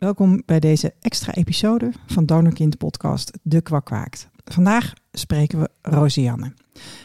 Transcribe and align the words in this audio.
Welkom 0.00 0.42
bij 0.46 0.60
deze 0.60 0.94
extra 1.00 1.34
episode 1.34 1.92
van 2.06 2.26
Donorkind 2.26 2.78
podcast 2.78 3.38
De 3.42 3.60
Kwakwaakt. 3.60 4.28
Vandaag 4.44 4.92
spreken 5.12 5.60
we 5.60 5.68
Rosianne. 5.82 6.52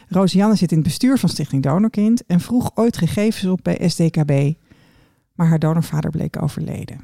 Rosianne 0.08 0.56
zit 0.56 0.72
in 0.72 0.78
het 0.78 0.88
bestuur 0.88 1.18
van 1.18 1.30
Stichting 1.30 1.64
Donorkind 1.64 2.26
en 2.26 2.40
vroeg 2.40 2.72
ooit 2.76 2.98
gegevens 2.98 3.46
op 3.52 3.60
bij 3.64 3.90
SDKB, 3.90 4.54
maar 5.34 5.48
haar 5.48 5.60
donorvader 5.60 6.12
bleek 6.12 6.42
overleden. 6.42 7.02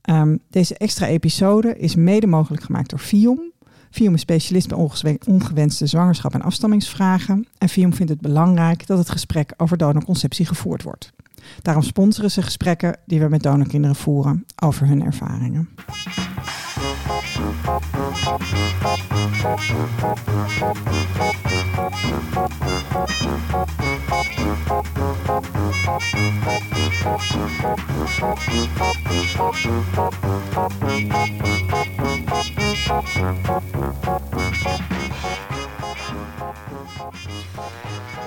Ehm, 0.00 0.36
deze 0.50 0.74
extra 0.74 1.06
episode 1.06 1.78
is 1.78 1.94
mede 1.94 2.26
mogelijk 2.26 2.62
gemaakt 2.62 2.90
door 2.90 2.98
FIOM. 2.98 3.52
FIOM 3.90 4.14
is 4.14 4.20
specialist 4.20 4.68
bij 4.68 5.18
ongewenste 5.26 5.86
zwangerschap 5.86 6.34
en 6.34 6.42
afstammingsvragen. 6.42 7.46
En 7.58 7.68
FIOM 7.68 7.94
vindt 7.94 8.12
het 8.12 8.20
belangrijk 8.20 8.86
dat 8.86 8.98
het 8.98 9.10
gesprek 9.10 9.52
over 9.56 9.76
donorconceptie 9.76 10.46
gevoerd 10.46 10.82
wordt. 10.82 11.12
Daarom 11.62 11.82
sponsoren 11.82 12.30
ze 12.30 12.42
gesprekken 12.42 12.96
die 13.06 13.20
we 13.20 13.28
met 13.28 13.42
donorkinderen 13.42 13.96
voeren 13.96 14.44
over 14.56 14.86
hun 14.86 15.04
ervaringen. 15.04 15.68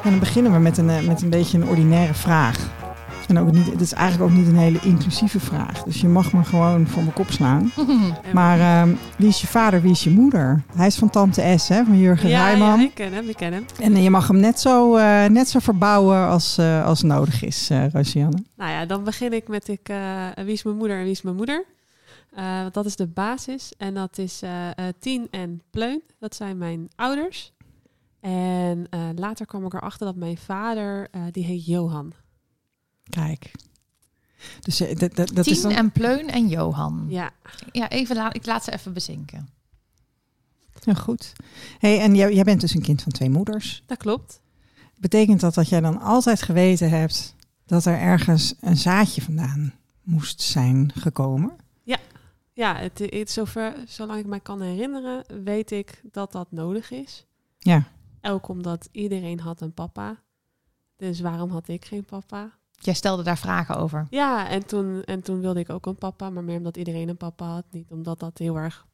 En 0.04 0.10
dan 0.10 0.20
beginnen 0.20 0.52
we 0.52 0.60
met 0.60 0.78
een, 0.78 0.90
eh, 0.90 1.08
met 1.08 1.22
een 1.22 1.30
beetje 1.30 1.58
een 1.58 1.68
ordinaire 1.68 2.14
vraag. 2.14 2.81
En 3.32 3.38
ook 3.38 3.52
niet, 3.52 3.72
het 3.72 3.82
is 3.82 3.94
eigenlijk 3.94 4.32
ook 4.32 4.38
niet 4.38 4.48
een 4.48 4.58
hele 4.58 4.80
inclusieve 4.82 5.40
vraag. 5.40 5.84
Dus 5.84 6.02
je 6.02 6.08
mag 6.08 6.34
me 6.34 6.44
gewoon 6.44 6.88
voor 6.88 7.02
mijn 7.02 7.14
kop 7.14 7.32
slaan. 7.32 7.72
maar 8.34 8.88
uh, 8.88 8.98
wie 9.18 9.28
is 9.28 9.42
je 9.42 9.48
vader, 9.48 9.82
wie 9.82 9.92
is 9.92 10.04
je 10.04 10.10
moeder? 10.10 10.64
Hij 10.76 10.88
is 10.88 10.96
van 10.96 11.10
Tante 11.10 11.54
S, 11.58 11.68
hè, 11.68 11.84
van 11.84 11.98
Jurgen 11.98 12.30
ja, 12.30 12.46
Rijman. 12.46 12.80
Ja, 12.80 12.86
ik 12.86 12.94
ken 12.94 13.14
hem, 13.14 13.30
ik 13.30 13.36
ken 13.36 13.54
hem. 13.54 13.66
En 13.80 13.92
uh, 13.92 14.04
je 14.04 14.10
mag 14.10 14.28
hem 14.28 14.40
net 14.40 14.60
zo, 14.60 14.98
uh, 14.98 15.26
net 15.26 15.50
zo 15.50 15.60
verbouwen 15.60 16.28
als, 16.28 16.58
uh, 16.60 16.86
als 16.86 17.02
nodig 17.02 17.44
is, 17.44 17.70
Rosianne. 17.94 18.44
Nou 18.56 18.72
ja, 18.72 18.86
dan 18.86 19.04
begin 19.04 19.34
ik 19.34 19.48
met 19.48 19.68
ik, 19.68 19.94
wie 20.36 20.54
is 20.54 20.64
mijn 20.64 20.78
moeder 20.78 20.98
en 20.98 21.04
wie 21.04 21.12
is 21.12 21.22
mijn 21.22 21.36
moeder? 21.36 21.66
want 22.36 22.74
dat 22.74 22.86
is 22.86 22.96
de 22.96 23.08
basis. 23.08 23.74
En 23.78 23.94
dat 23.94 24.18
is 24.18 24.42
Tien 25.00 25.28
en 25.30 25.62
Pleun. 25.70 26.02
Dat 26.20 26.36
zijn 26.36 26.58
mijn 26.58 26.90
ouders. 26.96 27.54
En 28.20 28.88
later 29.16 29.46
kwam 29.46 29.66
ik 29.66 29.74
erachter 29.74 30.06
dat 30.06 30.16
mijn 30.16 30.38
vader, 30.38 31.08
die 31.32 31.44
heet 31.44 31.66
Johan. 31.66 32.14
Kijk. 33.12 33.52
Dus 34.60 34.78
dat, 34.78 35.00
dat, 35.00 35.16
dat 35.16 35.44
Tien 35.44 35.54
is 35.54 35.62
dan... 35.62 35.72
en 35.72 35.92
Pleun 35.92 36.30
en 36.30 36.48
Johan. 36.48 37.06
Ja. 37.10 37.32
Ja, 37.72 37.90
even 37.90 38.16
laat, 38.16 38.36
ik 38.36 38.46
laat 38.46 38.64
ze 38.64 38.72
even 38.72 38.94
bezinken. 38.94 39.50
Ja, 40.84 40.94
goed. 40.94 41.34
Hey, 41.80 42.00
en 42.00 42.16
jij, 42.16 42.34
jij 42.34 42.44
bent 42.44 42.62
dus 42.62 42.74
een 42.74 42.82
kind 42.82 43.02
van 43.02 43.12
twee 43.12 43.30
moeders. 43.30 43.84
Dat 43.86 43.98
klopt. 43.98 44.42
Betekent 44.96 45.40
dat 45.40 45.54
dat 45.54 45.70
jij 45.70 45.82
dan 45.82 46.00
altijd 46.00 46.42
geweten 46.42 46.90
hebt 46.90 47.36
dat 47.66 47.86
er 47.86 48.00
ergens 48.00 48.54
een 48.60 48.78
zaadje 48.78 49.22
vandaan 49.22 49.74
moest 50.02 50.42
zijn 50.42 50.92
gekomen? 50.96 51.56
Ja, 51.84 51.98
ja 52.54 52.76
het, 52.76 53.00
het, 53.00 53.32
zover, 53.32 53.76
zolang 53.88 54.20
ik 54.20 54.26
mij 54.26 54.40
kan 54.40 54.62
herinneren, 54.62 55.44
weet 55.44 55.72
ik 55.72 56.02
dat 56.12 56.32
dat 56.32 56.52
nodig 56.52 56.92
is. 56.92 57.26
Ja. 57.60 57.88
Ook 58.22 58.48
omdat 58.48 58.90
iedereen 58.92 59.40
had 59.40 59.62
een 59.62 59.74
papa. 59.74 60.20
Dus 60.98 61.20
waarom 61.20 61.50
had 61.50 61.68
ik 61.68 61.86
geen 61.86 62.06
papa? 62.06 62.52
Jij 62.84 62.94
stelde 62.94 63.24
daar 63.24 63.38
vragen 63.38 63.78
over. 63.78 64.08
Ja, 64.10 64.50
en 64.50 64.66
toen, 64.66 65.04
en 65.04 65.22
toen 65.22 65.40
wilde 65.42 65.60
ik 65.60 65.70
ook 65.70 65.86
een 65.86 65.98
papa, 65.98 66.30
maar 66.30 66.44
meer 66.44 66.58
omdat 66.58 66.78
iedereen 66.78 67.10
een 67.10 67.18
papa 67.18 67.46
had. 67.46 67.64
Niet 67.72 67.92
omdat 67.92 68.20
dat 68.20 68.38
heel 68.38 68.56
erg. 68.56 68.86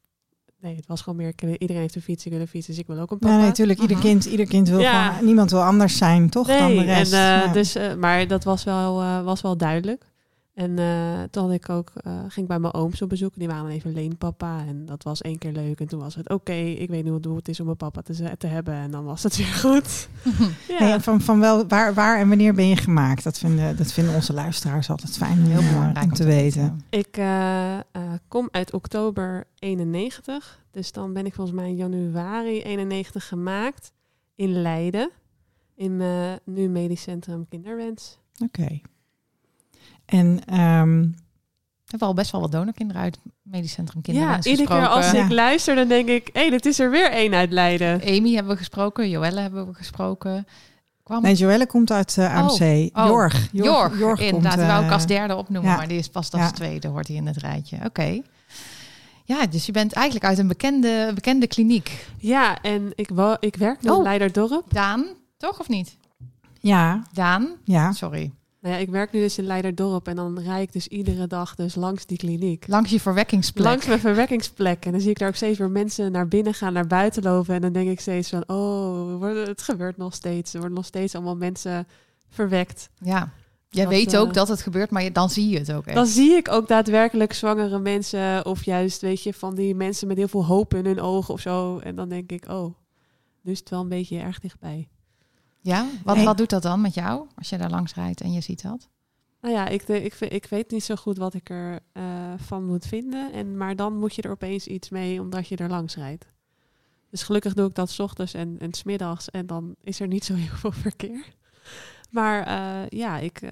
Nee, 0.62 0.76
het 0.76 0.88
was 0.88 1.02
gewoon 1.02 1.18
meer. 1.18 1.34
Iedereen 1.58 1.82
heeft 1.82 1.96
een 1.96 2.02
fiets, 2.02 2.26
ik 2.26 2.32
wil 2.32 2.42
een 2.42 2.48
fiets, 2.48 2.68
dus 2.68 2.78
ik 2.78 2.88
wil 2.88 3.00
ook 3.00 3.12
een 3.12 3.20
papa. 3.20 3.38
Ja, 3.38 3.46
natuurlijk. 3.46 3.80
Ieder 3.80 3.98
kind, 3.98 4.26
ieder 4.26 4.48
kind 4.48 4.70
wil 4.70 4.80
ja. 4.80 5.10
gewoon. 5.10 5.26
Niemand 5.26 5.52
wil 5.52 5.64
anders 5.64 5.98
zijn, 5.98 6.30
toch? 6.30 6.48
Nee, 6.48 6.60
dan 6.60 6.76
de 6.76 6.84
rest. 6.84 7.14
En, 7.14 7.48
uh, 7.48 7.54
dus, 7.54 7.76
uh, 7.76 7.94
maar 7.94 8.28
dat 8.28 8.44
was 8.44 8.64
wel, 8.64 9.02
uh, 9.02 9.24
was 9.24 9.42
wel 9.42 9.58
duidelijk. 9.58 10.12
En 10.58 10.78
uh, 10.78 11.24
toen 11.32 11.44
had 11.44 11.52
ik 11.54 11.70
ook, 11.70 11.92
uh, 12.08 12.20
ging 12.20 12.36
ik 12.36 12.48
bij 12.48 12.60
mijn 12.60 12.74
ooms 12.74 13.02
op 13.02 13.10
bezoek. 13.10 13.34
Die 13.36 13.48
waren 13.48 13.70
even 13.70 13.94
leenpapa. 13.94 14.66
En 14.68 14.86
dat 14.86 15.04
was 15.04 15.22
één 15.22 15.38
keer 15.38 15.52
leuk. 15.52 15.80
En 15.80 15.88
toen 15.88 16.00
was 16.00 16.16
het 16.16 16.26
oké, 16.26 16.34
okay, 16.34 16.72
ik 16.72 16.90
weet 16.90 17.04
nu 17.04 17.12
hoe 17.22 17.36
het 17.36 17.48
is 17.48 17.60
om 17.60 17.68
een 17.68 17.76
papa 17.76 18.02
te, 18.02 18.38
te 18.38 18.48
hebben. 18.48 18.74
En 18.74 18.92
dan 18.92 19.04
was 19.04 19.24
het 19.24 19.38
weer 19.38 19.46
goed. 19.46 20.10
ja. 20.68 20.78
Hey, 20.78 21.00
van, 21.00 21.22
van 21.22 21.40
wel, 21.40 21.68
waar, 21.68 21.94
waar 21.94 22.20
en 22.20 22.28
wanneer 22.28 22.54
ben 22.54 22.68
je 22.68 22.76
gemaakt? 22.76 23.24
Dat 23.24 23.38
vinden, 23.38 23.78
dat 23.78 23.92
vinden 23.92 24.16
onze 24.16 24.34
luisteraars 24.34 24.90
altijd 24.90 25.18
fijn. 25.18 25.38
Heel 25.38 25.62
uh, 25.62 25.70
belangrijk 25.70 26.06
om 26.06 26.14
te 26.14 26.26
weten. 26.26 26.82
Ik 26.90 27.18
uh, 27.18 27.78
kom 28.28 28.48
uit 28.52 28.74
oktober 28.74 29.48
91. 29.60 30.64
Dus 30.72 30.92
dan 30.92 31.14
ben 31.14 31.26
ik 31.26 31.34
volgens 31.34 31.58
mij 31.58 31.70
in 31.70 31.76
januari 31.76 32.62
91 32.62 33.28
gemaakt. 33.28 33.92
In 34.36 34.62
Leiden. 34.62 35.10
In 35.76 36.02
nu 36.44 36.68
Medisch 36.70 37.02
Centrum 37.02 37.48
Kinderwens. 37.48 38.20
Oké. 38.44 38.62
Okay. 38.62 38.82
En 40.08 40.28
um, 40.60 41.16
er 41.88 41.94
hebben 41.94 42.08
al 42.08 42.14
best 42.14 42.32
wel 42.32 42.42
wat 42.42 42.52
donorkinderen 42.52 43.02
uit 43.02 43.20
Medisch 43.42 43.72
Centrum 43.72 44.02
Kinderwens 44.02 44.46
Ja, 44.46 44.52
iedere 44.52 44.68
keer 44.68 44.88
als 44.88 45.14
ik 45.14 45.30
luister, 45.30 45.76
dan 45.76 45.88
denk 45.88 46.08
ik... 46.08 46.30
hé, 46.34 46.40
hey, 46.40 46.50
dit 46.50 46.66
is 46.66 46.80
er 46.80 46.92
weer 46.92 47.12
één 47.12 47.34
uit 47.34 47.52
Leiden. 47.52 48.02
Amy 48.02 48.34
hebben 48.34 48.52
we 48.52 48.58
gesproken, 48.58 49.10
Joelle 49.10 49.40
hebben 49.40 49.68
we 49.68 49.74
gesproken. 49.74 50.48
Kwam... 51.04 51.22
Nee, 51.22 51.36
Joelle 51.36 51.68
komt 51.68 51.92
uit 51.92 52.16
uh, 52.20 52.36
AMC. 52.36 52.60
Oh, 52.60 53.04
oh. 53.04 53.08
Jorg. 53.08 53.50
Jorg, 53.52 54.00
Jorg, 54.00 54.20
inderdaad. 54.20 54.52
Komt, 54.52 54.64
uh, 54.64 54.74
wou 54.74 54.86
ik 54.86 54.92
als 54.92 55.06
derde 55.06 55.36
opnoemen, 55.36 55.72
ja. 55.72 55.78
maar 55.78 55.88
die 55.88 55.98
is 55.98 56.10
pas 56.10 56.32
als 56.32 56.42
ja. 56.42 56.52
tweede, 56.52 56.88
hoort 56.88 57.08
hij 57.08 57.16
in 57.16 57.28
het 57.28 57.38
rijtje. 57.38 57.76
Oké. 57.76 57.86
Okay. 57.86 58.24
Ja, 59.24 59.46
dus 59.46 59.66
je 59.66 59.72
bent 59.72 59.94
eigenlijk 59.94 60.26
uit 60.26 60.38
een 60.38 60.48
bekende, 60.48 61.12
bekende 61.16 61.48
kliniek. 61.48 62.08
Ja, 62.18 62.62
en 62.62 62.92
ik, 62.96 63.10
wou, 63.14 63.38
ik 63.40 63.56
werk 63.56 63.82
nu 63.82 63.90
oh. 63.90 63.98
in 63.98 64.04
Leiderdorp. 64.04 64.74
Daan, 64.74 65.06
toch 65.38 65.60
of 65.60 65.68
niet? 65.68 65.98
Ja. 66.60 67.04
Daan? 67.14 67.50
Ja. 67.64 67.92
Sorry. 67.92 68.32
Nou 68.62 68.76
ja, 68.76 68.80
ik 68.82 68.90
werk 68.90 69.12
nu 69.12 69.20
dus 69.20 69.38
in 69.38 69.46
Leiderdorp 69.46 70.08
en 70.08 70.16
dan 70.16 70.40
rijd 70.40 70.68
ik 70.68 70.74
dus 70.74 70.88
iedere 70.88 71.28
dag 71.28 71.56
dus 71.56 71.76
langs 71.76 72.06
die 72.06 72.18
kliniek. 72.18 72.68
Langs 72.68 72.92
je 72.92 73.00
verwekkingsplek? 73.00 73.66
Langs 73.66 73.86
mijn 73.86 74.00
verwekkingsplek. 74.00 74.86
En 74.86 74.92
dan 74.92 75.02
zie 75.02 75.10
ik 75.10 75.20
daar 75.20 75.28
ook 75.28 75.36
steeds 75.36 75.58
weer 75.58 75.70
mensen 75.70 76.12
naar 76.12 76.28
binnen 76.28 76.54
gaan, 76.54 76.74
naar 76.74 76.88
buiten 76.88 77.24
lopen. 77.24 77.56
En 77.56 77.62
dan 77.62 77.72
denk 77.72 77.90
ik 77.90 78.00
steeds 78.00 78.30
van, 78.30 78.44
oh, 78.48 79.22
het 79.46 79.62
gebeurt 79.62 79.98
nog 79.98 80.14
steeds. 80.14 80.54
Er 80.54 80.60
worden 80.60 80.78
nog 80.78 80.86
steeds 80.86 81.16
allemaal 81.16 81.36
mensen 81.36 81.88
verwekt. 82.30 82.90
Ja. 83.00 83.32
Jij 83.70 83.84
dat, 83.84 83.94
weet 83.94 84.18
ook 84.18 84.28
uh, 84.28 84.34
dat 84.34 84.48
het 84.48 84.62
gebeurt, 84.62 84.90
maar 84.90 85.04
je, 85.04 85.12
dan 85.12 85.30
zie 85.30 85.50
je 85.50 85.58
het 85.58 85.72
ook 85.72 85.86
echt. 85.86 85.96
Dan 85.96 86.06
zie 86.06 86.32
ik 86.32 86.52
ook 86.52 86.68
daadwerkelijk 86.68 87.34
zwangere 87.34 87.80
mensen. 87.80 88.46
Of 88.46 88.64
juist, 88.64 89.02
weet 89.02 89.24
je, 89.24 89.34
van 89.34 89.56
die 89.56 89.76
mensen 89.76 90.08
met 90.08 90.18
heel 90.18 90.28
veel 90.28 90.46
hoop 90.46 90.74
in 90.74 90.86
hun 90.86 91.02
ogen 91.02 91.34
of 91.34 91.40
zo. 91.40 91.78
En 91.78 91.96
dan 91.96 92.10
denk 92.10 92.32
ik, 92.32 92.50
oh, 92.50 92.76
nu 93.42 93.52
is 93.52 93.60
het 93.60 93.70
wel 93.70 93.82
een 93.82 93.90
beetje 93.90 94.20
erg 94.20 94.40
dichtbij. 94.40 94.88
Ja, 95.68 95.86
wat, 96.04 96.24
wat 96.24 96.38
doet 96.38 96.50
dat 96.50 96.62
dan 96.62 96.82
met 96.82 96.94
jou 96.94 97.28
als 97.36 97.50
je 97.50 97.58
daar 97.58 97.70
langs 97.70 97.94
rijdt 97.94 98.22
en 98.22 98.32
je 98.32 98.42
ziet 98.42 98.62
dat? 98.62 98.90
Nou 99.42 99.54
ja, 99.54 99.68
ik, 99.68 99.88
ik, 99.88 100.14
ik 100.20 100.46
weet 100.46 100.72
niet 100.72 100.84
zo 100.84 100.96
goed 100.96 101.18
wat 101.18 101.34
ik 101.34 101.50
er 101.50 101.80
uh, 101.94 102.04
van 102.38 102.66
moet 102.66 102.86
vinden. 102.86 103.34
En, 103.34 103.58
maar 103.58 103.76
dan 103.76 104.00
moet 104.00 104.16
je 104.16 104.22
er 104.22 104.32
opeens 104.32 104.68
iets 104.68 104.90
mee 104.90 105.22
omdat 105.22 105.48
je 105.48 105.56
er 105.56 105.70
langs 105.70 105.96
rijdt. 105.96 106.26
Dus 107.10 107.24
gelukkig 107.24 107.54
doe 107.54 107.68
ik 107.68 107.76
dat 107.76 107.90
s 107.90 108.00
ochtends 108.00 108.34
en, 108.34 108.56
en 108.60 108.74
smiddags. 108.74 109.30
En 109.30 109.46
dan 109.46 109.76
is 109.82 110.00
er 110.00 110.08
niet 110.08 110.26
zo 110.26 110.34
heel 110.34 110.56
veel 110.56 110.72
verkeer. 110.72 111.36
Maar 112.10 112.48
uh, 112.48 112.90
ja, 112.90 113.18
ik, 113.18 113.42
uh, 113.42 113.50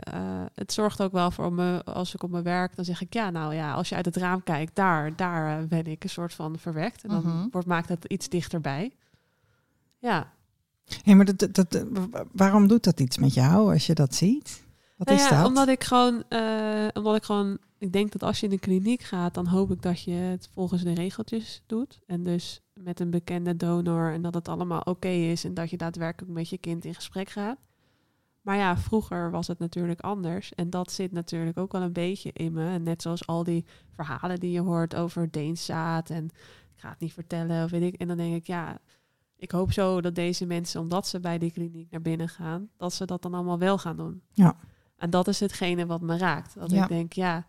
het 0.54 0.74
zorgt 0.74 1.02
ook 1.02 1.12
wel 1.12 1.32
voor 1.32 1.54
me, 1.54 1.84
als 1.84 2.14
ik 2.14 2.24
op 2.24 2.30
mijn 2.30 2.44
werk, 2.44 2.76
dan 2.76 2.86
zeg 2.86 3.02
ik 3.02 3.14
ja, 3.14 3.30
nou 3.30 3.54
ja, 3.54 3.74
als 3.74 3.90
je 3.90 3.96
uit 3.96 4.06
het 4.06 4.18
raam 4.18 4.44
kijkt, 4.44 4.76
daar, 4.76 5.16
daar 5.16 5.68
ben 5.68 5.86
ik 5.86 6.04
een 6.04 6.10
soort 6.10 6.34
van 6.34 6.58
verwekt. 6.58 7.04
En 7.04 7.10
dan 7.10 7.22
-huh. 7.22 7.46
wordt, 7.52 7.68
maakt 7.68 7.90
het 7.90 8.06
iets 8.06 8.30
dichterbij. 8.30 8.96
Ja, 10.00 10.34
Hey, 11.04 11.16
maar 11.16 11.36
dat, 11.36 11.56
dat, 11.56 11.86
waarom 12.32 12.68
doet 12.68 12.84
dat 12.84 13.00
iets 13.00 13.18
met 13.18 13.34
jou 13.34 13.74
als 13.74 13.86
je 13.86 13.94
dat 13.94 14.16
ziet? 14.16 14.64
Wat 14.98 15.08
nou 15.08 15.20
is 15.20 15.30
ja, 15.30 15.38
dat? 15.38 15.48
Omdat 15.48 15.68
ik 15.68 15.84
gewoon, 15.84 16.24
uh, 16.30 16.88
omdat 16.94 17.16
ik 17.16 17.24
gewoon, 17.24 17.58
ik 17.78 17.94
denk 17.94 18.12
dat 18.12 18.24
als 18.24 18.40
je 18.40 18.46
in 18.46 18.52
een 18.52 18.60
kliniek 18.60 19.02
gaat, 19.02 19.34
dan 19.34 19.48
hoop 19.48 19.72
ik 19.72 19.82
dat 19.82 20.02
je 20.02 20.12
het 20.12 20.50
volgens 20.54 20.84
de 20.84 20.94
regeltjes 20.94 21.64
doet. 21.66 22.00
En 22.06 22.24
dus 22.24 22.62
met 22.74 23.00
een 23.00 23.10
bekende 23.10 23.56
donor 23.56 24.12
en 24.12 24.22
dat 24.22 24.34
het 24.34 24.48
allemaal 24.48 24.80
oké 24.80 24.90
okay 24.90 25.32
is 25.32 25.44
en 25.44 25.54
dat 25.54 25.70
je 25.70 25.78
daadwerkelijk 25.78 26.34
met 26.34 26.50
je 26.50 26.58
kind 26.58 26.86
in 26.86 26.96
gesprek 26.96 27.30
gaat. 27.30 27.58
Maar 28.42 28.58
ja, 28.58 28.78
vroeger 28.78 29.32
was 29.32 29.48
het 29.48 29.60
natuurlijk 29.60 30.02
anders. 30.02 30.54
En 30.54 30.70
dat 30.70 30.92
zit 30.92 31.12
natuurlijk 31.12 31.58
ook 31.58 31.72
wel 31.72 31.82
een 31.82 31.94
beetje 31.94 32.32
in 32.34 32.54
me. 32.54 32.70
En 32.70 32.84
net 32.84 33.02
zoals 33.02 33.28
al 33.28 33.44
die 33.44 33.66
verhalen 33.96 34.40
die 34.40 34.52
je 34.52 34.62
hoort 34.62 34.96
over 34.96 35.32
Deenszaad 35.32 36.10
en 36.10 36.26
ik 36.76 36.82
ga 36.82 36.90
het 36.90 37.00
niet 37.00 37.14
vertellen 37.14 37.64
of 37.64 37.72
weet 37.72 37.94
ik. 37.94 38.00
En 38.00 38.08
dan 38.08 38.18
denk 38.18 38.36
ik, 38.36 38.48
ja, 38.48 38.80
ik 39.38 39.52
hoop 39.52 39.72
zo 39.72 40.02
dat 40.02 40.16
deze 40.16 40.46
mensen, 40.46 40.82
omdat 40.82 41.08
ze 41.08 41.20
bij 41.20 41.38
die 41.38 41.52
kliniek 41.52 41.92
naar 41.92 42.02
binnen 42.02 42.30
gaan, 42.30 42.70
dat 42.78 42.94
ze 42.94 43.06
dat 43.06 43.22
dan 43.22 43.34
allemaal 43.34 43.60
wel 43.60 43.78
gaan 43.78 43.98
doen. 43.98 44.22
Ja. 44.32 44.56
En 44.98 45.10
dat 45.10 45.28
is 45.28 45.40
hetgene 45.40 45.86
wat 45.86 46.02
me 46.02 46.18
raakt. 46.18 46.56
Dat 46.56 46.72
ja. 46.72 46.84
ik 46.84 46.90
denk, 46.90 47.14
ja, 47.14 47.46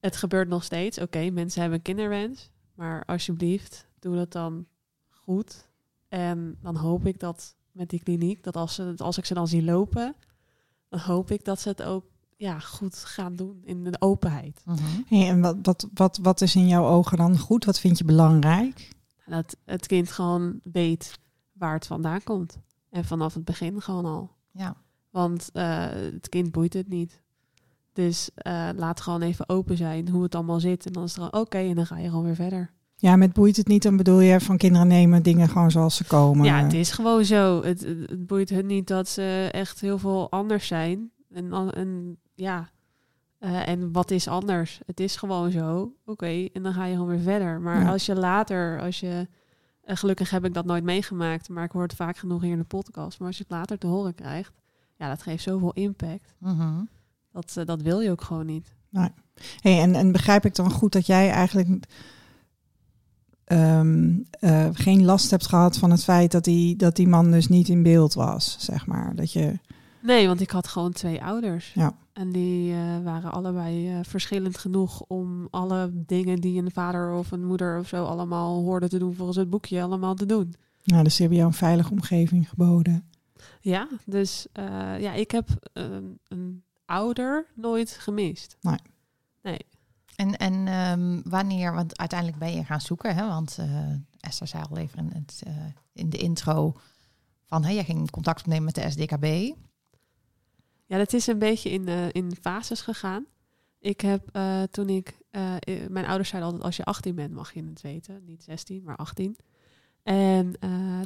het 0.00 0.16
gebeurt 0.16 0.48
nog 0.48 0.64
steeds. 0.64 0.98
Oké, 0.98 1.06
okay, 1.06 1.28
mensen 1.28 1.60
hebben 1.60 1.82
kinderwens, 1.82 2.50
maar 2.74 3.04
alsjeblieft, 3.04 3.86
doe 3.98 4.16
dat 4.16 4.32
dan 4.32 4.66
goed. 5.08 5.68
En 6.08 6.58
dan 6.62 6.76
hoop 6.76 7.06
ik 7.06 7.20
dat 7.20 7.56
met 7.72 7.90
die 7.90 8.02
kliniek, 8.02 8.42
dat 8.42 8.56
als, 8.56 8.74
ze, 8.74 8.94
als 8.96 9.18
ik 9.18 9.24
ze 9.24 9.34
dan 9.34 9.48
zie 9.48 9.62
lopen, 9.62 10.14
dan 10.88 11.00
hoop 11.00 11.30
ik 11.30 11.44
dat 11.44 11.60
ze 11.60 11.68
het 11.68 11.82
ook 11.82 12.04
ja, 12.36 12.58
goed 12.58 12.96
gaan 12.96 13.36
doen 13.36 13.60
in 13.64 13.84
de 13.84 14.00
openheid. 14.00 14.62
Mm 14.64 14.78
en 15.08 15.40
wat, 15.40 15.56
wat, 15.62 15.88
wat, 15.94 16.18
wat 16.22 16.40
is 16.40 16.56
in 16.56 16.68
jouw 16.68 16.86
ogen 16.86 17.16
dan 17.16 17.38
goed? 17.38 17.64
Wat 17.64 17.80
vind 17.80 17.98
je 17.98 18.04
belangrijk? 18.04 18.88
Dat 19.30 19.56
het 19.64 19.86
kind 19.86 20.10
gewoon 20.10 20.60
weet 20.62 21.18
waar 21.52 21.74
het 21.74 21.86
vandaan 21.86 22.22
komt. 22.22 22.58
En 22.90 23.04
vanaf 23.04 23.34
het 23.34 23.44
begin 23.44 23.82
gewoon 23.82 24.04
al. 24.04 24.30
Ja. 24.50 24.76
Want 25.10 25.50
uh, 25.52 25.86
het 25.88 26.28
kind 26.28 26.52
boeit 26.52 26.72
het 26.72 26.88
niet. 26.88 27.22
Dus 27.92 28.30
uh, 28.46 28.68
laat 28.76 29.00
gewoon 29.00 29.22
even 29.22 29.48
open 29.48 29.76
zijn 29.76 30.08
hoe 30.08 30.22
het 30.22 30.34
allemaal 30.34 30.60
zit. 30.60 30.86
En 30.86 30.92
dan 30.92 31.02
is 31.02 31.16
het 31.16 31.32
oké 31.32 31.58
en 31.58 31.74
dan 31.74 31.86
ga 31.86 31.98
je 31.98 32.08
gewoon 32.08 32.24
weer 32.24 32.34
verder. 32.34 32.70
Ja, 32.96 33.16
met 33.16 33.32
boeit 33.32 33.56
het 33.56 33.68
niet, 33.68 33.82
dan 33.82 33.96
bedoel 33.96 34.20
je 34.20 34.40
van 34.40 34.56
kinderen 34.56 34.86
nemen 34.86 35.22
dingen 35.22 35.48
gewoon 35.48 35.70
zoals 35.70 35.96
ze 35.96 36.04
komen. 36.04 36.46
Ja, 36.46 36.62
het 36.62 36.72
is 36.72 36.90
gewoon 36.90 37.24
zo. 37.24 37.62
Het, 37.62 37.80
het 37.80 38.26
boeit 38.26 38.50
het 38.50 38.66
niet 38.66 38.86
dat 38.86 39.08
ze 39.08 39.48
echt 39.52 39.80
heel 39.80 39.98
veel 39.98 40.30
anders 40.30 40.66
zijn. 40.66 41.10
En, 41.32 41.72
en 41.72 42.18
ja, 42.34 42.70
uh, 43.40 43.68
en 43.68 43.92
wat 43.92 44.10
is 44.10 44.28
anders? 44.28 44.80
Het 44.86 45.00
is 45.00 45.16
gewoon 45.16 45.50
zo. 45.50 45.92
Oké, 46.04 46.46
en 46.52 46.62
dan 46.62 46.72
ga 46.72 46.84
je 46.84 46.92
gewoon 46.92 47.08
weer 47.08 47.20
verder. 47.20 47.60
Maar 47.60 47.88
als 47.88 48.06
je 48.06 48.14
later, 48.14 48.80
als 48.80 49.00
je 49.00 49.28
uh, 49.84 49.96
gelukkig 49.96 50.30
heb 50.30 50.44
ik 50.44 50.54
dat 50.54 50.64
nooit 50.64 50.84
meegemaakt, 50.84 51.48
maar 51.48 51.64
ik 51.64 51.72
hoor 51.72 51.82
het 51.82 51.94
vaak 51.94 52.16
genoeg 52.16 52.42
hier 52.42 52.52
in 52.52 52.58
de 52.58 52.64
podcast. 52.64 53.18
Maar 53.18 53.28
als 53.28 53.36
je 53.36 53.42
het 53.42 53.52
later 53.52 53.78
te 53.78 53.86
horen 53.86 54.14
krijgt, 54.14 54.52
ja, 54.96 55.08
dat 55.08 55.22
geeft 55.22 55.42
zoveel 55.42 55.72
impact. 55.72 56.34
-hmm. 56.38 56.88
dat, 57.32 57.54
uh, 57.58 57.64
dat 57.64 57.82
wil 57.82 58.00
je 58.00 58.10
ook 58.10 58.22
gewoon 58.22 58.46
niet. 58.46 58.74
Nee. 58.88 59.10
Hey, 59.60 59.80
en, 59.80 59.94
en 59.94 60.12
begrijp 60.12 60.44
ik 60.44 60.54
dan 60.54 60.70
goed 60.70 60.92
dat 60.92 61.06
jij 61.06 61.30
eigenlijk 61.30 61.86
um, 63.46 64.24
uh, 64.40 64.68
geen 64.72 65.04
last 65.04 65.30
hebt 65.30 65.46
gehad 65.46 65.78
van 65.78 65.90
het 65.90 66.04
feit 66.04 66.32
dat 66.32 66.44
die, 66.44 66.76
dat 66.76 66.96
die 66.96 67.08
man 67.08 67.30
dus 67.30 67.48
niet 67.48 67.68
in 67.68 67.82
beeld 67.82 68.14
was, 68.14 68.56
zeg 68.60 68.86
maar. 68.86 69.14
Dat 69.14 69.32
je... 69.32 69.58
Nee, 70.02 70.26
want 70.26 70.40
ik 70.40 70.50
had 70.50 70.68
gewoon 70.68 70.92
twee 70.92 71.22
ouders. 71.22 71.72
Ja. 71.72 71.96
En 72.12 72.32
die 72.32 72.72
uh, 72.72 73.02
waren 73.02 73.32
allebei 73.32 73.98
uh, 73.98 73.98
verschillend 74.02 74.58
genoeg 74.58 75.00
om 75.06 75.48
alle 75.50 75.90
dingen 75.92 76.40
die 76.40 76.62
een 76.62 76.70
vader 76.70 77.12
of 77.12 77.30
een 77.30 77.44
moeder 77.44 77.78
of 77.78 77.88
zo 77.88 78.04
allemaal 78.04 78.62
hoorden 78.62 78.88
te 78.88 78.98
doen 78.98 79.14
volgens 79.14 79.36
het 79.36 79.50
boekje 79.50 79.82
allemaal 79.82 80.14
te 80.14 80.26
doen. 80.26 80.54
Nou, 80.84 81.04
dus 81.04 81.14
ze 81.14 81.20
hebben 81.20 81.38
jou 81.38 81.50
een 81.50 81.58
veilige 81.58 81.90
omgeving 81.90 82.48
geboden. 82.48 83.08
Ja, 83.60 83.88
dus 84.04 84.46
uh, 84.58 85.00
ja, 85.00 85.12
ik 85.12 85.30
heb 85.30 85.48
een 85.72 86.62
ouder 86.84 87.46
nooit 87.54 87.90
gemist. 87.90 88.56
Nee. 88.60 88.78
Nee. 89.42 89.66
En, 90.16 90.36
en 90.36 90.68
um, 90.68 91.22
wanneer, 91.24 91.74
want 91.74 91.98
uiteindelijk 91.98 92.38
ben 92.38 92.52
je 92.52 92.64
gaan 92.64 92.80
zoeken, 92.80 93.14
hè? 93.14 93.26
want 93.26 93.58
Esther 94.20 94.46
zei 94.46 94.64
al 94.70 94.76
even 94.76 94.98
in, 94.98 95.10
het, 95.12 95.42
in 95.92 96.10
de 96.10 96.18
intro 96.18 96.76
van, 97.46 97.64
hey, 97.64 97.74
jij 97.74 97.84
ging 97.84 98.10
contact 98.10 98.40
opnemen 98.40 98.64
met 98.64 98.74
de 98.74 98.90
SDKB. 98.90 99.56
Ja, 100.90 100.98
dat 100.98 101.12
is 101.12 101.26
een 101.26 101.38
beetje 101.38 101.70
in, 101.70 101.88
uh, 101.88 102.08
in 102.12 102.36
fases 102.40 102.80
gegaan. 102.80 103.26
Ik 103.78 104.00
heb 104.00 104.36
uh, 104.36 104.62
toen 104.62 104.88
ik, 104.88 105.18
uh, 105.30 105.54
mijn 105.88 106.06
ouders 106.06 106.28
zeiden 106.28 106.50
altijd, 106.50 106.66
als 106.66 106.76
je 106.76 106.84
18 106.84 107.14
bent 107.14 107.32
mag 107.32 107.54
je 107.54 107.64
het 107.64 107.80
weten. 107.80 108.22
Niet 108.26 108.42
16, 108.42 108.82
maar 108.84 108.96
18. 108.96 109.36
En, 110.02 110.54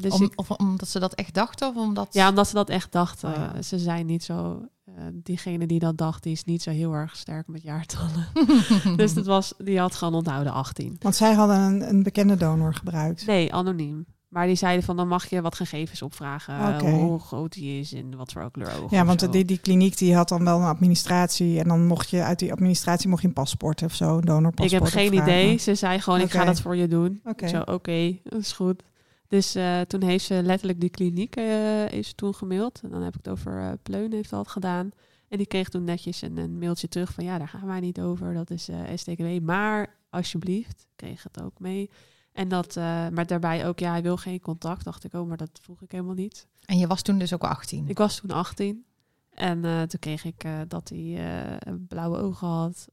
dus 0.00 0.12
Om, 0.12 0.22
ik, 0.22 0.32
of 0.34 0.50
omdat 0.50 0.88
ze 0.88 0.98
dat 0.98 1.14
echt 1.14 1.34
dachten? 1.34 1.68
Of 1.68 1.76
omdat... 1.76 2.14
ja, 2.14 2.28
omdat 2.28 2.48
ze 2.48 2.54
dat 2.54 2.68
echt 2.68 2.92
dachten. 2.92 3.28
Oh, 3.28 3.36
ja. 3.36 3.62
Ze 3.62 3.78
zijn 3.78 4.06
niet 4.06 4.24
zo, 4.24 4.68
diegene 5.12 5.66
die 5.66 5.78
dat 5.78 5.98
dacht, 5.98 6.22
die 6.22 6.32
is 6.32 6.44
niet 6.44 6.62
zo 6.62 6.70
heel 6.70 6.92
erg 6.92 7.16
sterk 7.16 7.46
met 7.46 7.62
jaartallen. 7.62 8.26
dus 8.96 9.14
dat 9.14 9.26
was, 9.26 9.54
die 9.58 9.78
had 9.78 9.94
gewoon 9.94 10.14
onthouden 10.14 10.52
18. 10.52 10.96
Want 10.98 11.16
zij 11.16 11.34
hadden 11.34 11.56
een, 11.56 11.88
een 11.88 12.02
bekende 12.02 12.36
donor 12.36 12.74
gebruikt. 12.74 13.26
Nee, 13.26 13.54
anoniem. 13.54 14.06
Maar 14.34 14.46
die 14.46 14.56
zeiden 14.56 14.84
van 14.84 14.96
dan 14.96 15.08
mag 15.08 15.30
je 15.30 15.40
wat 15.40 15.54
gegevens 15.54 16.02
opvragen. 16.02 16.54
Okay. 16.54 16.92
Hoe 16.92 17.18
groot 17.18 17.52
die 17.52 17.80
is 17.80 17.92
en 17.92 18.16
wat 18.16 18.32
voor 18.32 18.50
kleur 18.50 18.82
ogen. 18.82 18.96
Ja, 18.96 19.04
want 19.04 19.32
die, 19.32 19.44
die 19.44 19.58
kliniek 19.58 19.98
die 19.98 20.14
had 20.14 20.28
dan 20.28 20.44
wel 20.44 20.58
een 20.58 20.66
administratie. 20.66 21.58
En 21.58 21.68
dan 21.68 21.86
mocht 21.86 22.10
je 22.10 22.22
uit 22.22 22.38
die 22.38 22.52
administratie 22.52 23.08
mocht 23.08 23.22
je 23.22 23.28
een 23.28 23.34
paspoort 23.34 23.82
of 23.82 23.94
zo, 23.94 24.16
een 24.16 24.24
donorpaspoort. 24.24 24.72
Ik 24.72 24.92
heb 24.92 25.02
geen 25.02 25.22
idee. 25.22 25.58
Ze 25.58 25.74
zei 25.74 26.00
gewoon, 26.00 26.20
ik 26.20 26.30
ga 26.30 26.44
dat 26.44 26.60
voor 26.60 26.76
je 26.76 26.88
doen. 26.88 27.22
Zo, 27.46 27.60
oké, 27.60 28.18
dat 28.22 28.40
is 28.40 28.52
goed. 28.52 28.82
Dus 29.28 29.56
uh, 29.56 29.80
toen 29.80 30.02
heeft 30.02 30.24
ze 30.24 30.42
letterlijk 30.42 30.80
die 30.80 30.90
kliniek 30.90 31.36
uh, 31.36 31.88
is 31.88 32.12
toen 32.14 32.34
gemaild. 32.34 32.80
En 32.82 32.90
dan 32.90 33.02
heb 33.02 33.14
ik 33.16 33.20
het 33.24 33.32
over 33.32 33.60
uh, 33.60 33.72
Pleun 33.82 34.12
heeft 34.12 34.30
dat 34.30 34.48
gedaan. 34.48 34.90
En 35.28 35.38
die 35.38 35.46
kreeg 35.46 35.68
toen 35.68 35.84
netjes 35.84 36.22
een, 36.22 36.36
een, 36.36 36.58
mailtje 36.58 36.88
terug 36.88 37.12
van 37.12 37.24
ja, 37.24 37.38
daar 37.38 37.48
gaan 37.48 37.66
wij 37.66 37.80
niet 37.80 38.00
over. 38.00 38.34
Dat 38.34 38.50
is 38.50 38.68
STKW. 38.94 39.40
Maar 39.42 39.96
alsjeblieft, 40.10 40.86
kreeg 40.96 41.22
het 41.22 41.42
ook 41.42 41.58
mee. 41.58 41.90
En 42.34 42.48
dat, 42.48 42.76
uh, 42.76 43.08
maar 43.08 43.26
daarbij 43.26 43.66
ook, 43.66 43.78
ja, 43.78 43.90
hij 43.90 44.02
wil 44.02 44.16
geen 44.16 44.40
contact. 44.40 44.84
Dacht 44.84 45.04
ik, 45.04 45.12
oh, 45.12 45.28
maar 45.28 45.36
dat 45.36 45.50
vroeg 45.62 45.82
ik 45.82 45.92
helemaal 45.92 46.14
niet. 46.14 46.46
En 46.64 46.78
je 46.78 46.86
was 46.86 47.02
toen 47.02 47.18
dus 47.18 47.34
ook 47.34 47.44
18? 47.44 47.88
Ik 47.88 47.98
was 47.98 48.20
toen 48.20 48.30
18. 48.30 48.84
En 49.30 49.64
uh, 49.64 49.82
toen 49.82 50.00
kreeg 50.00 50.24
ik 50.24 50.44
uh, 50.44 50.60
dat 50.68 50.88
hij 50.88 51.58
blauwe 51.88 52.18
ogen 52.18 52.48
had. 52.48 52.88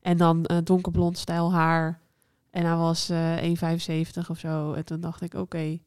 en 0.00 0.16
dan 0.16 0.46
donkerblond 0.64 1.18
stijl 1.18 1.52
haar. 1.52 2.00
En 2.50 2.64
hij 2.64 2.76
was 2.76 3.10
1,75 3.10 4.28
of 4.28 4.38
zo. 4.38 4.72
En 4.72 4.84
toen 4.84 5.00
dacht 5.00 5.22
ik, 5.22 5.34
oké. 5.34 5.42
Okay. 5.42 5.82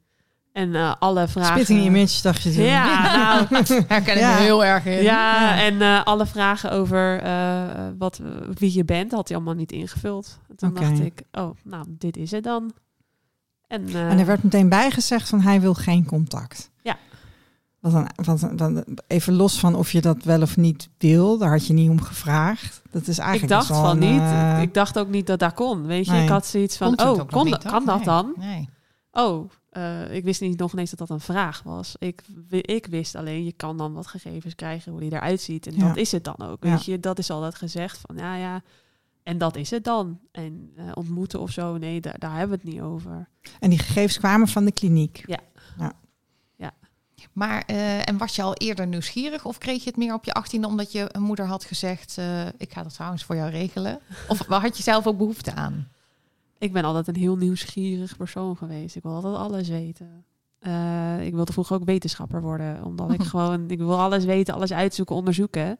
En 0.55 0.99
alle 0.99 1.27
vragen... 1.27 1.53
Spitting 1.53 1.85
image, 1.85 2.21
dacht 2.21 2.41
je 2.41 2.53
toen. 2.53 2.63
Ja, 2.63 3.47
nou... 3.49 3.63
Herken 3.87 4.13
ik 4.13 4.19
ja. 4.19 4.33
me 4.33 4.41
heel 4.41 4.65
erg 4.65 4.85
in. 4.85 5.03
Ja, 5.03 5.55
ja. 5.55 5.61
en 5.61 6.03
alle 6.03 6.25
vragen 6.25 6.71
over 6.71 7.23
wat, 7.97 8.21
wie 8.53 8.73
je 8.73 8.85
bent, 8.85 9.11
had 9.11 9.27
hij 9.27 9.37
allemaal 9.37 9.55
niet 9.55 9.71
ingevuld. 9.71 10.39
Toen 10.55 10.69
okay. 10.69 10.89
dacht 10.89 10.99
ik, 10.99 11.21
oh, 11.31 11.49
nou, 11.63 11.85
dit 11.87 12.17
is 12.17 12.31
het 12.31 12.43
dan. 12.43 12.73
En, 13.67 13.89
uh, 13.89 14.11
en 14.11 14.19
er 14.19 14.25
werd 14.25 14.43
meteen 14.43 14.69
bijgezegd 14.69 15.29
van 15.29 15.41
hij 15.41 15.61
wil 15.61 15.73
geen 15.73 16.05
contact. 16.05 16.71
Ja. 16.83 16.97
Wat 17.79 17.91
dan, 17.91 18.09
wat 18.15 18.57
dan, 18.57 18.83
even 19.07 19.33
los 19.33 19.59
van 19.59 19.75
of 19.75 19.91
je 19.91 20.01
dat 20.01 20.23
wel 20.23 20.41
of 20.41 20.57
niet 20.57 20.89
wil, 20.97 21.37
daar 21.37 21.49
had 21.49 21.67
je 21.67 21.73
niet 21.73 21.89
om 21.89 22.01
gevraagd. 22.01 22.81
Dat 22.91 23.07
is 23.07 23.17
eigenlijk 23.17 23.51
ik 23.51 23.57
dacht 23.57 23.67
dus 23.67 23.77
van 23.77 24.01
een, 24.01 24.13
niet. 24.13 24.63
Ik 24.63 24.73
dacht 24.73 24.99
ook 24.99 25.09
niet 25.09 25.27
dat 25.27 25.39
dat 25.39 25.53
kon. 25.53 25.85
Weet 25.85 26.05
je, 26.05 26.11
nee. 26.11 26.23
ik 26.23 26.29
had 26.29 26.45
zoiets 26.45 26.77
van, 26.77 27.01
oh, 27.01 27.27
kon, 27.27 27.45
niet, 27.45 27.63
kan 27.63 27.85
dat 27.85 27.95
nee. 27.95 28.05
dan? 28.05 28.33
Nee. 28.37 28.69
Oh, 29.11 29.49
uh, 29.77 30.13
ik 30.15 30.23
wist 30.23 30.41
niet 30.41 30.59
nog 30.59 30.73
ineens 30.73 30.89
dat 30.89 30.99
dat 30.99 31.09
een 31.09 31.19
vraag 31.19 31.63
was. 31.63 31.95
Ik, 31.99 32.21
ik 32.49 32.85
wist 32.85 33.15
alleen, 33.15 33.43
je 33.43 33.51
kan 33.51 33.77
dan 33.77 33.93
wat 33.93 34.07
gegevens 34.07 34.55
krijgen 34.55 34.91
hoe 34.91 35.01
die 35.01 35.11
eruit 35.11 35.41
ziet. 35.41 35.67
En 35.67 35.75
Ja. 35.75 35.87
dat 35.87 35.97
is 35.97 36.11
het 36.11 36.23
dan 36.23 36.41
ook. 36.41 36.63
Weet 36.63 36.85
je, 36.85 36.99
dat 36.99 37.19
is 37.19 37.29
altijd 37.29 37.55
gezegd 37.55 38.01
van, 38.05 38.17
ja, 38.17 38.35
ja. 38.35 38.61
En 39.23 39.37
dat 39.37 39.55
is 39.55 39.69
het 39.69 39.83
dan. 39.83 40.19
En 40.31 40.73
uh, 40.77 40.91
ontmoeten 40.93 41.39
of 41.39 41.51
zo, 41.51 41.77
nee, 41.77 42.01
daar, 42.01 42.19
daar 42.19 42.37
hebben 42.37 42.57
we 42.59 42.63
het 42.63 42.73
niet 42.73 42.83
over. 42.83 43.29
En 43.59 43.69
die 43.69 43.79
gegevens 43.79 44.17
kwamen 44.17 44.47
van 44.47 44.65
de 44.65 44.71
kliniek. 44.71 45.23
Ja. 45.25 45.39
ja. 45.77 45.91
ja. 46.55 46.71
Maar, 47.33 47.63
uh, 47.71 48.07
en 48.07 48.17
was 48.17 48.35
je 48.35 48.41
al 48.41 48.53
eerder 48.53 48.87
nieuwsgierig 48.87 49.45
of 49.45 49.57
kreeg 49.57 49.83
je 49.83 49.89
het 49.89 49.97
meer 49.97 50.13
op 50.13 50.25
je 50.25 50.35
18e 50.43 50.59
omdat 50.65 50.91
je 50.91 51.09
een 51.11 51.21
moeder 51.21 51.45
had 51.45 51.63
gezegd, 51.63 52.15
uh, 52.19 52.45
ik 52.45 52.73
ga 52.73 52.83
dat 52.83 52.93
trouwens 52.93 53.23
voor 53.23 53.35
jou 53.35 53.49
regelen? 53.49 53.99
Of 54.27 54.47
had 54.47 54.77
je 54.77 54.83
zelf 54.83 55.07
ook 55.07 55.17
behoefte 55.17 55.53
aan? 55.53 55.87
Ik 56.57 56.73
ben 56.73 56.83
altijd 56.83 57.07
een 57.07 57.15
heel 57.15 57.37
nieuwsgierig 57.37 58.17
persoon 58.17 58.57
geweest. 58.57 58.95
Ik 58.95 59.03
wil 59.03 59.13
altijd 59.13 59.35
alles 59.35 59.69
weten. 59.69 60.25
Uh, 60.61 61.25
ik 61.25 61.33
wilde 61.33 61.53
vroeger 61.53 61.75
ook 61.75 61.85
wetenschapper 61.85 62.41
worden, 62.41 62.83
omdat 62.83 63.13
ik 63.13 63.23
gewoon, 63.33 63.69
ik 63.69 63.77
wil 63.77 63.99
alles 63.99 64.25
weten, 64.25 64.53
alles 64.53 64.73
uitzoeken, 64.73 65.15
onderzoeken. 65.15 65.79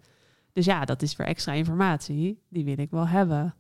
Dus 0.54 0.66
ja, 0.66 0.86
dat 0.86 1.02
is 1.02 1.16
weer 1.16 1.28
extra 1.28 1.54
informatie. 1.54 2.42
Die 2.50 2.66
wil 2.66 2.80
ik 2.80 2.92
wel 2.92 3.08
hebben. 3.08 3.56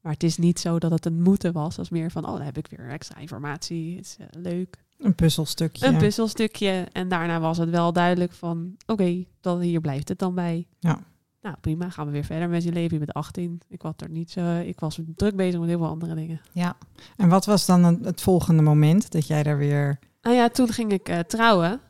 Maar 0.00 0.12
het 0.12 0.22
is 0.22 0.36
niet 0.36 0.60
zo 0.60 0.78
dat 0.78 0.90
het 0.90 1.06
een 1.06 1.22
moeten 1.22 1.52
was. 1.52 1.78
als 1.78 1.90
meer 1.90 2.10
van, 2.10 2.26
oh, 2.26 2.32
dan 2.32 2.42
heb 2.42 2.58
ik 2.58 2.66
weer 2.66 2.88
extra 2.88 3.18
informatie. 3.18 3.96
Het 3.96 4.04
is 4.04 4.16
uh, 4.20 4.26
leuk. 4.30 4.84
Een 4.98 5.14
puzzelstukje. 5.14 5.86
Een 5.86 5.96
puzzelstukje. 5.96 6.86
En 6.92 7.08
daarna 7.08 7.40
was 7.40 7.58
het 7.58 7.70
wel 7.70 7.92
duidelijk 7.92 8.32
van, 8.32 8.74
oké, 8.86 9.26
okay, 9.40 9.64
hier 9.64 9.80
blijft 9.80 10.08
het 10.08 10.18
dan 10.18 10.34
bij. 10.34 10.66
Ja. 10.78 11.02
Nou, 11.42 11.56
prima. 11.60 11.90
Gaan 11.90 12.06
we 12.06 12.12
weer 12.12 12.24
verder 12.24 12.48
met 12.48 12.64
je 12.64 12.72
leven. 12.72 12.92
Je 12.92 12.98
bent 12.98 13.14
18. 13.14 13.60
Ik 13.68 13.82
was 13.82 13.92
er 13.96 14.10
niet 14.10 14.30
zo. 14.30 14.58
Ik 14.58 14.80
was 14.80 15.00
druk 15.16 15.36
bezig 15.36 15.60
met 15.60 15.68
heel 15.68 15.78
veel 15.78 15.88
andere 15.88 16.14
dingen. 16.14 16.40
Ja. 16.52 16.76
En 17.16 17.28
wat 17.28 17.44
was 17.44 17.66
dan 17.66 17.84
het 17.84 18.20
volgende 18.20 18.62
moment 18.62 19.12
dat 19.12 19.26
jij 19.26 19.42
daar 19.42 19.58
weer... 19.58 19.98
Nou 20.22 20.36
ja, 20.36 20.48
toen 20.48 20.68
ging 20.68 20.92
ik 20.92 21.08
uh, 21.08 21.18
trouwen. 21.18 21.80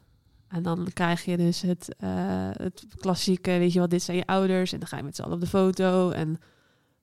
En 0.48 0.62
dan 0.62 0.88
krijg 0.92 1.24
je 1.24 1.36
dus 1.36 1.60
het, 1.60 1.96
uh, 2.00 2.10
het 2.52 2.86
klassieke, 2.96 3.50
weet 3.50 3.72
je 3.72 3.80
wat, 3.80 3.90
dit 3.90 4.02
zijn 4.02 4.16
je 4.16 4.26
ouders. 4.26 4.72
En 4.72 4.78
dan 4.78 4.88
ga 4.88 4.96
je 4.96 5.02
met 5.02 5.16
z'n 5.16 5.22
allen 5.22 5.34
op 5.34 5.40
de 5.40 5.46
foto. 5.46 6.10
En 6.10 6.40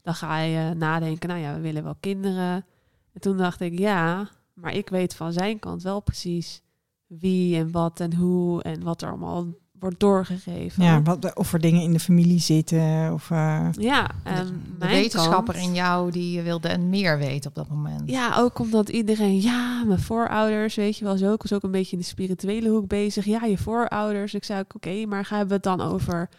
dan 0.01 0.13
ga 0.13 0.39
je 0.39 0.73
nadenken, 0.73 1.29
nou 1.29 1.41
ja, 1.41 1.53
we 1.55 1.61
willen 1.61 1.83
wel 1.83 1.95
kinderen. 1.99 2.65
En 3.13 3.21
toen 3.21 3.37
dacht 3.37 3.61
ik, 3.61 3.79
ja, 3.79 4.29
maar 4.53 4.73
ik 4.73 4.89
weet 4.89 5.15
van 5.15 5.33
zijn 5.33 5.59
kant 5.59 5.83
wel 5.83 5.99
precies 5.99 6.61
wie 7.07 7.57
en 7.57 7.71
wat 7.71 7.99
en 7.99 8.13
hoe 8.15 8.63
en 8.63 8.83
wat 8.83 9.01
er 9.01 9.09
allemaal 9.09 9.45
wordt 9.79 9.99
doorgegeven. 9.99 10.83
Ja, 10.83 11.01
wat, 11.01 11.35
of 11.35 11.53
er 11.53 11.59
dingen 11.59 11.81
in 11.81 11.93
de 11.93 11.99
familie 11.99 12.39
zitten. 12.39 13.13
Of, 13.13 13.29
uh... 13.29 13.67
Ja, 13.71 14.09
en 14.23 14.45
de, 14.45 14.51
de 14.51 14.59
mijn 14.79 14.91
wetenschapper 14.91 15.53
kant, 15.53 15.65
in 15.65 15.73
jou 15.73 16.11
die 16.11 16.41
wilde 16.41 16.67
en 16.67 16.89
meer 16.89 17.17
weten 17.17 17.49
op 17.49 17.55
dat 17.55 17.69
moment. 17.69 18.09
Ja, 18.09 18.37
ook 18.37 18.59
omdat 18.59 18.89
iedereen, 18.89 19.41
ja, 19.41 19.83
mijn 19.83 19.99
voorouders, 19.99 20.75
weet 20.75 20.97
je 20.97 21.05
wel, 21.05 21.17
zo. 21.17 21.33
Ik 21.33 21.41
was 21.41 21.53
ook 21.53 21.63
een 21.63 21.71
beetje 21.71 21.91
in 21.91 22.01
de 22.01 22.07
spirituele 22.07 22.69
hoek 22.69 22.87
bezig. 22.87 23.25
Ja, 23.25 23.45
je 23.45 23.57
voorouders. 23.57 24.33
Ik 24.33 24.43
zei 24.43 24.59
ook, 24.59 24.75
oké, 24.75 24.87
okay, 24.87 25.03
maar 25.03 25.25
gaan 25.25 25.47
we 25.47 25.53
het 25.53 25.63
dan 25.63 25.81
over 25.81 26.29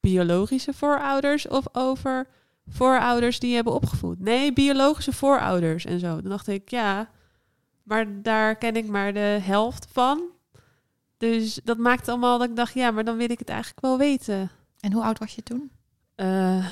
biologische 0.00 0.72
voorouders 0.72 1.48
of 1.48 1.64
over 1.72 2.26
voorouders 2.68 3.38
die 3.38 3.48
je 3.48 3.54
hebben 3.54 3.74
opgevoed? 3.74 4.20
Nee, 4.20 4.52
biologische 4.52 5.12
voorouders 5.12 5.84
en 5.84 6.00
zo. 6.00 6.20
Dan 6.20 6.30
dacht 6.30 6.48
ik, 6.48 6.70
ja, 6.70 7.08
maar 7.82 8.22
daar 8.22 8.56
ken 8.56 8.76
ik 8.76 8.88
maar 8.88 9.12
de 9.12 9.38
helft 9.42 9.86
van. 9.92 10.20
Dus 11.18 11.60
dat 11.64 11.78
maakte 11.78 12.10
allemaal 12.10 12.38
dat 12.38 12.48
ik 12.48 12.56
dacht, 12.56 12.74
ja, 12.74 12.90
maar 12.90 13.04
dan 13.04 13.16
wil 13.16 13.30
ik 13.30 13.38
het 13.38 13.48
eigenlijk 13.48 13.80
wel 13.80 13.98
weten. 13.98 14.50
En 14.80 14.92
hoe 14.92 15.02
oud 15.02 15.18
was 15.18 15.34
je 15.34 15.42
toen? 15.42 15.70
Eh 16.14 16.66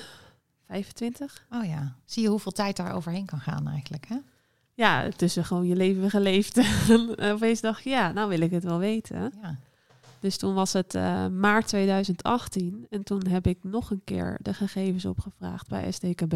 25. 0.66 1.46
Oh 1.50 1.64
ja, 1.64 1.96
zie 2.04 2.22
je 2.22 2.28
hoeveel 2.28 2.52
tijd 2.52 2.76
daar 2.76 2.94
overheen 2.94 3.26
kan 3.26 3.40
gaan 3.40 3.68
eigenlijk, 3.68 4.06
hè? 4.08 4.16
Ja, 4.74 5.08
tussen 5.08 5.44
gewoon 5.44 5.66
je 5.66 5.76
leven 5.76 6.10
geleefd. 6.10 6.56
en 6.88 7.18
opeens 7.18 7.60
dacht 7.60 7.82
je, 7.84 7.90
ja, 7.90 8.12
nou 8.12 8.28
wil 8.28 8.40
ik 8.40 8.50
het 8.50 8.64
wel 8.64 8.78
weten. 8.78 9.32
Ja. 9.42 9.58
Dus 10.20 10.36
toen 10.36 10.54
was 10.54 10.72
het 10.72 10.94
eh, 10.94 11.26
maart 11.26 11.66
2018. 11.66 12.86
En 12.90 13.02
toen 13.02 13.26
heb 13.26 13.46
ik 13.46 13.58
nog 13.62 13.90
een 13.90 14.04
keer 14.04 14.38
de 14.42 14.54
gegevens 14.54 15.04
opgevraagd 15.04 15.68
bij 15.68 15.92
STKB. 15.92 16.34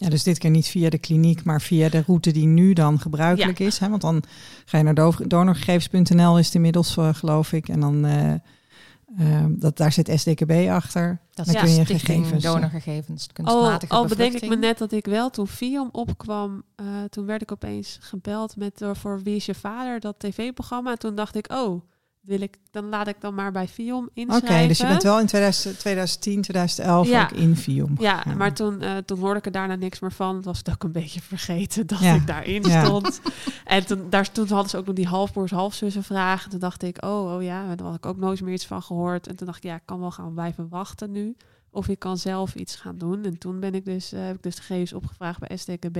Ja, 0.00 0.08
dus 0.08 0.22
dit 0.22 0.38
keer 0.38 0.50
niet 0.50 0.66
via 0.66 0.90
de 0.90 0.98
kliniek, 0.98 1.44
maar 1.44 1.60
via 1.60 1.88
de 1.88 2.02
route 2.06 2.30
die 2.32 2.46
nu 2.46 2.72
dan 2.72 2.98
gebruikelijk 3.00 3.58
is. 3.58 3.78
Hè? 3.78 3.88
Want 3.88 4.00
dan 4.02 4.22
ga 4.64 4.78
je 4.78 4.84
naar 4.84 4.94
do- 4.94 5.26
donorgegevens.nl 5.26 6.38
is 6.38 6.46
het 6.46 6.54
inmiddels, 6.54 6.96
eh, 6.96 7.14
geloof 7.14 7.52
ik. 7.52 7.68
En 7.68 7.80
dan, 7.80 8.04
eh, 8.04 8.32
eh, 8.32 9.44
dat, 9.48 9.76
daar 9.76 9.92
zit 9.92 10.12
SDKB 10.14 10.68
achter. 10.70 11.20
Dat 11.34 11.46
Dan 11.46 11.54
is 11.54 11.60
kun 11.60 11.70
je 11.74 11.84
gegevens, 11.86 12.42
donorgegevens, 12.44 13.26
Al, 13.26 13.32
kunstmatige 13.32 13.92
al 13.92 14.06
bedenk 14.06 14.32
ik 14.34 14.48
me 14.48 14.56
net 14.56 14.78
dat 14.78 14.92
ik 14.92 15.06
wel 15.06 15.30
toen 15.30 15.46
Viom 15.46 15.88
opkwam, 15.92 16.62
eh, 16.76 16.86
toen 17.10 17.26
werd 17.26 17.42
ik 17.42 17.52
opeens 17.52 17.98
gebeld 18.00 18.56
met 18.56 18.78
door 18.78 18.96
voor 18.96 19.22
Wie 19.22 19.36
is 19.36 19.46
je 19.46 19.54
vader, 19.54 20.00
dat 20.00 20.14
tv-programma. 20.18 20.90
En 20.90 20.98
toen 20.98 21.14
dacht 21.14 21.36
ik, 21.36 21.52
oh, 21.52 21.82
wil 22.20 22.40
ik, 22.40 22.56
dan 22.70 22.88
laat 22.88 23.06
ik 23.08 23.20
dan 23.20 23.34
maar 23.34 23.52
bij 23.52 23.68
Viom 23.68 24.04
Oké, 24.04 24.10
inschrijven. 24.20 24.68
dus 24.68 24.78
je 24.78 24.86
bent 24.86 25.02
wel 25.02 25.20
in 25.20 25.26
2000, 25.26 25.78
2010, 25.78 26.40
2011 26.42 27.08
Ja. 27.08 27.22
ook 27.22 27.30
in 27.30 27.56
Vium. 27.56 27.94
Ja, 27.98 28.24
maar 28.36 28.54
toen, 28.54 28.80
eh, 28.82 28.96
toen 28.96 29.18
hoorde 29.18 29.38
ik 29.38 29.46
er 29.46 29.52
daarna 29.52 29.74
niks 29.74 30.00
meer 30.00 30.12
van. 30.12 30.36
Het 30.36 30.44
was 30.44 30.58
het 30.58 30.70
ook 30.70 30.82
een 30.82 30.92
beetje 30.92 31.20
vergeten 31.20 31.86
dat 31.86 31.98
Ja. 31.98 32.14
ik 32.14 32.26
daarin 32.26 32.64
stond. 32.64 33.20
En 33.64 33.86
toen, 33.86 34.06
daar, 34.10 34.32
toen 34.32 34.48
hadden 34.48 34.70
ze 34.70 34.76
ook 34.76 34.86
nog 34.86 34.94
die 34.94 35.06
halfbroers, 35.06 35.50
halfzussen 35.50 36.02
vraag. 36.04 36.44
En 36.44 36.50
toen 36.50 36.58
dacht 36.58 36.82
ik, 36.82 37.04
oh, 37.04 37.34
oh 37.34 37.42
ja, 37.42 37.74
daar 37.74 37.86
had 37.86 37.96
ik 37.96 38.06
ook 38.06 38.16
nooit 38.16 38.40
meer 38.40 38.54
iets 38.54 38.66
van 38.66 38.82
gehoord. 38.82 39.26
En 39.26 39.36
toen 39.36 39.46
dacht 39.46 39.58
ik, 39.58 39.64
ja, 39.70 39.74
ik 39.74 39.82
kan 39.84 40.00
wel 40.00 40.10
gaan 40.10 40.32
blijven 40.32 40.68
wachten 40.68 41.10
nu. 41.10 41.36
Of 41.70 41.88
ik 41.88 41.98
kan 41.98 42.18
zelf 42.18 42.54
iets 42.54 42.76
gaan 42.76 42.98
doen. 42.98 43.24
En 43.24 43.38
toen 43.38 43.60
ben 43.60 43.74
ik 43.74 43.84
dus, 43.84 44.12
eh, 44.12 44.24
heb 44.24 44.36
ik 44.36 44.42
dus 44.42 44.54
de 44.56 44.62
gegevens 44.62 44.92
opgevraagd 44.92 45.38
bij 45.40 45.56
STKB. 45.56 45.96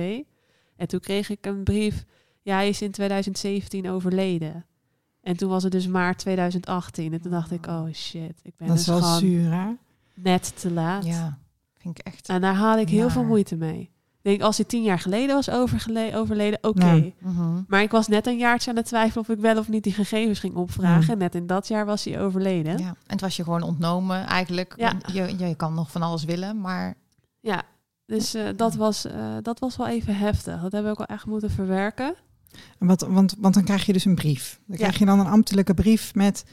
En 0.77 0.87
toen 0.87 0.99
kreeg 0.99 1.29
ik 1.29 1.45
een 1.45 1.63
brief. 1.63 2.05
Ja, 2.41 2.55
hij 2.55 2.69
is 2.69 2.81
in 2.81 2.91
2017 2.91 3.89
overleden. 3.89 4.65
En 5.21 5.37
toen 5.37 5.49
was 5.49 5.63
het 5.63 5.71
dus 5.71 5.87
maart 5.87 6.17
2018. 6.17 7.13
En 7.13 7.21
toen 7.21 7.31
dacht 7.31 7.51
ik, 7.51 7.67
oh 7.67 7.83
shit, 7.93 8.39
ik 8.43 8.53
ben 8.57 8.67
dat 8.67 8.77
is 8.77 8.83
dus 8.85 8.93
wel 8.93 9.03
gewoon 9.03 9.19
zuur, 9.19 9.51
hè? 9.51 9.67
net 10.13 10.59
te 10.59 10.71
laat. 10.71 11.05
Ja, 11.05 11.37
vind 11.77 11.99
ik 11.99 12.05
echt. 12.05 12.29
En 12.29 12.41
daar 12.41 12.55
had 12.55 12.77
ik 12.77 12.89
heel 12.89 13.09
veel 13.09 13.23
moeite 13.23 13.55
mee. 13.55 13.89
Ik 14.23 14.29
denk, 14.29 14.41
als 14.41 14.57
hij 14.57 14.65
tien 14.65 14.83
jaar 14.83 14.99
geleden 14.99 15.35
was 15.35 15.49
overgele- 15.49 16.11
overleden, 16.15 16.59
oké. 16.61 16.85
Ja. 16.91 17.11
Mhm. 17.19 17.61
Maar 17.67 17.81
ik 17.81 17.91
was 17.91 18.07
net 18.07 18.27
een 18.27 18.37
jaartje 18.37 18.69
aan 18.69 18.75
het 18.75 18.85
twijfelen 18.85 19.23
of 19.23 19.29
ik 19.35 19.39
wel 19.41 19.57
of 19.57 19.69
niet 19.69 19.83
die 19.83 19.93
gegevens 19.93 20.39
ging 20.39 20.55
opvragen. 20.55 21.05
Ja. 21.05 21.11
En 21.11 21.17
net 21.17 21.35
in 21.35 21.47
dat 21.47 21.67
jaar 21.67 21.85
was 21.85 22.03
hij 22.03 22.21
overleden. 22.21 22.77
Ja. 22.77 22.87
En 22.87 22.95
het 23.07 23.21
was 23.21 23.35
je 23.35 23.43
gewoon 23.43 23.61
ontnomen 23.61 24.25
eigenlijk. 24.25 24.73
Ja. 24.77 24.93
Je, 25.13 25.37
je 25.37 25.55
kan 25.55 25.73
nog 25.73 25.91
van 25.91 26.01
alles 26.01 26.23
willen, 26.23 26.61
maar 26.61 26.95
Ja, 27.39 27.61
dus 28.05 28.33
eh, 28.33 28.43
dat, 28.55 28.75
was, 28.75 29.05
eh, 29.05 29.35
dat 29.41 29.59
was 29.59 29.77
wel 29.77 29.87
even 29.87 30.17
heftig. 30.17 30.61
Dat 30.61 30.71
hebben 30.71 30.83
we 30.83 30.99
ook 30.99 31.07
wel 31.07 31.17
echt 31.17 31.25
moeten 31.25 31.49
verwerken. 31.51 32.15
En 32.79 32.87
Wat, 32.87 33.01
want, 33.01 33.35
want 33.39 33.53
dan 33.53 33.63
krijg 33.63 33.85
je 33.85 33.93
dus 33.93 34.05
een 34.05 34.15
brief. 34.15 34.59
Dan 34.65 34.77
Ja. 34.77 34.83
krijg 34.83 34.97
je 34.99 35.05
dan 35.05 35.19
een 35.19 35.25
ambtelijke 35.27 35.73
brief 35.73 36.15
met... 36.15 36.43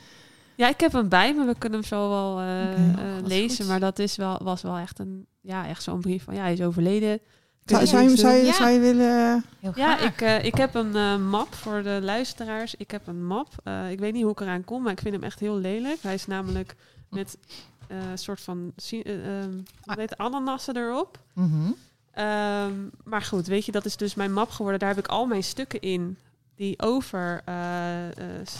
Ja, 0.56 0.68
ik 0.68 0.80
heb 0.80 0.92
hem 0.92 1.08
bij 1.08 1.34
me. 1.34 1.44
We 1.44 1.54
kunnen 1.58 1.78
hem 1.78 1.88
zo 1.88 2.08
wel 2.08 2.38
eh, 2.40 2.72
eh, 2.72 2.78
Oh, 2.98 3.26
lezen. 3.26 3.56
goed. 3.56 3.66
Maar 3.66 3.80
dat 3.80 3.98
is 3.98 4.16
wel, 4.16 4.38
was 4.42 4.62
wel 4.62 4.76
echt 4.76 4.98
een, 4.98 5.26
ja, 5.40 5.66
echt 5.66 5.82
zo'n 5.82 6.00
brief 6.00 6.24
van, 6.24 6.34
ja, 6.34 6.40
hij 6.42 6.52
is 6.52 6.62
overleden. 6.62 7.20
Zou, 7.64 7.86
zou, 7.86 8.02
je, 8.10 8.16
zou, 8.16 8.34
je, 8.34 8.44
Ja. 8.44 8.52
zou 8.52 8.70
je 8.70 8.78
willen... 8.78 9.44
Ja, 9.74 9.98
ik, 9.98 10.20
eh, 10.20 10.44
ik 10.44 10.54
heb 10.54 10.74
een 10.74 11.28
map 11.28 11.54
voor 11.54 11.82
de 11.82 11.98
luisteraars. 12.02 12.74
Ik 12.74 12.90
heb 12.90 13.06
een 13.06 13.26
map. 13.26 13.48
Eh, 13.64 13.90
ik 13.90 13.98
weet 13.98 14.12
niet 14.12 14.22
hoe 14.22 14.32
ik 14.32 14.40
eraan 14.40 14.64
kom, 14.64 14.82
maar 14.82 14.92
ik 14.92 15.00
vind 15.00 15.14
hem 15.14 15.22
echt 15.22 15.40
heel 15.40 15.56
lelijk. 15.56 16.02
Hij 16.02 16.14
is 16.14 16.26
namelijk 16.26 16.74
met 17.10 17.38
eh, 17.88 18.10
een 18.10 18.18
soort 18.18 18.40
van 18.40 18.72
si- 18.76 19.00
eh, 19.02 19.42
ehm, 19.42 19.52
het, 19.84 20.16
ananassen 20.16 20.76
erop. 20.76 21.18
Mhm. 21.34 21.70
Ehm, 22.18 22.72
maar 23.04 23.22
goed, 23.22 23.46
weet 23.46 23.64
je, 23.64 23.72
dat 23.72 23.84
is 23.84 23.96
dus 23.96 24.14
mijn 24.14 24.32
map 24.32 24.50
geworden. 24.50 24.80
Daar 24.80 24.88
heb 24.94 24.98
ik 24.98 25.06
al 25.10 25.26
mijn 25.26 25.42
stukken 25.44 25.80
in 25.80 26.16
die 26.56 26.74
over, 26.82 27.40
eh, 27.44 27.54
eh, 27.54 28.10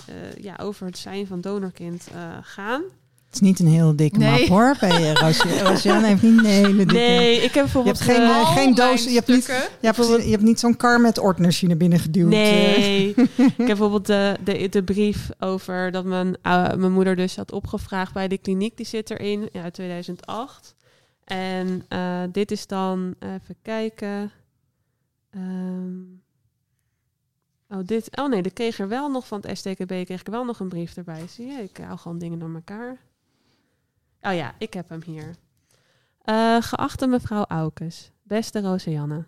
eh, 0.06 0.42
ja, 0.42 0.56
over 0.62 0.86
het 0.86 0.98
zijn 0.98 1.26
van 1.26 1.40
donorkind 1.40 2.08
eh, 2.14 2.20
gaan. 2.42 2.82
Het 3.26 3.34
is 3.34 3.40
niet 3.40 3.58
een 3.60 3.66
heel 3.66 3.96
dikke 3.96 4.18
Nee. 4.18 4.30
map 4.40 4.48
hoor. 4.48 4.76
Bij 4.80 5.00
je. 5.00 5.14
Roosje- 5.14 5.62
Roosjan 5.64 6.02
heeft 6.02 6.22
niet 6.22 6.38
een 6.38 6.44
hele 6.44 6.76
dikke... 6.76 6.94
Nee, 6.94 7.34
ik 7.36 7.42
heb 7.42 7.52
Je 7.54 7.60
bijvoorbeeld... 7.60 7.98
hebt 7.98 8.10
geen, 8.18 8.28
Al 8.30 8.44
geen 8.44 8.74
doos. 8.74 9.04
Je 9.04 9.10
hebt 9.14 9.28
niet, 9.28 9.68
ja, 9.80 9.92
precies, 9.92 10.24
je 10.24 10.30
hebt 10.30 10.42
niet 10.42 10.60
zo'n 10.60 10.76
kar 10.76 11.00
met 11.00 11.18
ordners 11.18 11.60
hier 11.60 11.68
naar 11.68 11.78
binnen 11.78 11.98
geduwd. 11.98 12.28
Nee, 12.28 13.08
ik 13.14 13.30
heb 13.36 13.66
bijvoorbeeld 13.66 14.06
de, 14.06 14.36
de, 14.44 14.68
de 14.68 14.82
brief 14.82 15.28
over 15.38 15.90
dat 15.90 16.04
mijn, 16.04 16.36
mijn 16.76 16.92
moeder 16.92 17.16
dus 17.16 17.36
had 17.36 17.52
opgevraagd 17.52 18.12
bij 18.12 18.28
de 18.28 18.38
kliniek. 18.38 18.76
Die 18.76 18.86
zit 18.86 19.10
erin 19.10 19.48
ja, 19.52 19.62
uit 19.62 19.74
2008. 19.74 20.74
En 21.28 21.84
eh, 21.88 22.22
dit 22.32 22.50
is 22.50 22.66
dan, 22.66 23.14
even 23.18 23.56
kijken. 23.62 24.30
Ehm, 25.30 26.00
oh, 27.68 27.78
dit, 27.84 28.16
oh 28.16 28.28
nee, 28.28 28.42
ik 28.42 28.54
kreeg 28.54 28.78
er 28.78 28.88
wel 28.88 29.10
nog 29.10 29.26
van 29.26 29.40
het 29.40 29.58
STKB, 29.58 29.86
kreeg 29.86 30.20
ik 30.20 30.26
wel 30.26 30.44
nog 30.44 30.60
een 30.60 30.68
brief 30.68 30.96
erbij. 30.96 31.26
Zie 31.28 31.46
je, 31.46 31.62
ik 31.62 31.76
hou 31.76 31.98
gewoon 31.98 32.18
dingen 32.18 32.38
door 32.38 32.54
elkaar. 32.54 32.96
Oh 34.20 34.34
ja, 34.34 34.54
ik 34.58 34.74
heb 34.74 34.88
hem 34.88 35.02
hier. 35.02 35.34
Eh, 36.22 36.56
geachte 36.60 37.06
mevrouw 37.06 37.44
Aukes, 37.44 38.12
beste 38.22 38.60
Roseanne. 38.60 39.24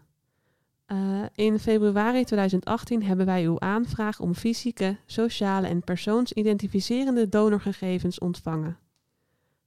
Eh, 0.87 1.23
in 1.35 1.59
februari 1.59 2.25
2018 2.25 3.03
hebben 3.03 3.27
wij 3.27 3.45
uw 3.45 3.61
aanvraag 3.61 4.21
om 4.21 4.35
fysieke, 4.35 4.97
sociale 5.07 5.67
en 5.67 5.85
persoonsidentificerende 5.85 7.29
donorgegevens 7.29 8.19
ontvangen. 8.19 8.79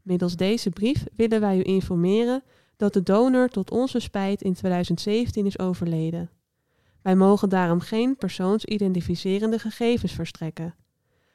Middels 0.04 0.36
deze 0.36 0.70
brief 0.70 1.04
willen 1.16 1.40
wij 1.40 1.58
u 1.58 1.64
informeren 1.64 2.44
dat 2.78 2.94
de 2.94 3.04
donor 3.04 3.48
tot 3.50 3.72
onze 3.72 4.00
spijt 4.00 4.42
in 4.42 4.54
2017 4.54 5.46
is 5.46 5.60
overleden. 5.60 6.30
Wij 7.02 7.16
mogen 7.16 7.50
daarom 7.50 7.80
geen 7.80 8.18
persoonsidentificerende 8.18 9.60
gegevens 9.60 10.12
verstrekken. 10.12 10.76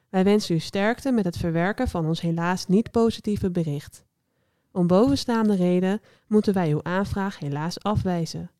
Wij 0.08 0.24
wensen 0.24 0.54
u 0.54 0.58
sterkte 0.58 1.12
met 1.12 1.24
het 1.24 1.36
verwerken 1.36 1.88
van 1.88 2.06
ons 2.06 2.20
helaas 2.20 2.66
niet 2.66 2.90
positieve 2.90 3.50
bericht. 3.50 4.04
Om 4.72 4.86
bovenstaande 4.86 5.54
reden 5.54 6.00
moeten 6.26 6.54
wij 6.54 6.70
uw 6.70 6.82
aanvraag 6.82 7.38
helaas 7.38 7.82
afwijzen. 7.82 8.50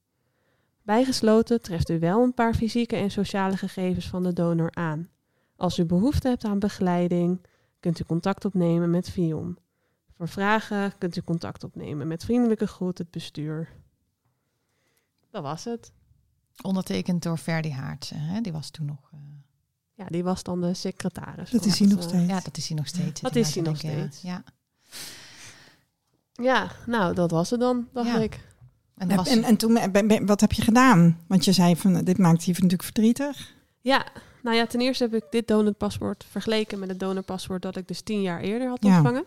Bijgesloten 0.82 1.62
treft 1.62 1.90
u 1.90 1.98
wel 1.98 2.22
een 2.22 2.34
paar 2.34 2.54
fysieke 2.54 2.96
en 2.96 3.10
sociale 3.10 3.56
gegevens 3.56 4.08
van 4.08 4.22
de 4.22 4.32
donor 4.32 4.70
aan. 4.74 5.08
Als 5.56 5.78
u 5.78 5.84
behoefte 5.84 6.28
hebt 6.28 6.44
aan 6.44 6.58
begeleiding, 6.58 7.46
kunt 7.80 8.00
u 8.00 8.04
contact 8.04 8.44
opnemen 8.44 8.90
met 8.90 9.10
Vion. 9.10 9.58
Voor 10.18 10.28
vragen 10.28 10.92
kunt 10.98 11.16
u 11.16 11.22
contact 11.22 11.64
opnemen 11.64 12.08
met 12.08 12.24
vriendelijke 12.24 12.66
groet 12.66 12.98
het 12.98 13.10
bestuur. 13.10 13.68
Dat 15.30 15.42
was 15.42 15.64
het. 15.64 15.92
Ondertekend 16.62 17.22
door 17.22 17.36
Ferdi 17.36 17.72
Haartsen. 17.72 18.20
Hè? 18.20 18.40
Die 18.40 18.52
was 18.52 18.70
toen 18.70 18.86
nog... 18.86 19.10
eh, 19.12 19.18
Ja, 19.94 20.06
die 20.08 20.24
was 20.24 20.42
dan 20.42 20.60
de 20.60 20.74
secretaris. 20.74 21.50
Dat 21.50 21.64
is 21.64 21.78
hij 21.78 21.88
nog 21.88 21.98
eh, 22.00 22.08
steeds. 22.08 22.26
ja, 22.28 22.40
dat 22.40 22.56
is 22.56 22.68
hij 22.68 22.76
nog 22.76 22.86
steeds. 22.86 23.20
Dat 23.20 23.36
is 23.36 23.54
hij 23.54 23.62
nog 23.64 23.72
eh, 23.82 23.90
steeds. 23.90 24.22
Ja. 24.22 24.42
Ja, 26.32 26.70
nou, 26.86 27.14
dat 27.14 27.30
was 27.30 27.50
het 27.50 27.60
dan, 27.60 27.88
dacht 27.92 28.08
Ja. 28.08 28.18
ik. 28.18 28.40
En, 28.94 29.16
was, 29.16 29.28
En, 29.28 29.44
en 29.44 29.56
toen, 29.56 29.76
eh, 29.76 30.20
wat 30.26 30.40
heb 30.40 30.52
je 30.52 30.62
gedaan? 30.62 31.18
Want 31.26 31.44
je 31.44 31.52
zei 31.52 31.76
van, 31.76 32.04
dit 32.04 32.18
maakt 32.18 32.44
je 32.44 32.52
natuurlijk 32.52 32.82
verdrietig. 32.82 33.54
Ja, 33.80 34.06
nou 34.42 34.56
ja, 34.56 34.66
ten 34.66 34.80
eerste 34.80 35.04
heb 35.04 35.14
ik 35.14 35.24
dit 35.30 35.48
donorpaspoort 35.48 36.24
vergeleken 36.30 36.78
met 36.78 36.88
het 36.88 37.00
donorpaspoort 37.00 37.62
dat 37.62 37.76
ik 37.76 37.88
dus 37.88 38.00
tien 38.00 38.22
jaar 38.22 38.40
eerder 38.40 38.68
had 38.68 38.78
Ja. 38.84 39.22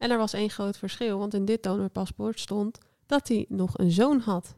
En 0.00 0.10
er 0.10 0.18
was 0.18 0.32
één 0.32 0.50
groot 0.50 0.76
verschil, 0.78 1.18
want 1.18 1.34
in 1.34 1.44
dit 1.44 1.62
donorpaspoort 1.62 2.40
stond 2.40 2.78
dat 3.06 3.28
hij 3.28 3.44
nog 3.48 3.78
een 3.78 3.90
zoon 3.90 4.18
had. 4.20 4.54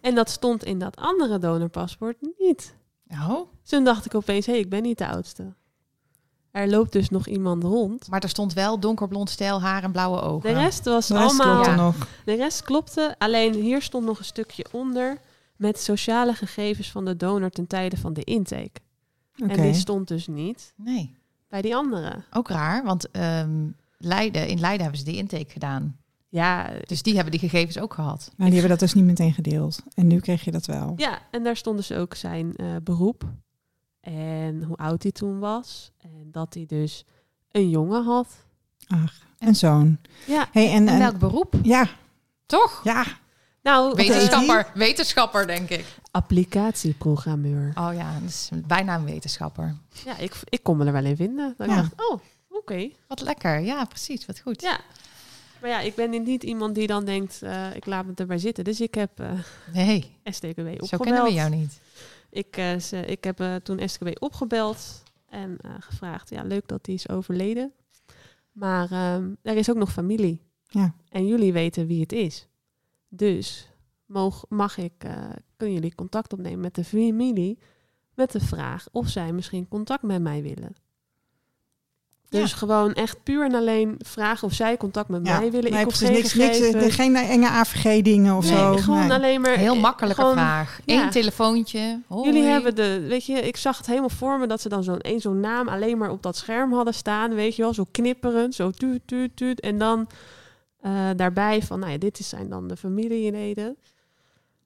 En 0.00 0.14
dat 0.14 0.30
stond 0.30 0.64
in 0.64 0.78
dat 0.78 0.96
andere 0.96 1.38
donorpaspoort 1.38 2.16
niet. 2.38 2.74
oh, 3.10 3.40
Dus 3.60 3.70
toen 3.70 3.84
dacht 3.84 4.04
ik 4.06 4.14
opeens, 4.14 4.46
hé, 4.46 4.52
hey, 4.52 4.60
ik 4.60 4.68
ben 4.70 4.82
niet 4.82 4.98
de 4.98 5.06
oudste. 5.08 5.52
Er 6.50 6.68
loopt 6.68 6.92
dus 6.92 7.10
nog 7.10 7.26
iemand 7.26 7.62
rond. 7.62 8.08
maar 8.08 8.22
er 8.22 8.28
stond 8.28 8.52
wel 8.52 8.80
donkerblond 8.80 9.30
stijl, 9.30 9.60
haar 9.60 9.82
en 9.82 9.92
blauwe 9.92 10.20
ogen. 10.20 10.54
De 10.54 10.60
rest 10.60 10.84
was 10.84 11.06
De 11.06 11.14
rest 11.18 11.40
allemaal... 11.40 11.64
Ja. 11.64 11.74
nog. 11.74 11.94
De 12.24 12.34
rest 12.34 12.62
klopte, 12.62 13.14
alleen 13.18 13.54
hier 13.54 13.82
stond 13.82 14.04
nog 14.06 14.18
een 14.18 14.24
stukje 14.24 14.66
onder 14.72 15.18
met 15.56 15.80
sociale 15.80 16.34
gegevens 16.34 16.90
van 16.90 17.04
de 17.04 17.16
donor 17.16 17.50
ten 17.50 17.66
tijde 17.66 17.96
van 17.96 18.12
de 18.12 18.24
intake. 18.24 18.80
En 19.36 19.60
die 19.62 19.74
stond 19.74 20.08
dus 20.08 20.26
niet 20.26 20.72
Nee, 20.76 21.16
bij 21.48 21.62
die 21.62 21.76
andere. 21.76 22.22
ook 22.32 22.48
raar. 22.48 22.84
Want 22.84 23.10
ehm, 23.10 23.68
Leiden, 24.02 24.48
in 24.48 24.60
Leiden 24.60 24.80
hebben 24.82 24.98
ze 24.98 25.04
die 25.10 25.16
intake 25.16 25.50
gedaan. 25.50 25.98
Ja, 26.28 26.70
Dus 26.86 27.02
die 27.02 27.14
hebben 27.14 27.30
die 27.30 27.40
gegevens 27.40 27.78
ook 27.78 27.94
gehad. 27.94 28.30
Maar 28.36 28.46
die 28.50 28.58
hebben 28.58 28.70
dat 28.78 28.80
dus 28.88 28.94
niet 28.94 29.04
meteen 29.04 29.32
gedeeld. 29.34 29.82
En 29.94 30.06
nu 30.06 30.20
kreeg 30.20 30.44
je 30.44 30.50
dat 30.50 30.66
wel. 30.66 30.92
ja, 30.96 31.18
en 31.30 31.42
daar 31.44 31.56
stond 31.56 31.76
dus 31.76 31.92
ook 31.92 32.14
zijn 32.14 32.56
eh, 32.56 32.66
beroep 32.82 33.24
en 34.00 34.62
hoe 34.62 34.76
oud 34.76 35.02
hij 35.02 35.12
toen 35.12 35.38
was. 35.38 35.90
En 35.98 36.28
dat 36.30 36.54
hij 36.54 36.66
dus 36.66 37.04
een 37.50 37.70
jongen 37.70 38.04
had. 38.04 38.36
Ach, 38.86 39.14
en 39.38 39.54
zoon. 39.54 39.98
Ja, 40.26 40.48
Hey, 40.52 40.66
en, 40.70 40.88
En 40.88 40.88
en- 40.88 40.98
welk 40.98 41.18
beroep? 41.18 41.54
ja, 41.62 41.88
Toch? 42.46 42.80
ja. 42.84 43.04
nou, 43.62 43.94
Wetenschapper. 43.94 44.70
Wetenschapper, 44.74 45.46
denk 45.46 45.68
ik. 45.68 45.84
applicatieprogrammeur. 46.10 47.72
Oh 47.74 47.90
ja, 47.94 48.12
dat 48.20 48.28
is 48.28 48.50
bijna 48.66 48.94
een 48.94 49.04
wetenschapper. 49.04 49.76
Ja, 50.04 50.18
ik, 50.18 50.32
ik 50.44 50.62
kon 50.62 50.76
me 50.76 50.84
er 50.84 50.92
wel 50.92 51.04
in 51.04 51.16
vinden. 51.16 51.54
Dat 51.56 51.66
Ja. 51.66 51.72
ik 51.76 51.80
dacht, 51.96 52.10
oh, 52.10 52.20
oké. 52.60 52.90
Wat 53.06 53.20
lekker. 53.20 53.60
Ja, 53.60 53.84
precies. 53.84 54.26
Wat 54.26 54.40
goed. 54.40 54.62
Ja. 54.62 54.80
Maar 55.60 55.70
ja, 55.70 55.80
ik 55.80 55.94
ben 55.94 56.10
niet 56.10 56.42
iemand 56.42 56.74
die 56.74 56.86
dan 56.86 57.04
denkt, 57.04 57.42
eh, 57.42 57.74
ik 57.76 57.86
laat 57.86 58.06
me 58.06 58.12
erbij 58.14 58.38
zitten. 58.38 58.64
Dus 58.64 58.80
ik 58.80 58.94
heb 58.94 59.20
eh 59.20 59.32
Nee, 59.72 60.16
STKW 60.24 60.58
opgebeld. 60.58 60.88
zo 60.88 60.98
kennen 60.98 61.22
we 61.22 61.32
jou 61.32 61.50
niet. 61.50 61.80
Ik, 62.30 62.56
eh, 62.56 62.78
ze, 62.78 63.04
ik 63.06 63.24
heb 63.24 63.60
toen 63.62 63.88
STKW 63.88 64.08
opgebeld 64.18 65.02
en 65.28 65.58
gevraagd, 65.80 66.30
ja, 66.30 66.42
leuk 66.42 66.68
dat 66.68 66.84
die 66.84 66.94
is 66.94 67.08
overleden. 67.08 67.72
Maar 68.52 68.90
ehm, 68.90 69.34
er 69.42 69.56
is 69.56 69.70
ook 69.70 69.76
nog 69.76 69.92
familie. 69.92 70.42
Ja. 70.68 70.94
En 71.08 71.26
jullie 71.26 71.52
weten 71.52 71.86
wie 71.86 72.00
het 72.00 72.12
is. 72.12 72.48
Dus 73.08 73.68
mag, 74.06 74.44
mag 74.48 74.76
ik, 74.76 74.92
kunnen 75.56 75.74
jullie 75.74 75.94
contact 75.94 76.32
opnemen 76.32 76.60
met 76.60 76.74
de 76.74 76.84
familie 76.84 77.58
met 78.20 78.32
de 78.32 78.40
vraag 78.40 78.86
of 78.92 79.08
zij 79.08 79.32
misschien 79.32 79.68
contact 79.68 80.02
met 80.02 80.22
mij 80.22 80.42
willen. 80.42 80.74
Dus 82.30 82.50
Ja. 82.50 82.56
gewoon 82.56 82.92
echt 82.94 83.22
puur 83.22 83.44
en 83.44 83.54
alleen 83.54 83.94
vragen 83.98 84.46
of 84.48 84.52
zij 84.54 84.76
contact 84.76 85.08
met 85.08 85.26
Ja. 85.26 85.38
mij 85.38 85.50
willen. 85.50 85.70
Nee, 85.70 85.78
ik 85.80 85.84
hoef 85.84 85.98
precies, 85.98 86.32
geen 86.32 86.46
niks, 86.46 86.58
niks, 86.60 86.74
eh, 86.86 86.92
geen 86.92 87.16
enge 87.16 87.48
AVG-dingen 87.48 88.36
of 88.36 88.44
Nee, 88.44 88.56
zo. 88.58 88.76
gewoon 88.76 89.06
Nee. 89.06 89.12
alleen 89.16 89.40
maar 89.40 89.56
Heel 89.56 89.74
eh, 89.74 89.80
makkelijke 89.80 90.20
gewoon- 90.20 90.36
vraag. 90.36 90.80
ja. 90.84 91.02
Eén 91.04 91.10
telefoontje. 91.10 92.00
Hoi. 92.06 92.24
Jullie 92.26 92.42
hebben 92.48 92.74
de, 92.74 93.00
weet 93.08 93.26
je, 93.26 93.32
ik 93.32 93.56
zag 93.56 93.76
het 93.76 93.86
helemaal 93.86 94.08
voor 94.08 94.38
me 94.38 94.46
dat 94.46 94.60
ze 94.60 94.68
dan 94.68 94.82
zo'n 94.82 95.00
één 95.00 95.20
zo'n 95.20 95.40
naam 95.40 95.68
alleen 95.68 95.98
maar 95.98 96.10
op 96.10 96.22
dat 96.22 96.36
scherm 96.36 96.72
hadden 96.72 96.94
staan, 96.94 97.34
weet 97.34 97.56
je 97.56 97.62
wel, 97.62 97.74
zo 97.74 97.84
knipperend, 97.90 98.54
zo 98.54 98.70
tuut, 98.70 99.00
tuut, 99.04 99.36
tuut. 99.36 99.60
En 99.60 99.78
dan 99.78 100.06
eh, 100.80 101.08
daarbij 101.16 101.62
van, 101.62 101.78
nou 101.78 101.92
ja, 101.92 101.98
dit 101.98 102.18
is- 102.18 102.28
zijn 102.28 102.48
dan 102.48 102.68
de 102.68 102.76
familieleden. 102.76 103.76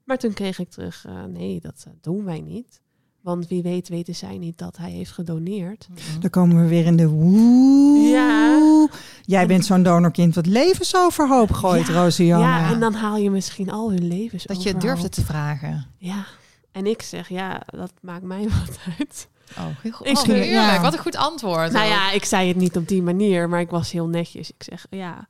Maar 0.05 0.19
toen 0.19 0.33
kreeg 0.33 0.59
ik 0.59 0.71
terug, 0.71 1.05
eh, 1.09 1.25
nee, 1.25 1.61
dat 1.61 1.85
eh, 1.87 1.93
doen 2.01 2.25
wij 2.25 2.41
niet. 2.41 2.81
Want 3.25 3.49
wie 3.49 3.63
weet 3.63 3.89
weten 3.89 4.15
zij 4.15 4.39
niet 4.39 4.59
dat 4.59 4.77
hij 4.77 4.91
heeft 4.91 5.13
gedoneerd. 5.13 5.89
Mhm. 5.91 6.21
Dan 6.21 6.31
komen 6.31 6.63
we 6.63 6.69
weer 6.69 6.87
in 6.87 6.97
de 6.97 7.09
woe. 7.09 7.99
Ja. 7.99 8.89
Jij 9.23 9.47
bent 9.47 9.65
zo'n 9.65 9.83
donorkind 9.83 10.35
wat 10.35 10.47
levens 10.47 10.97
overhoop 10.97 11.53
gooit, 11.53 11.87
Ja. 12.17 12.39
Ja, 12.39 12.71
en 12.73 12.81
dan 12.81 12.95
haal 12.95 13.17
je 13.17 13.31
misschien 13.31 13.71
al 13.71 13.91
hun 13.91 14.09
levens 14.09 14.45
Dat 14.45 14.63
je 14.63 14.77
durfde 14.77 15.09
te 15.09 15.25
vragen. 15.25 15.87
Ja, 15.99 16.25
en 16.73 16.87
ik 16.87 17.03
zeg, 17.03 17.29
ja, 17.29 17.63
dat 17.67 17.93
maakt 18.01 18.23
mij 18.23 18.49
wat 18.67 18.79
uit. 18.99 19.29
Oh, 19.59 19.67
heel 19.83 19.93
goed. 19.93 20.07
Ik 20.07 20.17
Oh, 20.17 20.45
ja. 20.45 20.81
Wat 20.81 20.93
een 20.93 20.99
goed 20.99 21.17
antwoord. 21.17 21.73
Nou 21.73 21.85
ook. 21.85 21.93
ja, 21.93 22.11
ik 22.11 22.25
zei 22.25 22.49
het 22.49 22.57
niet 22.57 22.77
op 22.77 22.89
die 22.89 23.03
manier, 23.03 23.49
maar 23.49 23.61
ik 23.61 23.71
was 23.71 23.93
heel 23.93 24.09
netjes. 24.09 24.51
Ik 24.51 24.63
zeg 24.63 24.87
ja, 24.91 25.29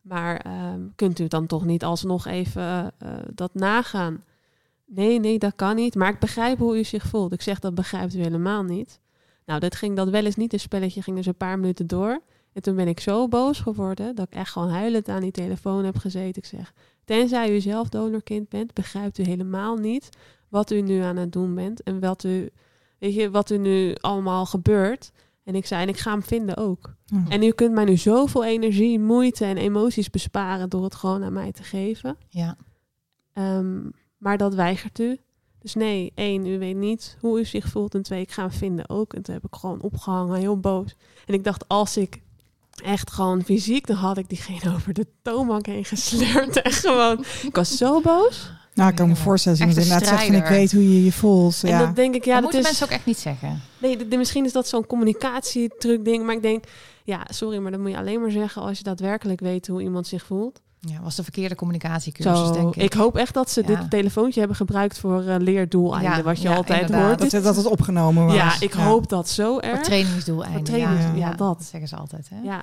maar 0.00 0.36
ehm, 0.36 0.80
kunt 0.96 1.18
u 1.18 1.28
dan 1.28 1.46
toch 1.46 1.64
niet 1.64 1.84
alsnog 1.84 2.26
even 2.26 2.92
eh, 2.98 3.08
dat 3.34 3.54
nagaan? 3.54 4.22
Nee, 4.94 5.20
nee, 5.20 5.38
dat 5.38 5.54
kan 5.54 5.76
niet. 5.76 5.94
Maar 5.94 6.12
ik 6.12 6.18
begrijp 6.18 6.58
hoe 6.58 6.78
u 6.78 6.84
zich 6.84 7.06
voelt. 7.06 7.32
Ik 7.32 7.42
zeg 7.42 7.58
dat 7.58 7.74
begrijpt 7.74 8.14
u 8.14 8.20
helemaal 8.20 8.62
niet. 8.62 9.00
Nou, 9.46 9.60
dat 9.60 9.74
ging 9.74 9.96
dat 9.96 10.08
wel 10.08 10.24
eens 10.24 10.36
niet. 10.36 10.52
Een 10.52 10.60
spelletje 10.60 11.02
ging 11.02 11.16
dus 11.16 11.26
een 11.26 11.36
paar 11.36 11.58
minuten 11.58 11.86
door. 11.86 12.20
En 12.52 12.62
toen 12.62 12.76
ben 12.76 12.88
ik 12.88 13.00
zo 13.00 13.28
boos 13.28 13.60
geworden 13.60 14.14
dat 14.14 14.26
ik 14.26 14.34
echt 14.34 14.52
gewoon 14.52 14.70
huilend 14.70 15.08
aan 15.08 15.20
die 15.20 15.30
telefoon 15.30 15.84
heb 15.84 15.96
gezeten. 15.96 16.42
Ik 16.42 16.48
zeg, 16.48 16.72
tenzij 17.04 17.54
u 17.54 17.60
zelf 17.60 17.88
donorkind 17.88 18.48
bent, 18.48 18.74
begrijpt 18.74 19.18
u 19.18 19.22
helemaal 19.22 19.76
niet 19.76 20.08
wat 20.48 20.70
u 20.70 20.80
nu 20.80 21.00
aan 21.00 21.16
het 21.16 21.32
doen 21.32 21.54
bent 21.54 21.82
en 21.82 22.00
wat 22.00 22.24
u, 22.24 22.50
weet 22.98 23.14
je, 23.14 23.30
wat 23.30 23.50
u 23.50 23.58
nu 23.58 23.94
allemaal 24.00 24.46
gebeurt. 24.46 25.12
En 25.44 25.54
ik 25.54 25.66
zei, 25.66 25.82
en 25.82 25.88
ik 25.88 25.96
ga 25.96 26.10
hem 26.10 26.22
vinden 26.22 26.56
ook. 26.56 26.94
En 27.28 27.42
u 27.42 27.50
kunt 27.50 27.72
mij 27.72 27.84
nu 27.84 27.96
zoveel 27.96 28.44
energie, 28.44 28.98
moeite 28.98 29.44
en 29.44 29.56
emoties 29.56 30.10
besparen 30.10 30.68
door 30.68 30.84
het 30.84 30.94
gewoon 30.94 31.24
aan 31.24 31.32
mij 31.32 31.52
te 31.52 31.62
geven. 31.62 32.16
Ja. 32.28 32.56
Ehm, 33.32 33.80
maar 34.24 34.36
dat 34.36 34.54
weigert 34.54 34.98
u. 34.98 35.18
Dus 35.60 35.74
nee, 35.74 36.12
één, 36.14 36.46
u 36.46 36.58
weet 36.58 36.76
niet 36.76 37.16
hoe 37.20 37.40
u 37.40 37.44
zich 37.44 37.66
voelt. 37.68 37.94
En 37.94 38.02
twee, 38.02 38.20
ik 38.20 38.30
ga 38.30 38.42
hem 38.42 38.50
vinden 38.52 38.88
ook. 38.88 39.14
En 39.14 39.22
toen 39.22 39.34
heb 39.34 39.44
ik 39.44 39.54
gewoon 39.54 39.80
opgehangen, 39.82 40.38
heel 40.38 40.60
boos. 40.60 40.94
En 41.26 41.34
ik 41.34 41.44
dacht, 41.44 41.68
als 41.68 41.96
ik 41.96 42.20
echt 42.84 43.10
gewoon 43.12 43.42
fysiek, 43.42 43.86
dan 43.86 43.96
had 43.96 44.18
ik 44.18 44.28
diegene 44.28 44.72
over 44.74 44.92
de 44.92 45.06
toonbank 45.22 45.66
heen 45.66 45.84
gesleurd. 45.84 46.62
En 46.62 46.72
gewoon, 46.72 47.24
ik 47.42 47.56
was 47.56 47.76
zo 47.76 48.00
boos. 48.00 48.50
Nou, 48.74 48.90
ik 48.90 48.96
kan 48.96 49.08
me 49.08 49.16
voorstellen, 49.16 49.58
als 49.58 49.68
iemand 49.68 49.86
inderdaad 49.86 50.08
zegt 50.18 50.26
van 50.26 50.34
ik 50.42 50.46
weet 50.46 50.72
hoe 50.72 50.92
je 50.94 51.04
je 51.04 51.12
voelt. 51.12 51.60
En 51.62 51.68
Ja. 51.68 51.78
dat 51.86 51.96
denk 51.96 52.14
ik, 52.14 52.24
ja, 52.24 52.32
dat 52.32 52.42
dat 52.42 52.42
moeten 52.42 52.60
is... 52.60 52.66
mensen 52.66 52.86
ook 52.86 52.92
echt 52.92 53.06
niet 53.06 53.18
zeggen. 53.18 53.60
Nee, 53.78 53.96
de- 53.96 54.08
de- 54.08 54.16
misschien 54.16 54.44
is 54.44 54.52
dat 54.52 54.68
zo'n 54.68 54.86
communicatietruc 54.86 56.04
ding. 56.04 56.24
Maar 56.24 56.34
ik 56.34 56.42
denk, 56.42 56.64
ja, 57.04 57.26
sorry, 57.30 57.58
maar 57.58 57.70
dat 57.70 57.80
moet 57.80 57.90
je 57.90 57.96
alleen 57.96 58.20
maar 58.20 58.30
zeggen 58.30 58.62
als 58.62 58.78
je 58.78 58.84
daadwerkelijk 58.84 59.40
weet 59.40 59.66
hoe 59.66 59.82
iemand 59.82 60.06
zich 60.06 60.24
voelt. 60.26 60.60
Ja, 60.86 61.00
was 61.02 61.14
de 61.16 61.22
verkeerde 61.22 61.54
communicatiecursus, 61.54 62.46
Zo, 62.46 62.52
denk 62.52 62.74
ik. 62.76 62.82
ik 62.82 62.92
hoop 62.92 63.16
echt 63.16 63.34
dat 63.34 63.50
ze 63.50 63.60
Ja. 63.60 63.66
dit 63.66 63.90
telefoontje 63.90 64.38
hebben 64.38 64.56
gebruikt 64.56 64.98
voor 64.98 65.22
eh, 65.22 65.34
leerdoeleinden, 65.38 66.16
Ja, 66.16 66.22
wat 66.22 66.42
je 66.42 66.48
ja, 66.48 66.54
altijd 66.54 66.80
inderdaad. 66.80 67.06
hoort. 67.06 67.18
dat, 67.18 67.32
het- 67.32 67.42
dat 67.44 67.56
het 67.56 67.66
opgenomen 67.66 68.24
was. 68.26 68.34
ja, 68.34 68.52
ik 68.60 68.72
hoop 68.72 69.08
dat 69.08 69.28
zo 69.28 69.52
Voor 69.52 69.60
erg. 69.62 69.80
trainingsdoeleinden. 69.82 70.66
Voor 70.66 70.68
trainings- 70.74 71.04
ja, 71.04 71.10
ja, 71.14 71.28
ja, 71.28 71.34
dat. 71.34 71.64
zeggen 71.70 71.88
ze 71.88 71.96
altijd. 71.96 72.28
Hè? 72.34 72.36
Ja, 72.42 72.60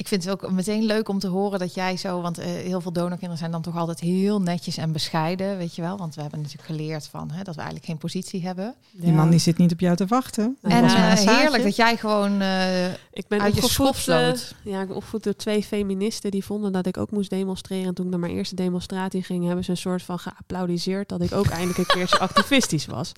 Ik 0.00 0.08
vind 0.08 0.24
het 0.24 0.32
ook 0.32 0.50
meteen 0.50 0.84
leuk 0.84 1.08
om 1.08 1.18
te 1.18 1.26
horen 1.28 1.58
dat 1.58 1.74
jij 1.74 1.96
zo, 1.96 2.20
want 2.20 2.38
eh, 2.38 2.46
heel 2.46 2.80
veel 2.80 2.92
donorkinderen 2.92 3.38
zijn 3.38 3.50
dan 3.50 3.62
toch 3.62 3.76
altijd 3.76 4.00
heel 4.00 4.40
netjes 4.40 4.76
en 4.76 4.92
bescheiden, 4.92 5.56
weet 5.56 5.74
je 5.74 5.82
wel. 5.82 5.96
Want 5.96 6.14
we 6.14 6.20
hebben 6.20 6.40
natuurlijk 6.40 6.68
geleerd 6.68 7.06
van 7.06 7.30
hè, 7.30 7.42
dat 7.42 7.54
we 7.54 7.60
eigenlijk 7.60 7.84
geen 7.84 7.98
positie 7.98 8.42
hebben. 8.42 8.74
Die 8.90 9.12
man 9.12 9.30
die 9.30 9.38
zit 9.38 9.58
niet 9.58 9.72
op 9.72 9.80
jou 9.80 9.96
te 9.96 10.06
wachten. 10.06 10.56
Dat 10.60 10.72
Ja. 10.72 10.78
en 10.78 10.84
eh, 11.26 11.36
heerlijk 11.36 11.62
dat 11.62 11.76
jij 11.76 11.96
gewoon 11.96 12.40
eh, 12.40 12.92
ik 13.12 13.28
ben 13.28 13.40
uit 13.40 13.54
je 13.54 13.62
schop 13.62 13.86
opgevoed, 13.86 14.38
sloot. 14.38 14.54
ja, 14.64 14.80
ik 14.80 14.86
ben 14.86 14.96
opgevoed 14.96 15.22
door 15.24 15.36
twee 15.36 15.62
feministen 15.62 16.30
die 16.30 16.44
vonden 16.44 16.72
dat 16.72 16.86
ik 16.86 16.96
ook 16.96 17.10
moest 17.10 17.30
demonstreren. 17.30 17.86
En 17.86 17.94
toen 17.94 18.04
ik 18.04 18.10
naar 18.10 18.20
mijn 18.20 18.32
eerste 18.32 18.54
demonstratie 18.54 19.22
ging, 19.22 19.46
hebben 19.46 19.64
ze 19.64 19.70
een 19.70 19.76
soort 19.76 20.02
van 20.02 20.18
geapplaudiseerd 20.18 21.08
dat 21.08 21.20
ik 21.20 21.32
ook 21.32 21.48
eindelijk 21.58 21.78
een 21.78 21.86
keertje 21.86 22.18
activistisch 22.18 22.86
was. 22.86 23.12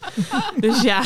Dus 0.61 0.83
ja, 0.83 1.03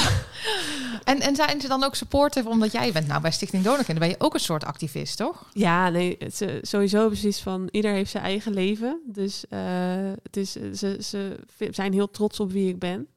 En, 1.04 1.20
en 1.20 1.36
zijn 1.36 1.60
ze 1.60 1.68
dan 1.68 1.84
ook 1.84 1.94
supportive 1.94 2.48
omdat 2.48 2.72
jij 2.72 2.92
bent? 2.92 3.06
Nou, 3.06 3.20
bij 3.20 3.30
Stichting 3.30 3.64
Donorkind 3.64 3.98
ben 3.98 4.08
je 4.08 4.14
ook 4.18 4.34
een 4.34 4.40
soort 4.40 4.64
activist, 4.64 5.16
toch? 5.16 5.44
Ja, 5.52 5.65
nee, 5.90 6.16
het, 6.18 6.36
ze, 6.36 6.58
sowieso 6.62 7.06
precies 7.06 7.40
van 7.40 7.68
ieder 7.70 7.92
heeft 7.92 8.10
zijn 8.10 8.24
eigen 8.24 8.52
leven. 8.52 9.00
Dus 9.06 9.48
eh, 9.48 10.12
het 10.22 10.36
is, 10.36 10.52
ze, 10.52 10.96
ze 11.00 11.38
zijn 11.70 11.92
heel 11.92 12.10
trots 12.10 12.40
op 12.40 12.52
wie 12.52 12.68
ik 12.68 12.78
ben. 12.78 13.08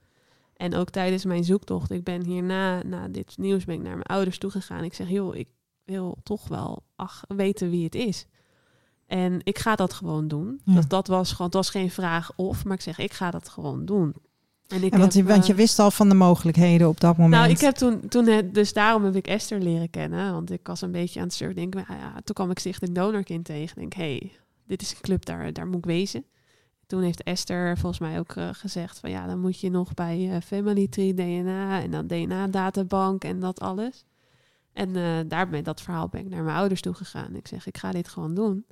En 0.56 0.76
ook 0.76 0.90
tijdens 0.90 1.26
mijn 1.26 1.44
zoektocht, 1.44 1.92
ik 1.92 2.04
ben 2.04 2.26
hierna, 2.26 2.84
na 2.84 3.08
dit 3.08 3.38
nieuws, 3.38 3.66
ben 3.66 3.76
ik 3.76 3.82
naar 3.82 3.94
mijn 3.94 4.04
ouders 4.04 4.38
toegegaan. 4.38 4.84
Ik 4.84 4.94
zeg, 4.94 5.10
joh, 5.10 5.36
ik 5.36 5.48
wil 5.84 6.18
toch 6.24 6.48
wel 6.48 6.84
ach, 6.96 7.24
weten 7.28 7.70
wie 7.70 7.84
het 7.84 7.96
is. 7.96 8.26
En 9.06 9.40
ik 9.44 9.60
ga 9.60 9.76
dat 9.76 9.94
gewoon 9.94 10.28
doen. 10.28 10.62
Ja. 10.64 10.74
Dat, 10.74 10.90
dat 10.90 11.08
was 11.08 11.32
gewoon, 11.32 11.46
het 11.46 11.56
was 11.56 11.70
geen 11.70 11.92
vraag 11.92 12.32
of, 12.36 12.66
maar 12.66 12.76
ik 12.76 12.82
zeg, 12.82 13.00
ik 13.00 13.14
ga 13.14 13.32
dat 13.32 13.50
gewoon 13.50 13.86
doen. 13.86 14.16
En 14.70 14.84
ik 14.84 14.94
En 14.94 15.00
want, 15.00 15.14
je, 15.14 15.20
heb, 15.20 15.28
want 15.28 15.42
eh, 15.42 15.48
je 15.48 15.54
wist 15.54 15.80
al 15.80 15.92
van 15.92 16.10
de 16.10 16.16
mogelijkheden 16.16 16.88
op 16.88 17.00
dat 17.00 17.18
moment. 17.18 17.42
nou, 17.42 17.50
ik 17.54 17.60
heb 17.60 17.76
toen, 17.76 18.08
toen 18.10 18.28
het, 18.28 18.54
dus 18.54 18.74
daarom 18.74 19.04
heb 19.04 19.16
ik 19.16 19.28
Esther 19.28 19.60
leren 19.60 19.90
kennen. 19.90 20.34
Want 20.34 20.52
ik 20.52 20.68
was 20.68 20.82
een 20.82 20.92
beetje 20.92 21.20
aan 21.20 21.26
het 21.26 21.36
surfen. 21.36 21.56
Denk, 21.56 21.76
ah 21.76 21.84
ja, 21.88 22.14
toen 22.24 22.36
kwam 22.36 22.52
ik 22.52 22.60
Stichting 22.60 22.96
Donorkind 22.96 23.46
tegen. 23.46 23.76
Denk, 23.80 23.94
hey, 23.94 24.32
dit 24.68 24.82
is 24.82 24.92
een 24.92 25.02
club, 25.02 25.26
daar, 25.26 25.54
daar 25.54 25.68
moet 25.68 25.78
ik 25.78 25.86
wezen. 25.86 26.26
Toen 26.88 27.02
heeft 27.02 27.24
Esther 27.24 27.78
volgens 27.78 28.00
mij 28.00 28.20
ook 28.20 28.32
eh, 28.36 28.50
gezegd 28.52 29.00
van 29.00 29.10
ja, 29.10 29.28
dan 29.28 29.40
moet 29.40 29.60
je 29.60 29.70
nog 29.70 29.94
bij 29.94 30.30
eh, 30.32 30.42
Family 30.46 30.88
Tree 30.88 31.14
DNA 31.14 31.82
en 31.82 31.92
dan 31.92 32.08
DNA-databank 32.08 33.24
en 33.24 33.40
dat 33.40 33.60
alles. 33.60 34.06
En 34.74 34.96
eh 34.96 35.04
daar 35.28 35.48
met 35.48 35.66
dat 35.66 35.82
verhaal 35.82 36.08
ben 36.08 36.22
ik 36.22 36.30
naar 36.30 36.44
mijn 36.44 36.58
ouders 36.58 36.82
toe 36.82 36.94
gegaan. 36.94 37.36
Ik 37.36 37.48
zeg, 37.48 37.68
ik 37.68 37.78
ga 37.78 37.92
dit 37.92 38.08
gewoon 38.08 38.34
doen. 38.34 38.66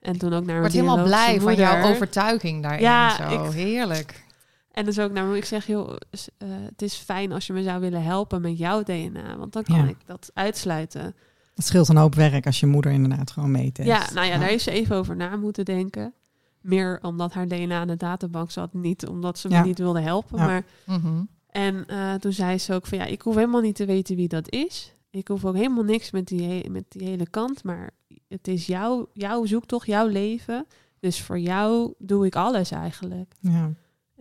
En 0.00 0.18
toen 0.18 0.32
ook 0.32 0.44
naar 0.44 0.56
Ik 0.56 0.60
mijn 0.60 0.60
word 0.60 0.72
helemaal 0.72 1.04
blij 1.04 1.40
van 1.40 1.54
jouw 1.54 1.90
overtuiging 1.90 2.62
daarin. 2.62 2.80
Ja, 2.80 3.16
zo 3.30 3.44
ik- 3.44 3.52
heerlijk. 3.52 4.24
En 4.72 4.84
dus 4.84 4.98
ook 4.98 5.10
me, 5.12 5.36
ik 5.36 5.44
zeg, 5.44 5.66
joh, 5.66 5.96
eh, 6.10 6.48
het 6.48 6.82
is 6.82 6.94
fijn 6.94 7.32
als 7.32 7.46
je 7.46 7.52
me 7.52 7.62
zou 7.62 7.80
willen 7.80 8.02
helpen 8.02 8.40
met 8.40 8.58
jouw 8.58 8.82
DNA, 8.82 9.36
want 9.38 9.52
dan 9.52 9.62
kan 9.62 9.76
Ja. 9.76 9.84
ik 9.88 9.96
dat 10.06 10.30
uitsluiten. 10.34 11.14
Het 11.54 11.66
scheelt 11.66 11.88
een 11.88 11.96
hoop 11.96 12.14
werk 12.14 12.46
als 12.46 12.60
je 12.60 12.66
moeder 12.66 12.92
inderdaad 12.92 13.30
gewoon 13.30 13.50
meetest. 13.50 13.88
Ja, 13.88 14.10
nou 14.14 14.26
ja, 14.26 14.38
daar 14.38 14.48
heeft 14.48 14.64
ze 14.64 14.70
even 14.70 14.96
over 14.96 15.16
na 15.16 15.36
moeten 15.36 15.64
denken. 15.64 16.14
Meer 16.60 16.98
omdat 17.02 17.32
haar 17.32 17.48
DNA 17.48 17.80
in 17.80 17.86
de 17.86 17.96
databank 17.96 18.50
zat, 18.50 18.74
niet 18.74 19.06
omdat 19.06 19.38
ze 19.38 19.48
me 19.48 19.54
Ja. 19.54 19.64
niet 19.64 19.78
wilde 19.78 20.00
helpen. 20.00 20.38
Ja. 20.38 20.46
Maar, 20.46 20.64
Mhm. 20.86 21.22
en 21.50 21.86
eh, 21.86 22.14
toen 22.14 22.32
zei 22.32 22.58
ze 22.58 22.74
ook 22.74 22.86
van 22.86 22.98
ja, 22.98 23.04
ik 23.04 23.22
hoef 23.22 23.34
helemaal 23.34 23.60
niet 23.60 23.74
te 23.74 23.84
weten 23.84 24.16
wie 24.16 24.28
dat 24.28 24.50
is. 24.50 24.94
Ik 25.10 25.28
hoef 25.28 25.44
ook 25.44 25.54
helemaal 25.54 25.84
niks 25.84 26.10
met 26.10 26.26
die, 26.26 26.70
met 26.70 26.84
die 26.88 27.08
hele 27.08 27.28
kant. 27.30 27.64
Maar 27.64 27.90
het 28.28 28.48
is 28.48 28.66
jouw, 28.66 29.08
jouw 29.12 29.44
zoektocht, 29.44 29.86
jouw 29.86 30.06
leven. 30.06 30.66
Dus 31.00 31.20
voor 31.22 31.38
jou 31.38 31.94
doe 31.98 32.26
ik 32.26 32.36
alles 32.36 32.70
eigenlijk. 32.70 33.32
Ja. 33.40 33.70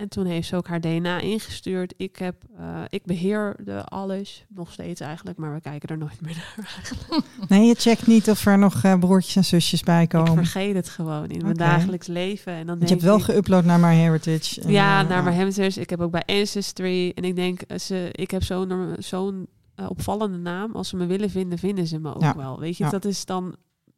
En 0.02 0.10
toen 0.10 0.26
heeft 0.26 0.48
ze 0.48 0.56
ook 0.56 0.68
haar 0.68 0.82
DNA 0.82 1.20
ingestuurd. 1.20 1.94
Ik, 1.98 2.16
heb, 2.16 2.36
eh, 2.58 2.82
ik 2.90 3.04
beheerde 3.06 3.84
alles, 3.86 4.46
nog 4.50 4.72
steeds 4.72 5.02
eigenlijk, 5.02 5.38
maar 5.38 5.54
we 5.54 5.62
kijken 5.62 5.90
er 5.90 5.98
nooit 5.98 6.22
meer 6.22 6.36
naar. 6.36 6.92
Nee, 7.48 7.68
je 7.68 7.76
checkt 7.76 8.08
niet 8.08 8.30
of 8.30 8.46
er 8.46 8.58
nog 8.58 8.84
eh, 8.84 9.00
broertjes 9.00 9.36
en 9.36 9.46
zusjes 9.46 9.84
bij 9.84 10.02
Ik 10.04 10.10
komen. 10.10 10.36
vergeet 10.36 10.76
het 10.76 10.90
gewoon 10.90 11.30
in 11.30 11.42
mijn 11.42 11.54
dagelijks 11.56 12.08
leven. 12.08 12.54
En 12.54 12.68
dan 12.68 12.80
je 12.80 12.86
hebt 12.86 13.02
wel 13.02 13.18
ik, 13.18 13.24
geüpload 13.24 13.66
naar 13.66 13.80
MyHeritage. 13.80 14.62
en, 14.62 14.72
Ja, 14.72 15.02
eh, 15.04 15.10
naar 15.10 15.24
mijn 15.24 15.36
hamsters. 15.36 15.78
Ik 15.78 15.90
heb 15.90 16.00
ook 16.02 16.12
bij 16.12 16.24
Ancestry. 16.26 17.12
En 17.16 17.24
ik 17.24 17.36
denk, 17.36 17.62
ze, 17.80 18.10
ik 18.12 18.32
heb 18.32 18.44
zo'n 18.44 18.96
zo'n 19.00 19.48
opvallende 19.88 20.38
naam. 20.38 20.72
Als 20.76 20.90
ze 20.90 20.96
me 20.96 21.06
willen 21.06 21.30
vinden, 21.30 21.58
vinden 21.58 21.88
ze 21.88 22.00
me 22.00 22.16
ook 22.16 22.22
Ja. 22.22 22.36
wel. 22.36 22.60
Weet 22.60 22.78
je, 22.78 22.84
Ja. 22.84 22.90
dat 22.90 23.06
is 23.06 23.26
dan 23.26 23.56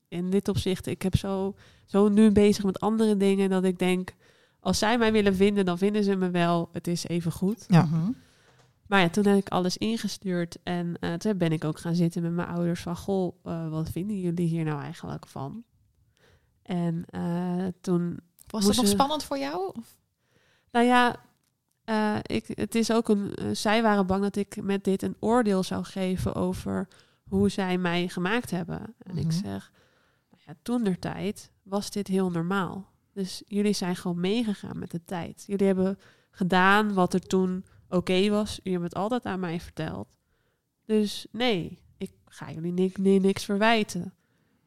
in 0.08 0.30
dit 0.30 0.48
opzicht. 0.48 0.88
Ik 0.88 1.02
heb 1.02 1.16
zo, 1.18 1.56
zo 1.86 2.10
nu 2.10 2.32
bezig 2.32 2.64
met 2.64 2.80
andere 2.80 3.18
dingen 3.18 3.50
dat 3.50 3.64
ik 3.64 3.80
denk, 3.80 4.14
als 4.64 4.78
zij 4.80 4.98
mij 4.98 5.12
willen 5.12 5.36
vinden, 5.36 5.66
dan 5.66 5.78
vinden 5.78 6.04
ze 6.04 6.16
me 6.16 6.30
wel. 6.30 6.70
Het 6.72 6.88
is 6.88 7.08
even 7.08 7.32
goed. 7.32 7.66
Ja. 7.68 7.84
Mhm. 7.84 8.12
Maar 8.88 9.02
ja, 9.02 9.10
toen 9.10 9.26
heb 9.26 9.38
ik 9.38 9.50
alles 9.50 9.78
ingestuurd 9.78 10.58
en 10.64 10.96
eh, 11.00 11.14
toen 11.14 11.38
ben 11.38 11.52
ik 11.52 11.64
ook 11.64 11.80
gaan 11.80 11.96
zitten 11.96 12.22
met 12.22 12.32
mijn 12.32 12.48
ouders 12.48 12.82
van, 12.82 12.96
goh, 12.98 13.36
eh, 13.44 13.70
wat 13.70 13.90
vinden 13.90 14.20
jullie 14.20 14.48
hier 14.48 14.64
nou 14.64 14.82
eigenlijk 14.82 15.28
van? 15.28 15.64
En 16.62 17.06
eh, 17.10 17.66
toen, 17.82 18.20
Was 18.48 18.66
dat 18.66 18.76
nog 18.76 18.88
spannend 18.88 19.24
voor 19.24 19.38
jou? 19.38 19.72
Of- 19.78 19.98
nou 20.72 20.86
ja, 20.86 21.16
ik, 22.22 22.48
het 22.48 22.76
is 22.76 22.92
ook 22.92 23.10
een, 23.10 23.34
zij 23.56 23.82
waren 23.82 24.06
bang 24.08 24.22
dat 24.22 24.36
ik 24.36 24.62
met 24.62 24.84
dit 24.84 25.02
een 25.02 25.16
oordeel 25.20 25.64
zou 25.64 25.84
geven 25.84 26.36
over 26.36 26.88
hoe 27.30 27.50
zij 27.50 27.78
mij 27.78 28.08
gemaakt 28.08 28.52
hebben. 28.52 28.96
En 28.98 29.18
ik 29.18 29.24
Mhm. 29.28 29.32
zeg, 29.34 29.72
nou 30.32 30.44
ja, 30.46 30.54
toen 30.62 30.84
der 30.84 31.00
tijd 31.00 31.52
was 31.64 31.90
dit 31.92 32.08
heel 32.08 32.32
normaal. 32.32 32.92
Dus 33.14 33.44
jullie 33.48 33.74
zijn 33.74 33.96
gewoon 33.96 34.20
meegegaan 34.20 34.80
met 34.80 34.92
de 34.92 35.02
tijd. 35.06 35.44
Jullie 35.48 35.66
hebben 35.68 36.00
gedaan 36.32 36.94
wat 36.94 37.14
er 37.14 37.20
toen 37.28 37.66
oké 37.90 38.30
was. 38.30 38.56
Jullie 38.56 38.72
hebben 38.72 38.90
het 38.90 38.96
altijd 38.98 39.26
aan 39.26 39.40
mij 39.40 39.60
verteld. 39.60 40.08
Dus 40.86 41.28
nee, 41.32 41.80
ik 41.98 42.12
ga 42.26 42.52
jullie 42.52 42.72
ni- 42.72 42.92
ni- 43.00 43.20
niks 43.20 43.46
verwijten. 43.46 44.14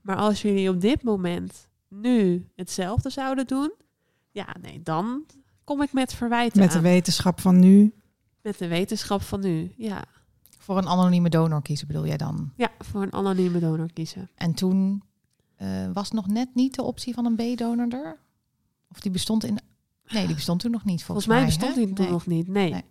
Maar 0.01 0.17
als 0.17 0.43
jullie 0.43 0.71
op 0.71 0.81
dit 0.81 1.03
moment 1.03 1.69
nu 1.89 2.49
hetzelfde 2.57 3.11
zouden 3.11 3.47
doen, 3.47 3.73
ja, 4.31 4.47
nee, 4.61 4.83
dan 4.83 5.25
kom 5.65 5.83
ik 5.83 5.93
met 5.93 6.15
verwijten 6.15 6.61
Met 6.61 6.71
de 6.71 6.77
aan. 6.77 6.83
wetenschap 6.83 7.41
van 7.41 7.59
nu. 7.59 7.95
met 8.43 8.59
de 8.59 8.69
wetenschap 8.69 9.23
van 9.23 9.41
nu. 9.41 9.73
Ja. 9.77 10.05
Voor 10.59 10.79
een 10.79 10.87
anonieme 10.89 11.29
donor 11.29 11.63
kiezen 11.63 11.87
bedoel 11.87 12.07
jij 12.07 12.17
dan? 12.17 12.53
ja, 12.57 12.71
voor 12.79 13.03
een 13.03 13.13
anonieme 13.13 13.59
donor 13.59 13.93
kiezen. 13.93 14.31
En 14.35 14.55
toen 14.55 15.03
eh, 15.57 15.93
was 15.93 16.11
nog 16.11 16.27
net 16.27 16.55
niet 16.55 16.75
de 16.75 16.83
optie 16.83 17.15
van 17.15 17.25
een 17.25 17.55
B-donor 17.55 17.89
er? 17.93 18.19
Of 18.89 19.01
die 19.01 19.11
bestond 19.11 19.45
in... 19.45 19.59
Nee, 20.05 20.27
die 20.27 20.35
bestond 20.35 20.61
toen 20.61 20.71
nog 20.71 20.85
niet 20.85 21.05
volgens, 21.05 21.27
Volgens, 21.27 21.47
mij 21.49 21.57
bestond 21.57 21.75
hè? 21.75 21.85
die 21.85 21.95
toen 21.95 22.05
Nee. 22.05 22.13
nog 22.13 22.27
niet. 22.27 22.49
Nee. 22.49 22.71
Nee. 22.71 22.85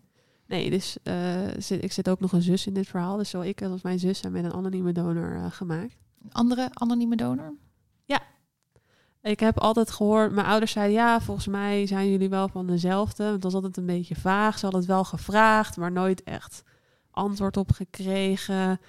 Nee, 0.47 0.69
dus 0.69 0.97
eh, 1.03 1.41
zit, 1.57 1.83
ik 1.83 1.91
zit 1.91 2.09
ook 2.09 2.19
nog 2.19 2.31
een 2.31 2.41
zus 2.41 2.67
in 2.67 2.73
dit 2.73 2.87
verhaal. 2.87 3.17
Dus 3.17 3.29
zowel 3.29 3.47
ik 3.47 3.61
als 3.61 3.81
mijn 3.81 3.99
zus 3.99 4.19
zijn 4.19 4.33
met 4.33 4.43
een 4.43 4.53
anonieme 4.53 4.91
donor 4.91 5.35
eh, 5.35 5.45
gemaakt. 5.51 5.97
Een 6.23 6.33
andere 6.33 6.69
anonieme 6.73 7.15
donor? 7.15 7.53
Ik 9.25 9.39
heb 9.39 9.59
altijd 9.59 9.91
gehoord, 9.91 10.31
mijn 10.31 10.47
ouders 10.47 10.71
zeiden 10.71 10.95
ja, 10.95 11.21
volgens 11.21 11.47
mij 11.47 11.85
zijn 11.85 12.09
jullie 12.09 12.29
wel 12.29 12.47
van 12.47 12.67
dezelfde. 12.67 13.23
Het 13.23 13.43
was 13.43 13.53
altijd 13.53 13.77
een 13.77 13.85
beetje 13.85 14.15
vaag. 14.15 14.53
Ze 14.57 14.61
hadden 14.61 14.79
het 14.79 14.89
wel 14.89 15.03
gevraagd, 15.03 15.77
maar 15.77 15.91
nooit 15.91 16.23
echt 16.23 16.63
antwoord 17.11 17.57
op 17.57 17.71
gekregen. 17.71 18.79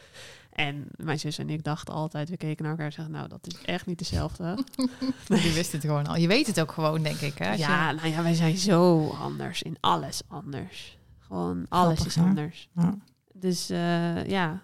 En 0.57 0.87
mijn 0.97 1.19
zus 1.19 1.38
en 1.38 1.51
ik 1.51 1.64
dachten 1.64 1.95
altijd, 1.95 2.29
we 2.29 2.37
keken 2.37 2.62
naar 2.62 2.73
elkaar 2.73 2.87
en 2.87 2.92
zeggen, 2.92 3.12
nou, 3.14 3.29
dat 3.29 3.47
is 3.47 3.62
echt 3.64 3.87
niet 3.87 3.99
dezelfde. 3.99 4.59
Je 5.29 5.53
wist 5.55 5.73
het 5.73 5.81
gewoon 5.81 6.07
al. 6.07 6.16
Je 6.16 6.27
weet 6.27 6.47
het 6.47 6.61
ook 6.61 6.73
gewoon, 6.73 7.03
denk 7.03 7.21
ik. 7.21 7.38
Hè? 7.38 7.53
Ja, 7.53 7.92
nou 7.92 8.09
ja, 8.09 8.23
wij 8.23 8.35
zijn 8.35 8.57
zo 8.57 9.09
anders. 9.09 9.62
In 9.62 9.77
alles 9.81 10.23
anders. 10.29 10.99
Gewoon 11.19 11.66
alles 11.69 11.99
Grappig, 11.99 12.16
is 12.16 12.23
anders. 12.23 12.69
Ja. 12.75 12.95
Dus 13.33 13.71
eh, 13.71 14.27
ja. 14.27 14.62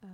Eh, 0.00 0.08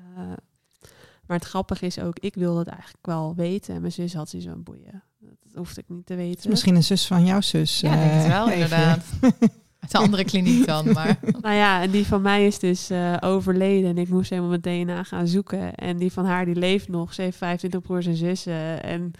maar 1.27 1.37
het 1.37 1.47
grappige 1.47 1.87
is 1.87 1.99
ook, 1.99 2.19
ik 2.19 2.35
wilde 2.35 2.59
het 2.59 2.69
eigenlijk 2.69 3.07
wel 3.07 3.35
weten. 3.35 3.75
En 3.75 3.81
mijn 3.81 3.93
zus 3.93 4.15
had 4.15 4.35
van 4.39 4.63
boeien. 4.63 5.03
Dat 5.19 5.55
hoefde 5.55 5.81
ik 5.81 5.89
niet 5.89 6.07
te 6.07 6.15
weten. 6.15 6.39
Is 6.39 6.47
misschien 6.47 6.77
een 6.77 6.85
zus 6.85 7.07
van 7.07 7.25
jouw 7.25 7.41
zus. 7.41 7.81
Ja, 7.81 7.97
denk 7.97 8.11
het 8.13 8.23
eh, 8.23 8.29
wel, 8.29 8.51
inderdaad. 8.51 9.05
De 9.91 9.99
andere 9.99 10.25
kliniek 10.25 10.67
dan, 10.67 10.93
maar... 10.93 11.19
Nou 11.41 11.55
ja, 11.55 11.83
en 11.83 11.91
die 11.91 12.07
van 12.07 12.23
mij 12.23 12.47
is 12.47 12.59
dus 12.59 12.91
eh, 12.91 13.17
overleden. 13.21 13.91
En 13.91 13.99
ik 13.99 14.09
moest 14.09 14.31
helemaal 14.31 14.59
mijn 14.61 14.85
DNA 14.85 15.03
gaan 15.03 15.27
zoeken. 15.29 15.75
En 15.75 15.97
die 15.97 16.13
van 16.13 16.25
haar, 16.25 16.45
die 16.45 16.55
leeft 16.57 16.89
nog. 16.89 17.15
Ze 17.15 17.23
heeft 17.23 17.37
25 17.37 17.81
broers 17.83 18.07
en 18.07 18.17
zussen. 18.17 18.83
En, 18.83 19.13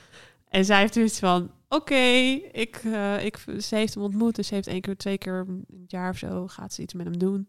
en 0.49 0.65
zij 0.65 0.79
heeft 0.81 0.95
dus 0.95 1.19
van... 1.19 1.51
Oké, 1.69 1.95
ik, 2.53 2.81
eh, 2.85 3.25
ik, 3.25 3.45
ze 3.61 3.75
heeft 3.77 3.95
hem 3.95 4.03
ontmoet. 4.03 4.35
Dus 4.37 4.47
ze 4.47 4.55
heeft 4.55 4.67
één 4.67 4.81
keer, 4.81 4.97
twee 4.97 5.19
keer 5.19 5.47
het 5.81 5.91
jaar 5.91 6.11
of 6.11 6.19
zo... 6.19 6.47
gaat 6.49 6.73
ze 6.73 6.83
iets 6.83 6.95
met 6.95 7.07
hem 7.07 7.19
doen. 7.19 7.47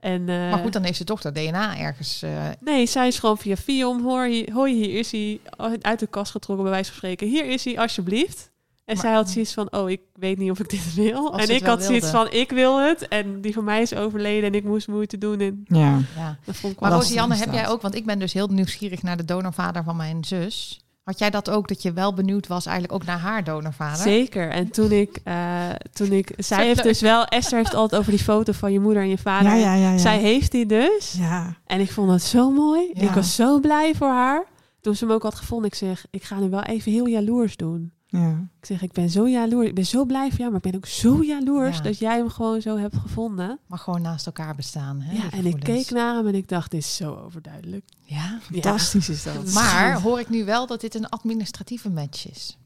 En, 0.00 0.20
eh, 0.28 0.50
Maar 0.50 0.58
goed, 0.58 0.72
dan 0.72 0.82
heeft 0.82 0.96
ze 0.96 1.04
toch 1.04 1.20
dat 1.20 1.34
DNA 1.34 1.78
ergens... 1.78 2.22
eh, 2.22 2.48
Nee, 2.60 2.86
zij 2.86 3.06
is 3.06 3.18
gewoon 3.18 3.38
via 3.38 3.56
Fion. 3.56 4.02
Hoor, 4.02 4.24
hier, 4.24 4.52
hoi, 4.52 4.74
hier 4.74 4.98
is 4.98 5.12
hij. 5.12 5.40
Uit 5.80 5.98
de 5.98 6.06
kast 6.06 6.30
getrokken, 6.30 6.64
bij 6.64 6.74
wijze 6.74 6.88
van 6.90 6.98
spreken. 6.98 7.26
Hier 7.28 7.46
is 7.46 7.64
hij, 7.64 7.78
alsjeblieft. 7.78 8.50
En 8.84 8.94
Maar- 8.94 9.04
zij 9.04 9.14
had 9.14 9.30
zoiets 9.30 9.52
van, 9.54 9.72
oh, 9.72 9.90
ik 9.90 10.00
weet 10.14 10.38
niet 10.38 10.50
of 10.50 10.58
ik 10.60 10.68
dit 10.68 10.94
wil. 10.94 11.38
En 11.38 11.48
ik 11.54 11.64
had 11.66 11.82
zoiets 11.84 12.10
wilde. 12.10 12.28
van, 12.30 12.38
ik 12.40 12.50
wil 12.50 12.80
het. 12.80 13.08
En 13.08 13.40
die 13.40 13.52
van 13.52 13.64
mij 13.64 13.82
is 13.82 13.94
overleden 13.94 14.44
en 14.48 14.54
ik 14.54 14.64
moest 14.64 14.88
moeite 14.88 15.18
doen. 15.18 15.40
En 15.40 15.64
Ja. 15.66 15.98
ja. 16.16 16.38
dat 16.44 16.56
vond 16.56 16.72
ik 16.72 16.80
Maar 16.80 16.92
Rosianne, 16.92 17.34
heb 17.36 17.52
jij 17.52 17.68
ook... 17.68 17.82
Want 17.82 17.94
ik 17.94 18.06
ben 18.06 18.18
dus 18.18 18.32
heel 18.32 18.46
nieuwsgierig 18.46 19.02
naar 19.02 19.16
de 19.16 19.24
donorvader 19.24 19.84
van 19.84 19.96
mijn 19.96 20.24
zus. 20.24 20.78
Had 21.02 21.18
jij 21.18 21.30
dat 21.30 21.50
ook, 21.50 21.68
dat 21.68 21.82
je 21.82 21.92
wel 21.92 22.14
benieuwd 22.14 22.46
was 22.46 22.66
eigenlijk 22.66 22.94
ook 23.00 23.04
naar 23.06 23.18
haar 23.18 23.44
donorvader? 23.44 24.02
Zeker. 24.02 24.50
En 24.50 24.70
toen 24.70 24.92
ik, 24.92 25.20
eh, 25.24 25.68
toen 25.92 26.12
ik, 26.12 26.32
zij 26.36 26.64
heeft 26.66 26.76
leuk. 26.76 26.84
dus 26.84 27.00
wel, 27.00 27.24
Esther 27.24 27.58
heeft 27.58 27.74
altijd 27.74 28.00
over 28.00 28.12
die 28.12 28.22
foto 28.22 28.52
van 28.52 28.72
je 28.72 28.80
moeder 28.80 29.02
en 29.02 29.08
je 29.08 29.18
vader. 29.18 29.48
Ja, 29.50 29.54
ja, 29.56 29.74
ja, 29.74 29.90
ja. 29.92 29.98
Zij 29.98 30.18
heeft 30.18 30.50
die 30.52 30.66
dus. 30.66 31.14
ja. 31.18 31.56
En 31.66 31.80
ik 31.80 31.92
vond 31.92 32.08
dat 32.10 32.22
zo 32.22 32.50
mooi. 32.50 32.90
Ja. 32.94 33.00
Ik 33.02 33.10
was 33.10 33.34
zo 33.34 33.60
blij 33.60 33.94
voor 33.94 34.08
haar. 34.08 34.44
Toen 34.80 34.94
ze 34.96 35.04
hem 35.04 35.14
ook 35.14 35.22
had 35.22 35.34
gevonden, 35.34 35.66
ik 35.66 35.74
zeg, 35.74 36.06
ik 36.10 36.22
ga 36.24 36.38
nu 36.38 36.48
wel 36.50 36.62
even 36.62 36.92
heel 36.92 37.06
jaloers 37.06 37.56
doen. 37.56 37.92
Ja. 38.18 38.48
Ik 38.60 38.66
zeg, 38.66 38.82
ik 38.82 38.92
ben 38.92 39.10
zo 39.10 39.28
jaloers. 39.28 39.68
Ik 39.68 39.74
ben 39.74 39.86
zo 39.86 40.04
blij 40.04 40.28
voor 40.30 40.38
jou, 40.38 40.50
maar 40.50 40.60
ik 40.64 40.70
ben 40.70 40.76
ook 40.80 40.86
zo 40.86 41.22
jaloers 41.22 41.76
Ja. 41.76 41.82
dat 41.82 41.98
jij 41.98 42.16
hem 42.16 42.28
gewoon 42.28 42.60
zo 42.60 42.76
hebt 42.76 42.96
gevonden. 42.96 43.58
Maar 43.66 43.78
gewoon 43.78 44.02
naast 44.02 44.26
elkaar 44.26 44.54
bestaan. 44.54 45.00
Hè, 45.00 45.12
ja, 45.16 45.30
en 45.30 45.46
ik 45.46 45.60
keek 45.60 45.90
naar 45.90 46.14
hem 46.14 46.26
en 46.26 46.34
ik 46.34 46.48
dacht, 46.48 46.70
dit 46.70 46.80
is 46.80 46.96
zo 46.96 47.14
overduidelijk. 47.14 47.84
Ja. 48.04 48.38
Fantastisch 48.42 49.08
is 49.08 49.22
dat. 49.22 49.52
Maar 49.54 50.00
hoor 50.00 50.20
ik 50.20 50.28
nu 50.28 50.44
wel 50.44 50.66
dat 50.66 50.80
dit 50.80 50.94
een 50.94 51.08
administratieve 51.08 51.90
match 51.90 52.30
is? 52.30 52.58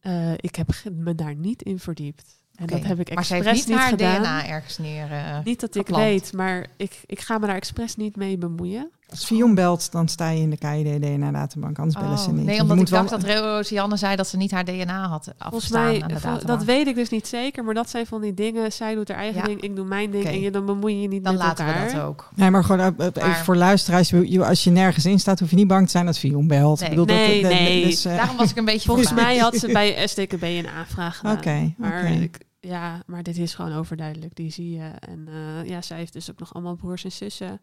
Eh, 0.00 0.32
ik 0.32 0.54
heb 0.56 0.70
me 0.92 1.14
daar 1.14 1.34
niet 1.34 1.62
in 1.62 1.78
verdiept. 1.78 2.36
En 2.54 2.66
dat 2.66 2.82
heb 2.84 3.00
ik 3.00 3.08
Maar 3.08 3.18
expres 3.18 3.44
heeft 3.44 3.56
niet 3.56 3.66
niet 3.68 3.76
haar 3.78 3.88
gedaan. 3.88 4.20
DNA 4.22 4.46
ergens 4.46 4.78
neer. 4.78 5.10
eh, 5.12 5.38
Niet 5.44 5.60
dat 5.60 5.74
ik 5.74 5.86
geplant. 5.86 6.04
weet, 6.04 6.32
maar 6.32 6.66
ik, 6.76 7.00
ik 7.06 7.20
ga 7.20 7.38
me 7.38 7.46
daar 7.46 7.56
expres 7.56 7.96
niet 7.96 8.16
mee 8.16 8.38
bemoeien. 8.38 8.90
Als 9.10 9.24
Fion 9.24 9.54
belt, 9.54 9.92
dan 9.92 10.08
sta 10.08 10.28
je 10.30 10.40
in 10.40 10.50
de 10.50 10.56
KID 10.56 11.02
DNA-databank. 11.02 11.78
Anders 11.78 11.96
bellen 12.00 12.18
ze 12.18 12.28
Oh, 12.28 12.34
niet. 12.34 12.44
Nee, 12.44 12.56
Want 12.58 12.70
omdat 12.70 12.86
ik 12.86 12.92
dacht 12.94 13.10
wel- 13.10 13.18
dat 13.40 13.42
Rosianne 13.44 13.96
zei 13.96 14.16
dat 14.16 14.26
ze 14.28 14.36
niet 14.36 14.50
haar 14.50 14.64
DNA 14.64 15.06
had 15.08 15.24
Volgens 15.24 15.38
afgestaan 15.38 15.84
mij, 15.84 16.02
aan 16.02 16.08
de 16.08 16.14
vol- 16.20 16.30
databank. 16.30 16.46
dat 16.58 16.64
weet 16.64 16.86
ik 16.86 16.94
dus 16.94 17.08
niet 17.08 17.26
zeker, 17.26 17.64
maar 17.64 17.74
dat 17.74 17.90
zijn 17.90 18.06
van 18.06 18.20
die 18.20 18.34
dingen. 18.34 18.72
Zij 18.72 18.94
doet 18.94 19.08
haar 19.08 19.16
eigen 19.18 19.40
Ja. 19.40 19.46
ding, 19.46 19.60
ik 19.60 19.76
doe 19.76 19.84
mijn 19.84 20.10
ding 20.10 20.24
en 20.24 20.40
je, 20.40 20.50
dan 20.50 20.66
bemoei 20.66 20.94
je 20.94 21.00
je 21.02 21.08
niet 21.08 21.24
Dan 21.24 21.32
met 21.32 21.42
laten 21.42 21.66
elkaar. 21.66 21.86
we 21.86 21.92
dat 21.92 22.02
ook. 22.02 22.28
Nee, 22.34 22.50
maar 22.50 22.64
gewoon 22.64 22.80
eh, 22.80 23.06
eh, 23.06 23.06
even 23.14 23.28
Maar- 23.28 23.44
voor 23.44 23.56
luisteraars. 23.56 24.12
Als 24.40 24.64
je 24.64 24.70
nergens 24.70 25.04
in 25.04 25.18
staat, 25.20 25.40
hoef 25.40 25.50
je 25.50 25.56
niet 25.56 25.66
bang 25.68 25.84
te 25.84 25.90
zijn 25.90 26.06
dat 26.06 26.18
Fion 26.18 26.46
belt. 26.46 26.80
Nee. 26.80 26.90
Ik 26.90 26.96
bedoel, 26.96 27.16
Nee, 27.16 27.42
dat, 27.42 27.50
dat- 27.50 27.60
nee. 27.60 27.84
Dus, 27.84 28.04
eh, 28.04 28.16
Daarom 28.16 28.36
was 28.36 28.50
ik 28.50 28.56
een 28.56 28.64
beetje 28.64 28.88
Volgens 28.92 29.12
mij 29.12 29.38
had 29.38 29.56
ze 29.56 29.72
bij 29.78 30.06
STKB 30.06 30.42
een 30.42 30.68
aanvraag 30.68 31.16
gedaan. 31.16 31.36
Oké, 31.36 31.74
maar 31.76 32.12
ik, 32.12 32.38
ja, 32.60 33.02
maar 33.06 33.22
dit 33.22 33.38
is 33.38 33.54
gewoon 33.54 33.72
overduidelijk. 33.72 34.34
Die 34.36 34.52
zie 34.52 34.70
je. 34.70 34.90
En 35.08 35.28
eh, 35.28 35.68
ja, 35.68 35.82
zij 35.82 35.96
heeft 35.98 36.12
dus 36.12 36.30
ook 36.30 36.38
nog 36.38 36.54
allemaal 36.54 36.74
broers 36.74 37.04
en 37.04 37.12
zussen. 37.12 37.60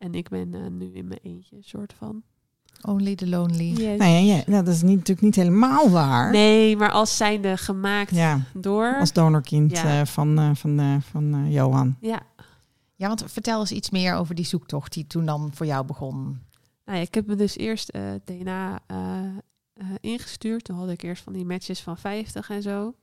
En 0.00 0.14
ik 0.14 0.28
ben 0.28 0.54
eh, 0.54 0.60
nu 0.70 0.92
in 0.94 1.08
mijn 1.08 1.20
eentje, 1.22 1.56
soort 1.60 1.92
van. 1.98 2.22
Only 2.88 3.14
the 3.14 3.28
lonely. 3.28 3.64
Yes. 3.72 3.98
Nee, 3.98 4.24
ja, 4.26 4.42
nou, 4.46 4.64
dat 4.64 4.74
is 4.74 4.82
niet, 4.82 4.96
natuurlijk 4.96 5.20
niet 5.26 5.34
helemaal 5.36 5.90
waar. 5.90 6.30
Nee, 6.32 6.76
maar 6.76 6.90
als 6.90 7.16
zijnde 7.16 7.56
gemaakt 7.56 8.10
Ja, 8.14 8.40
door. 8.54 8.96
als 9.00 9.12
donorkind 9.12 9.70
Ja. 9.76 10.00
eh, 10.00 10.06
van, 10.06 10.38
eh, 10.38 10.50
van, 10.54 10.78
eh, 10.80 10.96
van 11.00 11.34
eh, 11.34 11.52
Johan. 11.52 11.96
Ja, 12.00 12.20
Ja, 12.94 13.06
want 13.08 13.24
vertel 13.26 13.60
eens 13.60 13.72
iets 13.72 13.90
meer 13.90 14.14
over 14.14 14.34
die 14.34 14.44
zoektocht 14.44 14.92
die 14.92 15.06
toen 15.06 15.26
dan 15.26 15.50
voor 15.54 15.66
jou 15.66 15.84
begon. 15.86 16.14
nou 16.84 16.98
ja, 16.98 17.04
ik 17.04 17.14
heb 17.14 17.26
me 17.26 17.34
dus 17.34 17.56
eerst 17.56 17.88
eh, 17.88 18.02
DNA 18.24 18.80
eh, 18.86 18.96
eh, 19.74 19.86
ingestuurd. 20.00 20.64
Toen 20.64 20.76
had 20.76 20.88
ik 20.90 21.02
eerst 21.02 21.22
van 21.22 21.32
die 21.32 21.44
matches 21.44 21.80
van 21.80 21.96
50 21.98 22.50
en 22.50 22.62
zo. 22.62 22.94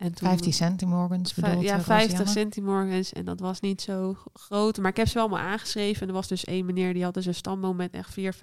En 0.00 0.14
toen, 0.14 0.28
15 0.28 0.52
centimorgans 0.52 1.32
Vij- 1.32 1.48
bedoeld. 1.48 1.64
ja, 1.64 1.76
eh, 1.76 1.82
50 1.84 2.10
Rosianne? 2.18 2.30
centimorgens. 2.40 3.12
En 3.12 3.24
dat 3.24 3.40
was 3.40 3.60
niet 3.60 3.80
zo 3.82 4.16
groot. 4.32 4.78
Maar 4.78 4.90
ik 4.90 4.96
heb 4.96 5.06
ze 5.08 5.14
wel 5.14 5.22
allemaal 5.28 5.44
aangeschreven. 5.46 6.02
En 6.02 6.08
er 6.08 6.14
was 6.14 6.28
dus 6.28 6.44
één 6.44 6.66
meneer 6.66 6.92
die 6.94 7.02
had 7.04 7.14
dus 7.14 7.26
een 7.26 7.34
stamboom 7.34 7.76
met 7.76 7.92
echt 7.92 8.12
4.000, 8.12 8.38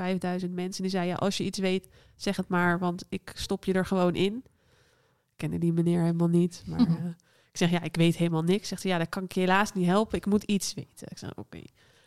5.000 0.45 0.51
mensen. 0.53 0.81
Die 0.81 0.91
zei, 0.91 1.07
ja, 1.07 1.15
als 1.15 1.37
je 1.37 1.43
iets 1.43 1.59
weet, 1.59 1.87
zeg 2.15 2.35
het 2.35 2.47
maar. 2.47 2.79
Want 2.79 3.05
ik 3.09 3.31
stop 3.35 3.65
je 3.65 3.73
er 3.73 3.85
gewoon 3.85 4.15
in. 4.15 4.33
Ik 4.35 5.35
kende 5.35 5.57
die 5.57 5.73
meneer 5.73 6.01
helemaal 6.01 6.27
niet. 6.27 6.63
Maar 6.67 6.79
eh, 6.79 7.05
ik 7.51 7.57
zeg, 7.57 7.69
ja, 7.69 7.81
ik 7.81 7.95
weet 7.95 8.15
helemaal 8.15 8.43
niks. 8.43 8.67
Zegt 8.67 8.83
hij, 8.83 8.91
ja, 8.91 8.97
dat 8.97 9.09
kan 9.09 9.23
ik 9.23 9.31
je 9.31 9.39
helaas 9.39 9.73
niet 9.73 9.85
helpen. 9.85 10.17
Ik 10.17 10.25
moet 10.25 10.43
iets 10.43 10.73
weten. 10.73 11.07
Ik 11.09 11.17
zeg, 11.17 11.35
oké. 11.35 11.61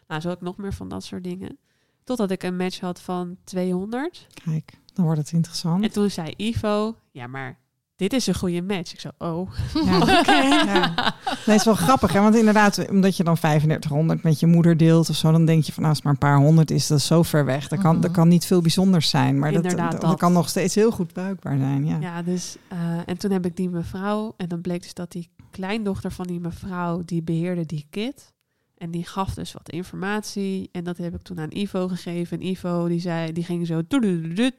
Nou, 0.06 0.20
zo 0.20 0.28
had 0.28 0.36
ik 0.36 0.42
nog 0.42 0.56
meer 0.56 0.72
van 0.74 0.88
dat 0.88 1.04
soort 1.04 1.24
dingen. 1.24 1.58
Totdat 2.04 2.30
ik 2.30 2.42
een 2.42 2.56
match 2.56 2.80
had 2.80 3.00
van 3.00 3.36
200. 3.44 4.26
Kijk, 4.44 4.72
dan 4.92 5.04
wordt 5.04 5.20
het 5.20 5.32
interessant. 5.32 5.84
En 5.84 5.90
toen 5.92 6.10
zei 6.10 6.34
Ivo, 6.36 6.96
ja, 7.10 7.26
maar 7.26 7.58
dit 8.00 8.12
is 8.12 8.26
een 8.26 8.34
goede 8.34 8.62
match. 8.62 8.92
Ik 8.92 9.00
zo, 9.00 9.08
oh, 9.18 9.50
Ja. 9.84 9.98
oké. 10.18 10.32
Ja. 10.32 10.94
Nee, 11.24 11.34
het 11.44 11.54
is 11.54 11.64
wel 11.64 11.74
grappig, 11.74 12.12
hè? 12.12 12.20
want 12.20 12.34
inderdaad, 12.36 12.88
omdat 12.90 13.16
je 13.16 13.24
dan 13.24 13.34
3500 13.36 14.22
met 14.22 14.40
je 14.40 14.46
moeder 14.46 14.76
deelt 14.76 15.10
of 15.10 15.16
zo, 15.16 15.32
dan 15.32 15.44
denk 15.44 15.64
je 15.64 15.72
van 15.72 15.82
nou, 15.82 15.94
als 15.94 15.96
het 15.96 16.04
maar 16.04 16.12
een 16.12 16.18
paar 16.38 16.46
honderd 16.46 16.70
is, 16.70 16.86
dat 16.86 16.98
is 16.98 17.06
zo 17.06 17.22
ver 17.22 17.44
weg. 17.44 17.68
Dat 17.68 17.78
kan, 17.80 17.92
Mhm. 17.92 18.00
dat 18.00 18.10
kan 18.10 18.28
niet 18.28 18.44
veel 18.46 18.60
bijzonders 18.60 19.10
zijn, 19.10 19.38
maar 19.38 19.52
dat, 19.52 20.00
dat. 20.00 20.18
kan 20.18 20.32
nog 20.32 20.48
steeds 20.48 20.74
heel 20.74 20.90
goed 20.90 21.12
bruikbaar 21.12 21.58
zijn. 21.58 21.86
Ja. 21.86 21.96
Ja, 22.00 22.22
dus 22.22 22.56
eh, 22.68 22.78
en 23.06 23.18
toen 23.18 23.30
heb 23.30 23.46
ik 23.46 23.56
die 23.56 23.68
mevrouw 23.70 24.34
en 24.36 24.48
dan 24.48 24.60
bleek 24.60 24.82
dus 24.82 24.94
dat 24.94 25.12
die 25.12 25.30
kleindochter 25.50 26.10
van 26.12 26.26
die 26.26 26.40
mevrouw 26.40 27.02
die 27.04 27.22
beheerde 27.22 27.66
die 27.66 27.86
kit 27.90 28.32
en 28.80 28.90
die 28.90 29.04
gaf 29.06 29.34
dus 29.34 29.52
wat 29.52 29.68
informatie 29.70 30.68
en 30.72 30.84
dat 30.84 30.96
heb 30.96 31.14
ik 31.14 31.22
toen 31.22 31.40
aan 31.40 31.52
Ivo 31.56 31.88
gegeven 31.88 32.40
en 32.40 32.46
Ivo 32.46 32.88
die 32.88 33.00
zei 33.00 33.32
die 33.32 33.44
ging 33.44 33.66
zo 33.66 33.82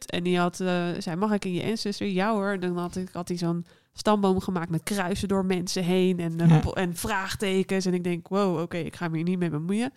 en 0.05 0.23
die 0.23 0.39
had 0.39 0.59
eh, 0.59 0.87
zei 0.99 1.15
mag 1.15 1.31
ik 1.31 1.45
in 1.45 1.53
je 1.53 1.63
ancestor 1.63 2.07
ja 2.07 2.31
hoor 2.33 2.59
dan 2.59 2.77
had 2.77 2.95
ik 2.95 3.09
had 3.13 3.27
hij 3.27 3.37
zo'n 3.37 3.65
stamboom 3.93 4.39
gemaakt 4.41 4.69
met 4.69 4.83
kruisen 4.83 5.27
door 5.27 5.45
mensen 5.45 5.83
heen 5.83 6.19
en, 6.19 6.39
eh, 6.39 6.49
Ja. 6.49 6.61
en 6.73 6.95
vraagtekens. 6.95 7.85
En 7.85 7.93
ik 7.93 8.03
denk, 8.03 8.27
wow, 8.27 8.59
oké, 8.61 8.77
ik 8.77 8.95
ga 8.95 9.07
me 9.07 9.15
hier 9.15 9.25
niet 9.25 9.39
mee 9.39 9.49
bemoeien. 9.49 9.93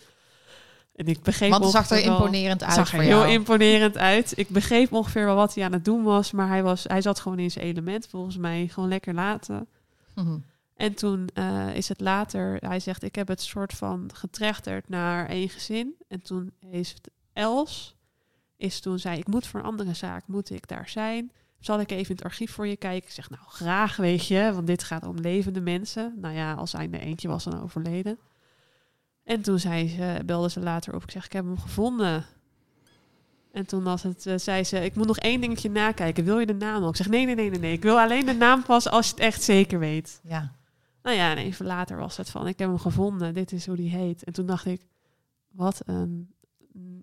En 0.96 1.06
ik 1.06 1.22
begreep 1.22 1.50
Want 1.50 1.62
het 1.62 1.72
zag 1.72 1.90
er 1.90 2.04
wel- 2.04 2.14
imponerend 2.16 2.62
uit 2.62 2.72
zag 2.74 2.92
er 2.92 3.00
heel 3.00 3.08
jou. 3.18 3.28
imponerend 3.30 3.98
uit. 3.98 4.32
Ik 4.38 4.48
begreep 4.48 4.92
ongeveer 4.92 5.24
wel 5.24 5.34
wat 5.34 5.54
hij 5.54 5.64
aan 5.64 5.72
het 5.72 5.84
doen 5.84 6.02
was, 6.02 6.32
maar 6.32 6.48
hij, 6.48 6.62
was, 6.62 6.84
hij 6.88 7.00
zat 7.02 7.20
gewoon 7.20 7.38
in 7.38 7.50
zijn 7.50 7.64
element 7.64 8.06
volgens 8.06 8.36
mij. 8.36 8.68
Gewoon 8.72 8.88
lekker 8.88 9.14
laten. 9.14 9.66
Mhm. 10.14 10.36
En 10.76 10.94
toen 10.94 11.28
eh, 11.34 11.76
is 11.76 11.88
het 11.88 12.00
later, 12.00 12.56
hij 12.60 12.80
zegt, 12.80 13.02
ik 13.02 13.14
heb 13.14 13.28
het 13.28 13.40
soort 13.40 13.72
van 13.72 14.10
getrechterd 14.14 14.88
naar 14.88 15.28
één 15.28 15.48
gezin. 15.48 15.94
En 16.08 16.22
toen 16.22 16.52
heeft 16.60 17.10
Els, 17.32 17.96
is 18.56 18.80
toen 18.80 18.98
zei, 18.98 19.18
ik 19.18 19.26
moet 19.26 19.46
voor 19.46 19.60
een 19.60 19.66
andere 19.66 19.94
zaak, 19.94 20.26
moet 20.26 20.50
ik 20.50 20.68
daar 20.68 20.88
zijn? 20.88 21.32
Zal 21.60 21.80
ik 21.80 21.90
even 21.90 22.08
in 22.08 22.14
het 22.14 22.24
archief 22.24 22.52
voor 22.52 22.66
je 22.66 22.76
kijken? 22.76 23.08
Ik 23.08 23.14
zeg, 23.14 23.30
nou 23.30 23.42
graag, 23.46 23.96
weet 23.96 24.26
je, 24.26 24.50
want 24.54 24.66
dit 24.66 24.82
gaat 24.82 25.06
om 25.06 25.16
levende 25.16 25.60
mensen. 25.60 26.14
Nou 26.16 26.34
ja, 26.34 26.52
als 26.52 26.72
hij 26.72 26.88
er 26.90 27.00
eentje 27.00 27.28
was 27.28 27.44
dan 27.44 27.62
overleden. 27.62 28.18
En 29.24 29.42
toen 29.42 29.58
zei 29.58 29.88
ze, 29.88 30.22
belde 30.26 30.50
ze 30.50 30.60
later 30.60 30.94
op, 30.94 31.02
ik 31.02 31.10
zeg, 31.10 31.24
ik 31.24 31.32
heb 31.32 31.44
hem 31.44 31.58
gevonden. 31.58 32.26
En 33.52 33.66
toen 33.66 33.82
was 33.82 34.02
het, 34.02 34.26
eh, 34.26 34.34
zei 34.36 34.64
ze, 34.64 34.84
ik 34.84 34.94
moet 34.94 35.06
nog 35.06 35.18
één 35.18 35.40
dingetje 35.40 35.70
nakijken. 35.70 36.24
Wil 36.24 36.38
je 36.38 36.46
de 36.46 36.54
naam 36.54 36.82
al? 36.82 36.88
Ik 36.88 36.96
zeg, 36.96 37.08
nee, 37.08 37.24
nee, 37.24 37.34
nee, 37.34 37.50
nee, 37.50 37.58
nee. 37.58 37.72
Ik 37.72 37.82
wil 37.82 38.00
alleen 38.00 38.26
de 38.26 38.34
naam 38.34 38.62
pas 38.62 38.88
als 38.88 39.06
je 39.06 39.12
het 39.12 39.20
echt 39.20 39.42
zeker 39.42 39.78
weet. 39.78 40.20
Ja. 40.22 40.52
Nou 41.04 41.16
ja, 41.16 41.30
en 41.30 41.36
even 41.38 41.66
later 41.66 41.96
was 41.96 42.16
het 42.16 42.30
van, 42.30 42.46
ik 42.46 42.58
heb 42.58 42.68
hem 42.68 42.78
gevonden, 42.78 43.34
dit 43.34 43.52
is 43.52 43.66
hoe 43.66 43.76
die 43.76 43.90
heet. 43.90 44.24
En 44.24 44.32
toen 44.32 44.46
dacht 44.46 44.66
ik, 44.66 44.80
wat 45.50 45.80
een 45.86 46.28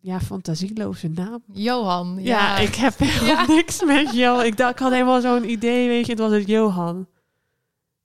ja, 0.02 0.20
fantasieloze 0.20 1.08
naam. 1.08 1.44
Johan. 1.54 2.16
Ja, 2.20 2.22
Ja, 2.38 2.58
ik 2.58 2.76
heb 2.76 2.98
helemaal 3.00 3.46
Ja. 3.48 3.54
niks 3.54 3.84
met 3.84 4.14
jou. 4.14 4.46
Ik, 4.46 4.58
dacht, 4.58 4.72
ik 4.72 4.80
had 4.80 4.92
helemaal 4.92 5.22
zo'n 5.22 5.50
idee, 5.50 5.88
weet 5.88 6.06
je, 6.06 6.12
het 6.12 6.22
was 6.22 6.32
het 6.32 6.48
Johan. 6.48 7.08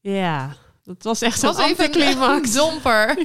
Ja, 0.00 0.54
dat 0.82 1.02
was 1.02 1.22
echt 1.22 1.40
zo'n 1.40 1.52
was 1.54 1.64
even 1.70 1.84
een 1.84 1.92
anticlimax. 1.92 2.52
domper. 2.60 3.06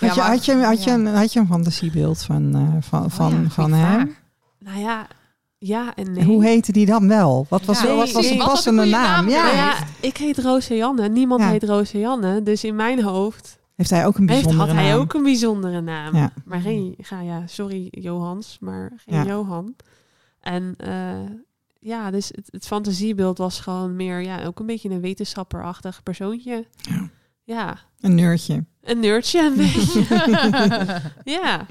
Had, 0.00 0.14
je, 0.14 0.20
maar- 0.20 0.30
had, 0.30 0.44
je, 0.44 0.54
had, 0.54 0.84
je, 0.84 0.90
een, 0.90 1.06
had 1.06 1.32
je 1.32 1.40
een 1.40 1.46
fantasiebeeld 1.46 2.22
van, 2.22 2.54
eh, 2.54 2.82
van, 2.82 3.04
Oh 3.04 3.10
van, 3.10 3.42
ja, 3.42 3.48
van 3.48 3.72
hem? 3.72 4.16
Nou 4.58 4.78
ja, 4.78 5.06
ja 5.66 5.94
en 5.94 6.12
nee. 6.12 6.20
En 6.20 6.26
hoe 6.26 6.44
heette 6.44 6.72
die 6.72 6.86
dan 6.86 7.08
wel? 7.08 7.46
Wat 7.48 7.64
was, 7.64 7.82
Ja, 7.82 7.94
wat 7.96 8.12
was 8.12 8.22
nee, 8.22 8.32
een 8.32 8.38
wat 8.38 8.46
was 8.46 8.66
een 8.66 8.72
passende 8.72 8.84
naam? 8.84 9.26
naam 9.26 9.28
Ja. 9.28 9.74
Ik 10.00 10.16
heet 10.16 10.38
Roseanne. 10.38 11.08
Niemand 11.08 11.40
Ja. 11.40 11.48
heet 11.50 11.64
Roseanne. 11.64 12.42
Dus 12.42 12.64
in 12.64 12.76
mijn 12.76 13.02
hoofd 13.02 13.58
Heeft 13.74 13.90
hij 13.90 14.06
ook 14.06 14.16
een 14.18 14.28
heeft, 14.28 14.42
bijzondere 14.42 14.70
had 14.72 14.80
hij 14.82 14.90
naam? 14.90 15.00
ook 15.00 15.14
een 15.14 15.22
bijzondere 15.22 15.80
naam. 15.80 16.16
Ja. 16.16 16.32
Maar 16.44 16.60
geen, 16.60 16.94
ga 16.98 17.20
ja, 17.20 17.42
sorry 17.46 17.86
Johans, 17.90 18.56
maar 18.60 18.92
geen 18.96 19.14
Ja. 19.14 19.24
Johan. 19.24 19.74
En 20.40 20.74
eh, 20.76 21.30
ja, 21.78 22.10
dus 22.10 22.28
het, 22.34 22.48
het 22.50 22.66
fantasiebeeld 22.66 23.38
was 23.38 23.60
gewoon 23.60 23.96
meer, 23.96 24.20
ja, 24.22 24.44
ook 24.44 24.60
een 24.60 24.66
beetje 24.66 24.90
een 24.90 25.00
wetenschapperachtig 25.00 26.02
persoontje. 26.02 26.66
Ja. 26.80 27.08
Ja, 27.46 27.78
Een 28.00 28.14
nerdje. 28.14 28.64
een 28.82 29.00
nerdje 29.00 29.40
een 29.40 29.56
beetje. 29.64 30.04
ja. 31.24 31.66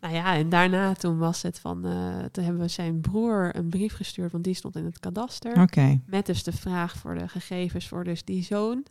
Nou 0.00 0.14
ja, 0.14 0.34
en 0.34 0.48
daarna 0.48 0.92
toen 0.92 1.18
was 1.18 1.42
het 1.42 1.58
van, 1.60 1.84
eh, 1.86 2.24
toen 2.32 2.44
hebben 2.44 2.62
we 2.62 2.68
zijn 2.68 3.00
broer 3.00 3.56
een 3.56 3.68
brief 3.68 3.94
gestuurd, 3.94 4.32
want 4.32 4.44
die 4.44 4.54
stond 4.54 4.76
in 4.76 4.84
het 4.84 4.98
kadaster. 4.98 5.60
Oké. 5.62 6.00
Met 6.06 6.26
dus 6.26 6.42
de 6.42 6.52
vraag 6.52 6.96
voor 6.96 7.14
de 7.18 7.28
gegevens 7.28 7.88
voor 7.88 8.04
dus 8.04 8.24
die 8.24 8.42
zoon. 8.44 8.84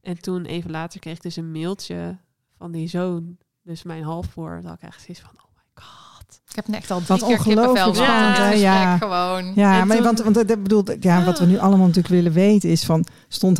En 0.00 0.20
toen 0.20 0.44
even 0.44 0.70
later 0.70 1.00
kreeg 1.00 1.14
ik 1.16 1.22
dus 1.22 1.36
een 1.36 1.52
mailtje 1.52 2.16
van 2.58 2.72
die 2.72 2.88
zoon. 2.88 3.36
Dus 3.62 3.82
mijn 3.82 4.02
halfbroer. 4.02 4.60
Dat 4.62 4.72
ik 4.72 4.82
echt 4.82 5.00
zoiets 5.02 5.20
van, 5.20 5.30
oh 5.36 5.50
my 5.54 5.82
god. 5.84 6.40
Ik 6.48 6.56
heb 6.56 6.66
net 6.68 6.90
al 6.90 6.98
drie 7.00 7.08
Wat 7.18 7.22
ongelooflijk 7.28 7.78
gehad 7.78 7.96
spannend, 7.96 8.36
gesprek 8.36 8.60
Ja. 8.60 8.96
gewoon. 8.96 9.52
Ja, 9.54 9.80
En 9.80 9.86
maar 9.86 9.96
toen- 9.96 10.04
want, 10.04 10.20
want 10.22 10.34
dat 10.48 10.62
bedoelt, 10.62 10.96
ja, 11.00 11.24
wat 11.24 11.38
we 11.38 11.46
nu 11.46 11.58
allemaal 11.58 11.86
natuurlijk 11.86 12.14
willen 12.14 12.32
weten 12.32 12.70
is 12.70 12.84
van, 12.84 13.06
stond, 13.28 13.58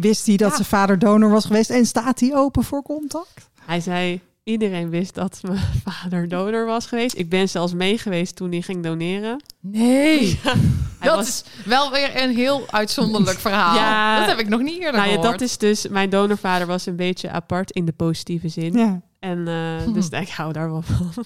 wist 0.00 0.26
hij 0.26 0.36
dat 0.36 0.48
Ja. 0.50 0.54
zijn 0.54 0.68
vader 0.68 0.98
donor 0.98 1.30
was 1.30 1.44
geweest 1.44 1.70
en 1.70 1.86
staat 1.86 2.20
hij 2.20 2.34
open 2.34 2.64
voor 2.64 2.82
contact? 2.82 3.50
Hij 3.60 3.80
zei, 3.80 4.20
iedereen 4.46 4.90
wist 4.90 5.14
dat 5.14 5.38
mijn 5.42 5.58
vader 5.86 6.28
donor 6.28 6.66
was 6.66 6.86
geweest. 6.86 7.18
Ik 7.18 7.28
ben 7.28 7.48
zelfs 7.48 7.72
mee 7.72 7.98
geweest 7.98 8.36
toen 8.36 8.50
hij 8.50 8.60
ging 8.60 8.82
doneren. 8.82 9.42
Nee, 9.60 10.40
dat 11.00 11.14
was, 11.14 11.26
is 11.28 11.44
wel 11.64 11.90
weer 11.90 12.22
een 12.22 12.34
heel 12.34 12.64
uitzonderlijk 12.70 13.38
verhaal. 13.48 13.74
Ja. 13.74 14.18
dat 14.18 14.28
heb 14.28 14.38
ik 14.38 14.48
nog 14.48 14.60
niet 14.60 14.78
eerder 14.80 15.00
nou 15.00 15.06
ja, 15.06 15.14
gehoord. 15.14 15.30
dat 15.38 15.40
is 15.40 15.58
dus, 15.58 15.88
mijn 15.88 16.10
donorvader 16.10 16.66
was 16.66 16.86
een 16.86 16.96
beetje 16.96 17.30
apart 17.30 17.70
in 17.70 17.84
de 17.84 17.92
positieve 17.92 18.48
zin. 18.48 18.72
Ja, 18.72 19.00
En 19.18 19.48
eh, 19.48 19.94
dus 19.94 20.08
ik 20.08 20.28
hou 20.28 20.52
daar 20.52 20.70
wel 20.70 20.82
van. 20.82 21.24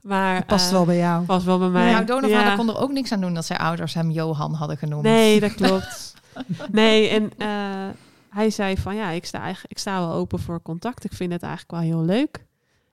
Maar 0.00 0.44
past 0.44 0.66
eh, 0.66 0.72
wel 0.72 0.84
bij 0.84 0.96
jou. 0.96 1.24
past 1.24 1.44
wel 1.44 1.58
bij 1.58 1.68
mij. 1.68 1.90
Jouw 1.90 2.04
donorvader 2.04 2.46
Ja. 2.50 2.56
kon 2.56 2.68
er 2.68 2.78
ook 2.78 2.92
niks 2.92 3.12
aan 3.12 3.20
doen 3.20 3.34
dat 3.34 3.44
zijn 3.44 3.58
ouders 3.58 3.94
hem 3.94 4.10
Johan 4.10 4.54
hadden 4.54 4.76
genoemd. 4.76 5.02
Nee, 5.02 5.40
dat 5.40 5.54
klopt. 5.54 6.14
Nee, 6.70 7.08
en 7.08 7.32
eh, 7.38 7.48
hij 8.30 8.50
zei 8.50 8.76
van 8.76 8.96
ja, 8.96 9.10
ik 9.10 9.24
sta, 9.26 9.40
eigenlijk, 9.40 9.72
ik 9.72 9.78
sta 9.78 9.98
wel 9.98 10.12
open 10.12 10.38
voor 10.38 10.62
contact. 10.62 11.04
Ik 11.04 11.12
vind 11.12 11.32
het 11.32 11.42
eigenlijk 11.42 11.72
wel 11.72 11.80
heel 11.80 12.04
leuk. 12.04 12.44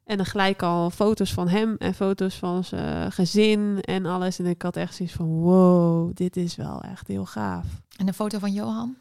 En 0.06 0.18
dan 0.18 0.26
gelijk 0.26 0.62
al 0.64 0.90
foto's 0.90 1.34
van 1.34 1.48
hem 1.48 1.76
en 1.78 1.94
foto's 1.94 2.36
van 2.36 2.64
zijn 2.64 3.12
gezin 3.12 3.82
en 3.82 4.06
alles. 4.06 4.40
En 4.40 4.46
ik 4.46 4.62
had 4.62 4.76
echt 4.76 4.96
zoiets 4.96 5.16
van 5.16 5.26
wow, 5.28 6.12
dit 6.14 6.38
is 6.38 6.56
wel 6.56 6.82
echt 6.82 7.08
heel 7.08 7.26
gaaf. 7.26 7.66
En 7.98 8.08
een 8.08 8.14
foto 8.14 8.40
van 8.40 8.54
Johan? 8.54 8.96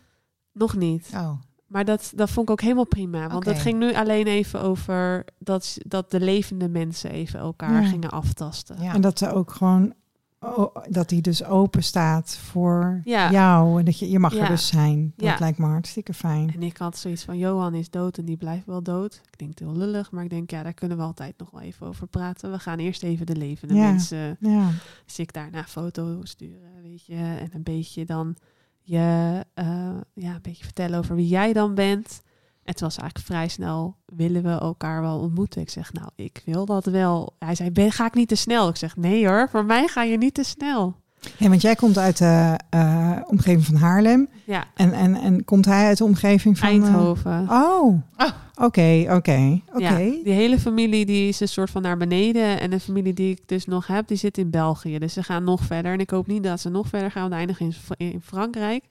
Nog 0.52 0.76
niet. 0.76 1.10
Oh. 1.14 1.32
Maar 1.66 1.84
dat, 1.84 2.12
dat 2.14 2.30
vond 2.30 2.46
ik 2.46 2.52
ook 2.52 2.60
helemaal 2.60 2.86
prima. 2.86 3.28
Want 3.28 3.44
het 3.44 3.58
ging 3.58 3.78
nu 3.78 3.94
alleen 3.94 4.26
even 4.26 4.60
over 4.62 5.24
dat, 5.38 5.76
dat 5.86 6.10
de 6.10 6.20
levende 6.20 6.68
mensen 6.68 7.10
even 7.10 7.40
elkaar 7.40 7.82
Ja. 7.82 7.88
gingen 7.88 8.10
aftasten. 8.10 8.82
Ja. 8.82 8.94
En 8.94 9.00
dat 9.00 9.18
ze 9.18 9.32
ook 9.32 9.50
gewoon, 9.52 9.94
oh, 10.42 10.76
dat 10.88 11.10
hij 11.10 11.20
dus 11.20 11.44
open 11.44 11.82
staat 11.82 12.36
voor 12.36 13.00
Ja. 13.04 13.30
jou. 13.30 13.78
En 13.78 13.84
dat 13.84 13.98
je, 13.98 14.10
je 14.10 14.18
mag 14.18 14.34
Ja. 14.34 14.42
er 14.42 14.48
dus 14.48 14.66
zijn. 14.66 15.12
Dat 15.16 15.40
lijkt 15.40 15.58
me 15.58 15.66
hartstikke 15.66 16.14
fijn. 16.14 16.52
En 16.54 16.62
ik 16.62 16.76
had 16.76 16.96
zoiets 16.98 17.24
van, 17.24 17.38
Johan 17.38 17.74
is 17.74 17.90
dood 17.90 18.18
en 18.18 18.24
die 18.24 18.36
blijft 18.36 18.66
wel 18.66 18.82
dood. 18.82 19.20
Ik 19.30 19.38
denk 19.38 19.50
het 19.50 19.58
heel 19.58 19.76
lullig, 19.76 20.10
maar 20.10 20.24
ik 20.24 20.30
denk, 20.30 20.50
ja, 20.50 20.62
daar 20.62 20.74
kunnen 20.74 20.96
we 20.96 21.02
altijd 21.02 21.34
nog 21.38 21.50
wel 21.50 21.60
even 21.60 21.86
over 21.86 22.06
praten. 22.06 22.50
We 22.50 22.58
gaan 22.58 22.78
eerst 22.78 23.02
even 23.02 23.26
de 23.26 23.36
levende 23.36 23.74
mensen, 23.74 24.36
Ja, 24.40 24.70
dus 25.06 25.18
ik 25.18 25.32
daarna 25.32 25.64
foto 25.64 26.20
sturen, 26.22 26.70
weet 26.82 27.06
je. 27.06 27.14
En 27.14 27.50
een 27.52 27.62
beetje 27.62 28.04
dan 28.04 28.36
je, 28.84 29.44
eh, 29.54 29.66
ja, 30.14 30.34
een 30.34 30.42
beetje 30.42 30.64
vertellen 30.64 30.98
over 30.98 31.14
wie 31.16 31.28
jij 31.28 31.52
dan 31.52 31.74
bent. 31.74 32.22
En 32.64 32.70
het 32.72 32.80
was 32.80 32.96
eigenlijk 32.96 33.26
vrij 33.28 33.48
snel, 33.48 33.96
willen 34.16 34.42
we 34.42 34.48
elkaar 34.50 35.00
wel 35.02 35.18
ontmoeten? 35.18 35.60
Ik 35.60 35.70
zeg, 35.70 35.92
nou, 35.92 36.08
ik 36.16 36.42
wil 36.44 36.66
dat 36.66 36.84
wel. 36.84 37.34
Hij 37.38 37.54
zei, 37.54 37.70
ben, 37.70 37.92
ga 37.92 38.06
ik 38.06 38.14
niet 38.14 38.28
te 38.28 38.34
snel? 38.34 38.68
Ik 38.68 38.76
zeg, 38.76 38.96
nee 38.96 39.26
hoor, 39.28 39.48
voor 39.50 39.64
mij 39.64 39.86
ga 39.88 40.02
je 40.02 40.16
niet 40.18 40.34
te 40.34 40.42
snel. 40.42 40.94
hey, 41.36 41.48
want 41.48 41.60
jij 41.62 41.74
komt 41.74 41.98
uit 41.98 42.18
de 42.18 42.58
eh, 42.70 43.16
omgeving 43.26 43.64
van 43.64 43.74
Haarlem. 43.74 44.28
Ja, 44.44 44.64
En, 44.74 44.92
en, 44.92 45.14
en 45.14 45.44
komt 45.44 45.64
hij 45.64 45.86
uit 45.86 45.98
de 45.98 46.04
omgeving 46.04 46.58
van... 46.58 46.68
eh, 46.68 46.74
Eindhoven. 46.74 47.46
oh, 47.50 47.98
Oh. 48.18 48.28
oké, 48.54 49.04
oké, 49.10 49.60
oké. 49.72 49.82
Ja, 49.84 49.96
die 49.96 50.32
hele 50.32 50.58
familie 50.58 51.06
die 51.06 51.28
is 51.28 51.40
een 51.40 51.48
soort 51.48 51.70
van 51.70 51.82
naar 51.82 51.96
beneden. 51.96 52.60
En 52.60 52.70
de 52.70 52.80
familie 52.80 53.12
die 53.14 53.30
ik 53.30 53.40
dus 53.46 53.64
nog 53.66 53.86
heb, 53.86 54.08
die 54.08 54.16
zit 54.16 54.38
in 54.38 54.50
België. 54.50 54.98
Dus 54.98 55.12
ze 55.12 55.22
gaan 55.22 55.44
nog 55.44 55.62
verder. 55.62 55.92
En 55.92 56.00
ik 56.00 56.10
hoop 56.10 56.26
niet 56.26 56.42
dat 56.42 56.60
ze 56.60 56.68
nog 56.68 56.88
verder 56.88 57.10
gaan, 57.10 57.22
want 57.22 57.34
eindigen 57.34 57.66
in, 57.96 58.12
in 58.12 58.20
Frankrijk. 58.24 58.84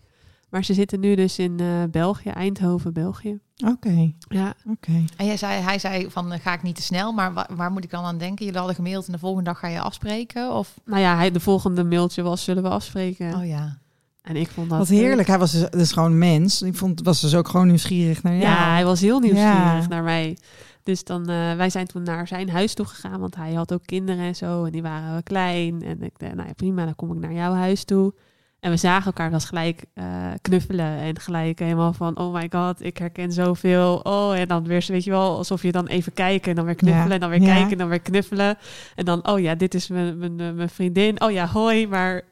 Maar 0.51 0.63
ze 0.63 0.73
zitten 0.73 0.99
nu 0.99 1.15
dus 1.15 1.39
in 1.39 1.59
eh, 1.59 1.67
België, 1.91 2.29
Eindhoven, 2.29 2.93
België. 2.93 3.39
Oké, 3.67 4.11
Ja, 4.29 4.53
oké. 4.69 5.03
En 5.17 5.25
jij 5.25 5.37
zei, 5.37 5.61
hij 5.61 5.79
zei 5.79 6.09
van 6.09 6.31
eh, 6.31 6.39
ga 6.39 6.53
ik 6.53 6.63
niet 6.63 6.75
te 6.75 6.81
snel, 6.81 7.11
maar 7.11 7.33
wa- 7.33 7.47
waar 7.55 7.71
moet 7.71 7.83
ik 7.83 7.89
dan 7.89 8.03
aan 8.03 8.17
denken? 8.17 8.37
Jullie 8.45 8.57
hadden 8.59 8.75
gemaild 8.75 9.05
en 9.05 9.11
de 9.11 9.19
volgende 9.19 9.49
dag 9.49 9.59
ga 9.59 9.67
je 9.67 9.79
afspreken? 9.81 10.53
Of? 10.53 10.73
nou 10.85 11.01
ja, 11.01 11.15
hij, 11.15 11.31
de 11.31 11.39
volgende 11.39 11.83
mailtje 11.83 12.21
was, 12.21 12.43
zullen 12.43 12.63
we 12.63 12.69
afspreken? 12.69 13.35
Oh 13.35 13.45
ja. 13.45 13.77
En 14.21 14.35
ik 14.35 14.47
vond 14.49 14.69
dat... 14.69 14.77
Wat 14.77 14.87
heerlijk. 14.87 15.27
Hij 15.27 15.39
was 15.39 15.51
dus, 15.51 15.69
dus 15.69 15.91
gewoon 15.91 16.11
een 16.11 16.17
mens. 16.17 16.61
Ik 16.61 16.75
vond, 16.75 17.01
was 17.03 17.21
dus 17.21 17.35
ook 17.35 17.47
gewoon 17.47 17.67
nieuwsgierig 17.67 18.23
naar 18.23 18.33
jou. 18.35 18.45
Ja, 18.45 18.73
hij 18.73 18.85
was 18.85 19.01
heel 19.01 19.19
nieuwsgierig 19.19 19.81
Ja. 19.81 19.87
naar 19.87 20.03
mij. 20.03 20.37
Dus 20.83 21.03
dan, 21.03 21.21
eh, 21.29 21.55
wij 21.55 21.69
zijn 21.69 21.87
toen 21.87 22.03
naar 22.03 22.27
zijn 22.27 22.49
huis 22.49 22.73
toe 22.73 22.85
gegaan, 22.85 23.19
want 23.19 23.35
hij 23.35 23.53
had 23.53 23.73
ook 23.73 23.85
kinderen 23.85 24.25
en 24.25 24.35
zo. 24.35 24.63
En 24.65 24.71
die 24.71 24.81
waren 24.81 25.11
wel 25.11 25.23
klein. 25.23 25.81
En 25.81 26.01
ik 26.01 26.13
dacht, 26.19 26.33
nou 26.35 26.47
ja, 26.47 26.53
prima, 26.53 26.85
dan 26.85 26.95
kom 26.95 27.11
ik 27.11 27.19
naar 27.19 27.33
jouw 27.33 27.53
huis 27.53 27.83
toe. 27.83 28.13
En 28.61 28.71
we 28.71 28.77
zagen 28.77 29.05
elkaar 29.05 29.31
was 29.31 29.45
gelijk 29.45 29.83
eh, 29.93 30.05
knuffelen. 30.41 30.97
En 30.97 31.19
gelijk 31.19 31.59
helemaal 31.59 31.93
van, 31.93 32.17
oh 32.17 32.33
my 32.33 32.47
god, 32.51 32.83
ik 32.83 32.97
herken 32.97 33.31
zoveel. 33.31 33.99
Oh, 34.03 34.37
en 34.39 34.47
dan 34.47 34.63
weer, 34.67 34.85
weet 34.87 35.03
je 35.03 35.09
wel, 35.11 35.37
alsof 35.37 35.61
je 35.61 35.71
dan 35.71 35.87
even 35.87 36.13
kijken 36.13 36.49
en 36.49 36.55
dan 36.55 36.65
weer 36.65 36.75
knuffelen. 36.75 37.07
Ja. 37.07 37.13
En 37.13 37.19
dan 37.19 37.29
weer 37.29 37.41
Ja. 37.41 37.53
kijken 37.53 37.71
en 37.71 37.77
dan 37.77 37.87
weer 37.89 37.99
knuffelen. 37.99 38.57
En 38.95 39.05
dan, 39.05 39.27
oh 39.27 39.39
ja, 39.39 39.55
dit 39.55 39.73
is 39.73 39.87
mijn, 39.87 40.17
mijn, 40.17 40.39
eh, 40.39 40.51
mijn 40.51 40.69
vriendin. 40.69 41.21
Oh 41.21 41.31
ja, 41.31 41.47
hoi, 41.47 41.87
maar... 41.87 42.21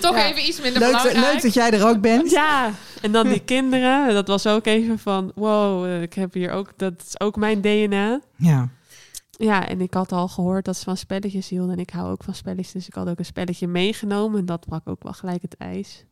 Toch 0.00 0.16
Ja. 0.16 0.26
even 0.26 0.46
iets 0.48 0.60
minder 0.60 0.80
Leuk, 0.80 0.90
belangrijk. 0.90 1.16
leuk 1.32 1.42
dat 1.42 1.54
jij 1.54 1.70
er 1.70 1.86
ook 1.88 2.00
bent. 2.00 2.30
Ja, 2.30 2.70
en 3.02 3.12
dan 3.12 3.28
die 3.28 3.40
kinderen. 3.44 4.14
Dat 4.14 4.28
was 4.28 4.46
ook 4.46 4.66
even 4.66 4.98
van, 4.98 5.32
wow, 5.34 5.84
eh, 5.84 6.02
ik 6.02 6.14
heb 6.14 6.34
hier 6.34 6.50
ook, 6.50 6.72
dat 6.76 6.92
is 7.06 7.20
ook 7.20 7.36
mijn 7.36 7.60
DNA. 7.60 8.20
Ja. 8.36 8.68
Ja, 9.38 9.68
en 9.68 9.80
ik 9.80 9.94
had 9.94 10.12
al 10.12 10.28
gehoord 10.28 10.64
dat 10.64 10.76
ze 10.76 10.84
van 10.84 10.96
spelletjes 10.96 11.48
hielden. 11.48 11.72
En 11.72 11.78
ik 11.78 11.90
hou 11.90 12.10
ook 12.10 12.24
van 12.24 12.34
spelletjes, 12.34 12.72
dus 12.72 12.86
ik 12.86 12.94
had 12.94 13.08
ook 13.08 13.18
een 13.18 13.24
spelletje 13.24 13.66
meegenomen. 13.68 14.38
En 14.38 14.46
dat 14.46 14.66
brak 14.66 14.88
ook 14.88 15.02
wel 15.02 15.12
gelijk 15.12 15.42
het 15.42 15.56
ijs. 15.56 16.04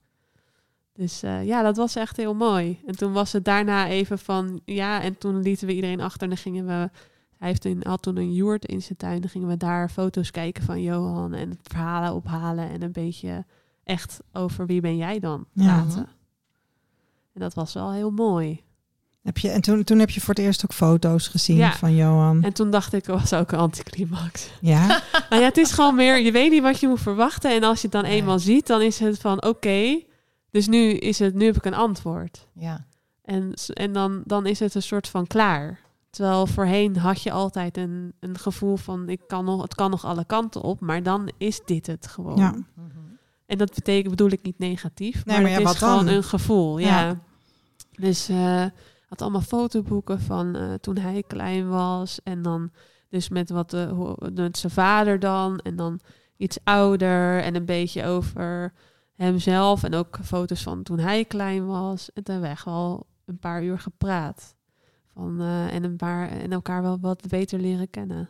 Dus 0.93 1.23
eh, 1.23 1.45
ja, 1.47 1.63
dat 1.63 1.77
was 1.77 1.97
echt 1.97 2.17
heel 2.17 2.35
mooi. 2.35 2.81
En 2.87 2.97
toen 2.97 3.13
was 3.13 3.33
het 3.33 3.45
daarna 3.45 3.89
even 3.89 4.19
van, 4.19 4.61
ja, 4.65 5.01
en 5.03 5.19
toen 5.19 5.43
lieten 5.43 5.67
we 5.67 5.75
iedereen 5.75 6.01
achter. 6.01 6.23
En 6.23 6.29
dan 6.29 6.37
gingen 6.39 6.67
we, 6.67 6.91
hij 7.39 7.49
heeft 7.49 7.65
een, 7.65 7.83
had 7.87 8.03
toen 8.03 8.17
een 8.17 8.33
joert 8.33 8.65
in 8.67 8.83
zijn 8.83 8.99
tuin. 8.99 9.21
Dan 9.21 9.31
gingen 9.31 9.49
we 9.49 9.57
daar 9.57 9.89
foto's 9.89 10.31
kijken 10.31 10.63
van 10.65 10.83
Johan 10.83 11.33
en 11.35 11.59
verhalen 11.63 12.15
ophalen. 12.15 12.71
En 12.71 12.83
een 12.83 12.93
beetje 12.93 13.45
echt 13.85 14.21
over 14.33 14.67
wie 14.67 14.81
ben 14.81 14.97
jij 14.97 15.19
dan 15.19 15.47
Ja. 15.53 15.65
praten. 15.83 16.09
En 17.33 17.41
dat 17.41 17.55
was 17.55 17.73
wel 17.75 17.93
heel 17.93 18.11
mooi. 18.11 18.63
Heb 19.25 19.39
je, 19.39 19.49
en 19.51 19.61
toen, 19.61 19.85
toen 19.85 19.99
heb 19.99 20.11
je 20.11 20.21
voor 20.21 20.35
het 20.35 20.45
eerst 20.45 20.65
ook 20.65 20.73
foto's 20.73 21.29
gezien 21.29 21.57
Ja. 21.57 21.73
van 21.73 21.95
Johan. 21.95 22.43
En 22.43 22.53
toen 22.53 22.71
dacht 22.71 22.93
ik, 22.93 23.07
was 23.07 23.33
ook 23.33 23.53
een 23.53 23.59
anticlimax. 23.59 24.51
Ja, 24.61 24.87
nou 25.31 25.43
ja, 25.43 25.49
het 25.49 25.57
is 25.57 25.73
gewoon 25.73 25.95
meer, 25.95 26.21
je 26.21 26.33
weet 26.33 26.51
niet 26.51 26.63
wat 26.63 26.81
je 26.81 26.89
moet 26.89 27.01
verwachten. 27.01 27.51
En 27.55 27.63
als 27.63 27.77
je 27.77 27.83
het 27.83 27.93
dan 27.93 28.03
Nee. 28.03 28.13
eenmaal 28.13 28.39
ziet, 28.39 28.67
dan 28.67 28.83
is 28.83 28.99
het 28.99 29.19
van 29.19 29.45
oké, 29.45 30.01
dus 30.51 30.67
nu, 30.69 30.91
is 30.91 31.19
het, 31.19 31.35
nu 31.35 31.45
heb 31.45 31.57
ik 31.57 31.65
een 31.65 31.75
antwoord. 31.75 32.47
Ja. 32.55 32.87
En, 33.25 33.53
en 33.73 33.93
dan, 33.93 34.23
dan 34.25 34.47
is 34.47 34.59
het 34.61 34.75
een 34.75 34.83
soort 34.83 35.09
van 35.09 35.27
klaar. 35.27 35.81
Terwijl 36.11 36.47
voorheen 36.47 36.97
had 36.97 37.23
je 37.23 37.33
altijd 37.33 37.77
een, 37.77 38.13
een 38.21 38.39
gevoel 38.39 38.77
van 38.77 39.09
ik 39.09 39.21
kan 39.27 39.45
nog, 39.45 39.63
het 39.63 39.75
kan 39.75 39.91
nog 39.91 40.05
alle 40.05 40.25
kanten 40.25 40.61
op, 40.63 40.81
maar 40.81 41.03
dan 41.03 41.31
is 41.39 41.61
dit 41.65 41.87
het 41.87 42.07
gewoon. 42.07 42.37
ja. 42.37 42.51
Mhm. 42.51 42.89
En 43.47 43.59
dat 43.59 43.75
betekent, 43.75 44.09
bedoel 44.11 44.31
ik 44.31 44.43
niet 44.43 44.59
negatief, 44.59 45.25
Nee, 45.25 45.41
maar, 45.41 45.51
maar 45.51 45.61
het 45.61 45.75
is 45.75 45.79
dan? 45.79 45.91
gewoon 45.91 46.07
een 46.15 46.25
gevoel. 46.25 46.79
Ja. 46.79 47.01
Ja. 47.01 47.21
Dus 47.91 48.29
eh 48.29 48.65
had 49.19 49.23
allemaal 49.23 49.41
fotoboeken 49.61 50.21
van 50.21 50.57
eh, 50.57 50.75
toen 50.75 50.97
hij 50.99 51.23
klein 51.27 51.69
was 51.69 52.23
en 52.23 52.43
dan 52.43 52.71
dus 53.09 53.29
met 53.29 53.51
wat 53.51 53.71
de, 53.71 53.89
hoe- 53.95 54.31
met 54.35 54.59
zijn 54.59 54.73
vader 54.73 55.19
dan 55.19 55.59
en 55.59 55.77
dan 55.77 56.01
iets 56.37 56.59
ouder 56.65 57.43
en 57.43 57.55
een 57.55 57.65
beetje 57.65 58.05
over 58.05 58.73
hemzelf 59.15 59.83
en 59.83 59.95
ook 59.95 60.19
foto's 60.23 60.63
van 60.63 60.83
toen 60.83 60.99
hij 60.99 61.25
klein 61.25 61.67
was. 61.67 62.13
En 62.13 62.23
toen 62.25 62.33
hebben 62.35 62.51
we 62.51 62.57
echt 62.57 62.65
wel 62.65 63.07
een 63.25 63.39
paar 63.39 63.65
uur 63.65 63.79
gepraat. 63.79 64.57
Van, 65.13 65.41
eh, 65.41 65.75
en, 65.75 65.85
een 65.85 65.97
paar, 65.97 66.29
en 66.29 66.53
elkaar 66.53 66.83
wel 66.83 66.99
wat 67.01 67.29
beter 67.29 67.59
leren 67.61 67.91
kennen. 67.91 68.29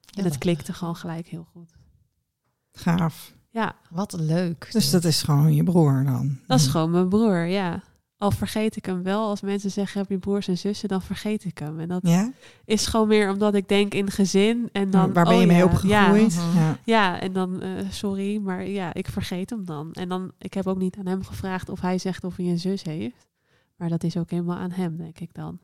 Ja, 0.00 0.18
en 0.18 0.24
het 0.24 0.38
klikte 0.38 0.72
gewoon 0.72 0.96
gelijk 0.96 1.26
heel 1.26 1.46
goed. 1.52 1.72
gaaf. 2.72 3.34
Ja, 3.50 3.74
Wat 3.90 4.12
leuk. 4.12 4.68
Dus 4.72 4.90
dat 4.90 5.04
is 5.04 5.22
gewoon 5.22 5.54
je 5.54 5.62
broer 5.64 6.04
dan. 6.04 6.38
dat 6.46 6.58
is 6.60 6.66
gewoon 6.66 6.90
mijn 6.90 7.08
broer, 7.08 7.44
ja. 7.44 7.82
Al 8.24 8.30
vergeet 8.30 8.76
ik 8.76 8.84
hem 8.86 9.02
wel. 9.02 9.28
Als 9.28 9.40
mensen 9.40 9.70
zeggen, 9.70 10.00
heb 10.00 10.10
je 10.10 10.18
broers 10.18 10.48
en 10.48 10.58
zussen, 10.58 10.88
dan 10.88 11.02
vergeet 11.02 11.44
ik 11.44 11.58
hem. 11.58 11.80
En 11.80 11.88
dat 11.88 12.00
Ja? 12.02 12.32
is 12.64 12.86
gewoon 12.86 13.08
meer 13.08 13.30
omdat 13.30 13.54
ik 13.54 13.68
denk 13.68 13.94
in 13.94 14.10
gezin. 14.10 14.68
En 14.72 14.90
dan, 14.90 15.12
Waar 15.12 15.24
ben 15.24 15.34
je 15.36 15.40
oh 15.40 15.46
mee 15.46 15.56
ja, 15.56 15.64
opgegroeid? 15.64 16.34
Ja. 16.34 16.52
Ja. 16.54 16.78
ja, 16.84 17.20
en 17.20 17.32
dan, 17.32 17.62
eh, 17.62 17.70
sorry, 17.90 18.38
maar 18.38 18.66
ja, 18.66 18.94
ik 18.94 19.08
vergeet 19.08 19.50
hem 19.50 19.64
dan. 19.64 19.92
En 19.92 20.08
dan, 20.08 20.32
ik 20.38 20.54
heb 20.54 20.66
ook 20.66 20.78
niet 20.78 20.96
aan 20.96 21.06
hem 21.06 21.24
gevraagd 21.24 21.68
of 21.68 21.80
hij 21.80 21.98
zegt 21.98 22.24
of 22.24 22.36
hij 22.36 22.46
een 22.46 22.58
zus 22.58 22.82
heeft. 22.82 23.26
Maar 23.76 23.88
dat 23.88 24.04
is 24.04 24.16
ook 24.16 24.30
helemaal 24.30 24.56
aan 24.58 24.70
hem, 24.72 24.96
denk 24.96 25.18
ik 25.18 25.30
dan. 25.34 25.58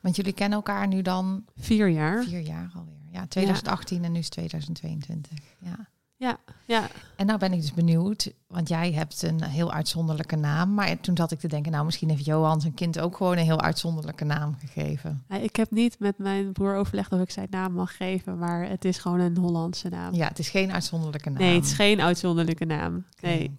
Want 0.00 0.16
jullie 0.16 0.32
kennen 0.32 0.56
elkaar 0.58 0.88
nu 0.88 1.02
dan 1.02 1.44
Vier 1.56 1.88
jaar. 1.88 2.24
vier 2.24 2.40
jaar 2.40 2.70
alweer. 2.76 2.94
Ja, 3.12 3.26
2018 3.26 4.04
en 4.04 4.12
nu 4.12 4.18
is 4.18 4.28
2022. 4.28 5.38
Ja. 5.60 5.88
Ja, 6.20 6.88
En 7.16 7.26
nou 7.26 7.38
ben 7.38 7.52
ik 7.52 7.60
dus 7.60 7.74
benieuwd, 7.74 8.32
want 8.46 8.68
jij 8.68 8.92
hebt 8.92 9.22
een 9.22 9.42
heel 9.42 9.72
uitzonderlijke 9.72 10.36
naam. 10.36 10.74
Maar 10.74 11.00
toen 11.00 11.16
zat 11.16 11.30
ik 11.30 11.38
te 11.38 11.48
denken, 11.48 11.72
nou 11.72 11.84
misschien 11.84 12.08
heeft 12.10 12.24
Johan 12.24 12.60
zijn 12.60 12.74
kind 12.74 13.00
ook 13.00 13.16
gewoon 13.16 13.36
een 13.38 13.44
heel 13.44 13.60
uitzonderlijke 13.60 14.24
naam 14.24 14.54
gegeven. 14.58 15.24
Ja, 15.28 15.36
ik 15.36 15.56
heb 15.56 15.70
niet 15.70 15.98
met 15.98 16.18
mijn 16.18 16.52
broer 16.52 16.74
overlegd 16.76 17.12
of 17.12 17.20
ik 17.20 17.30
zijn 17.30 17.46
naam 17.50 17.72
mag 17.72 17.96
geven. 17.96 18.38
Maar 18.38 18.68
het 18.68 18.84
is 18.84 18.98
gewoon 18.98 19.20
een 19.20 19.36
Hollandse 19.36 19.88
naam. 19.88 20.14
Ja, 20.14 20.28
het 20.28 20.38
is 20.38 20.48
geen 20.50 20.72
uitzonderlijke 20.72 21.30
naam. 21.30 21.38
Nee, 21.42 21.54
het 21.54 21.64
is 21.64 21.72
geen 21.72 22.00
uitzonderlijke 22.00 22.64
naam. 22.64 23.04
Nee, 23.20 23.54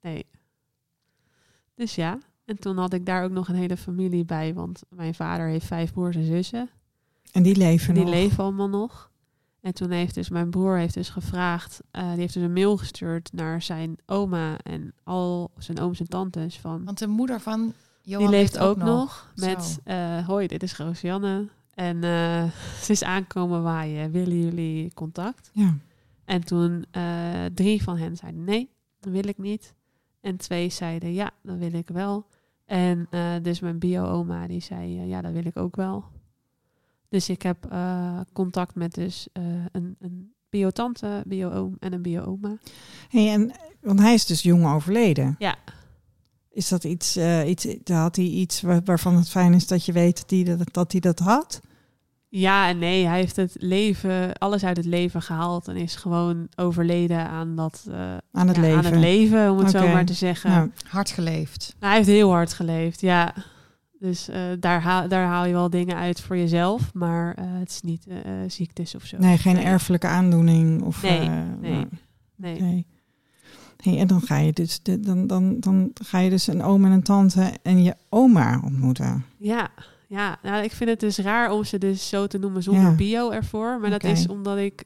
nee. 0.00 0.26
Dus 1.74 1.94
ja, 1.94 2.18
en 2.44 2.58
toen 2.58 2.76
had 2.78 2.92
ik 2.92 3.06
daar 3.06 3.24
ook 3.24 3.30
nog 3.30 3.48
een 3.48 3.54
hele 3.54 3.76
familie 3.76 4.24
bij, 4.24 4.54
want 4.54 4.82
mijn 4.88 5.14
vader 5.14 5.46
heeft 5.46 5.66
vijf 5.66 5.92
broers 5.92 6.16
en 6.16 6.24
zussen. 6.26 6.70
En 7.32 7.42
die 7.42 7.56
leven 7.56 7.88
En 7.88 7.94
die 7.94 8.04
nog. 8.04 8.12
leven 8.12 8.44
allemaal 8.44 8.68
nog. 8.68 9.10
En 9.62 9.74
toen 9.74 9.90
heeft 9.90 10.14
dus 10.14 10.28
mijn 10.28 10.50
broer 10.50 10.76
heeft 10.76 10.94
dus 10.94 11.08
gevraagd, 11.08 11.80
eh, 11.90 12.10
die 12.10 12.20
heeft 12.20 12.34
dus 12.34 12.42
een 12.42 12.52
mail 12.52 12.76
gestuurd 12.76 13.32
naar 13.32 13.62
zijn 13.62 13.96
oma 14.06 14.58
en 14.58 14.94
al 15.04 15.50
zijn 15.58 15.80
ooms 15.80 16.00
en 16.00 16.08
tantes 16.08 16.58
van, 16.58 16.84
Want 16.84 16.98
de 16.98 17.06
moeder 17.06 17.40
van 17.40 17.72
Johan 18.02 18.30
die 18.30 18.36
leeft 18.36 18.58
ook, 18.58 18.76
nog, 18.76 19.32
met, 19.34 19.80
eh, 19.84 20.26
hoi, 20.26 20.46
dit 20.46 20.62
is 20.62 20.76
Roosjanne. 20.76 21.48
En 21.74 22.04
eh, 22.04 22.44
ze 22.84 22.92
is 22.92 23.04
aankomen 23.04 23.62
waaien, 23.62 24.10
willen 24.10 24.40
jullie 24.40 24.94
contact? 24.94 25.50
Ja. 25.52 25.76
En 26.24 26.44
toen 26.44 26.84
eh, 26.90 27.44
drie 27.54 27.82
van 27.82 27.96
hen 27.96 28.16
zeiden 28.16 28.44
nee, 28.44 28.70
dat 29.00 29.12
wil 29.12 29.28
ik 29.28 29.38
niet. 29.38 29.74
En 30.20 30.36
twee 30.36 30.70
zeiden 30.70 31.12
ja, 31.12 31.30
dat 31.42 31.56
wil 31.56 31.72
ik 31.72 31.88
wel. 31.88 32.26
En 32.64 33.06
eh, 33.10 33.34
dus 33.42 33.60
mijn 33.60 33.78
bio-oma 33.78 34.46
die 34.46 34.60
zei 34.60 35.06
ja, 35.06 35.20
dat 35.20 35.32
wil 35.32 35.44
ik 35.44 35.56
ook 35.56 35.76
wel. 35.76 36.04
Dus 37.12 37.28
ik 37.28 37.42
heb 37.42 37.66
eh, 37.70 38.20
contact 38.32 38.74
met 38.74 38.94
dus 38.94 39.28
eh, 39.32 39.42
een, 39.72 39.96
een 40.00 40.32
bio-tante, 40.50 41.22
bio-oom 41.26 41.76
en 41.78 41.92
een 41.92 42.02
bio-oma. 42.02 42.56
Hey, 43.08 43.32
en, 43.32 43.52
want 43.80 44.00
hij 44.00 44.14
is 44.14 44.26
dus 44.26 44.42
jong 44.42 44.66
overleden. 44.66 45.34
Ja. 45.38 45.56
Is 46.50 46.68
dat 46.68 46.84
iets, 46.84 47.16
eh, 47.16 47.48
iets 47.48 47.66
had 47.84 48.16
hij 48.16 48.24
iets 48.24 48.60
waar- 48.60 48.82
waarvan 48.84 49.16
het 49.16 49.28
fijn 49.28 49.54
is 49.54 49.66
dat 49.66 49.84
je 49.84 49.92
weet 49.92 50.16
dat 50.16 50.30
hij 50.30 50.56
dat, 50.56 50.72
dat, 50.72 50.92
hij 50.92 51.00
dat 51.00 51.18
had? 51.18 51.60
Ja 52.28 52.68
en 52.68 52.78
nee, 52.78 53.06
hij 53.06 53.18
heeft 53.18 53.36
het 53.36 53.56
leven, 53.58 54.32
alles 54.38 54.64
uit 54.64 54.76
het 54.76 54.86
leven 54.86 55.22
gehaald 55.22 55.68
en 55.68 55.76
is 55.76 55.96
gewoon 55.96 56.48
overleden 56.56 57.28
aan 57.28 57.56
dat 57.56 57.86
eh, 57.90 58.16
Aan 58.32 58.48
het 58.48 58.56
ja, 58.56 58.62
leven? 58.62 58.78
Aan 58.78 58.84
het 58.84 59.00
leven, 59.00 59.50
om 59.50 59.58
het 59.58 59.70
zo 59.70 59.88
maar 59.88 60.04
te 60.04 60.12
zeggen. 60.14 60.50
Ja. 60.50 60.68
Hard 60.88 61.10
geleefd. 61.10 61.74
Nou, 61.78 61.92
hij 61.92 61.96
heeft 61.96 62.08
heel 62.16 62.30
hard 62.30 62.52
geleefd, 62.52 63.00
ja. 63.00 63.34
Dus 64.02 64.28
eh, 64.28 64.42
daar, 64.60 64.80
haal, 64.80 65.08
daar 65.08 65.26
haal 65.26 65.44
je 65.46 65.52
wel 65.52 65.70
dingen 65.70 65.96
uit 65.96 66.20
voor 66.20 66.36
jezelf, 66.36 66.94
maar 66.94 67.34
eh, 67.34 67.44
het 67.48 67.70
is 67.70 67.80
niet 67.80 68.06
eh, 68.06 68.16
ziektes 68.46 68.94
of 68.94 69.04
zo. 69.04 69.16
Nee, 69.18 69.38
geen 69.38 69.58
erfelijke 69.58 70.06
aandoening? 70.06 70.82
Of, 70.82 71.02
Nee, 71.02 71.28
nee, 71.60 71.86
Nee. 72.36 72.54
oké. 72.54 72.82
Hey, 73.76 73.98
en 73.98 74.06
dan 74.06 74.20
ga 74.20 74.36
je 74.36 74.52
dus 74.52 74.82
dan, 74.82 75.26
dan, 75.26 75.60
dan 75.60 75.90
ga 76.04 76.18
je 76.18 76.30
dus 76.30 76.46
een 76.46 76.62
oom 76.62 76.84
en 76.84 76.90
een 76.90 77.02
tante 77.02 77.52
en 77.62 77.82
je 77.82 77.94
oma 78.08 78.60
ontmoeten. 78.64 79.24
Ja, 79.38 79.68
ja. 80.08 80.38
Nou, 80.42 80.64
ik 80.64 80.72
vind 80.72 80.90
het 80.90 81.00
dus 81.00 81.18
raar 81.18 81.50
om 81.52 81.64
ze 81.64 81.78
dus 81.78 82.08
zo 82.08 82.26
te 82.26 82.38
noemen 82.38 82.62
zonder 82.62 82.82
Ja. 82.82 82.94
bio 82.94 83.30
ervoor. 83.30 83.80
Maar 83.80 83.90
dat 83.90 84.04
is 84.04 84.26
omdat 84.26 84.58
ik, 84.58 84.84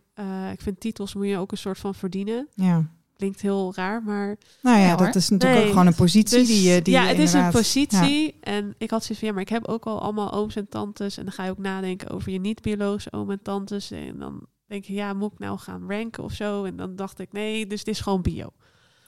ik 0.52 0.60
vind 0.60 0.80
titels 0.80 1.14
moet 1.14 1.26
je 1.28 1.38
ook 1.38 1.52
een 1.52 1.58
soort 1.58 1.78
van 1.78 1.94
verdienen. 1.94 2.48
Ja. 2.54 2.84
Klinkt 3.16 3.40
heel 3.40 3.72
raar, 3.74 4.02
maar... 4.02 4.36
Nou 4.62 4.78
ja, 4.78 4.96
dat 4.96 5.14
is 5.14 5.28
natuurlijk 5.28 5.58
Nee. 5.60 5.64
ook 5.68 5.72
gewoon 5.72 5.86
een 5.86 5.94
positie 5.94 6.38
Dus, 6.38 6.46
die 6.48 6.62
je. 6.70 6.82
Die 6.82 6.94
ja, 6.94 7.02
je 7.02 7.08
het 7.08 7.18
is 7.18 7.32
een 7.32 7.50
positie. 7.50 8.34
En 8.40 8.74
ik 8.78 8.90
had 8.90 9.00
zoiets 9.04 9.18
van, 9.18 9.28
ja, 9.28 9.32
maar 9.32 9.42
ik 9.42 9.48
heb 9.48 9.66
ook 9.66 9.84
al 9.84 10.00
allemaal 10.02 10.32
ooms 10.32 10.56
en 10.56 10.68
tantes. 10.68 11.16
En 11.18 11.24
dan 11.24 11.32
ga 11.32 11.44
je 11.44 11.50
ook 11.50 11.58
nadenken 11.58 12.10
over 12.10 12.32
je 12.32 12.40
niet-biologische 12.40 13.12
oom 13.12 13.30
en 13.30 13.40
tantes. 13.42 13.90
En 13.90 14.18
dan 14.18 14.46
denk 14.68 14.84
je, 14.84 14.92
ja, 14.92 15.12
moet 15.12 15.32
ik 15.32 15.38
nou 15.38 15.58
gaan 15.58 15.84
ranken 15.88 16.24
of 16.24 16.32
zo? 16.32 16.64
En 16.64 16.76
dan 16.76 16.96
dacht 16.96 17.18
ik, 17.20 17.32
nee, 17.32 17.66
dus 17.66 17.78
het 17.78 17.88
is 17.88 18.00
gewoon 18.00 18.22
bio. 18.22 18.52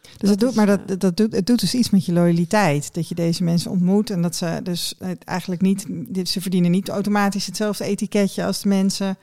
Dus 0.03 0.13
Dat 0.19 0.31
het 0.31 0.41
doet, 0.41 0.51
is, 0.51 0.55
maar 0.57 0.67
dat, 0.67 0.81
eh, 0.91 0.99
dat 0.99 1.17
doet, 1.17 1.33
het 1.33 1.47
doet 1.47 1.61
dus 1.61 1.75
iets 1.75 1.91
met 1.91 2.05
je 2.07 2.13
loyaliteit. 2.13 2.95
Dat 2.95 3.09
je 3.09 3.15
deze 3.15 3.45
mensen 3.45 3.71
ontmoet 3.71 4.11
en 4.11 4.23
dat 4.23 4.37
ze 4.37 4.61
dus 4.63 4.95
het 4.99 5.25
eigenlijk 5.25 5.61
niet, 5.61 5.87
dit- 5.89 6.29
ze 6.29 6.41
verdienen 6.41 6.71
niet 6.71 6.89
automatisch 6.89 7.47
hetzelfde 7.47 7.85
etiketje 7.85 8.45
als 8.45 8.61
de 8.63 8.69
mensen 8.69 9.19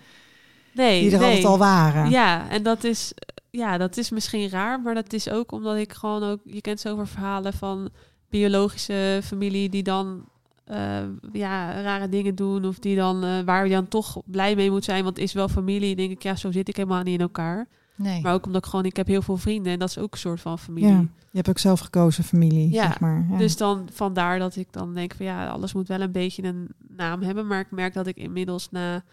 Nee, 0.74 1.02
die 1.02 1.12
er 1.12 1.17
nee. 1.19 1.28
altijd 1.28 1.45
al 1.45 1.58
waren. 1.58 2.10
Ja, 2.10 2.50
en 2.50 2.63
dat 2.63 2.84
is, 2.84 3.12
ja, 3.56 3.78
dat 3.78 3.98
is 3.98 4.10
misschien 4.10 4.50
raar, 4.50 4.82
maar 4.82 4.94
dat 4.94 5.13
is 5.13 5.30
ook 5.30 5.52
omdat 5.52 5.78
ik 5.78 5.94
gewoon 5.94 6.24
ook, 6.24 6.39
je 6.44 6.62
kent 6.62 6.80
zoveel 6.80 7.06
verhalen 7.06 7.54
van 7.54 7.89
biologische 8.30 9.20
familie 9.24 9.70
die 9.70 9.84
dan 9.84 10.26
eh, 10.65 11.04
ja, 11.32 11.82
rare 11.82 12.10
dingen 12.10 12.36
doen 12.36 12.65
of 12.65 12.80
die 12.80 12.96
dan, 12.96 13.24
eh, 13.24 13.39
waar 13.39 13.68
je 13.68 13.74
dan 13.74 13.88
toch 13.88 14.22
blij 14.26 14.56
mee 14.56 14.72
moet 14.72 14.84
zijn, 14.84 15.04
want 15.04 15.15
het 15.15 15.26
is 15.26 15.34
wel 15.34 15.48
familie. 15.48 15.96
denk 15.96 16.12
ik, 16.12 16.24
ja, 16.24 16.36
zo 16.36 16.52
zit 16.52 16.68
ik 16.68 16.76
helemaal 16.76 17.04
niet 17.04 17.13
in 17.13 17.22
elkaar. 17.22 17.68
Nee. 17.96 18.22
Maar 18.22 18.34
ook 18.34 18.46
omdat 18.46 18.63
ik 18.63 18.70
gewoon, 18.70 18.86
ik 18.86 18.96
heb 18.96 19.08
heel 19.08 19.22
veel 19.22 19.38
vrienden 19.38 19.74
en 19.74 19.80
dat 19.80 19.89
is 19.89 19.98
ook 19.98 20.12
een 20.12 20.20
soort 20.20 20.41
van 20.41 20.60
familie. 20.60 20.89
Ja, 20.89 21.00
je 21.00 21.41
hebt 21.41 21.50
ook 21.50 21.60
zelf 21.60 21.80
gekozen 21.80 22.24
familie, 22.24 22.72
Ja, 22.72 22.86
zeg 22.86 23.00
maar. 23.00 23.26
Ja. 23.30 23.38
Dus 23.38 23.58
dan 23.58 23.88
vandaar 23.91 24.39
dat 24.39 24.56
ik 24.56 24.68
dan 24.72 24.94
denk 24.94 25.13
van 25.15 25.26
ja, 25.26 25.48
alles 25.48 25.74
moet 25.74 25.88
wel 25.88 26.02
een 26.02 26.12
beetje 26.12 26.44
een 26.44 26.68
naam 26.88 27.22
hebben. 27.22 27.48
Maar 27.48 27.60
ik 27.60 27.72
merk 27.72 27.94
dat 27.94 28.08
ik 28.08 28.18
inmiddels 28.18 28.72
na 28.72 29.04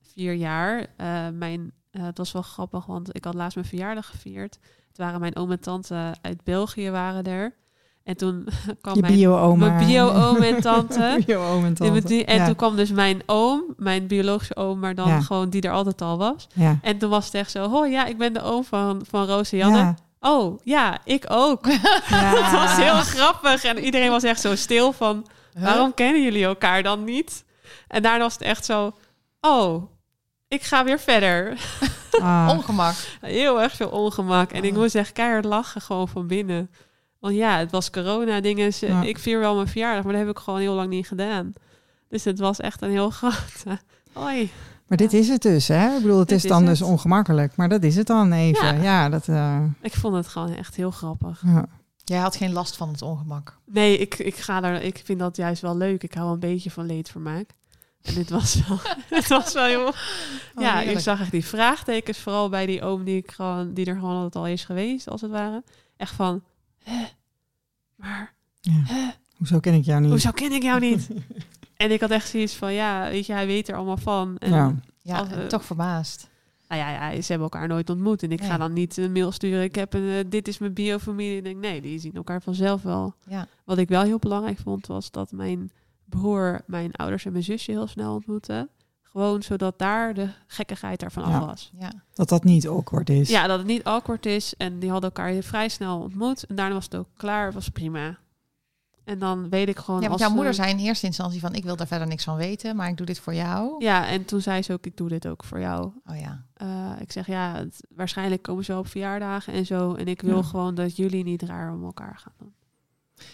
vier 0.00 0.32
jaar, 0.32 0.86
eh, 0.96 1.28
mijn, 1.34 1.72
eh, 1.94 2.02
het 2.04 2.18
was 2.18 2.32
wel 2.32 2.42
grappig, 2.42 2.86
want 2.86 3.16
ik 3.16 3.24
had 3.24 3.34
laatst 3.34 3.56
mijn 3.56 3.68
verjaardag 3.68 4.06
gevierd. 4.06 4.58
Het 4.88 4.96
waren 4.98 5.20
mijn 5.20 5.36
oom 5.36 5.50
en 5.50 5.60
tante 5.60 6.14
uit 6.22 6.44
België 6.44 6.90
waren 6.90 7.24
er. 7.24 7.54
En 8.04 8.16
toen 8.16 8.48
kwam 8.80 8.94
je 8.94 9.00
mijn, 9.00 9.12
bio-oma. 9.14 9.66
mijn 9.68 9.86
bio-oom 9.86 10.36
en 10.36 10.60
tante. 10.60 11.18
bio-oom 11.26 11.64
en 11.64 11.74
tante. 11.74 12.06
die- 12.06 12.24
en 12.24 12.36
ja. 12.36 12.46
toen 12.46 12.54
kwam 12.54 12.76
dus 12.76 12.90
mijn 12.90 13.22
oom, 13.26 13.62
mijn 13.76 14.06
biologische 14.06 14.56
oom, 14.56 14.78
maar 14.78 14.94
dan 14.94 15.08
Ja. 15.08 15.20
gewoon 15.20 15.50
die 15.50 15.62
er 15.62 15.72
altijd 15.72 16.02
al 16.02 16.18
was. 16.18 16.46
ja. 16.54 16.78
En 16.82 16.98
toen 16.98 17.10
was 17.10 17.24
het 17.24 17.34
echt 17.34 17.50
zo, 17.50 17.64
oh 17.64 17.90
ja, 17.90 18.04
ik 18.06 18.18
ben 18.18 18.32
de 18.32 18.42
oom 18.42 18.64
van, 18.64 19.02
van 19.08 19.26
Roos 19.26 19.52
en 19.52 19.58
Janne. 19.58 19.76
Ja. 19.78 19.94
Oh 20.20 20.58
ja, 20.62 20.98
ik 21.04 21.24
ook. 21.28 21.66
Ja. 22.08 22.34
Het 22.34 22.52
was 22.52 22.76
heel 22.76 22.94
grappig. 23.02 23.64
En 23.64 23.78
iedereen 23.78 24.10
was 24.10 24.22
echt 24.22 24.40
zo 24.40 24.54
stil 24.56 24.92
van... 24.92 25.26
waarom 25.58 25.94
kennen 25.94 26.22
jullie 26.22 26.44
elkaar 26.44 26.82
dan 26.82 27.04
niet? 27.04 27.44
En 27.88 28.02
daarna 28.02 28.22
was 28.24 28.32
het 28.32 28.42
echt 28.42 28.64
zo... 28.64 28.92
Oh, 29.40 29.82
ik 30.54 30.62
ga 30.62 30.84
weer 30.84 31.00
verder. 31.00 31.58
Ah. 32.20 32.48
Ongemak. 32.52 32.94
Heel 33.20 33.62
erg 33.62 33.72
veel 33.76 33.88
ongemak. 33.88 34.50
En 34.52 34.64
ik 34.64 34.72
Oh. 34.72 34.78
moest 34.78 34.94
echt 34.94 35.12
keihard 35.12 35.44
lachen 35.44 35.80
gewoon 35.80 36.08
van 36.08 36.26
binnen. 36.26 36.70
Want 37.20 37.34
ja, 37.34 37.58
het 37.58 37.70
was 37.70 37.90
corona 37.90 38.40
dingen. 38.40 38.72
Ja. 38.80 39.02
Ik 39.02 39.18
vier 39.18 39.38
wel 39.38 39.54
mijn 39.54 39.68
verjaardag, 39.68 40.04
maar 40.04 40.12
dat 40.12 40.22
heb 40.26 40.30
ik 40.30 40.38
gewoon 40.38 40.60
heel 40.60 40.74
lang 40.74 40.88
niet 40.88 41.06
gedaan. 41.08 41.52
Dus 42.08 42.24
het 42.24 42.38
was 42.38 42.60
echt 42.60 42.82
een 42.82 42.90
heel 42.90 43.10
groot... 43.18 43.62
Hoi. 44.12 44.50
Maar 44.86 44.98
dit 44.98 45.12
is 45.12 45.28
het 45.28 45.42
dus, 45.42 45.68
hè? 45.68 45.94
Ik 45.96 46.02
bedoel, 46.02 46.18
het 46.18 46.28
Dit 46.28 46.36
is 46.38 46.44
is 46.44 46.50
dan 46.50 46.60
het. 46.66 46.70
dus 46.78 46.82
ongemakkelijk. 46.82 47.56
Maar 47.56 47.68
dat 47.68 47.82
is 47.82 47.96
het 47.96 48.06
dan 48.06 48.32
even. 48.32 48.74
Ja. 48.76 48.82
Ja, 48.82 49.08
dat... 49.08 49.28
eh, 49.28 49.62
Ik 49.80 49.92
vond 49.94 50.14
het 50.14 50.28
gewoon 50.28 50.54
echt 50.54 50.74
heel 50.76 50.90
grappig. 50.90 51.42
ja. 51.46 51.66
Jij 52.04 52.18
had 52.18 52.36
geen 52.36 52.52
last 52.52 52.76
van 52.76 52.88
het 52.88 53.02
ongemak. 53.02 53.58
Nee, 53.66 53.98
ik, 53.98 54.14
ik, 54.18 54.36
ga 54.36 54.60
daar, 54.60 54.82
ik 54.82 55.00
vind 55.04 55.18
dat 55.18 55.36
juist 55.36 55.62
wel 55.62 55.76
leuk. 55.76 56.02
Ik 56.02 56.14
hou 56.14 56.32
een 56.32 56.40
beetje 56.40 56.70
van 56.70 56.86
leedvermaak. 56.86 57.50
En 58.04 58.14
dit 58.14 58.30
was 58.30 58.66
wel, 58.68 58.78
dit 59.10 59.28
was 59.28 59.52
wel 59.52 59.64
heel... 59.64 59.92
ja, 60.58 60.80
ik 60.80 60.96
Oh, 60.96 61.02
zag 61.02 61.20
echt 61.20 61.30
die 61.30 61.44
vraagtekens, 61.44 62.18
vooral 62.18 62.48
bij 62.48 62.66
die 62.66 62.82
oom 62.82 63.04
die, 63.04 63.16
ik 63.16 63.30
gewoon, 63.30 63.74
die 63.74 63.86
er 63.86 63.94
gewoon 63.94 64.14
altijd 64.14 64.36
al 64.36 64.46
is 64.46 64.64
geweest, 64.64 65.08
als 65.08 65.20
het 65.20 65.30
ware. 65.30 65.62
Echt 65.96 66.14
van, 66.14 66.42
hè? 66.82 67.04
Maar, 67.96 68.32
Ja. 68.60 68.72
hè? 68.84 69.10
Hoezo 69.36 69.60
ken 69.60 69.74
ik 69.74 69.84
jou 69.84 70.00
niet? 70.00 70.10
Hoezo 70.10 70.30
ken 70.30 70.52
ik 70.52 70.62
jou 70.62 70.80
niet? 70.80 71.08
en 71.76 71.90
ik 71.90 72.00
had 72.00 72.10
echt 72.10 72.28
zoiets 72.28 72.54
van, 72.54 72.72
ja, 72.72 73.08
weet 73.10 73.26
je, 73.26 73.32
hij 73.32 73.46
weet 73.46 73.68
er 73.68 73.74
allemaal 73.76 73.96
van. 73.96 74.36
En, 74.38 74.50
Ja. 74.50 74.74
Ja, 75.02 75.18
Als, 75.18 75.28
eh, 75.30 75.46
toch 75.46 75.64
verbaasd. 75.64 76.28
Nou 76.68 76.80
ja, 76.80 76.90
ja, 77.10 77.20
ze 77.22 77.32
hebben 77.32 77.50
elkaar 77.50 77.68
nooit 77.68 77.90
ontmoet. 77.90 78.22
En 78.22 78.32
ik 78.32 78.42
ga 78.44 78.56
dan 78.58 78.72
niet 78.72 78.96
een 78.96 79.12
mail 79.12 79.32
sturen, 79.32 79.62
ik 79.62 79.74
heb 79.74 79.94
een, 79.94 80.08
eh, 80.08 80.24
dit 80.26 80.48
is 80.48 80.58
mijn 80.58 80.72
biofamilie. 80.72 81.36
Ik 81.36 81.44
denk, 81.44 81.56
nee, 81.60 81.80
die 81.80 81.98
zien 81.98 82.14
elkaar 82.14 82.42
vanzelf 82.42 82.82
wel. 82.82 83.14
Ja. 83.28 83.46
Wat 83.64 83.78
ik 83.78 83.88
wel 83.88 84.02
heel 84.02 84.18
belangrijk 84.18 84.58
vond, 84.58 84.86
was 84.86 85.10
dat 85.10 85.32
mijn 85.32 85.70
broer 86.20 86.60
mijn 86.66 86.92
ouders 86.92 87.24
en 87.24 87.32
mijn 87.32 87.44
zusje 87.44 87.70
heel 87.70 87.86
snel 87.86 88.14
ontmoette. 88.14 88.68
Gewoon 89.02 89.42
zodat 89.42 89.78
daar 89.78 90.14
de 90.14 90.28
gekkigheid 90.46 91.02
ervan 91.02 91.28
Ja. 91.28 91.38
af 91.38 91.44
was. 91.46 91.72
Ja. 91.78 91.90
Dat 92.14 92.28
dat 92.28 92.44
niet 92.44 92.68
awkward 92.68 93.10
is. 93.10 93.28
Ja, 93.28 93.46
dat 93.46 93.58
het 93.58 93.66
niet 93.66 93.84
awkward 93.84 94.26
is. 94.26 94.54
En 94.56 94.78
die 94.78 94.90
hadden 94.90 95.12
elkaar 95.14 95.42
vrij 95.42 95.68
snel 95.68 96.00
ontmoet. 96.00 96.44
En 96.46 96.54
daarna 96.54 96.74
was 96.74 96.84
het 96.84 96.96
ook 96.96 97.08
klaar, 97.16 97.52
was 97.52 97.68
prima. 97.68 98.18
En 99.04 99.18
dan 99.18 99.48
weet 99.48 99.68
ik 99.68 99.78
gewoon 99.78 100.00
ja, 100.00 100.08
want 100.08 100.12
als 100.20 100.28
jouw 100.28 100.34
moeder 100.36 100.54
ze- 100.54 100.62
zei 100.62 100.74
in 100.74 100.84
eerste 100.84 101.06
instantie 101.06 101.40
van... 101.40 101.54
ik 101.54 101.64
wil 101.64 101.76
daar 101.76 101.86
verder 101.86 102.06
niks 102.06 102.24
van 102.24 102.36
weten, 102.36 102.76
maar 102.76 102.88
ik 102.88 102.96
doe 102.96 103.06
dit 103.06 103.18
voor 103.18 103.34
jou. 103.34 103.84
Ja, 103.84 104.06
en 104.08 104.24
toen 104.24 104.40
zei 104.40 104.62
ze 104.62 104.72
ook, 104.72 104.86
ik 104.86 104.96
doe 104.96 105.08
dit 105.08 105.26
ook 105.28 105.44
voor 105.44 105.60
jou. 105.60 105.92
Oh 106.06 106.16
ja. 106.18 106.44
Eh, 106.54 106.90
ik 107.00 107.12
zeg, 107.12 107.26
ja, 107.26 107.54
het- 107.54 107.86
waarschijnlijk 107.94 108.42
komen 108.42 108.64
ze 108.64 108.78
op 108.78 108.86
verjaardagen 108.86 109.52
en 109.52 109.66
zo. 109.66 109.94
En 109.94 110.06
ik 110.06 110.20
wil 110.22 110.36
Ja. 110.36 110.42
gewoon 110.42 110.74
dat 110.74 110.96
jullie 110.96 111.24
niet 111.24 111.42
raar 111.42 111.72
om 111.72 111.84
elkaar 111.84 112.18
gaan 112.18 112.32
doen. 112.38 112.52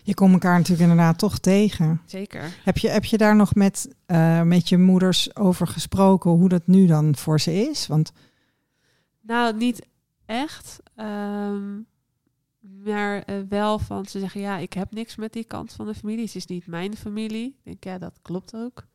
Je 0.02 0.14
komt 0.14 0.32
elkaar 0.32 0.56
natuurlijk 0.56 0.90
inderdaad 0.90 1.18
toch 1.18 1.38
tegen. 1.38 2.00
Zeker. 2.06 2.54
Heb 2.64 2.78
je, 2.78 2.88
heb 2.88 3.04
je 3.04 3.16
daar 3.16 3.36
nog 3.36 3.54
met, 3.54 3.94
eh, 4.06 4.42
met 4.42 4.68
je 4.68 4.78
moeders 4.78 5.36
over 5.36 5.66
gesproken 5.66 6.30
hoe 6.30 6.48
dat 6.48 6.66
nu 6.66 6.86
dan 6.86 7.16
voor 7.16 7.40
ze 7.40 7.68
is? 7.70 7.86
Want 7.86 8.12
Nou, 9.20 9.56
niet 9.56 9.86
echt. 10.26 10.80
ehm, 10.94 11.78
maar 12.84 13.22
eh, 13.22 13.36
wel 13.48 13.78
van 13.78 14.06
ze 14.06 14.18
zeggen, 14.18 14.40
ja, 14.40 14.56
ik 14.56 14.72
heb 14.72 14.92
niks 14.92 15.16
met 15.16 15.32
die 15.32 15.44
kant 15.44 15.72
van 15.72 15.86
de 15.86 15.94
familie. 15.94 16.24
Het 16.24 16.34
is 16.34 16.46
niet 16.46 16.66
mijn 16.66 16.96
familie. 16.96 17.46
Ik 17.46 17.64
denk, 17.64 17.84
ja, 17.84 17.98
dat 17.98 18.18
klopt 18.22 18.54
ook. 18.54 18.86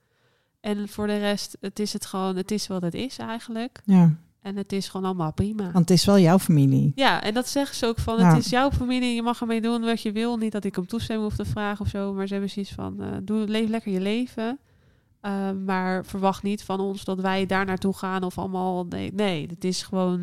En 0.60 0.90
voor 0.90 1.08
de 1.08 1.18
rest, 1.18 1.58
het 1.62 1.80
is 1.80 1.94
het 1.94 2.06
gewoon, 2.06 2.36
het 2.36 2.52
is 2.52 2.68
wat 2.68 2.82
het 2.82 2.94
is 2.94 3.18
eigenlijk. 3.18 3.82
ja, 3.86 4.16
En 4.46 4.56
het 4.58 4.72
is 4.74 4.88
gewoon 4.88 5.06
allemaal 5.06 5.34
prima. 5.34 5.64
want 5.64 5.90
het 5.90 5.98
is 5.98 6.06
wel 6.06 6.20
jouw 6.20 6.40
familie. 6.40 6.92
Ja, 6.96 7.24
en 7.24 7.34
dat 7.34 7.48
zeggen 7.50 7.76
ze 7.76 7.86
ook 7.86 8.00
van, 8.00 8.20
het 8.20 8.38
is 8.38 8.50
jouw 8.50 8.72
familie, 8.72 9.16
je 9.16 9.22
mag 9.22 9.42
ermee 9.42 9.62
doen 9.62 9.82
wat 9.82 10.02
je 10.02 10.12
wil. 10.12 10.38
Niet 10.38 10.52
dat 10.52 10.64
ik 10.64 10.78
om 10.78 10.88
toestemming 10.88 11.28
hoef 11.30 11.38
te 11.38 11.46
vragen 11.52 11.86
of 11.86 11.92
zo, 11.92 12.14
maar 12.14 12.28
ze 12.28 12.34
hebben 12.34 12.52
zoiets 12.52 12.72
van, 12.72 13.02
eh, 13.02 13.08
doe, 13.24 13.48
leef 13.48 13.70
lekker 13.70 13.92
je 13.92 14.00
leven. 14.02 14.60
Eh, 15.22 15.32
maar 15.66 16.06
verwacht 16.06 16.44
niet 16.44 16.64
van 16.64 16.80
ons 16.80 17.04
dat 17.04 17.20
wij 17.20 17.46
daar 17.46 17.66
naartoe 17.66 17.94
gaan 17.94 18.24
of 18.24 18.38
allemaal, 18.38 18.84
nee, 18.90 19.12
nee, 19.14 19.48
het 19.50 19.64
is 19.64 19.82
gewoon, 19.84 20.20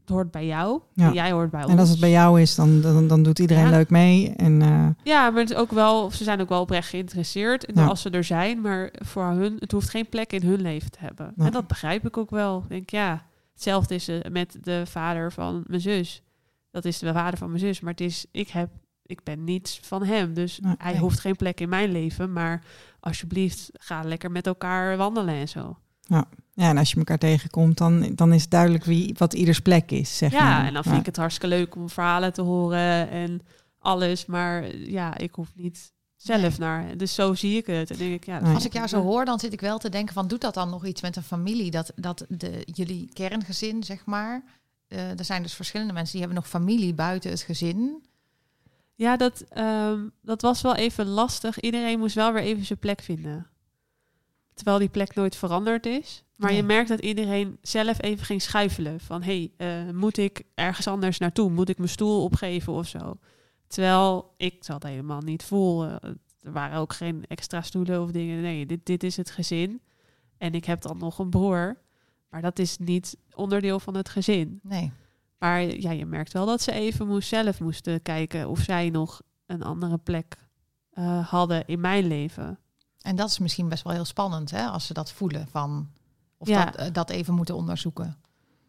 het 0.00 0.08
hoort 0.08 0.30
bij 0.30 0.46
jou. 0.46 0.80
Ja. 0.94 1.06
En 1.06 1.12
jij 1.14 1.30
hoort 1.32 1.50
bij 1.50 1.62
ons. 1.62 1.72
En 1.72 1.78
als 1.78 1.88
het 1.88 2.00
bij 2.00 2.10
jou 2.10 2.40
is, 2.40 2.54
dan, 2.54 2.80
dan, 2.80 3.06
dan 3.08 3.22
doet 3.22 3.38
iedereen 3.38 3.64
Ja. 3.64 3.70
leuk 3.70 3.90
mee. 3.90 4.32
En 4.36 4.62
eh, 4.62 4.88
Ja, 5.02 5.30
maar 5.30 5.40
het 5.40 5.50
is 5.50 5.56
ook 5.56 5.70
wel, 5.72 6.10
ze 6.10 6.24
zijn 6.24 6.40
ook 6.40 6.48
wel 6.48 6.60
oprecht 6.60 6.88
geïnteresseerd 6.88 7.64
in 7.64 7.74
Ja. 7.74 7.86
als 7.86 8.00
ze 8.02 8.10
er 8.10 8.24
zijn, 8.24 8.60
maar 8.60 8.92
voor 8.98 9.24
hun, 9.24 9.56
het 9.58 9.72
hoeft 9.72 9.90
geen 9.90 10.08
plek 10.08 10.32
in 10.32 10.42
hun 10.42 10.60
leven 10.62 10.90
te 10.90 10.98
hebben. 11.00 11.32
En 11.36 11.52
dat 11.52 11.66
begrijp 11.66 12.06
ik 12.06 12.16
ook 12.16 12.30
wel. 12.30 12.58
Ik 12.62 12.68
denk, 12.68 12.90
ja, 12.90 13.22
hetzelfde 13.56 13.94
is 13.94 14.08
eh, 14.08 14.30
met 14.30 14.58
de 14.60 14.82
vader 14.86 15.32
van 15.32 15.64
mijn 15.66 15.80
zus. 15.80 16.22
Dat 16.70 16.84
is 16.84 16.98
de 16.98 17.12
vader 17.12 17.38
van 17.38 17.48
mijn 17.48 17.60
zus, 17.60 17.80
maar 17.80 17.90
het 17.90 18.00
is, 18.00 18.26
ik 18.30 18.48
heb, 18.48 18.70
ik 19.02 19.22
ben 19.22 19.44
niets 19.44 19.80
van 19.82 20.04
hem, 20.04 20.34
dus 20.34 20.60
hij 20.78 20.98
hoeft 20.98 21.20
geen 21.20 21.36
plek 21.36 21.60
in 21.60 21.68
mijn 21.68 21.92
leven, 21.92 22.32
maar 22.32 22.64
alsjeblieft, 23.00 23.70
ga 23.72 24.02
lekker 24.02 24.30
met 24.30 24.46
elkaar 24.46 24.96
wandelen 24.96 25.34
en 25.34 25.48
zo. 25.48 25.78
ja, 26.52 26.68
en 26.70 26.78
als 26.78 26.90
je 26.90 26.96
elkaar 26.96 27.18
tegenkomt, 27.18 27.78
dan, 27.78 28.14
dan 28.14 28.32
is 28.32 28.42
het 28.42 28.50
duidelijk 28.50 28.84
wie, 28.84 29.14
wat 29.18 29.34
ieders 29.34 29.60
plek 29.60 29.90
is. 29.90 30.16
Zeg 30.16 30.32
Ja, 30.32 30.42
maar. 30.44 30.66
en 30.66 30.74
dan 30.74 30.82
vind 30.82 30.96
ik 30.96 31.06
het 31.06 31.16
hartstikke 31.16 31.56
leuk 31.56 31.74
om 31.74 31.88
verhalen 31.90 32.32
te 32.32 32.42
horen 32.42 33.10
en 33.10 33.40
alles, 33.78 34.26
maar 34.26 34.76
ja, 34.76 35.16
ik 35.18 35.34
hoef 35.34 35.52
niet 35.54 35.92
zelf 36.26 36.58
Nee. 36.58 36.68
naar. 36.68 36.96
Dus 36.96 37.14
zo 37.14 37.34
zie 37.34 37.56
ik 37.56 37.66
het. 37.66 37.90
En 37.90 37.96
denk 37.98 38.14
ik, 38.14 38.26
ja. 38.26 38.38
Als 38.38 38.64
ik 38.64 38.72
jou 38.72 38.86
zo 38.86 39.02
hoor, 39.02 39.24
dan 39.24 39.38
zit 39.38 39.52
ik 39.52 39.60
wel 39.60 39.78
te 39.78 39.88
denken 39.88 40.14
van... 40.14 40.28
doet 40.28 40.40
dat 40.40 40.54
dan 40.54 40.70
nog 40.70 40.86
iets 40.86 41.02
met 41.02 41.16
een 41.16 41.22
familie? 41.22 41.70
Dat, 41.70 41.92
dat 41.96 42.24
de, 42.28 42.62
jullie 42.72 43.08
kerngezin, 43.12 43.82
zeg 43.84 44.04
maar... 44.04 44.42
eh, 44.88 45.18
er 45.18 45.24
zijn 45.24 45.42
dus 45.42 45.54
verschillende 45.54 45.92
mensen 45.92 46.12
die 46.12 46.20
hebben 46.20 46.38
nog 46.38 46.48
familie 46.50 46.94
buiten 46.94 47.30
het 47.30 47.40
gezin. 47.42 48.04
Ja, 48.94 49.16
dat, 49.16 49.44
ehm, 49.48 50.00
dat 50.22 50.42
was 50.42 50.60
wel 50.62 50.74
even 50.74 51.06
lastig. 51.06 51.60
Iedereen 51.60 51.98
moest 51.98 52.14
wel 52.14 52.32
weer 52.32 52.42
even 52.42 52.64
zijn 52.64 52.78
plek 52.78 53.00
vinden. 53.00 53.46
Terwijl 54.54 54.78
die 54.78 54.88
plek 54.88 55.14
nooit 55.14 55.36
veranderd 55.36 55.86
is. 55.86 56.24
Maar 56.36 56.52
je 56.52 56.62
merkt 56.62 56.88
dat 56.88 57.00
iedereen 57.00 57.58
zelf 57.62 58.02
even 58.02 58.24
ging 58.24 58.42
schuifelen. 58.42 59.00
Van, 59.00 59.22
hé, 59.22 59.50
hey, 59.56 59.86
eh, 59.86 59.94
moet 59.94 60.16
ik 60.16 60.42
ergens 60.54 60.86
anders 60.86 61.18
naartoe? 61.18 61.50
Moet 61.50 61.68
ik 61.68 61.78
mijn 61.78 61.90
stoel 61.90 62.22
opgeven 62.22 62.72
of 62.72 62.88
zo? 62.88 63.18
Terwijl 63.76 64.34
ik 64.36 64.66
dat 64.66 64.82
helemaal 64.82 65.20
niet 65.20 65.44
voel. 65.44 65.84
Eh, 65.84 66.10
er 66.40 66.52
waren 66.52 66.78
ook 66.78 66.92
geen 66.92 67.24
extra 67.28 67.62
stoelen 67.62 68.02
of 68.02 68.10
dingen. 68.10 68.42
Nee, 68.42 68.66
dit, 68.66 68.86
dit 68.86 69.02
is 69.02 69.16
het 69.16 69.30
gezin. 69.30 69.80
En 70.38 70.54
ik 70.54 70.64
heb 70.64 70.82
dan 70.82 70.98
nog 70.98 71.18
een 71.18 71.30
broer. 71.30 71.76
Maar 72.30 72.42
dat 72.42 72.58
is 72.58 72.78
niet 72.78 73.16
onderdeel 73.34 73.80
van 73.80 73.94
het 73.96 74.08
gezin. 74.08 74.60
Nee. 74.62 74.92
Maar 75.38 75.62
ja, 75.62 75.90
je 75.90 76.06
merkt 76.06 76.32
wel 76.32 76.46
dat 76.46 76.62
ze 76.62 76.72
even 76.72 77.06
moest, 77.06 77.28
zelf 77.28 77.60
moesten 77.60 78.02
kijken 78.02 78.48
of 78.48 78.58
zij 78.58 78.90
nog 78.90 79.22
een 79.46 79.62
andere 79.62 79.98
plek 79.98 80.36
eh, 80.90 81.28
hadden 81.28 81.66
in 81.66 81.80
mijn 81.80 82.06
leven. 82.06 82.58
En 83.00 83.16
dat 83.16 83.28
is 83.28 83.38
misschien 83.38 83.68
best 83.68 83.82
wel 83.84 83.92
heel 83.92 84.04
spannend, 84.04 84.50
hè? 84.50 84.66
Als 84.66 84.86
ze 84.86 84.92
dat 84.92 85.12
voelen 85.12 85.48
van... 85.48 85.90
of 86.38 86.48
Ja. 86.48 86.64
dat, 86.64 86.74
eh, 86.74 86.92
dat 86.92 87.10
even 87.10 87.34
moeten 87.34 87.54
onderzoeken. 87.54 88.16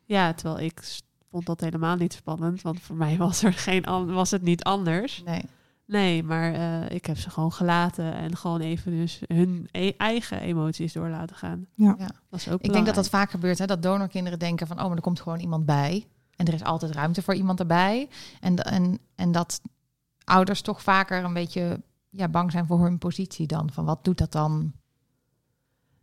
Ja, 0.05 0.33
terwijl 0.33 0.65
ik 0.65 0.99
vond 1.37 1.59
dat 1.59 1.69
helemaal 1.69 1.95
niet 1.95 2.13
spannend, 2.13 2.61
want 2.61 2.79
voor 2.79 2.95
mij 2.95 3.17
was, 3.17 3.43
er 3.43 3.53
geen 3.53 3.83
was 4.05 4.31
het 4.31 4.41
niet 4.41 4.63
anders. 4.63 5.21
Nee. 5.25 5.43
Nee, 5.85 6.23
maar 6.23 6.53
eh, 6.53 6.95
ik 6.95 7.05
heb 7.05 7.17
ze 7.17 7.29
gewoon 7.29 7.53
gelaten 7.53 8.13
en 8.13 8.37
gewoon 8.37 8.61
even 8.61 8.91
dus 8.91 9.21
hun 9.27 9.67
e- 9.71 9.93
eigen 9.97 10.39
emoties 10.39 10.93
door 10.93 11.09
laten 11.09 11.35
gaan. 11.35 11.67
Ja. 11.73 11.95
Ja. 11.97 12.09
Dat 12.29 12.39
is 12.39 12.49
ook 12.49 12.61
Ik 12.61 12.73
denk 12.73 12.85
dat 12.85 12.95
dat 12.95 13.09
vaak 13.09 13.29
gebeurt, 13.29 13.57
hè? 13.57 13.65
dat 13.65 13.83
donorkinderen 13.83 14.39
denken 14.39 14.67
van... 14.67 14.79
oh, 14.79 14.87
maar 14.87 14.95
er 14.95 15.01
komt 15.01 15.21
gewoon 15.21 15.39
iemand 15.39 15.65
bij. 15.65 16.07
En 16.35 16.45
er 16.45 16.53
is 16.53 16.63
altijd 16.63 16.91
ruimte 16.91 17.21
voor 17.21 17.35
iemand 17.35 17.59
erbij. 17.59 18.09
En, 18.39 18.55
en, 18.55 18.99
en 19.15 19.31
dat 19.31 19.61
ouders 20.23 20.61
toch 20.61 20.81
vaker 20.81 21.23
een 21.23 21.33
beetje 21.33 21.81
ja, 22.09 22.27
bang 22.27 22.51
zijn 22.51 22.65
voor 22.65 22.79
hun 22.79 22.97
positie 22.97 23.47
dan. 23.47 23.71
Van 23.71 23.85
wat 23.85 24.03
doet 24.03 24.17
dat 24.17 24.31
dan? 24.31 24.73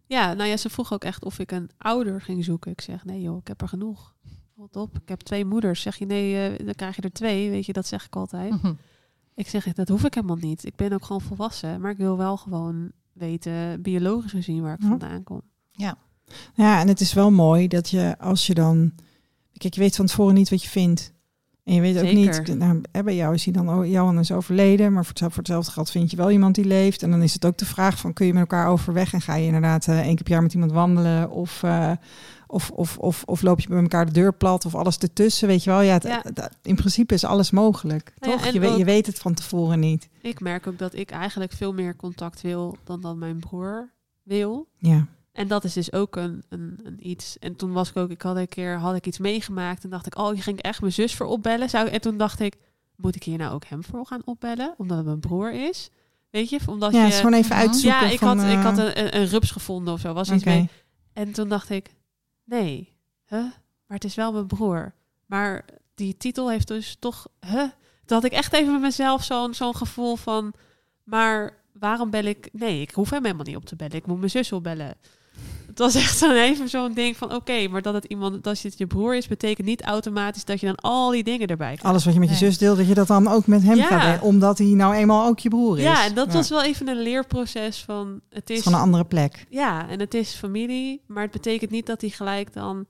Ja, 0.06 0.32
nou 0.32 0.48
ja, 0.48 0.56
ze 0.56 0.70
vroeg 0.70 0.92
ook 0.92 1.04
echt 1.04 1.24
of 1.24 1.38
ik 1.38 1.50
een 1.50 1.70
ouder 1.78 2.20
ging 2.20 2.44
zoeken. 2.44 2.70
Ik 2.70 2.80
zeg, 2.80 3.04
nee 3.04 3.20
joh, 3.20 3.38
ik 3.38 3.48
heb 3.48 3.60
er 3.60 3.68
genoeg. 3.68 4.14
Wat 4.54 4.76
op, 4.76 4.94
ik 5.02 5.08
heb 5.08 5.20
twee 5.20 5.44
moeders. 5.44 5.80
Zeg 5.82 5.96
je 5.96 6.06
nee, 6.06 6.48
eh, 6.56 6.64
dan 6.66 6.74
krijg 6.74 6.96
je 6.96 7.02
er 7.02 7.12
twee. 7.12 7.50
Weet 7.50 7.66
je, 7.66 7.72
dat 7.72 7.86
zeg 7.86 8.06
ik 8.06 8.16
altijd. 8.16 8.50
Mhm. 8.62 8.72
Ik 9.34 9.48
zeg, 9.48 9.72
dat 9.72 9.88
hoef 9.88 10.04
ik 10.04 10.14
helemaal 10.14 10.36
niet. 10.36 10.64
Ik 10.64 10.76
ben 10.76 10.92
ook 10.92 11.04
gewoon 11.04 11.20
volwassen. 11.20 11.80
Maar 11.80 11.90
ik 11.90 11.96
wil 11.96 12.16
wel 12.16 12.36
gewoon 12.36 12.90
weten, 13.12 13.82
biologisch 13.82 14.30
gezien, 14.30 14.62
waar 14.62 14.74
ik 14.74 14.82
Ja. 14.82 14.88
vandaan 14.88 15.22
kom. 15.22 15.42
Ja, 16.54 16.80
en 16.80 16.88
het 16.88 17.00
is 17.00 17.12
wel 17.12 17.30
mooi 17.30 17.68
dat 17.68 17.90
je 17.90 18.18
als 18.18 18.46
je 18.46 18.54
dan... 18.54 18.92
Kijk, 19.56 19.74
je 19.74 19.80
weet 19.80 19.96
van 19.96 20.06
tevoren 20.06 20.34
niet 20.34 20.50
wat 20.50 20.62
je 20.62 20.68
vindt. 20.68 21.12
En 21.64 21.74
je 21.74 21.80
weet 21.80 21.96
ook 21.96 22.04
Zeker. 22.04 22.48
niet... 22.48 22.58
Nou, 22.58 22.80
bij 23.04 23.14
jou 23.14 23.34
is 23.34 23.44
hij 23.44 23.52
dan... 23.52 23.68
Oh, 23.70 23.86
Johan 23.86 24.18
is 24.18 24.32
overleden, 24.32 24.92
maar 24.92 25.02
voor, 25.02 25.08
hetzelfde- 25.10 25.34
voor 25.34 25.42
hetzelfde 25.44 25.70
geld 25.72 25.90
vind 25.90 26.10
je 26.10 26.16
wel 26.16 26.30
iemand 26.30 26.54
die 26.54 26.64
leeft. 26.64 27.02
En 27.02 27.10
dan 27.10 27.22
is 27.22 27.32
het 27.34 27.44
ook 27.44 27.58
de 27.58 27.64
vraag 27.66 27.98
van... 27.98 28.12
Kun 28.12 28.26
je 28.26 28.32
met 28.32 28.40
elkaar 28.40 28.68
overweg 28.68 29.12
en 29.12 29.20
ga 29.20 29.34
je 29.34 29.46
inderdaad 29.46 29.88
eh, 29.88 29.98
één 30.00 30.14
keer 30.14 30.22
per 30.24 30.32
jaar 30.32 30.42
met 30.42 30.52
iemand 30.54 30.72
wandelen? 30.72 31.30
Of, 31.30 31.62
eh, 31.62 31.92
of, 32.54 32.70
of, 32.70 32.98
of, 32.98 33.22
of 33.26 33.42
loop 33.42 33.60
je 33.60 33.68
bij 33.68 33.80
elkaar 33.82 34.06
de 34.06 34.12
deur 34.12 34.34
plat? 34.34 34.64
Of 34.64 34.74
alles 34.74 34.98
ertussen, 34.98 35.48
weet 35.48 35.64
je 35.64 35.70
wel? 35.70 35.80
Ja, 35.80 35.92
het- 35.92 36.02
Ja. 36.02 36.20
het- 36.22 36.56
in 36.62 36.74
principe 36.74 37.14
is 37.14 37.24
alles 37.24 37.50
mogelijk, 37.50 38.12
Nou 38.18 38.32
toch? 38.32 38.46
je, 38.46 38.60
weet, 38.60 38.70
je 38.74 38.76
ook- 38.78 38.84
weet 38.84 39.06
het 39.06 39.18
van 39.18 39.34
tevoren 39.34 39.80
niet. 39.80 40.08
Ik 40.22 40.40
merk 40.40 40.66
ook 40.66 40.78
dat 40.78 40.94
ik 40.94 41.10
eigenlijk 41.10 41.52
veel 41.52 41.72
meer 41.72 41.96
contact 41.96 42.40
wil 42.40 42.76
dan 42.84 43.00
dat 43.00 43.16
mijn 43.16 43.38
broer 43.38 43.90
wil. 44.22 44.68
Ja, 44.78 45.06
En 45.32 45.48
dat 45.48 45.64
is 45.64 45.72
dus 45.72 45.92
ook 45.92 46.16
een, 46.16 46.42
een, 46.48 46.78
een 46.84 47.08
iets. 47.08 47.38
En 47.38 47.56
toen 47.56 47.72
was 47.72 47.88
ik 47.90 47.96
ook, 47.96 48.10
ik 48.10 48.22
had 48.22 48.36
een 48.36 48.48
keer 48.48 48.78
had 48.78 48.94
ik 48.96 49.06
iets 49.06 49.18
meegemaakt 49.18 49.84
en 49.84 49.90
dacht 49.90 50.06
ik, 50.06 50.18
oh, 50.18 50.34
je 50.34 50.42
ging 50.42 50.62
echt 50.62 50.80
mijn 50.80 50.92
zus 50.92 51.14
voor 51.14 51.26
opbellen. 51.26 51.70
Zou, 51.70 51.88
en 51.88 52.00
toen 52.00 52.16
dacht 52.18 52.40
ik, 52.40 52.56
moet 52.96 53.14
ik 53.16 53.22
hier 53.22 53.38
nou 53.38 53.54
ook 53.54 53.64
hem 53.64 53.84
voor 53.84 54.06
gaan 54.06 54.22
opbellen, 54.24 54.74
omdat 54.76 54.96
het 54.96 55.06
mijn 55.06 55.20
broer 55.20 55.52
is? 55.68 55.90
Weet 56.30 56.50
je, 56.50 56.58
omdat 56.66 56.92
ja 56.92 57.06
je. 57.06 57.12
gewoon 57.12 57.32
even 57.32 57.56
uitzoeken 57.56 58.00
ja, 58.06 58.10
ik 58.12 58.18
van, 58.18 58.38
had, 58.38 58.48
ik 58.50 58.54
eh, 58.58 58.64
had 58.64 58.78
een, 58.78 58.98
een, 59.04 59.16
een 59.16 59.26
rups 59.26 59.50
gevonden 59.50 59.94
of 59.94 60.00
zo. 60.00 60.12
Was 60.12 60.30
iets 60.30 60.44
mee. 60.44 60.68
En 61.12 61.32
toen 61.32 61.48
dacht 61.48 61.70
ik, 61.70 61.90
nee, 62.44 62.96
huh? 63.26 63.38
maar 63.86 63.96
het 63.96 64.04
is 64.04 64.14
wel 64.14 64.32
mijn 64.32 64.46
broer. 64.46 64.94
Maar 65.26 65.64
die 65.94 66.16
titel 66.16 66.50
heeft 66.50 66.68
dus 66.68 66.96
toch, 66.98 67.28
huh? 67.40 67.70
Toen 68.04 68.16
had 68.16 68.24
ik 68.24 68.32
echt 68.32 68.52
even 68.52 68.72
met 68.72 68.80
mezelf 68.80 69.24
zo'n 69.24 69.54
zo'n 69.54 69.76
gevoel 69.76 70.16
van, 70.16 70.54
maar 71.02 71.62
waarom 71.72 72.10
bel 72.10 72.24
ik? 72.24 72.48
Nee, 72.52 72.80
ik 72.80 72.90
hoef 72.90 73.10
hem 73.10 73.24
helemaal 73.24 73.44
niet 73.44 73.56
op 73.56 73.64
te 73.64 73.76
bellen. 73.76 73.96
Ik 73.96 74.06
moet 74.06 74.18
mijn 74.18 74.30
zus 74.30 74.52
opbellen. 74.52 74.96
Het 75.74 75.78
was 75.78 75.94
echt 75.94 76.18
zo'n 76.18 76.30
even 76.36 76.68
zo'n 76.68 76.92
ding 76.92 77.16
van 77.16 77.34
oké, 77.34 77.68
maar 77.68 77.82
dat 77.82 77.94
het 77.94 78.04
iemand, 78.04 78.44
dat 78.44 78.62
het 78.62 78.78
je 78.78 78.86
broer 78.86 79.16
is, 79.16 79.28
betekent 79.28 79.66
niet 79.66 79.82
automatisch 79.82 80.44
dat 80.44 80.60
je 80.60 80.66
dan 80.66 80.74
al 80.76 81.10
die 81.10 81.24
dingen 81.24 81.46
erbij 81.48 81.66
krijgt. 81.66 81.84
Alles 81.84 82.04
wat 82.04 82.14
je 82.14 82.20
met 82.20 82.28
je 82.28 82.34
Nee. 82.40 82.50
zus 82.50 82.58
deelt, 82.58 82.76
dat 82.76 82.86
je 82.88 82.94
dat 82.94 83.06
dan 83.06 83.28
ook 83.28 83.46
met 83.46 83.62
hem 83.62 83.76
Ja. 83.76 83.86
gaat 83.86 84.02
delen, 84.02 84.22
omdat 84.22 84.58
hij 84.58 84.66
nou 84.66 84.94
eenmaal 84.94 85.26
ook 85.26 85.38
je 85.38 85.48
broer 85.48 85.76
is. 85.78 85.82
Ja, 85.84 86.04
en 86.04 86.14
dat 86.14 86.32
was 86.32 86.48
wel 86.48 86.62
even 86.64 86.88
een 86.88 87.02
leerproces 87.02 87.82
van 87.82 88.20
het 88.30 88.50
is 88.50 88.62
van 88.62 88.74
een 88.74 88.80
andere 88.80 89.04
plek. 89.04 89.46
ja, 89.50 89.88
en 89.88 90.00
het 90.00 90.14
is 90.14 90.32
familie, 90.34 91.00
maar 91.06 91.22
het 91.22 91.32
betekent 91.32 91.70
niet 91.70 91.86
dat 91.86 92.00
hij 92.00 92.10
gelijk 92.10 92.52
dan 92.52 92.86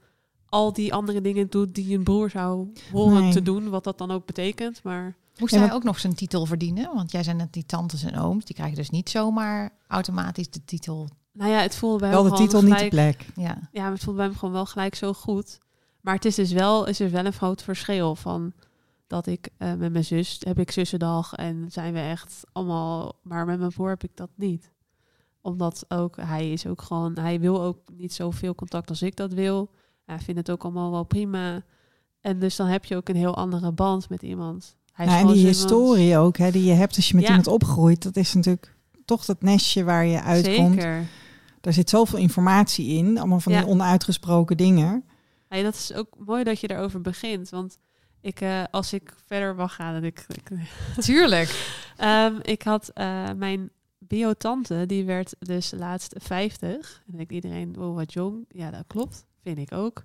al 0.48 0.72
die 0.72 0.94
andere 0.94 1.20
dingen 1.20 1.46
doet 1.50 1.74
die 1.74 1.96
een 1.96 2.04
broer 2.04 2.30
zou 2.30 2.68
horen 2.92 3.22
Nee. 3.22 3.32
te 3.32 3.42
doen, 3.42 3.68
wat 3.68 3.84
dat 3.84 3.98
dan 3.98 4.10
ook 4.10 4.26
betekent. 4.26 4.80
Maar 4.82 5.14
Moest 5.38 5.54
Ja, 5.54 5.60
hij 5.60 5.72
ook 5.72 5.82
nog 5.84 5.98
zijn 6.00 6.14
titel 6.14 6.46
verdienen? 6.46 6.90
Want 6.94 7.10
jij 7.12 7.22
zijn 7.22 7.36
net 7.36 7.52
die 7.52 7.66
tantes 7.66 8.02
en 8.02 8.18
ooms. 8.18 8.44
Die 8.44 8.54
krijgen 8.54 8.76
dus 8.76 8.90
niet 8.90 9.10
zomaar 9.10 9.70
automatisch 9.88 10.50
de 10.50 10.64
titel. 10.64 11.08
Nou 11.34 11.50
ja, 11.50 11.58
het 11.60 11.76
voelde 11.76 11.98
bij 11.98 12.10
Wel 12.10 12.22
hem 12.24 12.32
de 12.32 12.38
titel, 12.38 12.62
niet 12.62 12.78
de 12.78 12.88
plek. 12.88 13.26
Ja, 13.36 13.58
Ja, 13.72 13.82
maar 13.82 13.90
het 13.92 14.02
voelde 14.02 14.18
bij 14.18 14.28
hem 14.28 14.38
gewoon 14.38 14.54
wel 14.54 14.66
gelijk 14.66 14.94
zo 14.94 15.12
goed. 15.12 15.58
Maar 16.00 16.14
het 16.14 16.24
is 16.24 16.34
dus 16.34 16.52
wel, 16.52 16.86
is 16.86 17.00
er 17.00 17.10
wel 17.10 17.24
een 17.24 17.32
groot 17.32 17.62
verschil 17.62 18.14
van 18.14 18.52
dat 19.06 19.26
ik 19.26 19.48
eh, 19.56 19.72
met 19.74 19.92
mijn 19.92 20.04
zus 20.04 20.36
heb 20.40 20.58
ik 20.58 20.70
zussendag 20.70 21.32
en 21.34 21.66
zijn 21.70 21.92
we 21.92 22.00
echt 22.00 22.40
allemaal, 22.52 23.12
maar 23.22 23.46
met 23.46 23.58
mijn 23.58 23.70
broer 23.72 23.88
heb 23.88 24.02
ik 24.04 24.10
dat 24.14 24.30
niet. 24.34 24.70
Omdat 25.40 25.84
ook 25.88 26.16
hij 26.20 26.52
is 26.52 26.66
ook 26.66 26.82
gewoon, 26.82 27.18
hij 27.18 27.40
wil 27.40 27.62
ook 27.62 27.78
niet 27.92 28.12
zoveel 28.12 28.54
contact 28.54 28.88
als 28.88 29.02
ik 29.02 29.16
dat 29.16 29.32
wil. 29.32 29.70
Hij 30.04 30.18
vindt 30.18 30.40
het 30.40 30.50
ook 30.50 30.62
allemaal 30.62 30.90
wel 30.90 31.04
prima. 31.04 31.62
En 32.20 32.38
dus 32.38 32.56
dan 32.56 32.66
heb 32.66 32.84
je 32.84 32.96
ook 32.96 33.08
een 33.08 33.16
heel 33.16 33.36
andere 33.36 33.72
band 33.72 34.08
met 34.08 34.22
iemand. 34.22 34.76
Hij 34.92 35.06
Ja, 35.06 35.18
en 35.18 35.26
die 35.26 35.36
iemand- 35.36 35.54
historie 35.56 36.18
ook, 36.18 36.36
hè, 36.36 36.50
die 36.50 36.64
je 36.64 36.72
hebt 36.72 36.96
als 36.96 37.08
je 37.08 37.14
met 37.14 37.22
Ja. 37.22 37.28
iemand 37.28 37.46
opgroeit, 37.46 38.02
dat 38.02 38.16
is 38.16 38.34
natuurlijk 38.34 38.76
toch 39.04 39.24
dat 39.24 39.42
nestje 39.42 39.84
waar 39.84 40.04
je 40.06 40.22
uitkomt. 40.22 40.74
Zeker. 40.74 41.06
Daar 41.64 41.72
zit 41.72 41.90
zoveel 41.90 42.18
informatie 42.18 42.86
in, 42.88 43.18
allemaal 43.18 43.40
van 43.40 43.52
Ja. 43.52 43.60
die 43.60 43.68
onuitgesproken 43.68 44.56
dingen. 44.56 45.04
Hey, 45.48 45.62
dat 45.62 45.74
is 45.74 45.92
ook 45.92 46.08
mooi 46.18 46.44
dat 46.44 46.60
je 46.60 46.66
daarover 46.66 47.00
begint. 47.00 47.48
Want 47.50 47.78
ik, 48.20 48.40
eh, 48.40 48.62
als 48.70 48.92
ik 48.92 49.14
verder 49.26 49.54
mag 49.54 49.74
gaan, 49.74 49.94
en 49.94 50.04
ik, 50.04 50.26
ik 50.28 50.50
tuurlijk. 51.04 51.76
Ehm, 51.96 52.34
ik 52.42 52.62
had 52.62 52.88
eh, 52.88 53.30
mijn 53.36 53.70
biotante, 53.98 54.84
die 54.86 55.04
werd 55.04 55.34
dus 55.38 55.72
laatst 55.76 56.14
50. 56.18 56.70
En 56.70 57.02
dan 57.06 57.16
denkt 57.16 57.32
iedereen, 57.32 57.78
oh 57.78 57.94
wat 57.94 58.12
jong. 58.12 58.44
Ja, 58.48 58.70
dat 58.70 58.84
klopt. 58.86 59.26
Vind 59.42 59.58
ik 59.58 59.72
ook. 59.72 60.04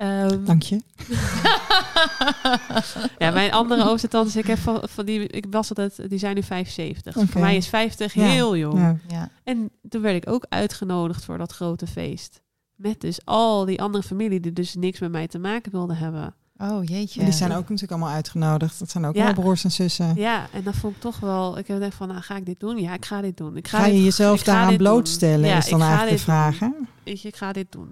Ehm, 0.00 0.44
Dank 0.44 0.62
je. 0.62 0.80
ja, 3.18 3.30
mijn 3.30 3.52
andere 3.52 3.82
oudste 3.82 4.08
tantes, 4.08 4.36
ik 4.36 4.46
heb 4.46 4.58
van, 4.58 4.80
van 4.88 5.06
die, 5.06 5.26
ik 5.26 5.46
was 5.50 5.68
altijd, 5.68 6.08
die 6.10 6.18
zijn 6.18 6.34
nu 6.34 6.42
75. 6.42 7.14
Dus. 7.14 7.30
Voor 7.30 7.40
mij 7.40 7.56
is 7.56 7.68
50 7.68 8.14
Ja. 8.14 8.22
heel 8.24 8.56
jong. 8.56 8.78
Ja. 8.78 8.96
Ja. 9.08 9.30
En 9.44 9.70
toen 9.88 10.02
werd 10.02 10.16
ik 10.16 10.30
ook 10.30 10.46
uitgenodigd 10.48 11.24
voor 11.24 11.38
dat 11.38 11.52
grote 11.52 11.86
feest. 11.86 12.40
Met 12.74 13.00
dus 13.00 13.20
al 13.24 13.64
die 13.64 13.82
andere 13.82 14.04
familie 14.04 14.40
die 14.40 14.52
dus 14.52 14.74
niks 14.74 14.98
met 15.00 15.10
mij 15.10 15.26
te 15.28 15.38
maken 15.38 15.72
wilden 15.72 15.96
hebben. 15.96 16.34
Oh 16.56 16.84
jeetje. 16.84 17.20
Maar 17.20 17.28
die 17.30 17.38
zijn 17.38 17.52
ook 17.52 17.60
natuurlijk 17.60 17.90
allemaal 17.90 18.14
uitgenodigd. 18.14 18.78
Dat 18.78 18.90
zijn 18.90 19.04
ook 19.04 19.14
Ja. 19.14 19.24
allemaal 19.24 19.42
broers 19.42 19.64
en 19.64 19.70
zussen. 19.72 20.14
Ja, 20.16 20.46
en 20.52 20.62
dat 20.62 20.74
vond 20.74 20.94
ik 20.94 21.00
toch 21.00 21.20
wel. 21.20 21.58
Ik 21.58 21.66
heb 21.66 21.76
gedacht 21.76 21.96
van, 21.96 22.08
nou, 22.08 22.20
ga 22.20 22.36
ik 22.36 22.46
dit 22.46 22.60
doen? 22.60 22.78
Ja, 22.80 22.94
ik 22.94 23.04
ga 23.04 23.20
dit 23.20 23.36
doen. 23.36 23.56
Ik 23.56 23.68
ga, 23.68 23.78
Ga 23.78 23.86
je 23.86 23.92
dit- 23.92 24.02
jezelf 24.04 24.42
daaraan 24.42 24.76
blootstellen, 24.76 25.48
Ja, 25.48 25.56
is 25.56 25.68
dan 25.68 25.82
eigenlijk 25.82 26.16
de 26.16 26.22
vraag. 26.22 26.58
Weet 27.04 27.22
je, 27.22 27.28
ik 27.28 27.36
ga 27.36 27.52
dit 27.52 27.72
doen. 27.72 27.90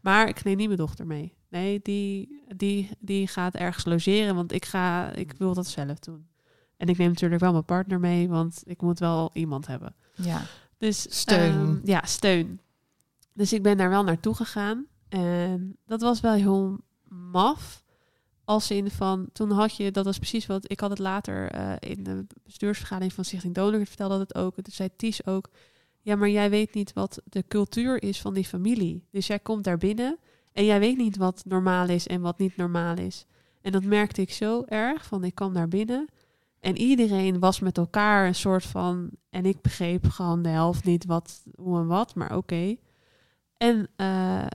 Maar 0.00 0.28
ik 0.28 0.44
neem 0.44 0.56
niet 0.56 0.66
mijn 0.66 0.78
dochter 0.78 1.06
mee. 1.06 1.32
Nee, 1.50 1.80
die, 1.82 2.42
die, 2.56 2.90
die 2.98 3.26
gaat 3.26 3.54
ergens 3.54 3.84
logeren, 3.84 4.34
want 4.34 4.52
ik, 4.52 4.64
ga, 4.64 5.12
ik 5.12 5.32
wil 5.38 5.54
dat 5.54 5.66
zelf 5.66 5.98
doen. 5.98 6.26
En 6.76 6.88
ik 6.88 6.98
neem 6.98 7.08
natuurlijk 7.08 7.40
wel 7.40 7.52
mijn 7.52 7.64
partner 7.64 8.00
mee, 8.00 8.28
want 8.28 8.62
ik 8.66 8.82
moet 8.82 8.98
wel 8.98 9.30
iemand 9.32 9.66
hebben. 9.66 9.94
Ja. 10.14 10.42
Dus 10.78 11.06
Steun. 11.18 11.52
ehm, 11.52 11.78
ja, 11.84 12.02
steun. 12.04 12.60
Dus 13.32 13.52
ik 13.52 13.62
ben 13.62 13.76
daar 13.76 13.90
wel 13.90 14.04
naartoe 14.04 14.34
gegaan. 14.34 14.86
En 15.08 15.76
dat 15.86 16.00
was 16.00 16.20
wel 16.20 16.32
heel 16.32 16.78
maf. 17.08 17.84
Als 18.44 18.70
in 18.70 18.90
van, 18.90 19.28
toen 19.32 19.50
had 19.50 19.76
je, 19.76 19.90
dat 19.90 20.04
was 20.04 20.16
precies 20.18 20.46
wat, 20.46 20.70
ik 20.70 20.80
had 20.80 20.90
het 20.90 20.98
later 20.98 21.50
eh, 21.50 21.90
in 21.90 22.02
de 22.02 22.26
bestuursvergadering 22.44 23.12
van 23.12 23.24
Stichting 23.24 23.54
Donor 23.54 23.86
vertelde 23.86 24.18
dat 24.18 24.28
het 24.28 24.36
ook. 24.36 24.54
Toen 24.54 24.72
zei 24.72 24.88
Ties 24.96 25.26
ook, 25.26 25.48
ja, 26.00 26.16
maar 26.16 26.28
jij 26.28 26.50
weet 26.50 26.74
niet 26.74 26.92
wat 26.92 27.20
de 27.24 27.44
cultuur 27.48 28.02
is 28.02 28.20
van 28.20 28.34
die 28.34 28.44
familie. 28.44 29.04
Dus 29.10 29.26
jij 29.26 29.38
komt 29.38 29.64
daar 29.64 29.78
binnen 29.78 30.18
en 30.52 30.64
jij 30.64 30.78
weet 30.78 30.96
niet 30.96 31.16
wat 31.16 31.42
normaal 31.44 31.88
is 31.88 32.06
en 32.06 32.20
wat 32.20 32.38
niet 32.38 32.56
normaal 32.56 32.96
is. 32.96 33.26
En 33.62 33.72
dat 33.72 33.84
merkte 33.84 34.20
ik 34.20 34.32
zo 34.32 34.64
erg, 34.66 35.06
van 35.06 35.24
ik 35.24 35.34
kwam 35.34 35.54
daar 35.54 35.68
binnen 35.68 36.08
en 36.60 36.76
iedereen 36.76 37.38
was 37.38 37.60
met 37.60 37.78
elkaar 37.78 38.26
een 38.26 38.34
soort 38.34 38.64
van, 38.64 39.10
en 39.30 39.46
ik 39.46 39.60
begreep 39.60 40.08
gewoon 40.08 40.42
de 40.42 40.48
helft 40.48 40.84
niet 40.84 41.04
wat, 41.04 41.42
hoe 41.54 41.78
en 41.78 41.86
wat, 41.86 42.14
maar 42.14 42.36
oké. 42.36 42.76
En, 43.56 43.88
eh, 43.96 44.46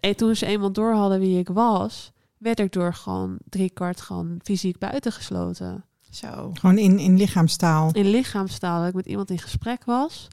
en 0.00 0.16
toen 0.16 0.36
ze 0.36 0.46
eenmaal 0.46 0.72
door 0.72 0.92
hadden 0.92 1.20
wie 1.20 1.38
ik 1.38 1.48
was, 1.48 2.12
werd 2.38 2.60
ik 2.60 2.72
door 2.72 2.94
gewoon 2.94 3.38
driekwart 3.48 4.00
gewoon 4.00 4.40
fysiek 4.42 4.78
buitengesloten. 4.78 5.84
Zo. 6.10 6.50
Gewoon 6.54 6.78
in, 6.78 6.98
in 6.98 7.16
lichaamstaal. 7.16 7.92
In 7.92 8.10
lichaamstaal 8.10 8.78
dat 8.78 8.88
ik 8.88 8.94
met 8.94 9.06
iemand 9.06 9.30
in 9.30 9.38
gesprek 9.38 9.84
was. 9.84 10.28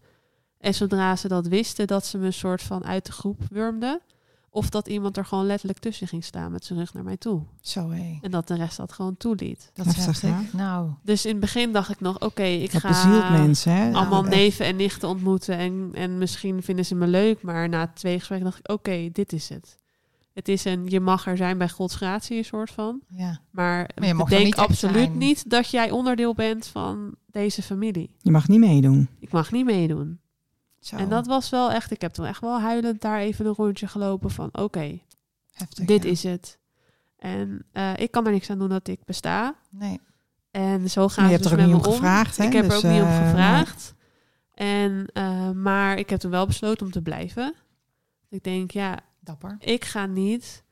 En 0.57 0.74
zodra 0.74 1.15
ze 1.15 1.28
dat 1.28 1.47
wisten, 1.47 1.88
dat 1.88 2.05
ze 2.05 2.17
me 2.17 2.26
een 2.26 2.34
soort 2.34 2.61
van 2.61 2.86
uit 2.86 3.05
de 3.05 3.11
groep 3.11 3.41
wurmden. 3.49 4.01
Of 4.54 4.70
dat 4.70 4.88
iemand 4.88 5.18
er 5.18 5.26
gewoon 5.26 5.45
letterlijk 5.45 5.80
tussen 5.80 6.08
ging 6.08 6.24
staan 6.24 6.52
met 6.52 6.66
zijn 6.66 6.80
rug 6.80 6.93
naar 6.93 7.04
mij 7.04 7.18
toe. 7.18 7.41
Zo 7.62 7.89
hé. 7.89 8.18
En 8.22 8.32
dat 8.32 8.47
de 8.47 8.56
rest 8.56 8.78
dat 8.78 8.91
gewoon 8.91 9.18
toeliet. 9.18 9.72
Dat 9.74 9.86
is 9.86 9.95
Heftig, 9.95 10.22
heftig. 10.22 10.54
Nou, 10.54 10.89
Dus 11.04 11.26
in 11.26 11.32
het 11.32 11.39
begin 11.39 11.72
dacht 11.72 11.89
ik 11.89 11.99
nog, 11.99 12.20
oké, 12.20 12.43
ik 12.43 12.72
Dat 12.72 12.82
ga 12.82 12.88
bezielt 12.88 13.30
mensen. 13.30 13.72
Hè? 13.74 13.91
allemaal 13.93 14.26
Echt. 14.26 14.36
neven 14.36 14.66
en 14.66 14.76
nichten 14.76 15.10
ontmoeten. 15.10 15.58
En, 15.58 15.89
en 15.93 16.18
misschien 16.18 16.64
vinden 16.64 16.86
ze 16.86 16.95
me 16.95 17.08
leuk. 17.08 17.41
Maar 17.41 17.70
na 17.70 17.88
twee 17.93 18.18
gesprekken 18.18 18.47
dacht 18.49 18.60
ik, 18.60 18.72
oké, 18.72 19.10
dit 19.12 19.34
is 19.34 19.49
het. 19.49 19.78
Het 20.34 20.47
is 20.47 20.66
een, 20.66 20.86
je 20.89 20.99
mag 20.99 21.28
er 21.28 21.38
zijn 21.38 21.58
bij 21.58 21.70
Gods 21.70 21.95
gratie, 21.95 22.38
een 22.38 22.45
soort 22.45 22.72
van. 22.72 22.99
ja. 23.08 23.39
Maar, 23.49 23.89
Maar 23.95 24.08
je 24.08 24.14
mag 24.14 24.30
denk 24.30 24.43
niet 24.45 24.56
absoluut 24.56 24.95
zijn. 24.95 25.18
niet 25.18 25.49
dat 25.49 25.70
jij 25.70 25.91
onderdeel 25.91 26.34
bent 26.34 26.68
van 26.68 27.16
deze 27.32 27.62
familie. 27.62 28.16
Je 28.20 28.32
mag 28.32 28.47
niet 28.47 28.60
meedoen. 28.60 29.10
Ik 29.20 29.32
mag 29.32 29.52
niet 29.52 29.66
meedoen. 29.66 30.20
Zo. 30.82 30.95
En 30.95 31.09
dat 31.09 31.27
was 31.27 31.49
wel 31.49 31.71
echt, 31.71 31.91
ik 31.91 32.01
heb 32.01 32.13
toen 32.13 32.25
echt 32.25 32.41
wel 32.41 32.59
huilend 32.59 33.01
daar 33.01 33.19
even 33.19 33.45
een 33.45 33.53
rondje 33.53 33.88
gelopen 33.88 34.32
van, 34.32 34.49
oké, 34.51 34.99
dit 35.86 36.03
ja. 36.03 36.09
is 36.09 36.23
het. 36.23 36.59
En 37.17 37.65
eh, 37.71 37.97
ik 37.97 38.11
kan 38.11 38.25
er 38.25 38.32
niks 38.32 38.49
aan 38.49 38.59
doen 38.59 38.69
dat 38.69 38.88
ik 38.88 39.05
besta. 39.05 39.55
Nee. 39.69 39.99
En 40.51 40.89
zo 40.89 41.07
gaan 41.07 41.23
je 41.23 41.29
ze 41.29 41.36
hebt 41.36 41.43
dus 41.43 41.51
er 41.51 41.59
ook 41.59 41.65
met 41.65 41.75
niet 41.75 41.86
me 41.86 41.88
om 41.88 41.93
gevraagd. 41.93 42.38
Hè? 42.38 42.43
Ik 42.43 42.53
heb 42.53 42.63
er 42.63 42.69
Dus, 42.69 42.86
ook 42.86 42.91
niet 42.91 43.01
om 43.01 43.07
eh, 43.07 43.27
gevraagd. 43.27 43.93
En, 44.53 45.05
eh, 45.13 45.51
maar 45.51 45.97
ik 45.97 46.09
heb 46.09 46.19
toen 46.19 46.32
wel 46.32 46.45
besloten 46.45 46.86
om 46.86 46.91
te 46.91 47.01
blijven. 47.01 47.55
Ik 48.29 48.43
denk, 48.43 48.71
ja, 48.71 48.99
Dapper. 49.19 49.55
ik 49.59 49.86
ga 49.86 50.05
niet 50.05 50.63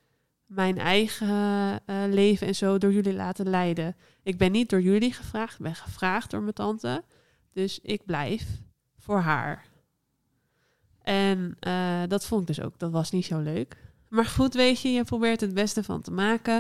mijn 0.45 0.77
eigen 0.77 1.81
leven 2.09 2.47
en 2.47 2.55
zo 2.55 2.77
door 2.77 2.93
jullie 2.93 3.13
laten 3.13 3.49
leiden. 3.49 3.95
Ik 4.23 4.37
ben 4.37 4.51
niet 4.51 4.69
door 4.69 4.81
jullie 4.81 5.13
gevraagd, 5.13 5.53
ik 5.53 5.63
ben 5.63 5.75
gevraagd 5.75 6.31
door 6.31 6.41
mijn 6.41 6.53
tante. 6.53 7.03
Dus 7.53 7.79
ik 7.79 8.05
blijf 8.05 8.43
voor 8.97 9.19
haar. 9.19 9.68
En 11.09 11.55
eh, 11.59 11.73
dat 12.07 12.25
vond 12.25 12.41
ik 12.41 12.47
dus 12.55 12.61
ook, 12.61 12.73
dat 12.77 12.91
was 12.91 13.11
niet 13.11 13.25
zo 13.25 13.39
leuk. 13.39 13.75
Maar 14.09 14.25
goed, 14.25 14.53
weet 14.53 14.81
je, 14.81 14.91
je 14.91 15.03
probeert 15.03 15.41
het 15.41 15.53
beste 15.53 15.83
van 15.83 16.01
te 16.01 16.11
maken. 16.11 16.57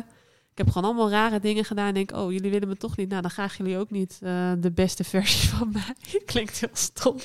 Ik 0.51 0.57
heb 0.65 0.67
gewoon 0.67 0.83
allemaal 0.89 1.09
rare 1.09 1.39
dingen 1.39 1.65
gedaan. 1.65 1.87
En 1.87 1.93
denk, 1.93 2.11
oh, 2.15 2.31
jullie 2.31 2.51
willen 2.51 2.67
me 2.67 2.77
toch 2.77 2.97
niet. 2.97 3.09
Nou, 3.09 3.21
dan 3.21 3.31
graag 3.31 3.57
jullie 3.57 3.77
ook 3.77 3.89
niet 3.91 4.19
eh, 4.21 4.51
de 4.59 4.71
beste 4.71 5.03
versie 5.03 5.49
van 5.57 5.69
mij. 5.71 6.21
Klinkt 6.25 6.59
heel 6.59 6.69
stom. 6.73 7.15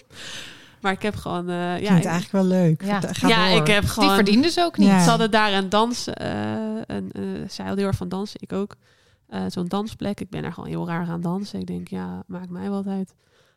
Maar 0.81 0.93
ik 0.93 1.03
heb 1.03 1.15
gewoon... 1.17 1.49
eh 1.49 1.55
ja, 1.57 1.77
Klinkt 1.77 2.05
ik- 2.05 2.11
eigenlijk 2.11 2.31
wel 2.33 2.45
leuk. 2.45 2.83
Ja. 2.85 3.01
Ga- 3.01 3.47
ik 3.49 3.67
heb 3.67 3.81
Die 3.83 3.91
gewoon... 3.91 4.15
verdienden 4.15 4.51
ze 4.51 4.61
ook 4.63 4.79
niet. 4.79 4.89
Ja. 4.89 5.03
Ze 5.03 5.09
hadden 5.09 5.31
daar 5.31 5.53
een 5.53 5.69
dans, 5.69 6.09
eh 6.09 6.77
een, 6.87 7.13
eh 7.13 7.23
zij 7.49 7.65
heel 7.67 7.77
erg 7.77 7.97
van 7.97 8.09
dansen, 8.09 8.41
ik 8.43 8.53
ook. 8.53 8.77
Eh, 9.29 9.43
Zo'n 9.49 9.67
dansplek. 9.69 10.21
Ik 10.21 10.31
ben 10.31 10.43
daar 10.43 10.53
gewoon 10.53 10.69
heel 10.69 10.87
raar 10.87 11.07
aan 11.09 11.21
dansen. 11.21 11.61
Ik 11.61 11.67
denk, 11.67 11.89
ja, 11.89 12.23
maakt 12.27 12.51
mij 12.51 12.71
wat 12.71 12.87
uit. 12.87 13.15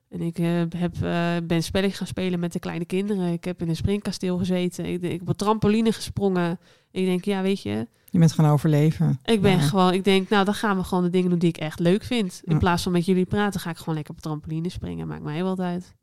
En 0.10 0.22
ik 0.22 0.40
eh, 0.40 0.62
heb, 0.78 1.02
eh, 1.02 1.36
ben 1.44 1.64
spelletjes 1.64 1.98
gaan 1.98 2.08
spelen 2.08 2.40
met 2.40 2.54
de 2.54 2.60
kleine 2.60 2.86
kinderen. 2.86 3.32
Ik 3.34 3.44
heb 3.44 3.62
in 3.62 3.70
een 3.70 3.76
springkasteel 3.76 4.38
gezeten. 4.38 4.86
Ik, 4.86 5.02
ik 5.02 5.20
heb 5.20 5.30
op 5.30 5.38
trampoline 5.38 5.92
gesprongen. 5.92 6.60
Ik 6.92 7.06
denk, 7.06 7.26
ja, 7.26 7.42
weet 7.42 7.62
je, 7.62 7.88
Je 8.10 8.20
bent 8.20 8.32
gaan 8.32 8.46
overleven. 8.52 9.20
ik 9.24 9.42
ben 9.42 9.52
Ja. 9.52 9.60
gewoon, 9.60 9.94
ik 9.94 10.04
denk, 10.04 10.30
nou, 10.30 10.46
dan 10.46 10.54
gaan 10.54 10.78
we 10.78 10.84
gewoon 10.84 11.04
de 11.04 11.10
dingen 11.10 11.30
doen 11.30 11.40
die 11.40 11.50
ik 11.50 11.58
echt 11.58 11.80
leuk 11.80 12.04
vind. 12.04 12.42
In 12.44 12.54
Ja. 12.54 12.60
plaats 12.60 12.84
van 12.84 12.92
met 12.92 13.06
jullie 13.06 13.26
praten, 13.26 13.60
ga 13.60 13.70
ik 13.70 13.78
gewoon 13.78 13.96
lekker 13.96 14.14
op 14.14 14.22
trampoline 14.22 14.70
springen. 14.70 15.08
Maakt 15.08 15.24
mij 15.24 15.44
wat 15.44 15.60
uit. 15.60 15.96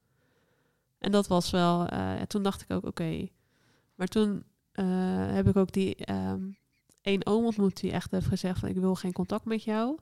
En 0.99 1.11
dat 1.11 1.27
was 1.27 1.51
wel, 1.51 1.87
eh, 1.87 2.13
toen 2.27 2.43
dacht 2.43 2.63
ik 2.63 2.71
ook, 2.73 2.87
oké. 2.87 3.29
Maar 3.95 4.07
toen 4.09 4.43
heb 5.33 5.49
ik 5.49 5.57
ook 5.57 5.73
die 5.73 5.95
ehm 5.97 6.41
één 7.03 7.27
oom 7.27 7.45
ontmoet 7.45 7.81
die 7.81 7.91
echt 7.93 8.11
heeft 8.11 8.27
gezegd 8.27 8.59
van, 8.59 8.69
ik 8.69 8.77
wil 8.77 8.95
geen 8.95 9.13
contact 9.13 9.45
met 9.45 9.65
jou. 9.65 9.99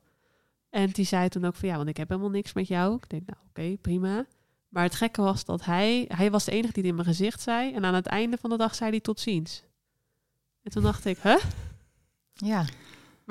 En 0.72 0.90
die 0.90 1.04
zei 1.04 1.28
toen 1.28 1.44
ook 1.44 1.54
van, 1.54 1.68
ja, 1.68 1.76
want 1.76 1.88
ik 1.88 1.96
heb 1.96 2.08
helemaal 2.08 2.30
niks 2.30 2.52
met 2.52 2.68
jou. 2.68 2.94
Ik 2.94 3.08
denk, 3.10 3.22
nou, 3.26 3.38
oké, 3.48 3.76
prima. 3.80 4.26
Maar 4.68 4.82
het 4.82 4.94
gekke 4.94 5.22
was 5.22 5.44
dat 5.44 5.64
hij, 5.64 6.04
hij 6.08 6.30
was 6.30 6.44
de 6.44 6.50
enige 6.50 6.72
die 6.72 6.82
het 6.82 6.90
in 6.90 6.94
mijn 6.94 7.06
gezicht 7.06 7.40
zei. 7.40 7.74
En 7.74 7.84
aan 7.84 7.94
het 7.94 8.06
einde 8.06 8.36
van 8.36 8.50
de 8.50 8.56
dag 8.56 8.74
zei 8.74 8.90
hij 8.90 9.00
tot 9.00 9.20
ziens. 9.20 9.62
En 10.62 10.70
toen 10.70 10.82
dacht 10.82 11.04
ik, 11.04 11.18
huh? 11.18 11.44
Ja. 12.32 12.64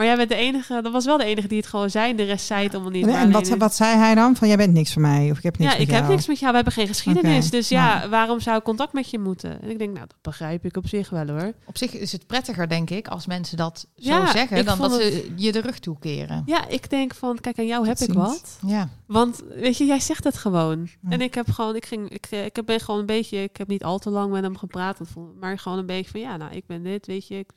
Maar 0.01 0.09
jij 0.09 0.19
bent 0.19 0.29
de 0.29 0.35
enige, 0.45 0.81
dat 0.81 0.91
was 0.91 1.05
wel 1.05 1.17
de 1.17 1.23
enige 1.23 1.47
die 1.47 1.57
het 1.57 1.67
gewoon 1.67 1.89
zei. 1.89 2.15
De 2.15 2.23
rest 2.23 2.45
zei 2.45 2.63
het 2.63 2.73
allemaal 2.73 2.91
niet. 2.91 3.05
En, 3.05 3.11
maar 3.11 3.21
en 3.21 3.31
wat, 3.31 3.47
wat 3.47 3.75
zei 3.75 3.97
hij 3.97 4.15
dan? 4.15 4.35
Van, 4.35 4.47
jij 4.47 4.57
bent 4.57 4.73
niks 4.73 4.93
voor 4.93 5.01
mij. 5.01 5.31
Of 5.31 5.37
ik 5.37 5.43
heb 5.43 5.57
niks 5.57 5.71
ja, 5.71 5.77
met 5.77 5.87
ik 5.87 5.93
heb 5.93 6.03
jou. 6.03 6.13
niks 6.13 6.27
met 6.27 6.39
jou. 6.39 6.49
We 6.49 6.55
hebben 6.55 6.73
geen 6.73 6.87
geschiedenis. 6.87 7.49
Dus 7.49 7.69
ja, 7.69 7.97
nou. 7.97 8.09
waarom 8.09 8.39
zou 8.39 8.57
ik 8.57 8.63
contact 8.63 8.93
met 8.93 9.09
je 9.09 9.19
moeten? 9.19 9.61
En 9.61 9.69
ik 9.69 9.77
denk, 9.77 9.93
nou, 9.93 10.07
dat 10.07 10.17
begrijp 10.21 10.65
ik 10.65 10.77
op 10.77 10.87
zich 10.87 11.09
wel 11.09 11.27
hoor. 11.27 11.53
Op 11.65 11.77
zich 11.77 11.93
is 11.93 12.11
het 12.11 12.27
prettiger, 12.27 12.67
denk 12.69 12.89
ik, 12.89 13.07
als 13.07 13.25
mensen 13.25 13.57
dat 13.57 13.79
zo 13.79 14.09
Ja, 14.09 14.31
zeggen, 14.31 14.57
ik 14.57 14.65
dan 14.65 14.77
dat 14.77 14.91
ze 14.93 15.31
je 15.35 15.51
de 15.51 15.61
rug 15.61 15.79
toekeren. 15.79 16.43
Ja, 16.45 16.67
ik 16.67 16.89
denk 16.89 17.15
van, 17.15 17.39
kijk, 17.39 17.59
aan 17.59 17.65
jou 17.65 17.87
heb 17.87 17.97
ik 17.97 18.03
ziens. 18.11 18.17
wat. 18.17 18.57
Ja. 18.65 18.89
Want 19.05 19.41
weet 19.55 19.77
je, 19.77 19.85
jij 19.85 19.99
zegt 19.99 20.23
het 20.23 20.37
gewoon. 20.37 20.89
Ja. 21.01 21.09
En 21.09 21.21
ik 21.21 21.33
heb 21.33 21.51
gewoon, 21.51 21.75
ik 21.75 21.85
ging, 21.85 22.09
ik, 22.09 22.27
eh, 22.29 22.45
ik 22.45 22.61
ben 22.65 22.79
gewoon 22.79 22.99
een 22.99 23.05
beetje, 23.05 23.43
ik 23.43 23.57
heb 23.57 23.67
niet 23.67 23.83
al 23.83 23.99
te 23.99 24.09
lang 24.09 24.31
met 24.31 24.43
hem 24.43 24.57
gepraat, 24.57 24.99
maar 25.39 25.59
gewoon 25.59 25.77
een 25.77 25.85
beetje 25.85 26.11
van, 26.11 26.19
ja, 26.19 26.37
nou, 26.37 26.51
ik 26.55 26.65
ben 26.67 26.83
dit, 26.83 27.07
weet 27.07 27.27
je. 27.27 27.37
ik- 27.37 27.51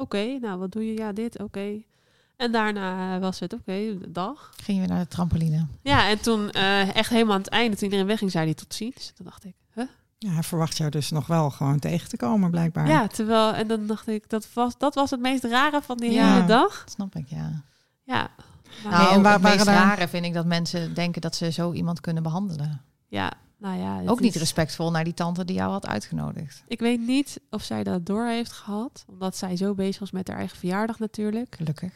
Oké, 0.00 0.38
nou, 0.40 0.58
wat 0.58 0.72
doe 0.72 0.86
je? 0.86 0.98
Ja, 0.98 1.12
dit, 1.12 1.38
oké. 1.38 1.82
En 2.36 2.52
daarna 2.52 3.18
was 3.18 3.38
het, 3.40 3.52
oké, 3.52 3.98
dag. 4.08 4.50
Ging 4.62 4.78
je 4.78 4.84
weer 4.86 4.94
naar 4.94 5.02
de 5.04 5.08
trampoline. 5.10 5.66
Ja, 5.82 6.08
en 6.08 6.20
toen 6.20 6.50
eh, 6.50 6.94
echt 6.96 7.10
helemaal 7.10 7.34
aan 7.34 7.40
het 7.40 7.48
einde, 7.50 7.74
toen 7.76 7.84
iedereen 7.84 8.06
wegging, 8.06 8.30
zei 8.30 8.44
hij 8.44 8.54
tot 8.54 8.74
ziens. 8.74 9.12
Toen 9.14 9.26
dacht 9.26 9.44
ik, 9.44 9.54
huh? 9.74 9.84
Ja, 10.18 10.30
hij 10.30 10.42
verwacht 10.42 10.76
jou 10.76 10.90
dus 10.90 11.10
nog 11.10 11.26
wel 11.26 11.50
gewoon 11.50 11.78
tegen 11.78 12.08
te 12.08 12.16
komen, 12.16 12.50
blijkbaar. 12.50 12.88
Ja, 12.88 13.06
terwijl, 13.06 13.52
en 13.54 13.66
dan 13.66 13.86
dacht 13.86 14.06
ik, 14.08 14.28
dat 14.28 14.48
was, 14.52 14.78
dat 14.78 14.94
was 14.94 15.10
het 15.10 15.20
meest 15.20 15.44
rare 15.44 15.82
van 15.82 15.96
die 15.96 16.10
Ja. 16.10 16.32
hele 16.34 16.46
dag. 16.46 16.78
Dat 16.84 16.92
snap 16.92 17.14
ik, 17.16 17.26
ja. 17.28 17.62
Ja. 18.04 18.28
Nou, 18.84 19.12
en 19.14 19.22
waar- 19.22 19.32
het 19.32 19.42
meest 19.42 19.64
daar- 19.64 19.74
rare 19.74 20.08
vind 20.08 20.24
ik 20.24 20.34
dat 20.34 20.46
mensen 20.46 20.94
denken 20.94 21.20
dat 21.20 21.34
ze 21.36 21.50
zo 21.52 21.72
iemand 21.72 22.00
kunnen 22.00 22.22
behandelen. 22.22 22.82
ja, 23.08 23.32
nou 23.60 23.78
ja. 23.78 24.02
Ook 24.10 24.20
niet 24.20 24.34
is- 24.34 24.40
respectvol 24.40 24.90
naar 24.90 25.04
die 25.04 25.14
tante 25.14 25.44
die 25.44 25.56
jou 25.56 25.70
had 25.70 25.86
uitgenodigd. 25.86 26.64
Ik 26.66 26.80
weet 26.80 27.00
niet 27.00 27.40
of 27.50 27.62
zij 27.62 27.82
dat 27.84 28.06
door 28.06 28.26
heeft 28.26 28.52
gehad, 28.52 29.04
omdat 29.08 29.36
zij 29.36 29.56
zo 29.56 29.74
bezig 29.74 29.98
was 30.00 30.10
met 30.10 30.28
haar 30.28 30.36
eigen 30.36 30.58
verjaardag 30.58 30.98
natuurlijk. 30.98 31.54
Gelukkig. 31.54 31.92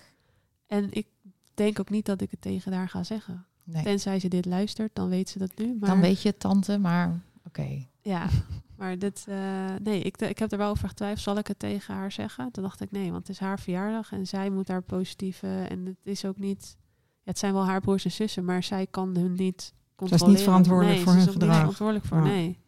En 0.67 0.89
ik 0.93 1.07
denk 1.55 1.81
ook 1.81 1.91
niet 1.91 2.07
dat 2.07 2.21
ik 2.21 2.31
het 2.31 2.41
tegen 2.41 2.73
haar 2.73 2.89
ga 2.89 3.03
zeggen. 3.05 3.47
Nee. 3.65 3.83
Tenzij 3.83 4.19
ze 4.21 4.29
dit 4.29 4.45
luistert, 4.45 4.95
dan 4.95 5.09
weet 5.09 5.29
ze 5.29 5.39
dat 5.39 5.51
nu. 5.57 5.77
Maar 5.81 5.89
Dan 5.89 6.01
weet 6.01 6.23
je 6.23 6.29
het, 6.29 6.41
tante, 6.41 6.79
maar 6.79 7.21
oké. 7.47 7.87
ja, 8.03 8.29
maar 8.77 8.99
dit, 8.99 9.25
eh, 9.29 9.37
nee, 9.83 10.01
ik, 10.01 10.17
ik 10.17 10.39
heb 10.39 10.53
er 10.53 10.59
wel 10.59 10.71
over 10.71 10.89
getwijfeld. 10.89 11.21
Zal 11.21 11.39
ik 11.39 11.47
het 11.47 11.59
tegen 11.59 11.95
haar 11.95 12.13
zeggen? 12.13 12.51
Toen 12.51 12.63
dacht 12.63 12.81
ik 12.81 12.91
nee, 12.91 13.11
want 13.13 13.27
het 13.27 13.37
is 13.37 13.43
haar 13.43 13.61
verjaardag 13.61 14.13
en 14.13 14.27
zij 14.27 14.51
moet 14.51 14.67
daar 14.67 14.83
positieve. 14.83 15.67
En 15.69 15.87
het 15.87 15.97
is 16.03 16.25
ook 16.25 16.39
niet. 16.39 16.77
Ja, 17.23 17.31
het 17.31 17.39
zijn 17.39 17.53
wel 17.53 17.65
haar 17.67 17.81
broers 17.81 18.05
en 18.05 18.13
zussen, 18.13 18.45
maar 18.45 18.63
zij 18.63 18.87
kan 18.91 19.17
hun 19.17 19.33
niet. 19.33 19.73
Controleren. 20.09 20.45
verantwoordelijk 20.45 20.95
Nee, 20.97 21.05
voor 21.05 21.13
ze 21.13 21.19
hun 21.19 21.29
is 21.29 21.35
ook 21.35 21.41
niet 21.41 21.43
gedrag. 21.43 21.59
verantwoordelijk 21.61 22.05
voor, 22.07 22.19
Ja. 22.19 22.25
nee. 22.25 22.63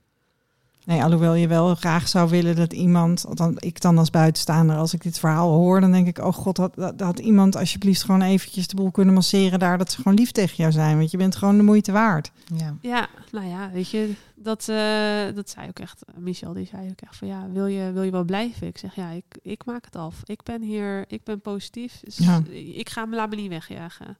Nee, 0.85 1.03
alhoewel 1.03 1.35
je 1.35 1.49
wel 1.49 1.75
graag 1.75 2.09
zou 2.09 2.31
willen 2.31 2.57
dat 2.57 2.73
iemand, 2.73 3.37
dan, 3.37 3.55
ik 3.59 3.81
dan 3.81 3.99
als 3.99 4.11
buitenstaander, 4.11 4.77
als 4.77 4.95
ik 4.95 5.03
dit 5.03 5.19
verhaal 5.19 5.53
hoor, 5.53 5.81
dan 5.81 5.93
denk 5.93 6.07
ik, 6.07 6.19
oh 6.19 6.33
god, 6.33 6.57
had, 6.57 6.75
had, 6.77 7.01
had 7.01 7.19
iemand 7.19 7.57
alsjeblieft 7.57 8.03
gewoon 8.03 8.23
eventjes 8.23 8.67
de 8.67 8.77
boel 8.77 8.91
kunnen 8.91 9.15
masseren 9.15 9.59
daar, 9.59 9.79
dat 9.79 9.91
ze 9.91 9.97
gewoon 10.03 10.19
lief 10.19 10.31
tegen 10.33 10.57
jou 10.57 10.73
zijn, 10.73 10.99
want 10.99 11.11
je 11.11 11.17
bent 11.17 11.37
gewoon 11.37 11.57
de 11.57 11.63
moeite 11.63 11.93
waard. 11.93 12.31
Ja. 12.55 12.75
Ja, 12.81 13.09
nou 13.33 13.47
ja, 13.47 13.71
weet 13.73 13.91
je, 13.91 14.13
dat, 14.35 14.69
eh, 14.69 15.35
dat 15.35 15.51
zei 15.51 15.69
ook 15.69 15.79
echt, 15.79 16.03
Michel, 16.17 16.53
die 16.53 16.67
zei 16.67 16.89
ook 16.91 17.01
echt 17.01 17.17
van 17.17 17.29
ja, 17.29 17.47
wil 17.53 17.67
je, 17.67 17.93
wil 17.93 18.03
je 18.03 18.11
wel 18.11 18.25
blijven? 18.25 18.67
Ik 18.67 18.79
zeg 18.79 18.95
ja, 18.95 19.11
ik, 19.11 19.25
ik 19.43 19.65
maak 19.65 19.85
het 19.85 19.97
af. 19.97 20.21
Ik 20.25 20.43
ben 20.43 20.63
hier, 20.63 21.05
ik 21.09 21.25
ben 21.25 21.41
positief. 21.41 22.01
Dus 22.05 22.17
Ja. 22.19 22.41
Ik 22.51 22.91
ga 22.91 23.05
me 23.07 23.17
laat 23.17 23.31
me 23.31 23.37
niet 23.37 23.49
wegjagen. 23.49 24.19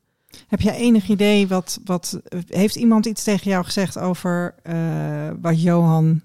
Heb 0.49 0.61
jij 0.61 0.75
enig 0.77 1.09
idee 1.09 1.49
wat, 1.49 1.81
wat 1.85 2.21
heeft 2.47 2.77
iemand 2.77 3.07
iets 3.07 3.25
tegen 3.25 3.51
jou 3.51 3.65
gezegd 3.65 3.99
over 3.99 4.55
eh, 4.63 5.31
wat 5.41 5.63
Johan 5.63 6.21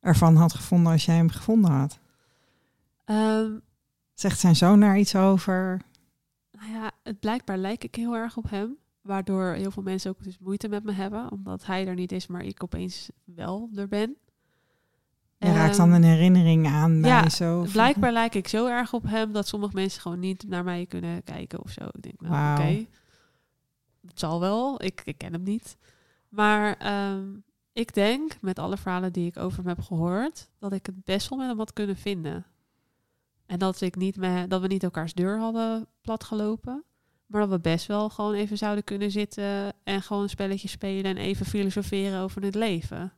ervan 0.00 0.36
had 0.36 0.54
gevonden 0.54 0.92
als 0.92 1.04
jij 1.04 1.16
hem 1.16 1.30
gevonden 1.30 1.70
had? 1.70 1.98
Ehm, 3.04 3.50
Zegt 4.14 4.38
zijn 4.40 4.56
zoon 4.56 4.80
daar 4.80 4.98
iets 4.98 5.16
over? 5.16 5.80
nou 6.52 6.72
ja, 6.72 6.90
het 7.02 7.20
blijkbaar 7.20 7.58
lijk 7.58 7.84
ik 7.84 7.94
heel 7.94 8.14
erg 8.16 8.36
op 8.36 8.50
hem. 8.50 8.76
Waardoor 9.02 9.52
heel 9.52 9.70
veel 9.70 9.82
mensen 9.82 10.10
ook 10.10 10.24
dus 10.24 10.38
moeite 10.38 10.68
met 10.68 10.84
me 10.84 10.92
hebben. 10.92 11.32
Omdat 11.32 11.66
hij 11.66 11.86
er 11.86 11.94
niet 11.94 12.12
is, 12.12 12.26
maar 12.26 12.42
ik 12.44 12.62
opeens 12.62 13.10
wel 13.24 13.70
er 13.74 13.88
ben. 13.88 14.16
Je 15.38 15.52
raakt 15.52 15.76
dan 15.76 15.86
Ehm, 15.86 15.96
een 15.96 16.08
herinnering 16.08 16.66
aan 16.66 17.00
bij 17.00 17.10
ja, 17.10 17.28
zo. 17.28 17.66
Blijkbaar 17.72 18.12
lijk 18.12 18.34
ik 18.34 18.48
zo 18.48 18.66
erg 18.66 18.92
op 18.92 19.02
hem 19.06 19.32
dat 19.32 19.48
sommige 19.48 19.74
mensen 19.74 20.00
gewoon 20.00 20.18
niet 20.20 20.44
naar 20.48 20.64
mij 20.64 20.86
kunnen 20.86 21.24
kijken 21.24 21.62
of 21.62 21.70
zo. 21.70 21.84
Ik 21.84 22.02
denk, 22.02 22.20
nou 22.20 22.32
Wauw. 22.32 22.54
oké, 22.54 22.86
het 24.08 24.18
zal 24.18 24.40
wel. 24.40 24.82
Ik, 24.82 25.02
ik 25.04 25.18
ken 25.18 25.32
hem 25.32 25.42
niet. 25.42 25.76
Maar 26.28 26.76
ehm, 26.76 27.26
ik 27.72 27.94
denk, 27.94 28.40
met 28.40 28.58
alle 28.58 28.76
verhalen 28.76 29.12
die 29.12 29.26
ik 29.26 29.36
over 29.36 29.58
hem 29.58 29.68
heb 29.68 29.80
gehoord, 29.80 30.50
dat 30.58 30.72
ik 30.72 30.86
het 30.86 31.04
best 31.04 31.28
wel 31.28 31.38
met 31.38 31.48
hem 31.48 31.58
had 31.58 31.72
kunnen 31.72 31.96
vinden. 31.96 32.46
En 33.46 33.58
dat, 33.58 33.80
ik 33.80 33.96
niet 33.96 34.16
me, 34.16 34.46
dat 34.46 34.60
we 34.60 34.66
niet 34.66 34.82
elkaars 34.82 35.14
deur 35.14 35.38
hadden 35.38 35.86
platgelopen. 36.00 36.84
Maar 37.26 37.40
dat 37.40 37.50
we 37.50 37.60
best 37.60 37.86
wel 37.86 38.08
gewoon 38.08 38.34
even 38.34 38.58
zouden 38.58 38.84
kunnen 38.84 39.10
zitten 39.10 39.72
en 39.84 40.02
gewoon 40.02 40.22
een 40.22 40.28
spelletje 40.28 40.68
spelen 40.68 41.04
en 41.04 41.16
even 41.16 41.46
filosoferen 41.46 42.20
over 42.20 42.42
het 42.42 42.54
leven. 42.54 43.12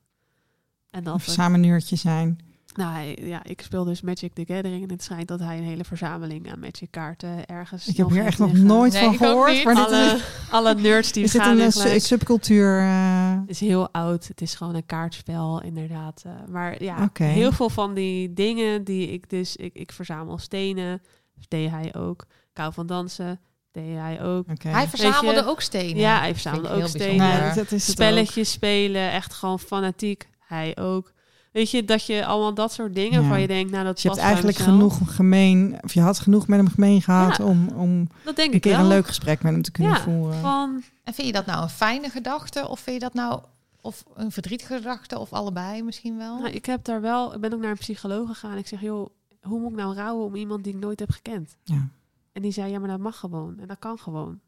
En 0.91 1.05
dat 1.05 1.25
we 1.25 1.31
samen 1.31 1.63
een 1.63 1.69
uurtje 1.69 1.97
zijn. 1.97 2.39
Nou, 2.75 2.93
hij- 2.93 3.19
ja, 3.23 3.45
ik 3.45 3.61
speel 3.63 3.85
dus 3.85 4.01
Magic 4.01 4.35
the 4.35 4.45
Gathering 4.47 4.83
en 4.83 4.91
het 4.91 5.03
schijnt 5.03 5.29
dat 5.29 5.41
hij 5.41 5.59
een 5.59 5.65
hele 5.65 5.85
verzameling 5.85 6.53
aan 6.53 6.59
Magic 6.61 6.91
kaarten 6.91 7.47
ergens. 7.47 7.89
Ik 7.89 7.97
heb 7.97 8.09
hier 8.11 8.25
echt 8.25 8.39
nog 8.39 8.53
nooit 8.53 8.93
Nee, 8.93 9.03
van 9.05 9.15
ik 9.15 9.23
ook 9.23 9.27
gehoord. 9.29 9.53
niet. 9.53 9.65
Maar 9.65 9.75
dit 9.75 9.85
alle, 9.87 10.15
is, 10.15 10.23
alle 10.51 10.75
nerds 10.75 11.13
die 11.13 11.25
is 11.25 11.31
dit 11.33 11.41
gaan 11.43 11.59
een 11.59 11.73
in 11.75 11.91
eh, 11.93 11.99
subcultuur? 11.99 12.79
eh, 12.81 13.31
Het 13.41 13.51
is 13.51 13.61
heel 13.61 13.93
oud. 13.93 14.27
Het 14.29 14.41
is 14.41 14.55
gewoon 14.55 14.75
een 14.75 14.87
kaartspel, 14.87 15.63
inderdaad. 15.63 16.23
eh, 16.27 16.33
maar 16.49 16.83
ja, 16.83 17.11
heel 17.15 17.53
veel 17.53 17.71
van 17.71 17.95
die 17.95 18.33
dingen 18.33 18.85
die 18.85 19.09
ik 19.13 19.31
dus... 19.31 19.57
Ik, 19.57 19.75
ik 19.75 19.93
verzamel 19.93 20.39
stenen. 20.39 21.03
Deed 21.49 21.71
hij 21.71 21.95
ook. 21.95 22.23
Ik 22.31 22.57
hou 22.57 22.73
van 22.73 22.87
dansen. 22.87 23.41
deed 23.71 23.97
hij 23.97 24.23
ook. 24.23 24.47
Hij 24.63 24.89
verzamelde 24.89 25.45
ook 25.47 25.61
stenen. 25.61 25.97
Ja, 25.97 26.19
hij 26.19 26.33
verzamelde 26.33 26.69
ook 26.71 26.87
stenen. 26.89 27.17
bijzonder. 27.17 27.45
Nee, 27.47 27.55
dat 27.55 27.73
is 27.73 27.87
het 27.87 27.95
Spelletjes 27.97 28.51
spelen, 28.51 29.11
echt 29.11 29.33
gewoon 29.35 29.59
fanatiek. 29.61 30.29
Hij 30.39 30.77
ook. 30.79 31.13
Weet 31.53 31.71
je, 31.71 31.85
dat 31.85 32.05
je 32.07 32.27
allemaal 32.27 32.55
dat 32.55 32.73
soort 32.73 32.95
dingen 32.95 33.13
Ja. 33.13 33.19
waarvan 33.21 33.41
je 33.41 33.47
denkt, 33.47 33.71
nou 33.73 33.85
dat 33.85 33.95
Dus 33.95 34.03
je 34.03 34.09
hebt 34.09 34.21
eigenlijk 34.21 34.57
genoeg 34.59 35.15
gemeen, 35.15 35.79
of 35.83 35.93
je 35.95 36.01
had 36.01 36.19
genoeg 36.19 36.47
met 36.47 36.59
hem 36.59 36.69
gemeen 36.69 37.03
gehad 37.03 37.37
Ja. 37.37 37.45
om, 37.45 37.69
om 37.69 38.09
Dat 38.25 38.37
denk 38.37 38.49
een 38.49 38.55
ik 38.55 38.61
keer 38.61 38.73
wel. 38.73 38.81
een 38.81 38.87
leuk 38.89 39.07
gesprek 39.07 39.43
met 39.43 39.53
hem 39.53 39.63
te 39.63 39.71
kunnen 39.71 39.93
Ja, 39.93 40.01
voeren. 40.01 40.41
Van, 40.41 40.83
En 41.05 41.15
vind 41.15 41.27
je 41.27 41.33
dat 41.33 41.47
nou 41.47 41.63
een 41.63 41.69
fijne 41.69 42.09
gedachte? 42.09 42.69
Of 42.69 42.81
vind 42.81 42.97
je 42.97 43.03
dat 43.03 43.15
nou 43.15 43.41
of 43.81 44.05
een 44.15 44.33
verdrietige 44.33 44.75
gedachte? 44.77 45.19
Of 45.19 45.33
allebei 45.33 45.83
misschien 45.83 46.17
wel? 46.17 46.39
nou, 46.39 46.51
ik 46.53 46.67
heb 46.67 46.85
daar 46.85 47.01
wel, 47.01 47.35
ik 47.35 47.41
ben 47.41 47.53
ook 47.55 47.61
naar 47.61 47.71
een 47.71 47.77
psycholoog 47.77 48.29
gegaan. 48.29 48.57
Ik 48.57 48.67
zeg, 48.67 48.81
joh, 48.81 49.09
hoe 49.43 49.61
moet 49.61 49.71
ik 49.71 49.77
nou 49.77 49.95
rouwen 49.95 50.25
om 50.27 50.35
iemand 50.35 50.65
die 50.65 50.75
ik 50.75 50.81
nooit 50.81 51.01
heb 51.01 51.11
gekend? 51.11 51.57
Ja. 51.65 51.89
En 52.33 52.43
die 52.43 52.53
zei, 52.53 52.71
ja, 52.73 52.79
maar 52.79 52.89
dat 52.89 52.99
mag 52.99 53.17
gewoon. 53.19 53.59
En 53.61 53.67
dat 53.67 53.79
kan 53.79 53.99
gewoon. 53.99 54.41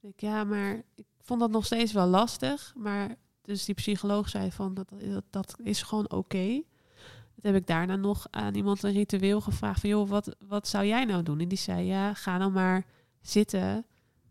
Ik, 0.00 0.12
ja, 0.20 0.44
maar 0.44 0.82
ik 0.94 1.04
vond 1.22 1.40
dat 1.40 1.50
nog 1.50 1.64
steeds 1.64 1.92
wel 1.92 2.06
lastig. 2.06 2.72
Maar 2.76 3.16
dus 3.48 3.64
die 3.64 3.74
psycholoog 3.74 4.28
zei 4.28 4.52
van, 4.52 4.74
dat, 4.74 4.88
dat, 5.10 5.24
dat 5.30 5.56
is 5.62 5.82
gewoon 5.82 6.10
oké. 6.10 6.62
Dat 7.34 7.52
heb 7.52 7.54
ik 7.54 7.66
daarna 7.66 7.96
nog 7.96 8.26
aan 8.30 8.54
iemand 8.54 8.82
een 8.82 8.92
ritueel 8.92 9.40
gevraagd 9.40 9.80
van, 9.80 9.88
joh, 9.90 10.08
wat, 10.08 10.36
wat 10.48 10.68
zou 10.68 10.86
jij 10.86 11.04
nou 11.04 11.22
doen? 11.22 11.40
En 11.40 11.48
die 11.48 11.58
zei, 11.58 11.86
ja, 11.86 12.14
ga 12.14 12.38
dan 12.38 12.52
maar 12.52 12.84
zitten. 13.20 13.86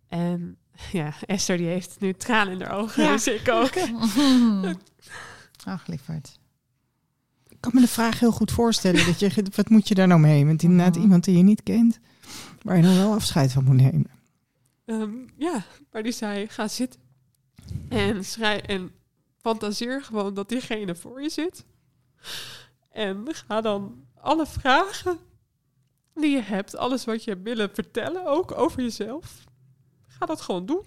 En 0.08 0.58
ja, 0.92 1.14
Esther 1.26 1.58
die 1.58 1.68
heeft 1.68 2.00
nu 2.00 2.14
tranen 2.14 2.54
in 2.54 2.62
haar 2.62 2.78
ogen, 2.78 3.04
Ja. 3.04 3.12
dus 3.12 3.28
ik 3.28 3.50
ook. 3.50 3.72
Ach, 5.74 5.88
lieverd. 5.88 6.40
Ik 7.50 7.58
kan 7.60 7.72
me 7.76 7.82
de 7.82 7.88
vraag 7.88 8.20
heel 8.20 8.32
goed 8.32 8.52
voorstellen. 8.52 9.06
dat 9.06 9.20
je, 9.20 9.44
wat 9.56 9.70
moet 9.70 9.88
je 9.88 9.96
daar 9.96 10.08
nou 10.08 10.20
mee? 10.20 10.46
Want 10.46 10.64
inderdaad 10.64 10.94
Mhm. 10.94 11.04
iemand 11.04 11.24
die 11.24 11.38
je 11.38 11.44
niet 11.44 11.64
kent, 11.64 12.00
waar 12.62 12.76
je 12.78 12.84
dan 12.84 12.96
wel 12.96 13.14
afscheid 13.14 13.52
van 13.52 13.64
moet 13.64 13.76
nemen. 13.76 14.10
Ehm, 14.86 15.12
ja, 15.38 15.64
maar 15.92 16.04
die 16.04 16.12
zei, 16.12 16.48
ga 16.48 16.68
zitten. 16.68 17.00
En 17.90 18.26
schrij 18.26 18.62
en 18.62 18.92
fantaseer 19.38 20.04
gewoon 20.04 20.34
dat 20.34 20.50
diegene 20.50 20.96
voor 20.96 21.22
je 21.22 21.30
zit. 21.30 21.66
En 22.90 23.26
ga 23.34 23.62
dan 23.62 24.08
alle 24.16 24.46
vragen 24.46 25.20
die 26.14 26.30
je 26.30 26.42
hebt, 26.42 26.78
alles 26.78 27.06
wat 27.06 27.24
je 27.24 27.42
willen 27.42 27.70
vertellen, 27.74 28.26
ook 28.26 28.52
over 28.52 28.82
jezelf. 28.82 29.44
Ga 30.08 30.26
dat 30.26 30.42
gewoon 30.42 30.66
doen. 30.66 30.86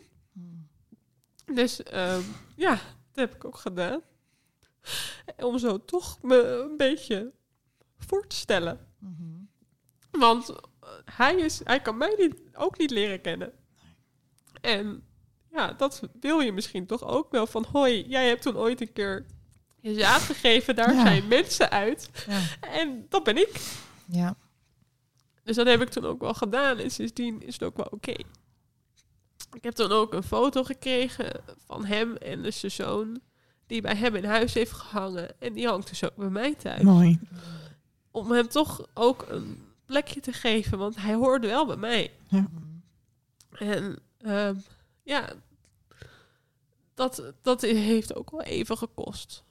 Dus 1.54 1.82
ehm, 1.82 2.22
ja, 2.56 2.70
dat 3.12 3.14
heb 3.14 3.34
ik 3.34 3.44
ook 3.44 3.56
gedaan. 3.56 4.00
Om 5.36 5.58
zo 5.58 5.84
toch 5.84 6.22
me 6.22 6.42
een 6.46 6.76
beetje 6.76 7.32
voor 7.98 8.26
te 8.26 8.36
stellen. 8.36 8.86
Mhm. 8.98 9.38
Want 10.10 10.48
eh, 10.48 10.88
hij, 11.04 11.36
is, 11.36 11.60
hij 11.64 11.80
kan 11.80 11.96
mij 11.96 12.14
niet, 12.18 12.34
ook 12.52 12.78
niet 12.78 12.90
leren 12.90 13.20
kennen. 13.20 13.52
En 14.60 15.04
ja, 15.52 15.72
dat 15.72 16.00
wil 16.20 16.40
je 16.40 16.52
misschien 16.52 16.86
toch 16.86 17.04
ook 17.04 17.30
wel. 17.30 17.46
Van 17.46 17.66
hoi, 17.72 18.04
jij 18.08 18.28
hebt 18.28 18.42
toen 18.42 18.56
ooit 18.56 18.80
een 18.80 18.92
keer 18.92 19.26
je 19.80 19.94
zaad 19.94 20.20
gegeven. 20.20 20.76
Daar 20.76 20.94
Ja. 20.94 21.02
zijn 21.02 21.28
mensen 21.28 21.70
uit. 21.70 22.10
Ja. 22.26 22.40
En 22.60 23.06
dat 23.08 23.24
ben 23.24 23.36
ik. 23.36 23.60
ja. 24.06 24.34
Dus 25.44 25.56
dat 25.56 25.66
heb 25.66 25.80
ik 25.82 25.88
toen 25.88 26.04
ook 26.04 26.20
wel 26.20 26.34
gedaan. 26.34 26.78
En 26.78 26.90
sindsdien 26.90 27.42
is 27.42 27.52
het 27.52 27.62
ook 27.62 27.76
wel 27.76 27.86
oké. 27.90 28.14
Ik 29.52 29.62
heb 29.62 29.74
toen 29.74 29.90
ook 29.90 30.12
een 30.14 30.22
foto 30.22 30.64
gekregen 30.64 31.30
van 31.66 31.84
hem 31.84 32.16
en 32.16 32.42
dus 32.42 32.60
zijn 32.60 32.72
zoon. 32.72 33.20
Die 33.66 33.80
bij 33.80 33.94
hem 33.96 34.14
in 34.14 34.24
huis 34.24 34.54
heeft 34.54 34.72
gehangen. 34.72 35.40
En 35.40 35.52
die 35.52 35.66
hangt 35.68 35.88
dus 35.88 36.04
ook 36.04 36.16
bij 36.16 36.28
mij 36.28 36.54
thuis. 36.54 36.82
Mooi. 36.82 37.20
Om 38.10 38.30
hem 38.30 38.48
toch 38.48 38.86
ook 38.94 39.24
een 39.28 39.62
plekje 39.86 40.20
te 40.20 40.32
geven. 40.32 40.78
Want 40.78 40.96
hij 40.96 41.14
hoorde 41.14 41.46
wel 41.46 41.66
bij 41.66 41.76
mij. 41.76 42.10
En 43.50 43.98
ehm, 44.18 44.54
ja, 45.10 45.32
dat, 46.94 47.32
dat 47.42 47.60
heeft 47.60 48.14
ook 48.14 48.30
wel 48.30 48.42
even 48.42 48.78
gekost. 48.78 49.44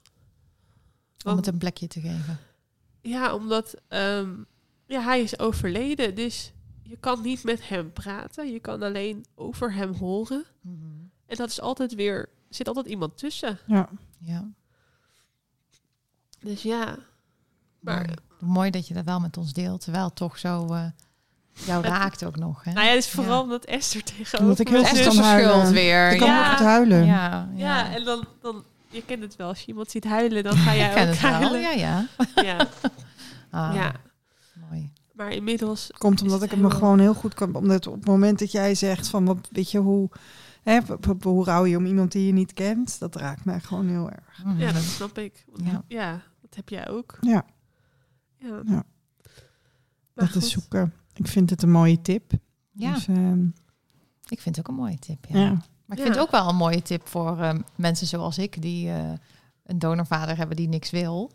Om 1.25 1.35
het 1.35 1.47
een 1.47 1.57
plekje 1.57 1.87
te 1.87 2.01
geven. 2.01 2.39
Ja, 3.01 3.33
omdat 3.33 3.75
ehm, 3.87 4.43
ja, 4.85 5.01
hij 5.01 5.21
is 5.21 5.39
overleden. 5.39 6.15
Dus 6.15 6.53
je 6.83 6.97
kan 6.97 7.21
niet 7.21 7.43
met 7.43 7.67
hem 7.67 7.93
praten. 7.93 8.51
Je 8.51 8.59
kan 8.59 8.81
alleen 8.81 9.25
over 9.35 9.73
hem 9.73 9.93
horen. 9.93 10.45
En 11.25 11.35
dat 11.35 11.49
is 11.49 11.61
altijd 11.61 11.95
weer... 11.95 12.17
Er 12.19 12.55
zit 12.55 12.67
altijd 12.67 12.87
iemand 12.87 13.17
tussen. 13.17 13.59
Ja. 13.67 13.89
Ja. 14.19 14.51
Dus 16.39 16.61
ja. 16.61 16.97
Maar 17.79 18.05
Mooi. 18.05 18.53
Mooi 18.53 18.69
dat 18.69 18.87
je 18.87 18.93
dat 18.93 19.05
wel 19.05 19.19
met 19.19 19.37
ons 19.37 19.53
deelt, 19.53 19.81
terwijl 19.81 20.13
toch 20.13 20.37
zo 20.37 20.73
eh, 20.73 20.85
jou 21.65 21.83
raakt 21.83 22.25
ook 22.25 22.35
nog. 22.35 22.63
Hè? 22.63 22.71
nou 22.73 22.85
ja, 22.85 22.91
het 22.93 23.03
is 23.03 23.09
vooral 23.09 23.35
Ja. 23.37 23.41
omdat 23.41 23.65
Esther 23.65 24.03
tegenover 24.03 24.39
Omdat 24.39 24.59
ik 24.59 24.67
heel 24.67 24.83
Esther 24.83 25.11
schuld 25.11 25.69
weer. 25.69 26.11
Ik 26.11 26.17
kan 26.19 26.27
Ja. 26.27 26.49
goed 26.55 26.65
huilen. 26.65 27.05
Ja, 27.05 27.49
Ja, 27.55 27.93
en 27.95 28.03
dan, 28.03 28.27
dan... 28.41 28.63
Je 28.91 29.03
kent 29.05 29.21
het 29.21 29.35
wel. 29.35 29.47
Als 29.47 29.59
je 29.59 29.67
iemand 29.67 29.91
ziet 29.91 30.03
huilen, 30.03 30.43
dan 30.43 30.55
ga 30.57 30.75
jij 30.83 30.89
ook 30.91 30.97
het 30.97 31.21
wel. 31.21 31.31
huilen. 31.31 31.59
Ja, 31.61 31.71
ja. 31.71 32.05
Ja. 32.43 32.67
Ah, 33.51 33.75
ja. 33.75 33.91
Mooi. 34.69 34.91
Maar 35.13 35.31
inmiddels... 35.31 35.91
Komt 35.97 36.21
omdat 36.21 36.41
het 36.41 36.51
ik 36.51 36.57
het 36.57 36.59
me 36.67 36.71
gewoon 36.71 36.99
heel 36.99 37.13
goed 37.13 37.33
kan. 37.33 37.55
Omdat 37.55 37.87
op 37.87 37.93
het 37.95 38.05
moment 38.05 38.39
dat 38.39 38.51
jij 38.51 38.75
zegt 38.75 39.07
van 39.07 39.25
wat 39.25 39.47
weet 39.51 39.71
je 39.71 39.77
hoe. 39.79 40.09
Hè, 40.63 40.79
hoe 41.21 41.43
rouw 41.45 41.65
je 41.65 41.77
om 41.77 41.85
iemand 41.85 42.11
die 42.11 42.25
je 42.25 42.33
niet 42.33 42.53
kent? 42.53 42.99
Dat 42.99 43.15
raakt 43.15 43.45
mij 43.45 43.59
gewoon 43.59 43.87
heel 43.87 44.09
erg. 44.09 44.43
Mhm. 44.45 44.59
Ja, 44.59 44.71
dat 44.71 44.81
snap 44.81 45.17
ik. 45.17 45.45
Ja. 45.63 45.83
Ja. 45.87 46.11
dat 46.41 46.55
heb 46.55 46.69
jij 46.69 46.89
ook. 46.89 47.17
Ja, 47.21 47.45
Ja. 48.37 48.61
Ja. 48.65 48.83
Maar 50.13 50.25
dat 50.25 50.35
is 50.35 50.51
zoeken. 50.51 50.93
Ik 51.19 51.27
vind 51.27 51.49
het 51.49 51.61
een 51.63 51.71
mooie 51.71 52.01
tip. 52.01 52.31
Ja, 52.71 52.93
Dus, 52.93 53.07
ehm, 53.07 53.45
ik 54.27 54.41
vind 54.41 54.55
het 54.55 54.59
ook 54.59 54.67
een 54.67 54.81
mooie 54.83 54.99
tip. 54.99 55.25
Ja. 55.29 55.39
ja. 55.39 55.49
Maar 55.49 55.97
ik 55.97 55.97
Ja. 55.97 56.03
vind 56.03 56.07
het 56.15 56.19
ook 56.19 56.31
wel 56.31 56.49
een 56.49 56.55
mooie 56.55 56.81
tip 56.81 57.07
voor 57.07 57.39
eh, 57.39 57.53
mensen 57.75 58.07
zoals 58.07 58.37
ik, 58.37 58.61
die 58.61 58.89
eh, 58.89 59.11
een 59.63 59.79
donorvader 59.79 60.37
hebben 60.37 60.55
die 60.55 60.67
niks 60.67 60.89
wil. 60.89 61.31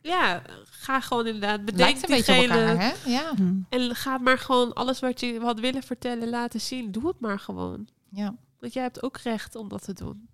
Ja, 0.00 0.42
ga 0.64 1.00
gewoon 1.00 1.26
inderdaad 1.26 1.56
Het 1.56 1.64
bedenk 1.64 1.80
lijkt 1.90 2.02
een 2.02 2.16
beetje 2.16 2.34
elkaar, 2.56 2.78
hè? 2.80 3.10
Ja. 3.10 3.32
Hm. 3.36 3.54
en 3.68 3.94
ga 3.94 4.18
maar 4.18 4.38
gewoon 4.38 4.72
alles 4.72 5.00
wat 5.00 5.20
je 5.20 5.40
had 5.40 5.60
willen 5.60 5.82
vertellen 5.82 6.28
laten 6.28 6.60
zien. 6.60 6.92
Doe 6.92 7.06
het 7.06 7.20
maar 7.20 7.38
gewoon. 7.38 7.88
ja. 8.08 8.34
Want 8.58 8.72
jij 8.76 8.82
hebt 8.82 9.02
ook 9.02 9.16
recht 9.16 9.54
om 9.54 9.68
dat 9.68 9.84
te 9.84 9.92
doen. 9.92 10.28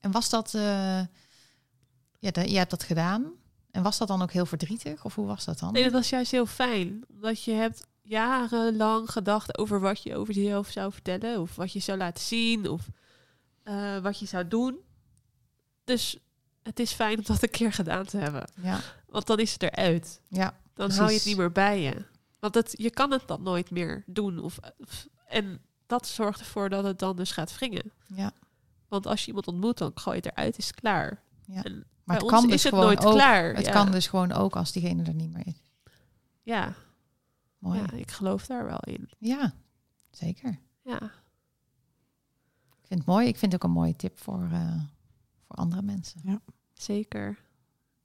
En 0.00 0.10
was 0.10 0.30
dat... 0.30 0.54
eh 0.54 1.00
ja, 2.20 2.30
de, 2.30 2.50
je 2.50 2.56
hebt 2.58 2.70
dat 2.70 2.82
gedaan. 2.82 3.24
En 3.78 3.84
was 3.84 3.98
dat 3.98 4.08
dan 4.08 4.22
ook 4.22 4.32
heel 4.32 4.46
verdrietig? 4.46 5.04
Of 5.04 5.14
hoe 5.14 5.26
was 5.26 5.44
dat 5.44 5.58
dan? 5.58 5.72
Nee, 5.72 5.82
dat 5.82 5.92
was 5.92 6.08
juist 6.08 6.30
heel 6.30 6.46
fijn. 6.46 7.04
Omdat 7.10 7.42
je 7.44 7.52
hebt 7.52 7.86
jarenlang 8.02 9.10
gedacht 9.10 9.58
over 9.58 9.80
wat 9.80 10.02
je 10.02 10.16
over 10.16 10.34
jezelf 10.34 10.68
zou 10.70 10.92
vertellen. 10.92 11.40
Of 11.40 11.56
wat 11.56 11.72
je 11.72 11.78
zou 11.80 11.98
laten 11.98 12.24
zien. 12.24 12.68
Of 12.68 12.88
eh, 13.62 13.98
wat 13.98 14.18
je 14.18 14.26
zou 14.26 14.48
doen. 14.48 14.76
Dus 15.84 16.18
het 16.62 16.78
is 16.80 16.92
fijn 16.92 17.18
om 17.18 17.24
dat 17.24 17.42
een 17.42 17.50
keer 17.50 17.72
gedaan 17.72 18.04
te 18.04 18.16
hebben. 18.16 18.50
Ja, 18.62 18.80
Want 19.08 19.26
dan 19.26 19.38
is 19.38 19.52
het 19.52 19.62
eruit. 19.62 20.20
ja. 20.28 20.44
Dan 20.74 20.86
Precies. 20.86 20.96
hou 20.98 21.10
je 21.10 21.16
het 21.16 21.26
niet 21.26 21.36
meer 21.36 21.52
bij 21.52 21.80
je. 21.82 22.04
Want 22.40 22.54
het, 22.54 22.74
je 22.76 22.90
kan 22.90 23.10
het 23.10 23.22
dan 23.26 23.42
nooit 23.42 23.70
meer 23.70 24.02
doen. 24.06 24.38
Of, 24.38 24.58
of- 24.78 25.06
en 25.26 25.60
dat 25.86 26.06
zorgt 26.06 26.40
ervoor 26.40 26.68
dat 26.68 26.84
het 26.84 26.98
dan 26.98 27.16
dus 27.16 27.32
gaat 27.32 27.54
wringen. 27.58 27.92
ja. 28.06 28.32
Want 28.88 29.06
als 29.06 29.20
je 29.20 29.26
iemand 29.26 29.46
ontmoet, 29.46 29.78
dan 29.78 29.90
gooi 29.94 30.16
je 30.16 30.22
het 30.22 30.32
eruit, 30.36 30.58
is 30.58 30.66
het 30.66 30.74
klaar. 30.80 31.22
Ja. 31.46 31.62
En 31.62 31.84
Maar 32.08 32.16
bij 32.16 32.26
het 32.26 32.34
ons 32.34 32.42
kan 32.42 32.44
is 32.44 32.50
dus 32.50 32.62
het 32.62 32.72
gewoon 32.72 32.86
nooit 32.86 33.04
ook, 33.04 33.12
klaar. 33.12 33.54
Het 33.54 33.66
ja. 33.66 33.72
kan 33.72 33.90
dus 33.90 34.06
gewoon 34.06 34.32
ook 34.32 34.56
als 34.56 34.72
diegene 34.72 35.02
er 35.02 35.14
niet 35.14 35.32
meer 35.32 35.46
is. 35.46 35.62
Ja, 36.42 36.74
Mooi. 37.58 37.78
ja, 37.78 37.92
ik 37.92 38.10
geloof 38.10 38.46
daar 38.46 38.64
wel 38.64 38.80
in. 38.80 39.08
Ja, 39.18 39.52
zeker. 40.10 40.58
Ja, 40.82 41.00
Ik 42.80 42.86
vind 42.86 43.00
het 43.00 43.08
mooi. 43.08 43.26
Ik 43.26 43.36
vind 43.36 43.52
het 43.52 43.62
ook 43.62 43.68
een 43.68 43.76
mooie 43.76 43.96
tip 43.96 44.18
voor, 44.20 44.48
eh, 44.52 44.74
voor 45.46 45.56
andere 45.56 45.82
mensen. 45.82 46.42
zeker. 46.74 47.38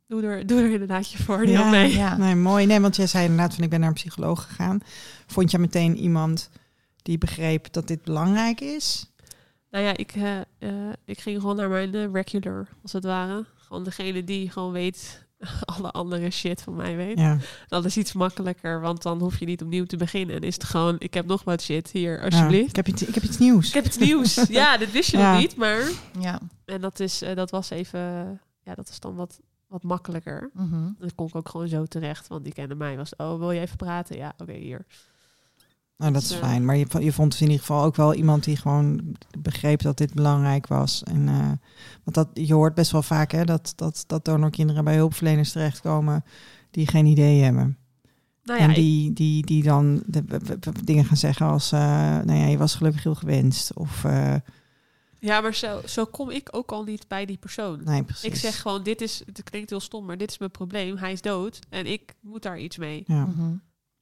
Doe 0.07 0.23
er, 0.23 0.47
doe 0.47 0.59
er 0.61 0.71
inderdaad 0.71 1.11
je 1.11 1.17
voordeel 1.23 1.53
Ja, 1.53 1.69
mee. 1.69 1.91
Ja. 1.95 2.17
Nee, 2.17 2.35
mooi. 2.35 2.65
Nee, 2.65 2.79
want 2.79 2.95
jij 2.95 3.07
zei 3.07 3.23
inderdaad 3.25 3.53
van 3.55 3.63
ik 3.63 3.69
ben 3.69 3.79
naar 3.79 3.87
een 3.87 3.93
psycholoog 3.95 4.43
gegaan. 4.43 4.79
Vond 5.25 5.51
je 5.51 5.59
meteen 5.59 5.97
iemand 5.97 6.49
die 7.01 7.17
begreep 7.17 7.73
dat 7.73 7.87
dit 7.87 8.03
belangrijk 8.03 8.61
is? 8.61 9.11
Nou 9.69 9.83
ja, 9.85 9.97
ik, 9.97 10.11
eh, 10.11 10.39
eh, 10.39 10.93
ik 11.05 11.19
ging 11.19 11.41
gewoon 11.41 11.55
naar 11.55 11.69
mijn 11.69 12.11
regular, 12.13 12.67
als 12.81 12.93
het 12.93 13.03
ware. 13.03 13.45
Gewoon 13.73 13.87
degene 13.87 14.23
die 14.23 14.49
gewoon 14.49 14.71
weet, 14.71 15.25
alle 15.77 15.91
andere 15.91 16.29
shit 16.29 16.61
van 16.61 16.75
mij 16.75 16.95
weet. 16.95 17.17
Ja. 17.19 17.37
Dat 17.67 17.85
is 17.85 17.97
iets 17.97 18.13
makkelijker, 18.13 18.81
want 18.81 19.01
dan 19.01 19.19
hoef 19.19 19.39
je 19.39 19.45
niet 19.45 19.61
opnieuw 19.61 19.85
te 19.85 19.97
beginnen. 19.97 20.35
En 20.35 20.41
is 20.41 20.53
het 20.53 20.63
gewoon, 20.63 20.95
ik 20.99 21.13
heb 21.13 21.25
nog 21.25 21.43
wat 21.43 21.61
shit 21.61 21.91
hier, 21.91 22.17
Ja. 22.17 22.25
alsjeblieft. 22.25 22.69
Ik, 22.69 22.75
heb 22.75 22.87
iets, 22.87 23.03
ik 23.05 23.13
heb 23.13 23.23
iets 23.23 23.37
nieuws. 23.37 23.67
Ik 23.67 23.73
heb 23.73 23.83
het 23.83 23.99
nieuws. 23.99 24.33
ja, 24.49 24.77
dit 24.77 24.91
wist 24.91 25.11
je 25.11 25.17
Ja. 25.17 25.31
nog 25.31 25.41
niet, 25.41 25.55
maar... 25.55 25.89
Ja. 26.19 26.39
En 26.65 26.81
dat, 26.81 26.99
is, 26.99 27.21
eh, 27.21 27.35
dat 27.35 27.51
was 27.51 27.69
even... 27.69 27.99
Ja, 28.63 28.75
dat 28.75 28.89
is 28.89 28.99
dan 28.99 29.15
wat, 29.15 29.39
wat 29.67 29.83
makkelijker. 29.83 30.49
Mhm. 30.53 30.89
Dan 30.99 31.11
kon 31.15 31.27
ik 31.27 31.35
ook 31.35 31.49
gewoon 31.49 31.67
zo 31.67 31.85
terecht, 31.85 32.27
want 32.27 32.43
die 32.43 32.53
kende 32.53 32.75
mij. 32.75 32.97
Was, 32.97 33.15
oh, 33.15 33.37
wil 33.39 33.51
je 33.51 33.59
even 33.59 33.77
praten? 33.77 34.17
Ja, 34.17 34.33
oké, 34.37 34.53
hier. 34.53 34.85
Nou, 35.97 36.13
dat 36.13 36.21
is 36.21 36.29
Ja. 36.29 36.37
fijn. 36.37 36.65
Maar 36.65 36.77
je, 36.77 36.85
je 36.99 37.11
vond 37.13 37.31
dus 37.31 37.41
in 37.41 37.47
ieder 37.47 37.65
geval 37.65 37.83
ook 37.83 37.95
wel 37.95 38.13
iemand 38.13 38.43
die 38.43 38.57
gewoon 38.57 39.15
begreep 39.39 39.81
dat 39.81 39.97
dit 39.97 40.13
belangrijk 40.13 40.67
was. 40.67 41.03
En, 41.03 41.27
eh, 41.27 41.51
want 42.03 42.13
dat, 42.15 42.29
je 42.33 42.53
hoort 42.53 42.73
best 42.73 42.91
wel 42.91 43.03
vaak 43.03 43.31
hè, 43.31 43.43
dat, 43.45 43.73
dat, 43.75 44.03
dat 44.07 44.25
donorkinderen 44.25 44.83
bij 44.83 44.95
hulpverleners 44.95 45.51
terechtkomen 45.51 46.23
die 46.71 46.87
geen 46.87 47.05
idee 47.05 47.41
hebben. 47.41 47.77
Nou 48.43 48.59
ja, 48.59 48.67
en 48.67 48.73
die, 48.73 49.13
die, 49.13 49.45
die 49.45 49.63
dan 49.63 50.03
de, 50.05 50.23
dingen 50.83 51.05
gaan 51.05 51.17
zeggen 51.17 51.45
als, 51.45 51.71
eh, 51.71 51.79
nou 52.23 52.33
ja, 52.33 52.45
je 52.45 52.57
was 52.57 52.75
gelukkig 52.75 53.03
heel 53.03 53.15
gewenst. 53.15 53.73
Of, 53.73 54.03
eh, 54.03 54.35
ja, 55.19 55.41
maar 55.41 55.53
zo, 55.55 55.81
zo 55.85 56.05
kom 56.05 56.29
ik 56.29 56.47
ook 56.51 56.71
al 56.71 56.83
niet 56.83 57.07
bij 57.07 57.25
die 57.25 57.37
persoon. 57.37 57.81
nee, 57.83 58.03
precies. 58.03 58.23
Ik 58.23 58.35
zeg 58.35 58.61
gewoon, 58.61 58.83
dit 58.83 59.01
is, 59.01 59.23
het 59.25 59.43
klinkt 59.43 59.69
heel 59.69 59.79
stom, 59.79 60.05
maar 60.05 60.17
dit 60.17 60.29
is 60.31 60.37
mijn 60.37 60.51
probleem. 60.51 60.97
Hij 60.97 61.11
is 61.11 61.21
dood 61.21 61.59
en 61.69 61.85
ik 61.85 62.13
moet 62.21 62.41
daar 62.43 62.59
iets 62.59 62.77
mee. 62.77 63.03
Ja. 63.07 63.25
Mhm. 63.25 63.53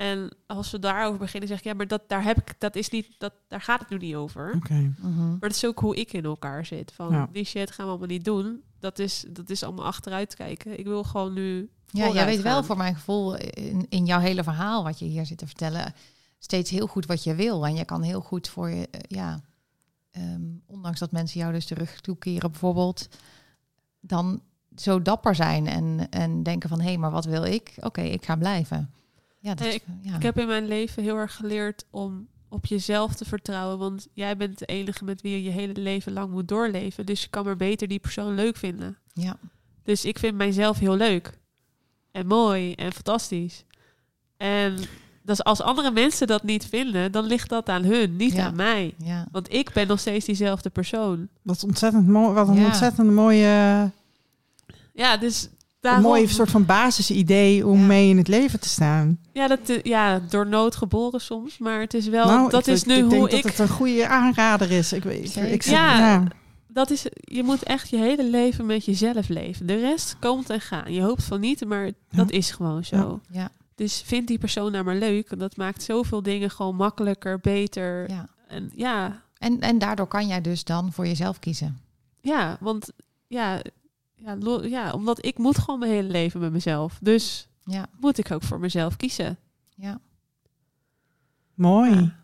En 0.02 0.30
als 0.48 0.72
we 0.72 0.80
daarover 0.80 1.20
beginnen, 1.20 1.50
zeg 1.50 1.58
ik, 1.58 1.64
ja, 1.64 1.74
maar 1.74 1.88
dat, 1.88 2.02
daar 2.08 2.24
heb 2.24 2.38
ik, 2.38 2.56
dat 2.58 2.76
is 2.76 2.90
niet, 2.90 3.08
dat, 3.18 3.34
daar 3.48 3.62
gaat 3.62 3.80
het 3.80 3.90
nu 3.90 3.98
niet 3.98 4.16
over. 4.16 4.54
Oké. 4.56 4.94
Mhm. 4.98 5.30
Maar 5.30 5.40
dat 5.40 5.52
is 5.52 5.66
ook 5.66 5.80
hoe 5.80 5.96
ik 5.96 6.14
in 6.14 6.24
elkaar 6.24 6.66
zit. 6.66 6.92
Van 6.92 7.12
Ja. 7.12 7.30
die 7.32 7.44
shit 7.44 7.72
gaan 7.72 7.86
we 7.86 7.92
allemaal 7.92 8.08
niet 8.10 8.26
doen. 8.26 8.62
Dat 8.80 9.00
is, 9.00 9.26
dat 9.30 9.50
is 9.50 9.64
allemaal 9.64 9.86
achteruit 9.86 10.36
kijken. 10.36 10.80
Ik 10.80 10.86
wil 10.86 11.04
gewoon 11.04 11.34
nu. 11.34 11.70
Ja, 11.86 12.12
jij 12.12 12.26
weet 12.26 12.42
wel 12.42 12.64
voor 12.64 12.78
mijn 12.78 12.96
gevoel 12.96 13.36
in, 13.38 13.86
in 13.90 14.06
jouw 14.06 14.20
hele 14.20 14.44
verhaal 14.44 14.84
wat 14.84 15.00
je 15.00 15.06
hier 15.06 15.26
zit 15.26 15.38
te 15.38 15.46
vertellen, 15.48 15.94
steeds 16.40 16.70
heel 16.70 16.88
goed 16.88 17.06
wat 17.06 17.24
je 17.24 17.36
wil. 17.36 17.66
En 17.66 17.76
je 17.76 17.86
kan 17.86 18.02
heel 18.02 18.22
goed 18.22 18.50
voor 18.50 18.70
je, 18.70 18.88
eh, 18.92 19.00
ja, 19.08 19.42
ehm, 20.12 20.42
ondanks 20.66 21.00
dat 21.00 21.12
mensen 21.12 21.40
jou 21.40 21.54
dus 21.54 21.68
de 21.68 21.76
rug 21.76 22.02
toekeren 22.02 22.52
bijvoorbeeld, 22.52 23.08
dan 24.00 24.42
zo 24.76 25.02
dapper 25.02 25.36
zijn 25.36 25.68
en, 25.68 26.10
en 26.10 26.44
denken 26.44 26.70
van 26.70 26.80
hé, 26.80 26.88
hey, 26.88 26.98
maar 26.98 27.12
wat 27.12 27.26
wil 27.26 27.44
ik? 27.44 27.74
Oké, 27.80 28.02
ik 28.02 28.26
ga 28.26 28.36
blijven. 28.36 28.94
Ja, 29.44 29.54
dat, 29.56 29.68
Nee, 29.68 29.76
is- 29.76 29.82
ja. 30.02 30.16
Ik 30.16 30.22
heb 30.24 30.40
in 30.40 30.48
mijn 30.48 30.68
leven 30.68 31.04
heel 31.04 31.16
erg 31.18 31.36
geleerd 31.36 31.86
om 31.90 32.28
op 32.50 32.66
jezelf 32.66 33.16
te 33.16 33.26
vertrouwen. 33.26 33.78
Want 33.78 34.08
jij 34.14 34.38
bent 34.38 34.58
de 34.60 34.66
enige 34.66 35.04
met 35.04 35.22
wie 35.22 35.32
je 35.32 35.44
je 35.44 35.50
hele 35.50 35.74
leven 35.82 36.14
lang 36.14 36.32
moet 36.32 36.48
doorleven. 36.48 37.06
Dus 37.06 37.22
je 37.22 37.28
kan 37.30 37.46
maar 37.46 37.56
beter 37.58 37.88
die 37.88 38.00
persoon 38.00 38.36
leuk 38.36 38.58
vinden. 38.58 38.98
ja. 39.14 39.36
Dus 39.84 40.06
ik 40.06 40.20
vind 40.20 40.36
mijzelf 40.38 40.80
heel 40.80 40.96
leuk. 40.96 41.38
En 42.12 42.28
mooi 42.28 42.74
en 42.74 42.92
fantastisch. 42.94 43.64
En 44.38 44.76
dus 45.24 45.44
als 45.44 45.62
andere 45.62 45.92
mensen 45.92 46.28
dat 46.28 46.44
niet 46.44 46.66
vinden, 46.66 47.12
dan 47.12 47.26
ligt 47.26 47.50
dat 47.50 47.70
aan 47.70 47.84
hun, 47.84 48.16
niet 48.16 48.34
Ja. 48.34 48.46
aan 48.46 48.56
mij. 48.56 48.94
ja. 48.98 49.28
Want 49.32 49.54
ik 49.54 49.72
ben 49.74 49.88
nog 49.88 50.00
steeds 50.00 50.26
diezelfde 50.26 50.70
persoon. 50.70 51.28
Wat 51.42 51.64
ontzettend 51.64 52.08
mooi. 52.08 52.34
Wat 52.34 52.48
een 52.48 52.56
Ja. 52.56 52.66
ontzettend 52.66 53.12
mooie, 53.12 53.92
Ja, 54.94 55.18
dus 55.18 55.50
een 55.82 56.02
mooi 56.02 56.28
soort 56.28 56.50
van 56.50 56.66
basisidee 56.66 57.68
om 57.68 57.80
Ja. 57.80 57.86
mee 57.86 58.10
in 58.10 58.18
het 58.18 58.28
leven 58.28 58.60
te 58.60 58.70
staan. 58.70 59.20
Ja, 59.34 59.48
dat, 59.48 59.70
eh, 59.70 59.82
ja, 59.82 60.20
door 60.30 60.48
nood 60.48 60.76
geboren 60.76 61.22
soms. 61.22 61.58
Maar 61.58 61.80
het 61.80 61.94
is 61.94 62.08
wel... 62.08 62.26
nou, 62.26 62.50
dat 62.50 62.68
ik, 62.68 62.74
is 62.74 62.82
ik- 62.82 62.88
nu 62.88 62.94
ik 62.94 63.00
denk 63.00 63.12
hoe 63.22 63.30
dat 63.30 63.40
ik... 63.40 63.44
het 63.46 63.60
een 63.60 63.70
goede 63.70 64.08
aanrader 64.08 64.72
is. 64.72 64.94
Ik 64.94 65.04
weet, 65.04 65.36
ik, 65.36 65.64
Ja. 65.64 65.98
ja. 66.00 66.24
Dat 66.68 66.90
is, 66.90 67.06
je 67.14 67.44
moet 67.44 67.64
echt 67.64 67.90
je 67.90 67.98
hele 67.98 68.24
leven 68.30 68.66
met 68.66 68.86
jezelf 68.86 69.28
leven. 69.30 69.66
De 69.66 69.80
rest 69.80 70.16
komt 70.20 70.50
en 70.50 70.62
gaat. 70.62 70.88
Je 70.88 71.02
hoopt 71.02 71.24
van 71.24 71.40
niet, 71.40 71.66
maar 71.66 71.92
dat 72.12 72.32
is 72.32 72.52
gewoon 72.52 72.84
zo. 72.86 73.20
Ja. 73.30 73.50
Dus 73.76 74.02
vind 74.06 74.28
die 74.28 74.38
persoon 74.38 74.72
nou 74.72 74.84
maar 74.84 74.96
leuk. 74.96 75.32
En 75.32 75.38
dat 75.38 75.56
maakt 75.56 75.84
zoveel 75.84 76.24
dingen 76.24 76.50
gewoon 76.52 76.76
makkelijker, 76.76 77.40
beter. 77.40 78.10
ja. 78.10 78.28
En 78.48 78.72
ja, 78.76 79.22
En, 79.38 79.60
en 79.60 79.78
daardoor 79.78 80.08
kan 80.08 80.28
jij 80.28 80.42
dus 80.42 80.64
dan 80.64 80.92
voor 80.94 81.08
jezelf 81.08 81.40
kiezen. 81.40 81.80
ja, 82.22 82.58
want 82.60 82.92
ja, 83.28 83.62
ja, 84.24 84.36
lo- 84.40 84.64
ja, 84.64 84.92
omdat 84.94 85.26
ik 85.26 85.38
moet 85.38 85.58
gewoon 85.58 85.80
mijn 85.80 85.92
hele 85.92 86.10
leven 86.10 86.40
met 86.40 86.52
mezelf. 86.52 87.00
Dus 87.02 87.48
Ja, 87.66 87.86
moet 88.00 88.18
ik 88.18 88.32
ook 88.32 88.44
voor 88.44 88.60
mezelf 88.60 88.96
kiezen. 88.98 89.38
ja. 89.76 90.00
Mooi. 91.54 91.90
Ja. 91.96 92.21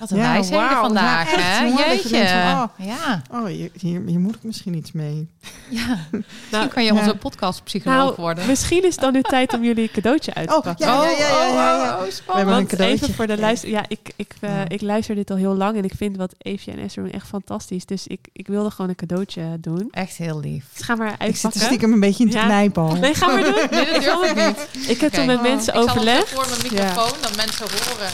Wat 0.00 0.10
een 0.10 0.16
Ja, 0.16 0.32
wijsheden 0.32 0.68
vandaag, 0.70 1.30
Ja, 1.30 1.40
hè? 1.40 1.64
je 1.64 1.74
Jeetje. 1.88 2.08
denkt 2.08 2.30
van, 2.30 2.70
Ja, 2.76 3.22
Oh, 3.30 3.46
hier, 3.46 3.70
hier, 3.80 4.02
hier 4.06 4.18
moet 4.20 4.34
ik 4.34 4.42
misschien 4.42 4.74
iets 4.74 4.92
mee. 4.92 5.28
ja. 5.68 5.86
Misschien 6.10 6.24
Nou, 6.50 6.68
kan 6.68 6.84
je 6.84 6.92
ja. 6.92 6.98
onze 6.98 7.14
podcastpsycholoog 7.16 7.96
Nou, 8.04 8.14
worden. 8.16 8.46
Misschien 8.46 8.82
is 8.84 8.92
het 8.92 9.00
dan 9.00 9.12
nu 9.12 9.22
tijd 9.22 9.52
om 9.54 9.64
jullie 9.64 9.82
een 9.82 9.90
cadeautje 9.92 10.34
uit 10.34 10.48
te 10.48 10.54
Oh, 10.56 10.62
pakken. 10.62 10.86
ja, 10.86 10.94
ja, 11.04 11.10
ja, 11.10 11.18
ja, 11.28 11.46
ja, 11.46 11.52
ja. 11.52 11.72
oh, 11.74 11.82
We 11.82 11.96
hebben 11.96 12.12
spannend. 12.12 12.48
een 12.48 12.54
Want 12.54 12.68
cadeautje 12.68 13.02
even 13.02 13.14
voor 13.14 13.26
de 13.26 13.38
luister. 13.38 13.68
Ja, 13.68 13.84
ik, 13.88 14.12
ik, 14.16 14.34
eh, 14.40 14.50
Ja. 14.50 14.68
ik 14.68 14.80
luister 14.80 15.14
dit 15.14 15.30
al 15.30 15.36
heel 15.36 15.54
lang 15.56 15.76
en 15.76 15.84
ik 15.84 15.92
vind 15.96 16.16
wat 16.16 16.34
Eefje 16.38 16.70
en 16.72 16.78
Esther 16.78 17.02
doen 17.02 17.12
echt 17.12 17.26
fantastisch. 17.26 17.86
Dus 17.86 18.06
ik, 18.06 18.18
ik 18.32 18.46
wilde 18.46 18.70
gewoon 18.70 18.88
een 18.90 18.96
cadeautje 18.96 19.42
doen. 19.60 19.88
Echt 19.90 20.16
heel 20.16 20.40
lief. 20.40 20.64
Dus 20.76 20.86
ga 20.86 20.94
maar 20.94 21.06
Ik 21.08 21.16
zit 21.18 21.20
er 21.20 21.26
uitpakken. 21.26 21.60
stiekem 21.60 21.92
een 21.92 22.00
beetje 22.00 22.24
in 22.24 22.30
te 22.30 22.36
Ja. 22.36 22.44
knijpen 22.44 22.82
al. 22.82 22.94
Nee, 22.96 23.14
ga 23.14 23.26
maar 23.26 23.42
doen. 23.52 23.54
Nee, 23.70 23.84
dat 23.92 24.02
durf 24.02 24.30
ik 24.30 24.46
niet. 24.46 24.88
Ik 24.88 25.00
heb 25.00 25.08
Oké. 25.10 25.16
toen 25.18 25.26
met 25.26 25.36
Oh. 25.36 25.42
mensen 25.42 25.74
Ik 25.74 25.80
zal 25.80 25.88
overlegd 25.88 26.18
het 26.20 26.28
voor 26.28 26.46
mijn 26.48 26.62
microfoon, 26.62 27.18
dat 27.20 27.36
mensen 27.36 27.66
horen. 27.70 28.10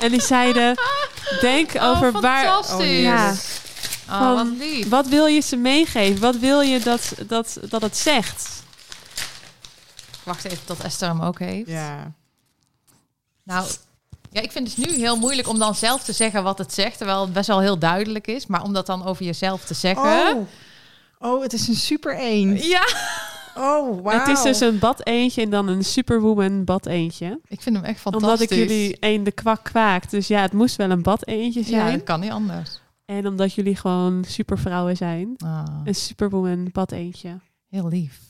En 0.10 0.16
die 0.16 0.26
zeiden: 0.26 0.78
Denk 1.40 1.70
over 1.80 2.14
oh, 2.14 2.20
waar. 2.20 2.44
fantastisch. 2.44 3.00
Ja. 3.00 3.34
Oh, 4.08 4.34
wat 4.34 4.46
lief. 4.58 4.88
Wat 4.88 5.06
wil 5.06 5.26
je 5.26 5.40
ze 5.40 5.56
meegeven? 5.56 6.20
Wat 6.20 6.36
wil 6.36 6.60
je 6.60 6.78
dat, 6.78 7.12
dat, 7.26 7.58
dat 7.68 7.82
het 7.82 7.96
zegt? 7.96 8.62
Wacht 10.22 10.44
even 10.44 10.64
tot 10.64 10.80
Esther 10.80 11.08
hem 11.08 11.22
ook 11.22 11.38
heeft. 11.38 11.68
Ja. 11.68 12.12
Nou, 13.42 13.66
ja, 14.30 14.40
ik 14.40 14.52
vind 14.52 14.68
het 14.68 14.86
nu 14.86 14.96
heel 14.96 15.16
moeilijk 15.16 15.48
om 15.48 15.58
dan 15.58 15.74
zelf 15.74 16.02
te 16.02 16.12
zeggen 16.12 16.42
wat 16.42 16.58
het 16.58 16.74
zegt, 16.74 16.96
terwijl 16.96 17.20
het 17.20 17.32
best 17.32 17.46
wel 17.46 17.60
heel 17.60 17.78
duidelijk 17.78 18.26
is. 18.26 18.46
Maar 18.46 18.62
om 18.62 18.72
dat 18.72 18.86
dan 18.86 19.06
over 19.06 19.24
jezelf 19.24 19.64
te 19.64 19.74
zeggen. 19.74 20.36
Oh. 20.36 20.46
oh, 21.18 21.42
het 21.42 21.52
is 21.52 21.68
een 21.68 21.74
super 21.74 22.16
eend. 22.16 22.64
Ja, 22.64 22.86
Oh, 23.56 24.02
wauw. 24.02 24.18
Het 24.18 24.28
is 24.28 24.42
dus 24.42 24.60
een 24.60 24.78
bad 24.78 25.06
eentje 25.06 25.42
en 25.42 25.50
dan 25.50 25.68
een 25.68 25.84
superwoman 25.84 26.64
bad 26.64 26.86
eentje. 26.86 27.40
ik 27.48 27.60
vind 27.60 27.76
hem 27.76 27.84
echt 27.84 28.00
fantastisch. 28.00 28.30
Omdat 28.30 28.50
ik 28.50 28.56
jullie 28.58 28.98
één 28.98 29.24
de 29.24 29.32
kwak 29.32 29.64
kwaakt. 29.64 30.10
Dus 30.10 30.26
ja, 30.28 30.40
het 30.42 30.52
moest 30.52 30.76
wel 30.76 30.90
een 30.90 31.02
bad 31.02 31.26
eentje 31.26 31.60
Ja, 31.60 31.66
zijn. 31.66 31.92
dat 31.92 32.02
kan 32.04 32.20
niet 32.20 32.30
anders. 32.30 32.80
En 33.04 33.26
omdat 33.26 33.52
jullie 33.52 33.76
gewoon 33.76 34.24
supervrouwen 34.24 34.96
zijn. 34.96 35.34
Ah, 35.38 35.64
Een 35.84 35.94
superwoman 35.94 36.68
bad 36.72 36.92
eentje. 36.92 37.38
heel 37.68 37.88
lief. 37.88 38.20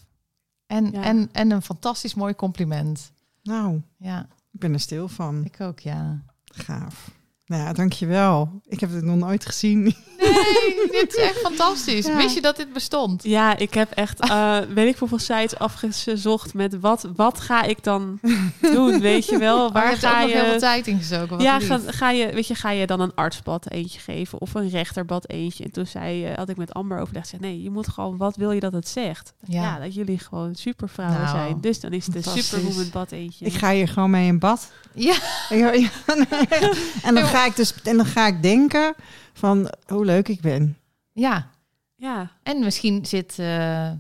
En, 0.66 0.91
Ja. 0.93 1.03
en, 1.03 1.29
en 1.33 1.51
een 1.51 1.62
fantastisch 1.62 2.14
mooi 2.14 2.35
compliment. 2.35 3.12
Nou, 3.43 3.81
Ja, 3.99 4.27
ik 4.53 4.61
ben 4.61 4.73
er 4.73 4.81
stil 4.81 5.09
van. 5.09 5.45
ik 5.45 5.61
ook, 5.61 5.79
ja. 5.79 6.23
Gaaf. 6.45 7.11
Nou 7.51 7.63
ja, 7.63 7.73
dankjewel. 7.73 8.61
Ik 8.69 8.81
heb 8.81 8.93
het 8.93 9.05
nog 9.05 9.17
nooit 9.17 9.47
gezien. 9.47 9.83
Nee, 10.21 10.89
dit 10.91 11.15
is 11.17 11.23
echt 11.23 11.39
fantastisch. 11.39 12.07
Ja. 12.07 12.17
Wist 12.17 12.35
je 12.35 12.41
dat 12.41 12.57
dit 12.57 12.73
bestond? 12.73 13.23
Ja, 13.23 13.57
ik 13.57 13.75
heb 13.75 13.91
echt, 13.91 14.21
eh, 14.21 14.59
weet 14.75 14.89
ik 14.89 14.97
hoeveel 14.97 15.19
sites 15.19 15.59
afgezocht 15.59 16.55
met 16.55 16.81
wat, 16.81 17.09
wat 17.17 17.41
ga 17.41 17.63
ik 17.63 17.85
dan 17.85 18.21
doen, 18.61 19.01
weet 19.01 19.27
je 19.27 19.39
wel? 19.39 19.57
Waar 19.59 19.67
je 19.67 19.73
Waar 19.73 19.85
hebt 19.91 20.05
ook 20.05 20.11
ga 20.11 20.21
nog 20.21 20.31
heel 20.31 20.45
veel 20.45 20.53
je... 20.53 20.59
tijd 20.59 20.87
in. 20.87 21.01
Wat 21.29 21.43
Ja, 21.43 21.61
ga, 21.61 21.81
ga 21.87 22.11
je, 22.11 22.33
weet 22.33 22.47
je, 22.47 22.55
ga 22.55 22.71
je 22.71 22.87
dan 22.87 23.01
een 23.01 23.15
artsbad 23.15 23.71
eentje 23.71 24.01
geven 24.01 24.41
of 24.41 24.55
een 24.55 24.69
rechterbad 24.69 25.29
eentje? 25.29 25.65
En 25.65 25.71
toen 25.71 25.87
zei, 25.87 26.25
eh, 26.25 26.37
had 26.37 26.49
ik 26.49 26.57
met 26.57 26.75
Amber 26.75 26.99
overlegd, 26.99 27.29
zei, 27.29 27.41
nee, 27.41 27.63
je 27.63 27.71
moet 27.71 27.89
gewoon, 27.89 28.17
wat 28.17 28.37
wil 28.37 28.51
je 28.51 28.61
dat 28.61 28.73
het 28.73 28.89
zegt? 28.89 29.33
Ja. 29.47 29.63
Ja, 29.63 29.79
dat 29.79 29.95
jullie 29.95 30.19
gewoon 30.19 30.55
supervrouwen 30.55 31.23
Nou, 31.23 31.37
zijn. 31.37 31.61
Dus 31.61 31.81
dan 31.81 31.93
is 31.93 32.07
het 32.07 32.15
een 32.15 32.43
superwoman 32.43 32.91
bad 32.93 33.13
eentje. 33.13 33.45
Ik 33.45 33.55
ga 33.55 33.73
hier 33.73 33.89
gewoon 33.89 34.11
mee 34.11 34.27
in 34.27 34.39
bad. 34.39 34.71
Ja, 34.95 35.14
Ja, 35.49 35.57
ja, 35.72 35.91
nee. 36.14 36.68
en, 37.03 37.14
dan 37.14 37.24
ga 37.24 37.47
ik 37.47 37.57
dus, 37.57 37.74
en 37.82 37.97
dan 37.97 38.07
ga 38.07 38.26
ik 38.26 38.43
denken 38.43 38.95
van 39.32 39.70
hoe 39.86 40.05
leuk 40.05 40.28
ik 40.28 40.41
ben. 40.41 40.76
ja. 41.12 41.49
Ja, 41.97 42.30
En 42.43 42.61
misschien 42.64 43.07
zit 43.07 43.38
eh 43.38 43.91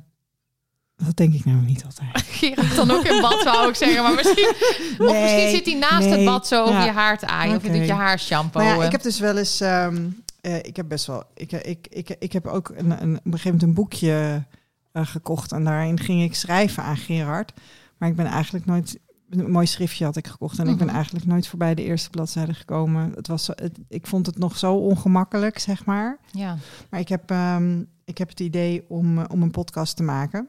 Dat 0.96 1.16
denk 1.16 1.34
ik 1.34 1.44
nou 1.44 1.56
niet 1.60 1.84
altijd. 1.84 2.24
Gerard 2.38 2.76
dan 2.76 2.90
ook 2.90 3.04
in 3.04 3.20
bad, 3.20 3.40
zou 3.40 3.68
ik 3.68 3.74
zeggen. 3.74 4.02
Maar 4.02 4.14
misschien, 4.14 4.48
of 5.08 5.12
misschien 5.20 5.50
zit 5.50 5.66
hij 5.66 5.74
naast 5.74 5.98
nee. 6.08 6.10
het 6.12 6.24
bad 6.24 6.46
zo 6.46 6.62
over 6.62 6.74
Ja. 6.74 6.84
je 6.84 6.90
haar 6.90 7.18
te 7.18 7.26
aaien. 7.26 7.56
Of 7.56 7.62
je 7.62 7.70
doet 7.72 7.86
je 7.86 7.92
haar 7.92 8.18
shampoo. 8.18 8.62
Ja, 8.62 8.84
ik 8.84 8.92
heb 8.92 9.02
dus 9.02 9.18
wel 9.18 9.36
eens, 9.36 9.60
ehm, 9.60 10.08
eh, 10.40 10.56
ik 10.56 10.76
heb 10.76 10.88
best 10.88 11.06
wel, 11.06 11.24
ik, 11.34 11.52
ik, 11.52 11.86
ik, 11.90 12.16
ik 12.18 12.32
heb 12.32 12.46
ook 12.46 12.68
een, 12.76 12.90
een, 12.90 13.16
op 13.16 13.24
een 13.24 13.32
gegeven 13.32 13.44
moment 13.44 13.62
een 13.62 13.74
boekje 13.74 14.44
eh, 14.92 15.06
gekocht 15.06 15.52
en 15.52 15.64
daarin 15.64 16.00
ging 16.00 16.22
ik 16.22 16.34
schrijven 16.34 16.82
aan 16.82 16.96
Gerard. 16.96 17.52
Maar 17.98 18.08
ik 18.08 18.16
ben 18.16 18.26
eigenlijk 18.26 18.66
nooit, 18.66 18.98
een 19.30 19.50
mooi 19.50 19.66
schriftje 19.66 20.04
had 20.04 20.16
ik 20.16 20.26
gekocht 20.26 20.58
en 20.58 20.68
ik 20.68 20.76
ben 20.76 20.86
Mhm. 20.86 20.94
eigenlijk 20.94 21.26
nooit 21.26 21.46
voorbij 21.46 21.74
de 21.74 21.82
eerste 21.82 22.10
bladzijde 22.10 22.54
gekomen. 22.54 23.12
Het 23.14 23.26
was, 23.26 23.44
zo- 23.44 23.52
het, 23.56 23.78
ik 23.88 24.06
vond 24.06 24.26
het 24.26 24.38
nog 24.38 24.58
zo 24.58 24.74
ongemakkelijk, 24.74 25.58
zeg 25.58 25.84
maar. 25.84 26.18
Ja. 26.32 26.56
Maar 26.90 27.00
ik 27.00 27.08
heb, 27.08 27.30
ehm, 27.30 27.80
ik 28.04 28.18
heb 28.18 28.28
het 28.28 28.40
idee 28.40 28.84
om, 28.88 29.18
eh, 29.18 29.24
om 29.30 29.42
een 29.42 29.50
podcast 29.50 29.96
te 29.96 30.02
maken. 30.02 30.48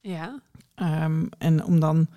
ja. 0.00 0.40
Ehm, 0.74 1.24
en 1.38 1.64
om 1.64 1.80
dan 1.80 1.96
een 1.96 2.08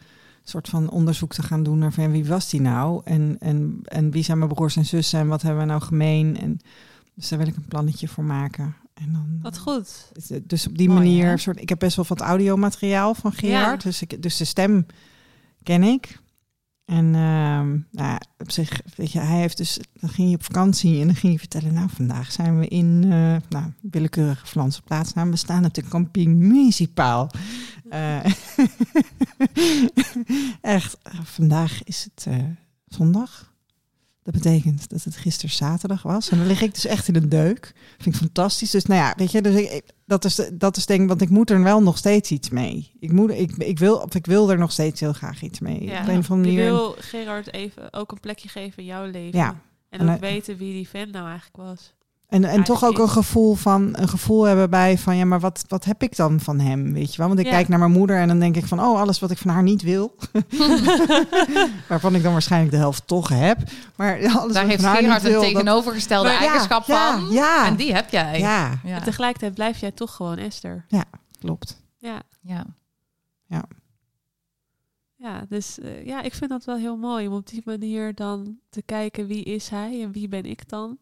soort 0.44 0.70
van 0.70 0.90
onderzoek 0.90 1.34
te 1.34 1.44
gaan 1.44 1.64
doen 1.64 1.78
naar 1.78 1.94
van 1.94 2.12
wie 2.12 2.26
was 2.26 2.50
die 2.50 2.62
nou? 2.62 3.02
En, 3.04 3.36
en, 3.40 3.80
en 3.84 4.12
wie 4.12 4.24
zijn 4.24 4.38
mijn 4.38 4.50
broers 4.54 4.76
en 4.76 4.86
zussen 4.86 5.20
en 5.20 5.28
wat 5.28 5.42
hebben 5.42 5.62
we 5.62 5.68
nou 5.68 5.82
gemeen? 5.82 6.38
En, 6.40 6.60
dus 7.16 7.30
daar 7.30 7.40
wil 7.40 7.48
ik 7.48 7.56
een 7.56 7.66
plannetje 7.68 8.08
voor 8.08 8.24
maken. 8.24 8.76
En 8.94 9.12
dan, 9.14 9.40
Wat 9.42 9.58
goed. 9.58 10.10
Dus- 10.14 10.40
Dus 10.44 10.68
op 10.68 10.78
die 10.78 10.88
Mooi, 10.90 11.00
manier, 11.00 11.26
hè? 11.28 11.38
soort, 11.38 11.62
ik 11.62 11.70
heb 11.70 11.80
best 11.80 11.96
wel 11.96 12.06
wat 12.08 12.22
audiomateriaal 12.22 13.14
van 13.14 13.32
Gerard. 13.34 13.84
Ja. 13.84 13.90
Dus, 13.90 14.02
ik, 14.02 14.22
dus 14.22 14.38
de 14.38 14.46
stem 14.46 14.86
ken 15.64 15.84
ik. 15.84 16.20
En 16.86 17.16
ehm, 17.16 17.78
nou, 17.92 18.20
op 18.38 18.52
zich, 18.52 18.82
weet 18.96 19.12
je, 19.12 19.20
hij 19.20 19.40
heeft 19.40 19.58
dus, 19.58 19.80
dan 20.00 20.10
ging 20.10 20.28
hij 20.28 20.36
op 20.36 20.44
vakantie 20.44 21.00
en 21.00 21.06
dan 21.06 21.16
ging 21.16 21.32
hij 21.32 21.40
vertellen, 21.40 21.74
nou, 21.74 21.90
vandaag 21.90 22.32
zijn 22.32 22.60
we 22.60 22.68
in, 22.68 23.04
eh 23.04 23.36
nou, 23.50 23.74
willekeurige 23.82 24.46
Franse 24.46 24.82
plaatsnaam. 24.82 25.32
We 25.32 25.36
staan 25.38 25.66
op 25.66 25.74
de 25.74 25.84
camping 25.84 26.36
Municipaal. 26.36 27.30
Eh, 27.92 28.26
echt, 30.62 30.98
vandaag 31.24 31.84
is 31.84 32.04
het 32.04 32.26
eh, 32.28 32.38
zondag. 32.86 33.51
Dat 34.24 34.34
betekent 34.34 34.90
dat 34.90 35.04
het 35.04 35.16
gisteren 35.16 35.56
zaterdag 35.56 36.02
was. 36.04 36.30
En 36.30 36.38
dan 36.38 36.48
lig 36.48 36.62
ik 36.62 36.74
dus 36.74 36.86
echt 36.86 37.08
in 37.08 37.16
een 37.16 37.30
deuk. 37.30 37.74
Vind 37.98 38.16
ik 38.16 38.22
fantastisch. 38.22 38.72
Dus 38.72 38.86
nou 38.86 39.02
ja, 39.02 39.14
weet 39.18 39.32
je, 39.32 39.42
dus 39.42 39.56
ik, 39.56 39.72
ik- 39.72 39.92
dat, 40.06 40.26
is, 40.26 40.36
de- 40.36 40.58
dat 40.58 40.78
is 40.78 40.86
denk 40.86 41.02
ik, 41.02 41.08
want 41.08 41.22
ik 41.22 41.30
moet 41.30 41.50
er 41.50 41.64
wel 41.64 41.82
nog 41.82 41.98
steeds 41.98 42.32
iets 42.32 42.50
mee. 42.50 42.92
Ik, 43.00 43.12
moet, 43.12 43.30
ik, 43.32 43.52
ik, 43.58 43.80
wil, 43.80 43.96
of 43.98 44.16
ik 44.16 44.26
wil 44.26 44.52
er 44.52 44.58
nog 44.58 44.72
steeds 44.72 45.00
heel 45.00 45.14
graag 45.14 45.42
iets 45.42 45.60
mee. 45.60 45.84
Ja. 45.84 46.02
Op 46.02 46.08
een 46.08 46.18
of 46.18 46.32
andere 46.32 46.52
Je 46.52 46.58
manier. 46.58 46.74
wil 46.74 46.96
Gerard 47.00 47.54
even 47.54 47.94
ook 47.94 48.12
een 48.12 48.20
plekje 48.20 48.50
geven 48.50 48.78
in 48.78 48.86
jouw 48.86 49.06
leven. 49.06 49.40
Ja. 49.40 49.62
En 49.90 50.00
En 50.00 50.10
ook 50.10 50.20
weten 50.20 50.58
wie 50.58 50.74
die 50.74 50.88
fan 50.88 51.10
nou 51.12 51.26
eigenlijk 51.28 51.58
was. 51.58 51.94
En, 52.32 52.44
en 52.44 52.64
toch 52.64 52.84
ook 52.84 52.98
een 52.98 53.10
gevoel 53.10 53.56
van 53.56 53.90
een 53.92 54.08
gevoel 54.08 54.44
hebben 54.44 54.70
bij 54.70 54.98
van 54.98 55.16
ja, 55.18 55.26
maar 55.26 55.40
wat, 55.40 55.64
wat 55.68 55.86
heb 55.86 56.04
ik 56.04 56.16
dan 56.16 56.40
van 56.40 56.60
hem? 56.60 56.94
Weet 56.94 57.12
je 57.12 57.18
wel? 57.18 57.28
Want 57.28 57.40
ik 57.40 57.46
Ja. 57.46 57.52
kijk 57.52 57.68
naar 57.68 57.80
mijn 57.80 57.92
moeder 57.92 58.18
en 58.20 58.28
dan 58.28 58.40
denk 58.40 58.56
ik 58.56 58.66
van 58.66 58.80
oh, 58.80 59.00
alles 59.00 59.20
wat 59.20 59.32
ik 59.32 59.38
van 59.38 59.52
haar 59.52 59.64
niet 59.64 59.82
wil. 59.82 60.16
Waarvan 61.90 62.16
ik 62.16 62.24
dan 62.24 62.32
waarschijnlijk 62.32 62.72
de 62.72 62.78
helft 62.78 63.08
toch 63.08 63.30
heb. 63.30 63.58
Maar 63.96 64.14
alles 64.16 64.32
Daar 64.32 64.42
wat 64.44 64.56
heeft 64.56 64.72
ik 64.72 64.80
van 64.80 64.86
haar 64.90 64.98
Gerard 65.02 65.24
een 65.24 65.32
wil, 65.32 65.42
tegenovergestelde 65.42 66.30
ja, 66.30 66.38
eigenschap 66.40 66.86
ja, 66.88 67.18
van. 67.20 67.32
ja. 67.32 67.66
En 67.66 67.76
die 67.76 67.94
heb 67.94 68.10
jij. 68.10 68.40
Ja, 68.40 68.80
Ja. 68.84 68.96
En 68.96 69.04
tegelijkertijd 69.04 69.54
blijf 69.54 69.78
jij 69.80 69.92
toch 69.92 70.16
gewoon 70.16 70.38
Esther. 70.38 70.86
klopt. 71.40 71.82
Ja, 71.98 72.22
Ja. 72.42 72.66
ja 75.16 75.46
dus 75.50 75.80
eh, 75.80 76.06
ja, 76.06 76.22
ik 76.22 76.34
vind 76.34 76.50
dat 76.50 76.66
wel 76.66 76.78
heel 76.78 76.98
mooi 76.98 77.28
om 77.28 77.34
op 77.34 77.48
die 77.50 77.62
manier 77.66 78.16
dan 78.16 78.58
te 78.70 78.82
kijken 78.82 79.28
wie 79.28 79.44
is 79.44 79.70
hij 79.70 80.02
en 80.04 80.12
wie 80.12 80.28
ben 80.28 80.46
ik 80.46 80.70
dan. 80.70 80.98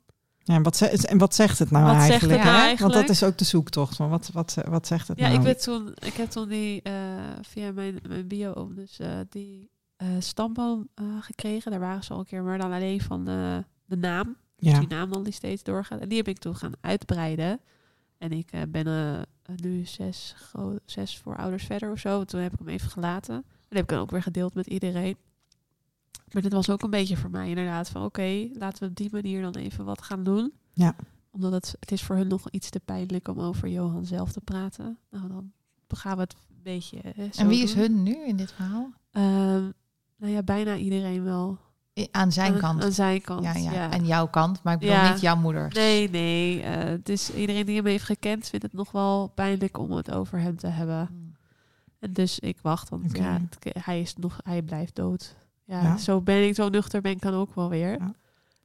Ja, 0.50 0.56
en, 0.56 0.64
wat 0.64 0.78
ze, 0.78 0.88
en 0.88 1.18
wat 1.18 1.36
zegt 1.36 1.60
het 1.60 1.72
nou 1.72 1.86
Wat 1.86 1.93
zegt 1.93 2.10
eigenlijk? 2.10 2.39
het 2.39 2.50
nou 2.50 2.62
eigenlijk? 2.64 2.93
Want 2.93 3.08
dat 3.08 3.16
is 3.16 3.24
ook 3.24 3.38
de 3.38 3.45
zoektocht. 3.45 3.95
Van 3.95 4.10
wat, 4.10 4.30
wat, 4.34 4.58
wat 4.70 4.88
zegt 4.88 5.08
het 5.08 5.20
Ja, 5.20 5.28
nou? 5.28 5.38
ik, 5.38 5.43
ben 5.43 5.58
toen, 5.58 5.93
ik 6.00 6.14
heb 6.14 6.30
toen 6.30 6.47
die 6.47 6.82
eh, 6.82 6.93
via 7.41 7.72
mijn, 7.72 8.00
mijn 8.08 8.28
bio 8.28 8.74
dus 8.74 9.00
eh, 9.00 9.20
die 9.30 9.70
eh, 9.95 10.08
stamboom 10.20 10.88
gekregen. 11.20 11.72
Daar 11.72 11.80
waren 11.80 12.04
ze 12.04 12.14
al 12.14 12.20
een 12.20 12.26
keer, 12.26 12.43
maar 12.43 12.58
dan 12.58 12.72
alleen 12.72 13.02
van 13.02 13.26
de, 13.26 13.64
de 13.86 13.97
naam. 13.97 14.38
Dus 14.56 14.72
ja. 14.72 14.80
die 14.80 14.88
naam 14.88 15.12
dan 15.12 15.24
die 15.24 15.34
steeds 15.34 15.64
doorgaat. 15.64 16.00
En 16.00 16.10
die 16.10 16.18
heb 16.18 16.28
ik 16.28 16.38
toen 16.38 16.56
gaan 16.56 16.74
uitbreiden. 16.82 17.60
En 18.18 18.32
ik 18.32 18.52
ben 18.70 19.26
nu 19.56 19.86
zes, 19.86 20.36
zes 20.86 21.18
voor 21.18 21.38
ouders 21.38 21.66
verder 21.66 21.91
of 21.91 22.00
zo. 22.00 22.20
En 22.20 22.28
toen 22.28 22.41
heb 22.41 22.54
ik 22.54 22.60
hem 22.60 22.70
even 22.70 22.89
gelaten. 22.89 23.36
En 23.36 23.76
heb 23.76 23.84
ik 23.84 23.89
dan 23.89 24.00
ook 24.00 24.12
weer 24.12 24.24
gedeeld 24.24 24.54
met 24.54 24.68
iedereen. 24.68 25.18
Maar 26.32 26.41
dit 26.41 26.53
was 26.53 26.70
ook 26.70 26.82
een 26.84 26.89
beetje 26.89 27.18
voor 27.18 27.30
mij 27.30 27.49
inderdaad 27.49 27.89
van... 27.89 28.03
oké, 28.03 28.47
laten 28.53 28.84
we 28.84 28.89
op 28.89 28.95
die 28.95 29.10
manier 29.12 29.41
dan 29.41 29.55
even 29.55 29.86
wat 29.86 30.01
gaan 30.01 30.24
doen. 30.24 30.53
Ja. 30.74 30.95
Omdat 31.32 31.51
het, 31.51 31.76
het 31.80 31.91
is 31.91 32.03
voor 32.03 32.16
hun 32.16 32.28
nog 32.28 32.49
iets 32.49 32.70
te 32.70 32.80
pijnlijk 32.80 33.28
om 33.28 33.39
over 33.39 33.68
Johan 33.68 34.05
zelf 34.05 34.32
te 34.32 34.41
praten. 34.41 34.97
Nou, 35.10 35.28
dan 35.28 35.51
gaan 35.88 36.16
we 36.16 36.22
het 36.22 36.34
een 36.49 36.64
beetje 36.64 36.97
zo 37.32 37.41
En 37.41 37.47
wie 37.47 37.64
is 37.64 37.74
hun 37.74 38.03
nu 38.03 38.26
in 38.28 38.36
dit 38.36 38.51
verhaal? 38.51 38.91
Ehm, 39.12 39.70
nou 40.18 40.34
ja, 40.34 40.43
bijna 40.43 40.76
iedereen 40.76 41.24
wel. 41.24 41.57
Aan 42.12 42.32
zijn 42.32 42.53
aan, 42.53 42.60
kant. 42.60 42.84
Aan 42.84 42.91
zijn 42.91 43.22
kant, 43.22 43.43
ja, 43.43 43.53
ja, 43.53 43.72
ja. 43.72 43.91
En 43.91 44.05
jouw 44.05 44.28
kant, 44.28 44.64
maar 44.64 44.74
ik 44.74 44.80
bedoel 44.80 44.95
Ja. 44.95 45.12
niet 45.12 45.22
jouw 45.22 45.36
moeder. 45.36 45.72
Nee, 45.74 46.10
nee. 46.10 46.62
eh, 46.62 46.97
dus 47.03 47.34
iedereen 47.34 47.66
die 47.66 47.76
hem 47.76 47.86
heeft 47.86 48.03
gekend 48.03 48.47
vindt 48.47 48.66
het 48.66 48.74
nog 48.74 48.91
wel 48.91 49.28
pijnlijk 49.36 49.78
om 49.78 49.91
het 49.91 50.12
over 50.12 50.39
hem 50.39 50.57
te 50.57 50.68
hebben. 50.68 51.07
Hmm. 51.07 51.36
En 51.99 52.14
dus 52.14 52.39
ik 52.39 52.57
wacht, 52.62 52.89
want 52.89 53.18
ja, 53.18 53.41
het- 53.60 53.84
hij 53.84 54.01
is 54.01 54.16
nog, 54.16 54.39
hij 54.43 54.62
blijft 54.62 54.95
dood. 54.95 55.36
Ja, 55.70 55.82
Ja. 55.84 55.98
zo 55.98 56.22
ben 56.22 56.48
ik, 56.48 56.56
zo 56.56 56.70
nuchter 56.70 57.02
ben 57.02 57.12
ik 57.12 57.22
dan 57.22 57.34
ook 57.34 57.56
wel 57.56 57.70
weer. 57.70 57.92
Ja. 58.00 58.14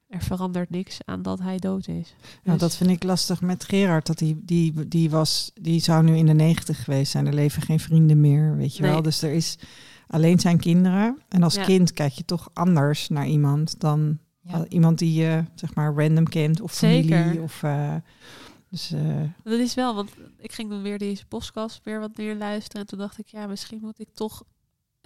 Er 0.09 0.23
verandert 0.23 0.71
niks 0.71 0.99
aan 1.05 1.23
dat 1.23 1.39
hij 1.41 1.59
dood 1.59 1.89
is. 1.89 2.15
Nou, 2.45 2.59
dat 2.59 2.77
vind 2.77 2.91
ik 2.91 3.03
lastig 3.03 3.41
met 3.41 3.65
Gerard. 3.65 4.07
Dat 4.07 4.19
die, 4.19 4.41
die, 4.45 4.89
die, 4.89 5.11
was, 5.11 5.51
die 5.55 5.81
zou 5.81 6.05
nu 6.05 6.17
in 6.17 6.27
de 6.27 6.33
negentig 6.35 6.85
geweest 6.85 7.11
zijn. 7.11 7.27
Er 7.27 7.35
leven 7.35 7.63
geen 7.63 7.81
vrienden 7.81 8.21
meer, 8.21 8.57
weet 8.57 8.77
je 8.77 8.83
Nee. 8.83 8.91
wel. 8.91 9.03
Dus 9.03 9.23
er 9.23 9.33
is 9.33 9.59
alleen 10.07 10.41
zijn 10.41 10.59
kinderen. 10.59 11.19
En 11.29 11.43
als 11.43 11.55
Ja. 11.55 11.65
kind 11.65 11.93
kijk 11.93 12.13
je 12.13 12.25
toch 12.25 12.51
anders 12.53 13.09
naar 13.09 13.27
iemand 13.27 13.81
dan 13.81 14.19
Iemand 14.69 14.99
die 14.99 15.13
je 15.21 15.45
zeg 15.55 15.75
maar 15.75 15.95
random 15.95 16.29
kent 16.29 16.61
of 16.61 16.73
familie. 16.73 17.03
Zeker. 17.03 17.43
Of, 17.43 17.63
eh, 17.63 17.95
dus, 18.71 18.93
eh, 18.93 19.21
Dat 19.45 19.59
is 19.59 19.75
wel, 19.75 19.95
want 19.95 20.11
ik 20.39 20.53
ging 20.53 20.71
dan 20.71 20.83
weer 20.83 20.99
deze 20.99 21.27
podcast 21.27 21.81
weer 21.85 22.01
wat 22.01 22.17
meer 22.17 22.35
luisteren. 22.37 22.81
En 22.81 22.87
toen 22.87 22.99
dacht 22.99 23.19
ik, 23.19 23.27
ja, 23.27 23.47
misschien 23.47 23.79
moet 23.83 24.01
ik 24.01 24.09
toch 24.15 24.43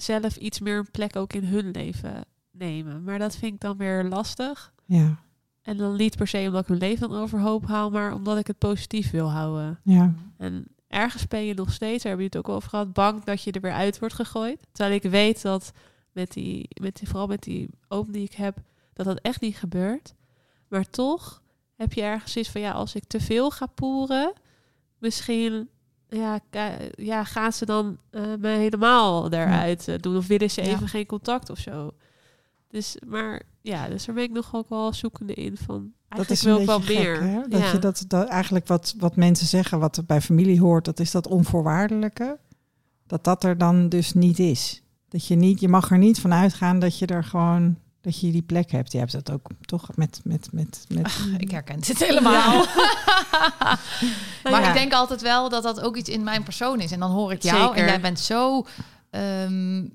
zelf 0.03 0.37
iets 0.37 0.61
meer 0.61 0.79
een 0.79 0.91
plek 0.91 1.17
ook 1.17 1.33
in 1.33 1.45
hun 1.45 1.71
leven 1.71 2.25
nemen. 2.51 3.05
Maar 3.05 3.19
dat 3.19 3.37
vind 3.37 3.55
ik 3.55 3.61
dan 3.61 3.77
weer 3.77 4.05
lastig. 4.05 4.73
ja, 4.85 5.19
En 5.63 5.77
dan 5.77 5.97
niet 5.97 6.17
per 6.17 6.29
se 6.29 6.45
omdat 6.47 6.63
ik 6.63 6.69
hun 6.69 6.79
leven 6.79 7.09
dan 7.09 7.19
overhoop 7.21 7.67
haal, 7.67 7.91
maar 7.91 8.15
omdat 8.15 8.39
ik 8.39 8.47
het 8.47 8.59
positief 8.59 9.11
wil 9.11 9.31
houden. 9.31 9.81
ja, 9.83 10.15
En 10.37 10.67
ergens 10.89 11.27
ben 11.29 11.45
je 11.45 11.55
nog 11.55 11.73
steeds, 11.73 12.03
daar 12.03 12.13
heb 12.13 12.21
je 12.21 12.27
het 12.27 12.37
ook 12.37 12.49
over 12.49 12.69
gehad, 12.69 12.93
bang 12.93 13.25
dat 13.25 13.43
je 13.43 13.53
er 13.53 13.61
weer 13.61 13.73
uit 13.73 13.99
wordt 13.99 14.15
gegooid. 14.15 14.67
Terwijl 14.73 14.97
ik 14.97 15.11
weet 15.11 15.43
dat 15.43 15.73
met 16.13 16.33
die, 16.33 16.69
met 16.81 16.97
die 16.97 17.09
vooral 17.09 17.27
met 17.27 17.43
die 17.43 17.69
oom 17.89 18.13
die 18.13 18.25
ik 18.25 18.35
heb, 18.35 18.59
dat 18.93 19.07
dat 19.07 19.19
echt 19.21 19.41
niet 19.41 19.57
gebeurt. 19.57 20.15
Maar 20.69 20.91
toch 20.91 21.43
heb 21.75 21.93
je 21.93 22.03
ergens 22.03 22.37
iets 22.37 22.49
van, 22.49 22.61
ja, 22.61 22.73
als 22.73 22.95
ik 22.95 23.05
te 23.07 23.21
veel 23.21 23.51
ga 23.51 23.67
poeren, 23.67 24.33
misschien 24.99 25.69
ja, 26.09 26.41
ja, 26.95 27.25
gaan 27.25 27.53
ze 27.53 27.67
dan 27.67 27.99
eh 28.11 28.23
me 28.41 28.49
helemaal 28.49 29.33
eruit 29.33 29.89
eh, 29.89 29.95
doen. 30.01 30.17
Of 30.17 30.27
willen 30.27 30.51
ze 30.51 30.63
Ja. 30.63 30.69
even 30.69 30.89
geen 30.89 31.07
contact 31.07 31.51
of 31.51 31.59
zo. 31.59 31.91
Dus, 32.69 32.97
maar 33.07 33.43
ja, 33.63 33.89
dus 33.89 34.05
daar 34.05 34.15
ben 34.15 34.25
ik 34.25 34.31
nog 34.31 34.55
ook 34.55 34.69
wel 34.69 34.93
zoekende 34.93 35.35
in 35.35 35.57
van, 35.57 35.93
dat 36.09 36.31
is 36.31 36.43
wel 36.43 36.81
gek, 36.81 36.99
meer. 36.99 37.23
hè? 37.23 37.41
Dat 37.49 37.61
ja. 37.61 37.73
je 37.73 37.79
dat, 37.79 38.05
dat 38.09 38.29
eigenlijk 38.29 38.67
wat, 38.67 38.95
wat 38.99 39.17
mensen 39.17 39.47
zeggen, 39.47 39.79
wat 39.79 39.97
er 39.97 40.05
bij 40.05 40.21
familie 40.21 40.61
hoort, 40.61 40.85
dat 40.85 41.01
is 41.01 41.11
dat 41.11 41.27
onvoorwaardelijke. 41.27 42.39
Dat 43.07 43.25
dat 43.25 43.45
er 43.45 43.59
dan 43.59 43.89
dus 43.89 44.13
niet 44.13 44.39
is. 44.39 44.83
Dat 45.09 45.27
je 45.27 45.35
niet, 45.37 45.61
je 45.61 45.69
mag 45.69 45.91
er 45.91 45.99
niet 45.99 46.21
van 46.21 46.33
uitgaan 46.35 46.79
dat 46.79 46.99
je 46.99 47.07
er 47.07 47.25
gewoon, 47.25 47.79
dat 48.11 48.21
je 48.21 48.33
die 48.33 48.43
plek 48.43 48.71
hebt. 48.71 48.93
Je 48.93 48.99
hebt 48.99 49.13
dat 49.13 49.31
ook 49.31 49.47
toch 49.61 49.89
met, 49.97 50.21
met, 50.25 50.49
met, 50.53 50.85
met 50.89 51.19
Ik 51.39 51.51
herken 51.51 51.81
dit 51.81 51.99
helemaal. 52.05 52.53
maar 54.43 54.61
Ja. 54.63 54.69
ik 54.69 54.75
denk 54.75 54.93
altijd 54.93 55.21
wel 55.23 55.49
dat 55.49 55.63
dat 55.63 55.81
ook 55.81 55.97
iets 55.97 56.09
in 56.09 56.23
mijn 56.23 56.43
persoon 56.43 56.81
is. 56.81 56.93
En 56.93 57.01
dan 57.01 57.11
hoor 57.11 57.33
ik 57.33 57.43
jou 57.43 57.61
Zeker. 57.67 57.77
en 57.77 57.85
jij 57.87 58.01
bent 58.01 58.21
zo 58.21 58.67
ehm, 59.11 59.87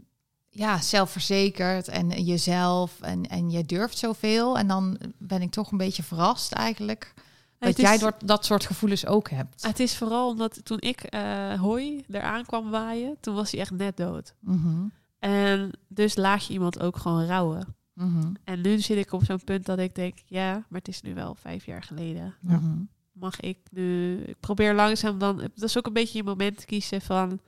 ja, 0.50 0.82
zelfverzekerd 0.82 1.88
en 1.88 2.10
jezelf 2.24 2.98
en, 3.02 3.28
en 3.28 3.50
je 3.52 3.64
durft 3.64 3.98
zoveel. 3.98 4.58
En 4.58 4.68
dan 4.68 4.98
ben 5.18 5.42
ik 5.42 5.52
toch 5.52 5.72
een 5.72 5.78
beetje 5.78 6.04
verrast 6.04 6.52
eigenlijk. 6.52 7.14
Dat 7.60 7.70
Het 7.70 7.78
is- 7.80 7.86
jij 7.90 7.98
door 7.98 8.14
dat 8.26 8.46
soort 8.46 8.66
gevoelens 8.66 9.06
ook 9.06 9.30
hebt. 9.30 9.66
Het 9.66 9.80
is 9.80 9.96
vooral 9.98 10.28
omdat 10.30 10.60
toen 10.66 10.80
ik 10.82 11.02
eh 11.02 11.54
hooi 11.60 12.06
eraan 12.12 12.46
kwam 12.46 12.70
waaien, 12.70 13.18
toen 13.20 13.36
was 13.36 13.52
hij 13.52 13.60
echt 13.60 13.72
net 13.72 13.98
dood. 13.98 14.34
Mhm, 14.40 14.86
En 15.20 15.72
dus 15.88 16.16
laat 16.16 16.46
je 16.46 16.54
iemand 16.54 16.80
ook 16.80 16.98
gewoon 16.98 17.26
rouwen. 17.26 17.76
Mhm, 17.94 18.34
En 18.44 18.62
nu 18.62 18.80
zit 18.80 18.98
ik 18.98 19.12
op 19.12 19.24
zo'n 19.24 19.44
punt 19.44 19.66
dat 19.66 19.80
ik 19.80 19.96
denk, 19.96 20.18
ja, 20.26 20.52
maar 20.54 20.80
het 20.80 20.88
is 20.88 21.02
nu 21.02 21.14
wel 21.14 21.36
vijf 21.36 21.66
jaar 21.66 21.84
geleden. 21.84 22.34
Ja. 22.48 22.58
mhm. 22.58 22.82
Mag 23.12 23.40
ik 23.40 23.58
nu, 23.72 24.18
ik 24.22 24.40
probeer 24.40 24.74
langzaam 24.74 25.20
dan, 25.20 25.38
dat 25.38 25.70
is 25.70 25.78
ook 25.78 25.86
een 25.86 25.94
beetje 25.94 26.18
je 26.18 26.24
moment 26.24 26.66
kiezen 26.66 27.02
van 27.02 27.40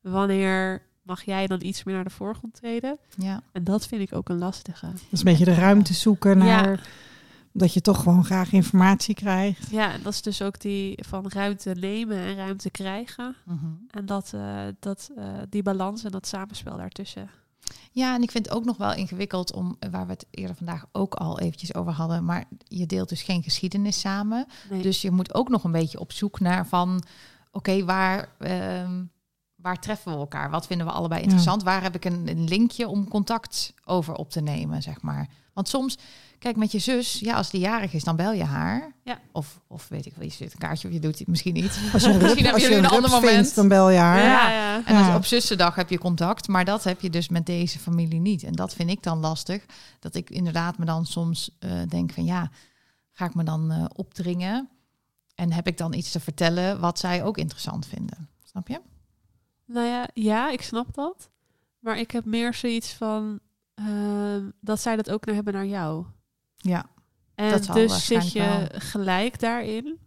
wanneer 0.00 0.82
mag 1.02 1.22
jij 1.22 1.46
dan 1.46 1.62
iets 1.62 1.84
meer 1.84 1.94
naar 1.94 2.04
de 2.04 2.10
voorgrond 2.10 2.54
treden. 2.54 2.98
Ja. 3.16 3.42
En 3.52 3.64
dat 3.64 3.86
vind 3.86 4.02
ik 4.02 4.14
ook 4.14 4.28
een 4.28 4.38
lastige. 4.38 4.86
Dat 4.86 5.00
is 5.10 5.18
een 5.18 5.24
beetje 5.24 5.44
de 5.44 5.54
ruimte 5.54 5.94
zoeken 5.94 6.38
naar 6.38 6.70
Ja. 6.70 6.78
dat 7.52 7.74
je 7.74 7.80
toch 7.80 8.02
gewoon 8.02 8.24
graag 8.24 8.52
informatie 8.52 9.14
krijgt. 9.14 9.70
Ja, 9.70 9.92
en 9.92 10.02
dat 10.02 10.12
is 10.12 10.22
dus 10.22 10.42
ook 10.42 10.60
die 10.60 10.98
van 11.06 11.28
ruimte 11.28 11.74
nemen 11.80 12.16
en 12.18 12.34
ruimte 12.36 12.70
krijgen. 12.70 13.34
mhm. 13.44 13.66
En 13.90 14.06
dat, 14.06 14.32
eh, 14.34 14.60
dat, 14.78 15.10
eh, 15.16 15.26
die 15.48 15.62
balans 15.62 16.04
en 16.04 16.10
dat 16.10 16.26
samenspel 16.26 16.76
daartussen. 16.76 17.30
Ja, 17.92 18.14
en 18.14 18.22
ik 18.22 18.30
vind 18.30 18.46
het 18.46 18.54
ook 18.54 18.64
nog 18.64 18.76
wel 18.76 18.94
ingewikkeld 18.94 19.52
om, 19.52 19.76
waar 19.90 20.06
we 20.06 20.12
het 20.12 20.26
eerder 20.30 20.56
vandaag 20.56 20.86
ook 20.92 21.14
al 21.14 21.40
eventjes 21.40 21.74
over 21.74 21.92
hadden, 21.92 22.24
maar 22.24 22.44
je 22.64 22.86
deelt 22.86 23.08
dus 23.08 23.22
geen 23.22 23.42
geschiedenis 23.42 24.00
samen. 24.00 24.46
Nee. 24.70 24.82
Dus 24.82 25.02
je 25.02 25.10
moet 25.10 25.34
ook 25.34 25.48
nog 25.48 25.64
een 25.64 25.72
beetje 25.72 26.00
op 26.00 26.12
zoek 26.12 26.40
naar 26.40 26.66
van, 26.66 27.02
oké, 27.50 27.84
waar, 27.84 28.28
ehm, 28.38 29.04
waar 29.54 29.80
treffen 29.80 30.12
we 30.12 30.18
elkaar? 30.18 30.50
Wat 30.50 30.66
vinden 30.66 30.86
we 30.86 30.92
allebei 30.92 31.22
interessant? 31.22 31.62
Waar 31.62 31.82
heb 31.82 31.94
ik 31.94 32.04
een, 32.04 32.28
een 32.28 32.44
linkje 32.44 32.88
om 32.88 33.08
contact 33.08 33.74
over 33.84 34.14
op 34.14 34.30
te 34.30 34.40
nemen, 34.40 34.82
zeg 34.82 35.02
maar? 35.02 35.28
Want 35.52 35.68
soms, 35.68 35.98
kijk, 36.38 36.56
met 36.56 36.72
je 36.72 36.78
zus, 36.78 37.18
ja, 37.20 37.34
als 37.36 37.50
die 37.50 37.60
jarig 37.60 37.92
is, 37.92 38.04
dan 38.04 38.16
bel 38.16 38.32
je 38.32 38.44
haar. 38.44 38.92
Ja. 39.04 39.18
Of, 39.32 39.60
of 39.66 39.88
weet 39.88 40.06
ik 40.06 40.14
wel, 40.14 40.24
je 40.24 40.30
zit 40.32 40.52
een 40.52 40.58
kaartje 40.58 40.88
of 40.88 40.94
je 40.94 41.00
doet 41.00 41.18
het 41.18 41.28
misschien 41.28 41.54
niet. 41.54 41.78
Als 41.92 42.02
je 42.02 42.08
een, 42.08 42.12
rup, 42.18 42.22
Misschien 42.22 42.44
hebben 42.44 42.62
jullie 42.62 42.76
een 42.78 42.84
een 42.84 42.90
ander 42.90 43.10
moment. 43.10 43.32
vindt, 43.32 43.54
dan 43.54 43.68
bel 43.68 43.90
je 43.90 43.98
haar. 43.98 44.18
Ja. 44.22 44.50
ja. 44.50 44.76
En 44.84 44.96
dus 44.96 45.06
Ja. 45.06 45.16
op 45.16 45.24
zussendag 45.24 45.74
heb 45.74 45.90
je 45.90 45.98
contact, 45.98 46.48
maar 46.48 46.64
dat 46.64 46.84
heb 46.84 47.00
je 47.00 47.10
dus 47.10 47.28
met 47.28 47.46
deze 47.46 47.78
familie 47.78 48.20
niet. 48.20 48.42
En 48.42 48.52
dat 48.52 48.74
vind 48.74 48.90
ik 48.90 49.02
dan 49.02 49.18
lastig. 49.18 49.64
Dat 49.98 50.14
ik 50.14 50.30
inderdaad 50.30 50.78
me 50.78 50.84
dan 50.84 51.06
soms 51.06 51.56
eh, 51.58 51.70
denk 51.88 52.12
van 52.12 52.24
ja, 52.24 52.50
ga 53.12 53.24
ik 53.24 53.34
me 53.34 53.44
dan 53.44 53.70
eh, 53.70 53.84
opdringen? 53.94 54.68
En 55.34 55.52
heb 55.52 55.66
ik 55.66 55.76
dan 55.76 55.94
iets 55.94 56.10
te 56.10 56.20
vertellen 56.20 56.80
wat 56.80 56.98
zij 56.98 57.24
ook 57.24 57.38
interessant 57.38 57.86
vinden? 57.86 58.28
Snap 58.44 58.68
je? 58.68 58.80
Nou 59.66 59.86
ja, 59.86 60.08
ja, 60.14 60.50
ik 60.50 60.62
snap 60.62 60.94
dat. 60.94 61.30
Maar 61.78 61.98
ik 61.98 62.10
heb 62.10 62.24
meer 62.24 62.54
zoiets 62.54 62.92
van 62.92 63.40
ehm, 63.74 64.50
dat 64.60 64.80
zij 64.80 64.96
dat 64.96 65.10
ook 65.10 65.26
naar 65.26 65.34
hebben 65.34 65.52
naar 65.54 65.66
jou. 65.66 66.06
Ja. 66.56 66.84
En 67.34 67.50
Dat 67.50 67.64
zal 67.64 67.74
dus 67.74 68.06
zit 68.06 68.32
je 68.32 68.68
gelijk 68.72 69.40
daarin. 69.40 69.98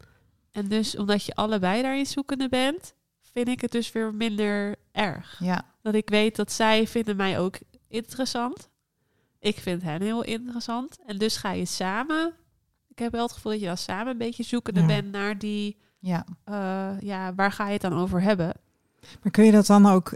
En 0.51 0.68
dus 0.68 0.97
omdat 0.97 1.24
je 1.26 1.36
allebei 1.36 1.82
daarin 1.82 2.05
zoekende 2.05 2.49
bent, 2.49 2.93
vind 3.22 3.47
ik 3.47 3.61
het 3.61 3.72
dus 3.72 3.91
weer 3.91 4.13
minder 4.13 4.76
erg. 4.91 5.39
Ja. 5.39 5.66
Dat 5.82 5.93
ik 5.93 6.09
weet 6.09 6.36
dat 6.36 6.51
zij 6.51 6.88
vinden 6.88 7.16
mij 7.16 7.39
ook 7.39 7.57
interessant. 7.88 8.70
Ik 9.39 9.57
vind 9.59 9.82
hen 9.82 10.01
heel 10.01 10.24
interessant. 10.24 10.97
En 11.05 11.18
dus 11.18 11.38
ga 11.38 11.51
je 11.51 11.66
samen. 11.66 12.34
Ik 12.88 12.99
heb 12.99 13.11
wel 13.11 13.24
het 13.24 13.32
gevoel 13.32 13.51
dat 13.51 13.61
je 13.61 13.68
dan 13.68 13.78
samen 13.78 14.11
een 14.11 14.18
beetje 14.18 14.43
zoekende 14.43 14.80
Ja. 14.80 14.86
bent 14.86 15.11
naar 15.11 15.38
die. 15.38 15.78
Ja. 15.99 16.26
eh, 16.43 16.99
ja, 16.99 17.34
waar 17.36 17.51
ga 17.51 17.66
je 17.66 17.74
het 17.74 17.82
dan 17.82 17.93
over 17.93 18.22
hebben? 18.22 18.53
Maar 19.22 19.32
kun 19.32 19.45
je 19.45 19.51
dat 19.51 19.66
dan 19.66 19.86
ook 19.86 20.13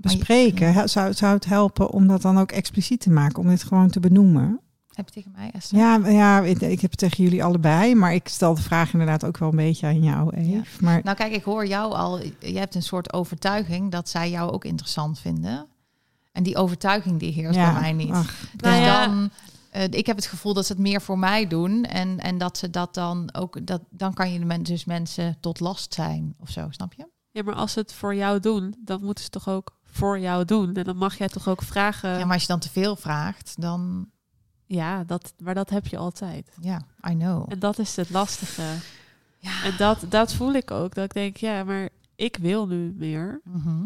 bespreken? 0.00 0.88
Zou, 0.88 1.12
zou 1.12 1.34
het 1.34 1.44
helpen 1.44 1.90
om 1.90 2.06
dat 2.06 2.22
dan 2.22 2.38
ook 2.38 2.52
expliciet 2.52 3.00
te 3.00 3.10
maken, 3.10 3.42
om 3.42 3.48
dit 3.48 3.62
gewoon 3.62 3.90
te 3.90 4.00
benoemen? 4.00 4.60
Heb 4.94 5.08
je 5.08 5.14
tegen 5.14 5.32
mij, 5.36 5.50
Esther? 5.52 5.78
Ja, 5.78 6.08
ja 6.08 6.40
ik, 6.40 6.60
ik 6.60 6.80
heb 6.80 6.90
het 6.90 6.98
tegen 7.00 7.24
jullie 7.24 7.44
allebei, 7.44 7.94
maar 7.94 8.14
ik 8.14 8.28
stel 8.28 8.54
de 8.54 8.62
vraag 8.62 8.92
inderdaad 8.92 9.24
ook 9.24 9.38
wel 9.38 9.48
een 9.48 9.56
beetje 9.56 9.86
aan 9.86 10.02
jou, 10.02 10.34
Eve. 10.36 10.50
Ja. 10.50 10.62
Maar 10.80 11.00
Nou 11.04 11.16
kijk, 11.16 11.32
ik 11.32 11.42
hoor 11.42 11.66
jou 11.66 11.92
al. 11.92 12.20
Je 12.38 12.58
hebt 12.58 12.74
een 12.74 12.82
soort 12.82 13.12
overtuiging 13.12 13.90
dat 13.90 14.08
zij 14.08 14.30
jou 14.30 14.50
ook 14.50 14.64
interessant 14.64 15.18
vinden. 15.18 15.66
En 16.32 16.42
die 16.42 16.56
overtuiging 16.56 17.18
die 17.18 17.32
heerst 17.32 17.54
ja, 17.54 17.72
bij 17.72 17.80
mij 17.80 17.92
niet. 17.92 18.12
ach, 18.12 18.40
Dus 18.52 18.70
Nou 18.70 18.82
ja. 18.82 19.06
dan, 19.06 19.30
eh, 19.70 19.84
ik 19.90 20.06
heb 20.06 20.16
het 20.16 20.26
gevoel 20.26 20.54
dat 20.54 20.66
ze 20.66 20.72
het 20.72 20.80
meer 20.80 21.02
voor 21.02 21.18
mij 21.18 21.46
doen. 21.46 21.84
En, 21.84 22.18
en 22.18 22.38
dat 22.38 22.58
ze 22.58 22.70
dat 22.70 22.94
dan 22.94 23.34
ook, 23.34 23.66
dat, 23.66 23.82
dan 23.90 24.14
kan 24.14 24.32
je 24.32 24.38
de 24.38 24.44
men, 24.44 24.62
dus 24.62 24.84
mensen 24.84 25.36
tot 25.40 25.60
last 25.60 25.94
zijn 25.94 26.34
of 26.38 26.50
zo, 26.50 26.66
snap 26.70 26.92
je? 26.92 27.08
Ja, 27.30 27.42
maar 27.42 27.54
als 27.54 27.72
ze 27.72 27.78
het 27.78 27.92
voor 27.92 28.14
jou 28.14 28.40
doen, 28.40 28.74
dan 28.84 29.04
moeten 29.04 29.24
ze 29.24 29.30
toch 29.30 29.48
ook 29.48 29.78
voor 29.90 30.18
jou 30.18 30.44
doen. 30.44 30.74
En 30.74 30.84
dan 30.84 30.96
mag 30.96 31.18
jij 31.18 31.28
toch 31.28 31.48
ook 31.48 31.62
vragen. 31.62 32.10
ja, 32.18 32.24
maar 32.24 32.32
als 32.32 32.42
je 32.42 32.48
dan 32.48 32.58
te 32.58 32.70
veel 32.70 32.96
vraagt, 32.96 33.54
dan, 33.60 34.08
Ja, 34.66 35.04
dat, 35.04 35.32
maar 35.38 35.54
dat 35.54 35.70
heb 35.70 35.86
je 35.86 35.96
altijd. 35.96 36.50
ja, 36.60 36.82
I 37.10 37.12
know. 37.14 37.46
En 37.52 37.58
dat 37.58 37.78
is 37.78 37.96
het 37.96 38.10
lastige. 38.10 38.62
Ja. 39.38 39.64
En 39.64 39.74
dat, 39.78 40.04
dat 40.08 40.34
voel 40.34 40.52
ik 40.52 40.70
ook. 40.70 40.94
Dat 40.94 41.04
ik 41.04 41.12
denk, 41.14 41.36
ja, 41.36 41.64
maar 41.64 41.88
ik 42.16 42.36
wil 42.36 42.66
nu 42.66 42.94
meer. 42.96 43.40
Mhm. 43.44 43.84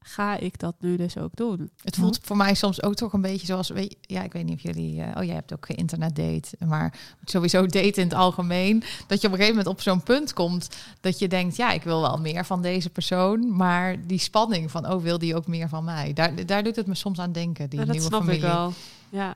Ga 0.00 0.36
ik 0.36 0.58
dat 0.58 0.74
nu 0.80 0.96
dus 0.96 1.18
ook 1.18 1.36
doen? 1.36 1.70
Het 1.82 1.96
voelt 1.96 2.18
voor 2.22 2.36
mij 2.36 2.54
soms 2.54 2.82
ook 2.82 2.94
toch 2.94 3.12
een 3.12 3.20
beetje 3.20 3.46
zoals, 3.46 3.68
weet 3.68 3.96
ja, 4.00 4.22
ik 4.22 4.32
weet 4.32 4.44
niet 4.44 4.54
of 4.54 4.62
jullie, 4.62 5.02
eh, 5.02 5.16
oh 5.16 5.24
jij 5.24 5.34
hebt 5.34 5.52
ook 5.52 5.68
internet 5.68 6.16
date, 6.16 6.66
maar 6.66 6.98
sowieso 7.24 7.66
date 7.66 8.00
in 8.00 8.08
het 8.08 8.14
algemeen, 8.14 8.82
dat 9.06 9.20
je 9.20 9.26
op 9.26 9.32
een 9.32 9.38
gegeven 9.38 9.56
moment 9.56 9.66
op 9.66 9.80
zo'n 9.80 10.02
punt 10.02 10.32
komt 10.32 10.68
dat 11.00 11.18
je 11.18 11.28
denkt, 11.28 11.56
ja, 11.56 11.70
ik 11.72 11.82
wil 11.82 12.00
wel 12.00 12.16
meer 12.18 12.44
van 12.44 12.62
deze 12.62 12.90
persoon, 12.90 13.56
maar 13.56 14.06
die 14.06 14.18
spanning 14.18 14.70
van, 14.70 14.92
oh, 14.92 15.02
wil 15.02 15.18
die 15.18 15.36
ook 15.36 15.46
meer 15.46 15.68
van 15.68 15.84
mij? 15.84 16.12
Daar, 16.12 16.46
daar 16.46 16.62
doet 16.62 16.76
het 16.76 16.86
me 16.86 16.94
soms 16.94 17.18
aan 17.18 17.32
denken, 17.32 17.70
die 17.70 17.78
Ja, 17.78 17.84
dat 17.84 17.94
nieuwe 17.94 18.08
snap 18.10 18.20
familie. 18.20 18.40
ik 18.40 18.46
wel. 18.52 18.72
Ja, 19.08 19.34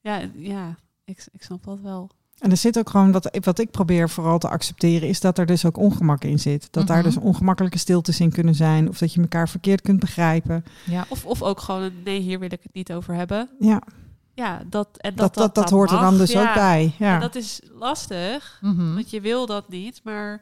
ja, 0.00 0.30
ja 0.34 0.76
ik, 1.04 1.26
ik 1.32 1.42
snap 1.42 1.64
dat 1.64 1.80
wel. 1.80 2.10
En 2.38 2.50
er 2.50 2.56
zit 2.56 2.78
ook 2.78 2.90
gewoon, 2.90 3.12
wat, 3.12 3.38
wat 3.44 3.58
ik 3.58 3.70
probeer 3.70 4.10
vooral 4.10 4.38
te 4.38 4.48
accepteren, 4.48 5.08
is 5.08 5.20
dat 5.20 5.38
er 5.38 5.46
dus 5.46 5.64
ook 5.64 5.76
ongemak 5.76 6.24
in 6.24 6.38
zit. 6.38 6.68
Dat 6.72 6.86
daar 6.86 6.96
Mhm. 6.96 7.06
dus 7.06 7.16
ongemakkelijke 7.16 7.78
stiltes 7.78 8.20
in 8.20 8.32
kunnen 8.32 8.54
zijn, 8.54 8.88
of 8.88 8.98
dat 8.98 9.12
je 9.12 9.20
elkaar 9.20 9.48
verkeerd 9.48 9.80
kunt 9.80 10.00
begrijpen. 10.00 10.64
Ja. 10.86 11.04
Of, 11.08 11.24
of 11.24 11.42
ook 11.42 11.60
gewoon 11.60 11.92
nee, 12.04 12.20
hier 12.20 12.38
wil 12.38 12.52
ik 12.52 12.62
het 12.62 12.74
niet 12.74 12.92
over 12.92 13.14
hebben. 13.14 13.48
Ja, 13.58 13.82
Ja, 14.34 14.62
dat, 14.66 14.88
en 14.96 15.14
dat, 15.14 15.34
dat, 15.34 15.54
dat, 15.54 15.70
hoort 15.70 15.90
er 15.90 15.98
dan 16.00 16.18
dus 16.18 16.32
Ja. 16.32 16.48
ook 16.48 16.54
bij. 16.54 16.94
En 16.98 17.06
Ja. 17.06 17.18
dat 17.18 17.34
is 17.34 17.60
lastig, 17.72 18.58
Mhm. 18.62 18.94
want 18.94 19.10
je 19.10 19.20
wil 19.20 19.46
dat 19.46 19.68
niet. 19.68 20.00
Maar 20.04 20.32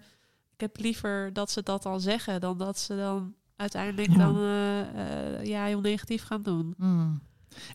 ik 0.55 0.61
heb 0.61 0.77
liever 0.79 1.31
dat 1.33 1.51
ze 1.51 1.63
dat 1.63 1.83
dan 1.83 2.01
zeggen, 2.01 2.41
dan 2.41 2.59
dat 2.59 2.79
ze 2.79 2.97
dan 2.97 3.35
uiteindelijk 3.57 4.09
Ja. 4.11 4.17
dan 4.17 4.37
eh, 4.37 5.45
ja, 5.45 5.65
heel 5.65 5.81
negatief 5.81 6.25
gaan 6.25 6.43
doen. 6.43 6.75
Mm. 6.77 7.21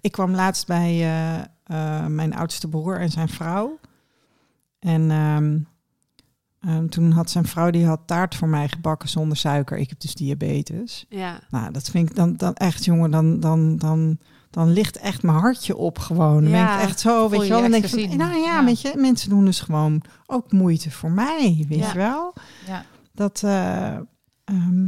Ik 0.02 0.12
kwam 0.12 0.32
laatst 0.36 0.68
bij 0.68 1.02
eh, 1.64 2.06
mijn 2.06 2.36
oudste 2.36 2.68
broer 2.68 3.00
en 3.00 3.10
zijn 3.10 3.30
vrouw. 3.30 3.80
En 4.82 5.12
ehm, 5.12 5.60
ehm, 6.60 6.88
toen 6.88 7.12
had 7.12 7.30
zijn 7.30 7.46
vrouw 7.46 7.70
die 7.70 7.86
had 7.86 8.02
taart 8.06 8.36
voor 8.36 8.48
mij 8.48 8.68
gebakken 8.70 9.10
zonder 9.10 9.38
suiker. 9.38 9.78
Ik 9.78 9.90
heb 9.90 10.00
dus 10.00 10.16
diabetes. 10.16 11.06
Ja, 11.10 11.40
Nou, 11.50 11.72
dat 11.72 11.90
vind 11.90 12.10
ik 12.10 12.16
dan, 12.16 12.36
dan 12.38 12.54
echt, 12.54 12.86
jongen, 12.86 13.12
dan, 13.12 13.40
dan, 13.40 13.78
dan, 13.78 14.18
dan 14.50 14.72
ligt 14.74 14.98
echt 14.98 15.24
mijn 15.24 15.38
hartje 15.38 15.76
op 15.78 16.00
gewoon. 16.00 16.42
Dan 16.42 16.52
ben 16.52 16.60
Ja, 16.60 16.76
ik 16.80 16.88
echt 16.88 17.00
zo, 17.00 17.30
weet 17.30 17.42
je 17.42 17.48
wel. 17.50 17.62
Dan 17.62 17.72
denk 17.72 17.84
ik 17.84 17.90
van, 17.90 18.18
nou 18.18 18.36
ja, 18.36 18.60
Ja. 18.60 18.66
weet 18.66 18.82
je, 18.82 18.94
mensen 18.96 19.30
doen 19.30 19.46
dus 19.46 19.60
gewoon 19.60 20.02
ook 20.26 20.52
moeite 20.52 20.92
voor 20.92 21.12
mij, 21.12 21.66
weet 21.70 21.80
Ja. 21.80 21.88
je 21.92 21.98
wel. 21.98 22.34
Ja. 22.68 22.86
Dat, 23.14 23.44
eh, 23.44 23.96
ehm, 24.44 24.88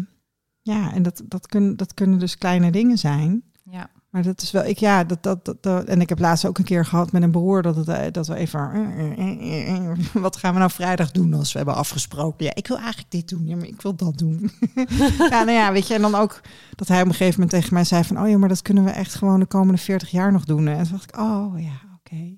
ja, 0.62 0.94
en 0.94 1.04
dat, 1.04 1.22
dat, 1.26 1.48
kunnen, 1.48 1.78
dat 1.78 1.94
kunnen 1.94 2.20
dus 2.20 2.38
kleine 2.38 2.72
dingen 2.72 2.98
zijn. 2.98 3.44
Ja. 3.64 3.90
Maar 4.14 4.24
dat 4.24 4.42
is 4.42 4.52
wel, 4.52 4.64
ik 4.66 4.78
ja, 4.78 5.04
dat, 5.04 5.24
dat, 5.24 5.46
dat, 5.46 5.64
dat- 5.64 5.86
en 5.86 6.02
ik 6.02 6.10
heb 6.10 6.20
laatst 6.20 6.46
ook 6.46 6.58
een 6.58 6.64
keer 6.64 6.86
gehad 6.86 7.12
met 7.12 7.22
een 7.24 7.32
broer 7.32 7.62
dat, 7.62 7.76
het, 7.76 7.88
eh, 7.88 8.12
dat 8.12 8.28
we 8.28 8.36
even, 8.36 8.72
eh, 9.18 9.76
eh, 9.76 9.98
wat 10.14 10.38
gaan 10.38 10.54
we 10.54 10.60
nou 10.60 10.72
vrijdag 10.72 11.12
doen 11.12 11.34
als 11.34 11.52
we 11.52 11.58
hebben 11.58 11.76
afgesproken? 11.76 12.46
Ja, 12.46 12.52
ik 12.56 12.68
wil 12.68 12.78
eigenlijk 12.78 13.12
dit 13.12 13.30
doen, 13.30 13.46
ja, 13.48 13.56
maar 13.56 13.66
ik 13.68 13.82
wil 13.82 13.96
dat 13.96 14.18
doen. 14.18 14.52
ja, 15.30 15.44
nou 15.44 15.52
ja, 15.52 15.72
weet 15.72 15.88
je, 15.88 15.94
en 15.94 16.02
dan 16.02 16.16
ook 16.16 16.42
dat 16.76 16.88
hij 16.88 17.02
op 17.02 17.06
een 17.08 17.12
gegeven 17.12 17.34
moment 17.40 17.50
tegen 17.60 17.74
mij 17.74 17.84
zei 17.84 18.04
van, 18.04 18.20
oh 18.22 18.30
ja, 18.30 18.38
maar 18.38 18.50
dat 18.50 18.62
kunnen 18.62 18.84
we 18.84 18.90
echt 18.90 19.16
gewoon 19.16 19.40
de 19.40 19.46
komende 19.46 19.82
40 19.82 20.10
jaar 20.12 20.32
nog 20.32 20.46
doen. 20.46 20.68
En 20.68 20.84
toen 20.84 20.92
dacht 20.92 21.10
ik, 21.10 21.20
oh 21.20 21.60
ja, 21.62 21.82
oké, 22.00 22.38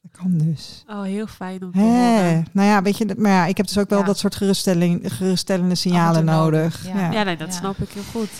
dat 0.00 0.10
kan 0.20 0.38
dus. 0.38 0.84
Oh, 0.86 1.02
heel 1.02 1.26
fijn 1.26 1.62
om 1.62 1.72
te 1.72 1.78
horen. 1.78 2.46
nou 2.52 2.68
ja, 2.68 2.82
weet 2.82 2.98
je, 2.98 3.14
maar 3.18 3.30
ja, 3.32 3.46
ik 3.46 3.56
heb 3.56 3.66
dus 3.66 3.78
ook 3.78 3.88
wel 3.90 3.98
Ja. 3.98 4.04
dat 4.04 4.18
soort 4.18 4.34
geruststelling, 4.34 5.00
geruststellende 5.14 5.74
signalen 5.74 6.24
nodig, 6.24 6.84
nodig. 6.84 6.86
ja. 7.00 7.00
Ja. 7.06 7.12
Ja, 7.12 7.22
nee, 7.22 7.36
dat 7.36 7.48
Ja. 7.48 7.54
snap 7.58 7.78
ik 7.78 7.88
heel 7.90 8.02
goed. 8.12 8.30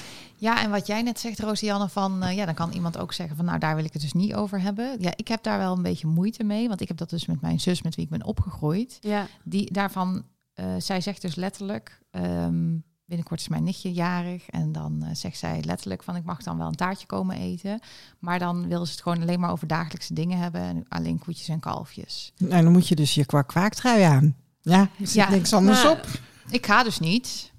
Ja, 0.44 0.62
en 0.62 0.70
wat 0.70 0.86
jij 0.86 1.02
net 1.02 1.20
zegt, 1.20 1.40
Rosianne, 1.40 1.88
van 1.88 2.22
eh, 2.22 2.36
ja, 2.36 2.44
dan 2.44 2.54
kan 2.54 2.72
iemand 2.72 2.98
ook 2.98 3.12
zeggen 3.12 3.36
van 3.36 3.44
nou, 3.44 3.58
daar 3.58 3.76
wil 3.76 3.84
ik 3.84 3.92
het 3.92 4.02
dus 4.02 4.12
niet 4.12 4.34
over 4.34 4.60
hebben. 4.60 4.96
Ja, 5.00 5.12
ik 5.16 5.28
heb 5.28 5.42
daar 5.42 5.58
wel 5.58 5.76
een 5.76 5.82
beetje 5.82 6.06
moeite 6.06 6.44
mee, 6.44 6.68
want 6.68 6.80
ik 6.80 6.88
heb 6.88 6.96
dat 6.96 7.10
dus 7.10 7.26
met 7.26 7.40
mijn 7.40 7.60
zus, 7.60 7.82
met 7.82 7.94
wie 7.94 8.04
ik 8.04 8.10
ben 8.10 8.24
opgegroeid. 8.24 8.98
Ja, 9.00 9.26
Die 9.44 9.72
daarvan, 9.72 10.24
eh, 10.54 10.66
zij 10.78 11.00
zegt 11.00 11.22
dus 11.22 11.34
letterlijk, 11.34 12.00
ehm, 12.10 12.76
binnenkort 13.04 13.40
is 13.40 13.48
mijn 13.48 13.64
nichtje 13.64 13.92
jarig 13.92 14.48
en 14.48 14.72
dan 14.72 15.02
eh, 15.02 15.14
zegt 15.14 15.38
zij 15.38 15.62
letterlijk 15.64 16.02
van 16.02 16.16
ik 16.16 16.24
mag 16.24 16.42
dan 16.42 16.58
wel 16.58 16.66
een 16.66 16.74
taartje 16.74 17.06
komen 17.06 17.36
eten, 17.36 17.80
maar 18.18 18.38
dan 18.38 18.68
wil 18.68 18.86
ze 18.86 18.92
het 18.92 19.02
gewoon 19.02 19.20
alleen 19.20 19.40
maar 19.40 19.50
over 19.50 19.66
dagelijkse 19.66 20.14
dingen 20.14 20.38
hebben 20.38 20.60
en 20.60 20.84
alleen 20.88 21.18
koetjes 21.18 21.48
en 21.48 21.60
kalfjes. 21.60 22.32
Nou, 22.38 22.62
dan 22.62 22.72
moet 22.72 22.88
je 22.88 22.94
dus 22.94 23.14
je 23.14 23.24
kwak 23.26 23.48
kwaaktrui 23.48 24.02
aan. 24.02 24.36
Ja, 24.60 24.80
er 24.80 24.88
zit 24.98 25.12
Ja, 25.12 25.30
niks 25.30 25.52
anders 25.52 25.82
nou, 25.82 25.96
op. 25.98 26.06
Ik 26.48 26.66
ga 26.66 26.82
dus 26.82 26.98
niet. 26.98 27.52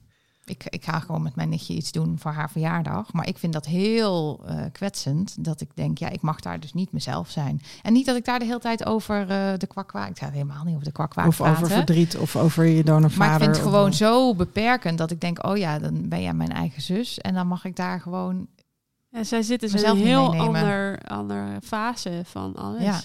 Ik, 0.45 0.63
ik 0.69 0.83
ga 0.83 0.99
gewoon 0.99 1.21
met 1.21 1.35
mijn 1.35 1.49
nichtje 1.49 1.73
iets 1.73 1.91
doen 1.91 2.19
voor 2.19 2.31
haar 2.31 2.49
verjaardag. 2.51 3.13
Maar 3.13 3.27
ik 3.27 3.37
vind 3.37 3.53
dat 3.53 3.65
heel 3.65 4.41
eh, 4.45 4.63
kwetsend. 4.71 5.45
Dat 5.45 5.61
ik 5.61 5.69
denk, 5.73 5.97
ja, 5.97 6.09
ik 6.09 6.21
mag 6.21 6.39
daar 6.39 6.59
dus 6.59 6.73
niet 6.73 6.91
mezelf 6.91 7.29
zijn. 7.29 7.61
En 7.81 7.93
niet 7.93 8.05
dat 8.05 8.15
ik 8.15 8.25
daar 8.25 8.39
de 8.39 8.45
hele 8.45 8.59
tijd 8.59 8.85
over 8.85 9.21
eh, 9.29 9.57
de 9.57 9.67
kwakwak... 9.67 10.09
Ik 10.09 10.17
ga 10.17 10.29
helemaal 10.29 10.63
niet 10.63 10.73
over 10.73 10.85
de 10.85 10.91
kwakwak 10.91 11.27
Of 11.27 11.35
praten. 11.37 11.53
over 11.63 11.75
verdriet 11.75 12.17
of 12.17 12.35
over 12.35 12.65
je 12.65 12.83
donorvader. 12.83 13.17
maar 13.17 13.33
ik 13.35 13.43
vind 13.43 13.55
het 13.55 13.65
of- 13.65 13.71
gewoon 13.71 13.93
zo 13.93 14.35
beperkend 14.35 14.97
dat 14.97 15.11
ik 15.11 15.21
denk... 15.21 15.45
oh 15.47 15.57
ja, 15.57 15.79
dan 15.79 16.09
ben 16.09 16.21
jij 16.21 16.33
mijn 16.33 16.51
eigen 16.51 16.81
zus. 16.81 17.19
En 17.19 17.33
dan 17.33 17.47
mag 17.47 17.65
ik 17.65 17.75
daar 17.75 17.99
gewoon... 18.01 18.47
Ja, 19.09 19.23
zij 19.23 19.41
zit 19.41 19.59
dus 19.59 19.73
in 19.73 19.85
een 19.89 19.97
heel 19.97 20.35
ander, 20.35 20.99
andere 21.07 21.59
fase 21.63 22.21
van 22.25 22.55
alles. 22.55 22.81
Ja. 22.81 23.01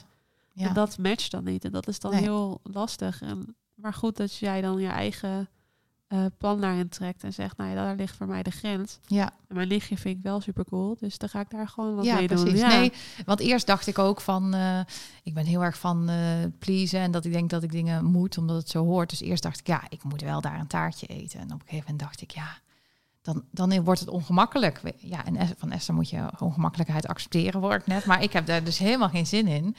Ja, 0.52 0.68
En 0.68 0.74
dat 0.74 0.98
matcht 0.98 1.30
dan 1.30 1.44
niet. 1.44 1.64
En 1.64 1.70
dat 1.72 1.88
is 1.88 2.00
dan 2.00 2.10
Nee. 2.10 2.20
heel 2.20 2.60
lastig. 2.62 3.22
En, 3.22 3.56
maar 3.74 3.94
goed 3.94 4.16
dat 4.16 4.36
jij 4.36 4.60
dan 4.60 4.78
je 4.80 4.88
eigen 4.88 5.48
eh, 6.10 6.24
plan 6.38 6.60
daarin 6.60 6.88
trekt 6.88 7.24
en 7.24 7.32
zegt, 7.32 7.56
nou 7.56 7.70
ja, 7.70 7.74
daar 7.76 7.96
ligt 7.96 8.16
voor 8.16 8.26
mij 8.26 8.42
de 8.42 8.50
grens. 8.50 8.98
ja. 9.06 9.32
En 9.48 9.56
mijn 9.56 9.68
nichtje 9.68 9.96
vind 9.96 10.16
ik 10.16 10.22
wel 10.22 10.40
super 10.40 10.64
cool, 10.64 10.96
dus 11.00 11.18
dan 11.18 11.28
ga 11.28 11.40
ik 11.40 11.50
daar 11.50 11.68
gewoon 11.68 11.94
wat 11.94 12.04
ja, 12.04 12.14
mee 12.14 12.28
doen. 12.28 12.42
precies. 12.42 12.60
Ja. 12.60 12.68
Nee, 12.68 12.92
want 13.24 13.40
eerst 13.40 13.66
dacht 13.66 13.86
ik 13.86 13.98
ook 13.98 14.20
van... 14.20 14.54
eh, 14.54 14.80
ik 15.22 15.34
ben 15.34 15.44
heel 15.44 15.64
erg 15.64 15.78
van 15.78 16.08
eh 16.08 16.16
pleasen 16.58 17.00
en 17.00 17.10
dat 17.10 17.24
ik 17.24 17.32
denk 17.32 17.50
dat 17.50 17.62
ik 17.62 17.70
dingen 17.72 18.04
moet 18.04 18.38
omdat 18.38 18.56
het 18.56 18.68
zo 18.70 18.84
hoort. 18.84 19.10
Dus 19.10 19.20
eerst 19.20 19.42
dacht 19.42 19.58
ik, 19.60 19.66
ja, 19.66 19.82
ik 19.88 20.02
moet 20.04 20.20
wel 20.22 20.40
daar 20.40 20.58
een 20.60 20.66
taartje 20.66 21.06
eten. 21.06 21.40
En 21.40 21.46
op 21.46 21.52
een 21.52 21.60
gegeven 21.60 21.78
moment 21.90 21.98
dacht 21.98 22.20
ik, 22.20 22.30
ja, 22.30 22.58
dan, 23.22 23.44
dan 23.50 23.84
wordt 23.84 24.00
het 24.00 24.08
ongemakkelijk. 24.08 24.80
Ja, 24.96 25.24
en 25.24 25.36
van 25.58 25.70
Esther 25.70 25.94
moet 25.94 26.10
je 26.10 26.30
ongemakkelijkheid 26.38 27.06
accepteren, 27.06 27.60
hoor 27.60 27.74
ik 27.74 27.86
net. 27.86 28.04
Maar 28.04 28.22
ik 28.22 28.32
heb 28.32 28.46
daar 28.46 28.64
dus 28.64 28.78
helemaal 28.78 29.08
geen 29.08 29.26
zin 29.26 29.46
in. 29.46 29.76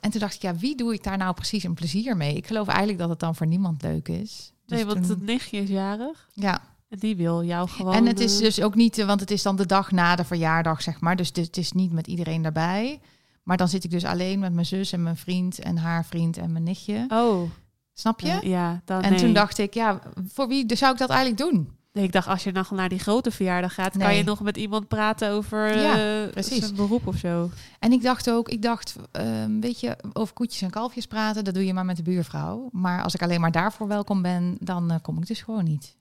En 0.00 0.10
toen 0.10 0.20
dacht 0.20 0.34
ik, 0.34 0.42
ja, 0.42 0.56
wie 0.56 0.76
doe 0.76 0.94
ik 0.94 1.02
daar 1.02 1.16
nou 1.16 1.34
precies 1.34 1.64
een 1.64 1.74
plezier 1.74 2.16
mee? 2.16 2.34
Ik 2.34 2.46
geloof 2.46 2.66
eigenlijk 2.68 2.98
dat 2.98 3.08
het 3.08 3.20
dan 3.20 3.34
voor 3.34 3.46
niemand 3.46 3.82
leuk 3.82 4.08
is. 4.08 4.52
Dus 4.66 4.76
nee, 4.78 4.86
want 4.86 5.00
toen- 5.00 5.10
het 5.10 5.22
nichtje 5.22 5.58
is 5.58 5.68
jarig 5.68 6.28
ja, 6.32 6.60
en 6.88 6.98
die 6.98 7.16
wil 7.16 7.44
jou 7.44 7.68
gewoon... 7.68 7.94
en 7.94 8.06
het 8.06 8.20
is 8.20 8.36
eh, 8.36 8.42
dus 8.42 8.60
ook 8.62 8.74
niet, 8.74 8.98
eh, 8.98 9.06
want 9.06 9.20
het 9.20 9.30
is 9.30 9.42
dan 9.42 9.56
de 9.56 9.66
dag 9.66 9.90
na 9.90 10.16
de 10.16 10.24
verjaardag, 10.24 10.82
zeg 10.82 11.00
maar. 11.00 11.16
Dus 11.16 11.30
het 11.34 11.56
is 11.56 11.72
niet 11.72 11.92
met 11.92 12.06
iedereen 12.06 12.42
daarbij. 12.42 13.00
Maar 13.42 13.56
dan 13.56 13.68
zit 13.68 13.84
ik 13.84 13.90
dus 13.90 14.04
alleen 14.04 14.38
met 14.38 14.52
mijn 14.52 14.66
zus 14.66 14.92
en 14.92 15.02
mijn 15.02 15.16
vriend 15.16 15.58
en 15.58 15.76
haar 15.76 16.04
vriend 16.04 16.36
en 16.36 16.52
mijn 16.52 16.64
nichtje. 16.64 17.06
Oh, 17.08 17.50
Snap 17.94 18.20
je? 18.20 18.28
eh, 18.28 18.42
ja. 18.42 18.82
Dan, 18.84 19.02
en 19.02 19.10
nee. 19.10 19.20
toen 19.20 19.32
dacht 19.32 19.58
ik, 19.58 19.74
ja, 19.74 20.00
voor 20.28 20.48
wie 20.48 20.76
zou 20.76 20.92
ik 20.92 20.98
dat 20.98 21.10
eigenlijk 21.10 21.40
doen? 21.40 21.76
Nee, 21.98 22.06
ik 22.06 22.12
dacht, 22.12 22.28
als 22.28 22.44
je 22.44 22.52
nog 22.52 22.70
naar 22.70 22.88
die 22.88 22.98
grote 22.98 23.30
verjaardag 23.30 23.74
gaat, 23.74 23.96
kan 23.96 24.14
je 24.14 24.24
nog 24.24 24.40
met 24.40 24.56
iemand 24.56 24.88
praten 24.88 25.30
over 25.30 25.80
Ja, 25.80 25.92
eh, 25.92 26.30
precies. 26.30 26.58
zijn 26.58 26.74
beroep 26.74 27.06
of 27.06 27.16
zo. 27.16 27.50
En 27.78 27.92
ik 27.92 28.02
dacht 28.02 28.30
ook, 28.30 28.48
ik 28.48 28.62
dacht, 28.62 28.96
ehm, 29.12 29.60
weet 29.60 29.80
je, 29.80 29.96
over 30.12 30.34
koetjes 30.34 30.62
en 30.62 30.70
kalfjes 30.70 31.06
praten, 31.06 31.44
dat 31.44 31.54
doe 31.54 31.66
je 31.66 31.74
maar 31.74 31.84
met 31.84 31.96
de 31.96 32.02
buurvrouw. 32.02 32.68
Maar 32.72 33.02
als 33.02 33.14
ik 33.14 33.22
alleen 33.22 33.40
maar 33.40 33.52
daarvoor 33.52 33.88
welkom 33.88 34.22
ben, 34.22 34.56
dan 34.60 34.90
eh, 34.90 34.96
kom 35.02 35.18
ik 35.18 35.26
dus 35.26 35.40
gewoon 35.40 35.64
niet. 35.64 35.96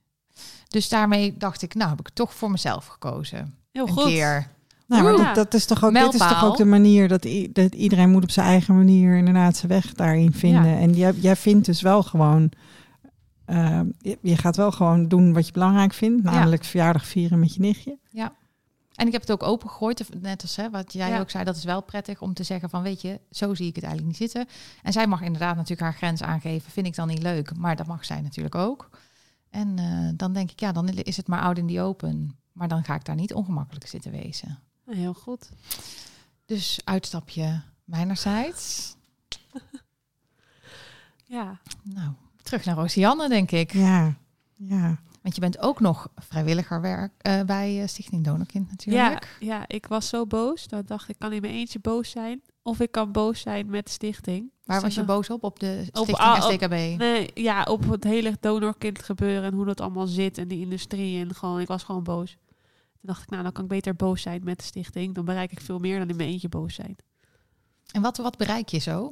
Dus 0.67 0.89
daarmee 0.89 1.37
dacht 1.37 1.61
ik, 1.61 1.75
nou 1.75 1.89
heb 1.89 1.99
ik 1.99 2.09
toch 2.09 2.33
voor 2.33 2.51
mezelf 2.51 2.85
gekozen. 2.85 3.55
Heel 3.71 3.87
een 3.87 3.93
goed. 3.93 4.03
keer. 4.03 4.47
Nou, 4.87 5.03
maar 5.03 5.25
dat, 5.25 5.35
dat 5.35 5.53
is 5.53 5.65
toch 5.65 5.85
ook, 5.85 5.93
dit 5.93 6.13
is 6.13 6.19
toch 6.19 6.43
ook 6.43 6.57
de 6.57 6.65
manier 6.65 7.07
dat, 7.07 7.27
dat 7.49 7.73
iedereen 7.75 8.09
moet 8.09 8.23
op 8.23 8.31
zijn 8.31 8.47
eigen 8.47 8.75
manier 8.75 9.17
inderdaad 9.17 9.57
zijn 9.57 9.71
weg 9.71 9.93
daarin 9.93 10.33
vinden. 10.33 10.69
Ja. 10.71 10.77
En 10.79 10.93
jij, 10.93 11.13
jij 11.13 11.35
vindt 11.35 11.65
dus 11.65 11.81
wel 11.81 12.03
gewoon, 12.03 12.51
eh, 13.47 13.81
je, 13.99 14.17
je 14.21 14.37
gaat 14.37 14.55
wel 14.55 14.71
gewoon 14.71 15.07
doen 15.07 15.33
wat 15.33 15.45
je 15.45 15.51
belangrijk 15.51 15.93
vindt, 15.93 16.23
namelijk 16.23 16.63
verjaardag 16.63 17.05
vieren 17.05 17.39
met 17.39 17.53
je 17.53 17.59
nichtje. 17.59 17.97
En 18.95 19.05
ik 19.05 19.11
heb 19.11 19.21
het 19.21 19.31
ook 19.31 19.43
opengegooid, 19.43 20.21
net 20.21 20.41
als 20.41 20.55
hè, 20.55 20.69
wat 20.69 20.93
jij 20.93 21.09
Ja. 21.09 21.19
ook 21.19 21.29
zei, 21.29 21.43
dat 21.43 21.55
is 21.55 21.63
wel 21.63 21.81
prettig 21.81 22.21
om 22.21 22.33
te 22.33 22.43
zeggen 22.43 22.69
van, 22.69 22.81
weet 22.81 23.01
je, 23.01 23.19
zo 23.31 23.53
zie 23.53 23.67
ik 23.67 23.75
het 23.75 23.83
eigenlijk 23.83 24.19
niet 24.19 24.31
zitten. 24.31 24.53
En 24.83 24.93
zij 24.93 25.07
mag 25.07 25.21
inderdaad 25.21 25.55
natuurlijk 25.55 25.81
haar 25.81 25.93
grens 25.93 26.21
aangeven, 26.21 26.71
vind 26.71 26.87
ik 26.87 26.95
dan 26.95 27.07
niet 27.07 27.21
leuk, 27.21 27.55
maar 27.57 27.75
dat 27.75 27.87
mag 27.87 28.05
zij 28.05 28.21
natuurlijk 28.21 28.55
ook. 28.55 28.89
En 29.49 29.79
eh, 29.79 30.09
dan 30.15 30.33
denk 30.33 30.51
ik, 30.51 30.59
ja, 30.59 30.71
dan 30.71 30.87
is 30.89 31.17
het 31.17 31.27
maar 31.27 31.41
oud 31.41 31.57
in 31.57 31.65
die 31.65 31.81
open. 31.81 32.37
Maar 32.51 32.67
dan 32.67 32.83
ga 32.83 32.95
ik 32.95 33.05
daar 33.05 33.15
niet 33.15 33.33
ongemakkelijk 33.33 33.87
zitten 33.87 34.11
wezen. 34.11 34.59
Heel 34.85 35.13
goed. 35.13 35.49
Dus 36.45 36.81
uitstapje 36.83 37.61
mijnerzijds. 37.83 38.95
Ja. 41.29 41.59
Nou, 41.83 42.11
terug 42.47 42.65
naar 42.65 42.75
Rosianne, 42.75 43.29
denk 43.29 43.51
ik. 43.51 43.73
Ja, 43.73 44.15
ja. 44.53 44.99
Want 45.21 45.35
je 45.35 45.41
bent 45.41 45.59
ook 45.59 45.79
nog 45.79 46.07
vrijwilliger 46.15 46.81
werk 46.81 47.11
eh, 47.17 47.41
bij 47.41 47.81
eh, 47.81 47.87
Stichting 47.87 48.23
Donorkind 48.25 48.83
Ja, 48.83 48.91
natuurlijk. 48.91 49.37
ja, 49.39 49.67
ik 49.67 49.85
was 49.87 50.07
zo 50.09 50.25
boos. 50.25 50.67
Dat 50.67 50.87
dacht 50.87 51.09
ik, 51.09 51.15
kan 51.19 51.33
in 51.33 51.41
mijn 51.41 51.53
eentje 51.53 51.79
boos 51.79 52.09
zijn. 52.09 52.41
Of 52.61 52.79
ik 52.79 52.91
kan 52.91 53.11
boos 53.11 53.39
zijn 53.39 53.69
met 53.69 53.85
de 53.85 53.91
stichting. 53.91 54.51
Waar 54.63 54.81
was 54.81 54.95
je 54.95 55.03
boos 55.03 55.29
op? 55.29 55.43
Op 55.43 55.59
de 55.59 55.87
Op- 55.93 56.03
Stichting 56.03 56.43
op- 56.43 56.51
STKB? 56.51 56.97
Nee, 56.97 57.31
ja, 57.33 57.63
op 57.63 57.89
het 57.89 58.03
hele 58.03 58.37
donorkind 58.39 59.03
gebeuren 59.03 59.43
en 59.43 59.53
hoe 59.53 59.65
dat 59.65 59.81
allemaal 59.81 60.07
zit 60.07 60.37
en 60.37 60.47
die 60.47 60.59
industrie 60.59 61.19
en 61.25 61.35
gewoon, 61.35 61.59
ik 61.59 61.67
was 61.67 61.83
gewoon 61.83 62.03
boos. 62.03 62.31
Toen 62.31 63.01
dacht 63.01 63.21
ik, 63.21 63.29
nou, 63.29 63.43
dan 63.43 63.51
kan 63.51 63.63
ik 63.63 63.69
beter 63.69 63.95
boos 63.95 64.21
zijn 64.21 64.41
met 64.43 64.57
de 64.57 64.63
stichting. 64.63 65.15
Dan 65.15 65.25
bereik 65.25 65.51
ik 65.51 65.61
veel 65.61 65.79
meer 65.79 65.99
dan 65.99 66.09
in 66.09 66.15
mijn 66.15 66.29
eentje 66.29 66.49
boos 66.49 66.73
zijn. 66.75 66.95
En 67.91 68.01
wat, 68.01 68.17
wat 68.17 68.37
bereik 68.37 68.69
je 68.69 68.77
zo? 68.79 69.11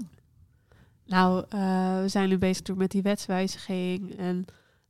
Nou, 1.05 1.45
eh, 1.49 1.99
we 2.01 2.07
zijn 2.07 2.29
nu 2.29 2.37
bezig 2.37 2.75
met 2.75 2.91
die 2.91 3.01
wetswijziging. 3.01 4.17
En 4.17 4.45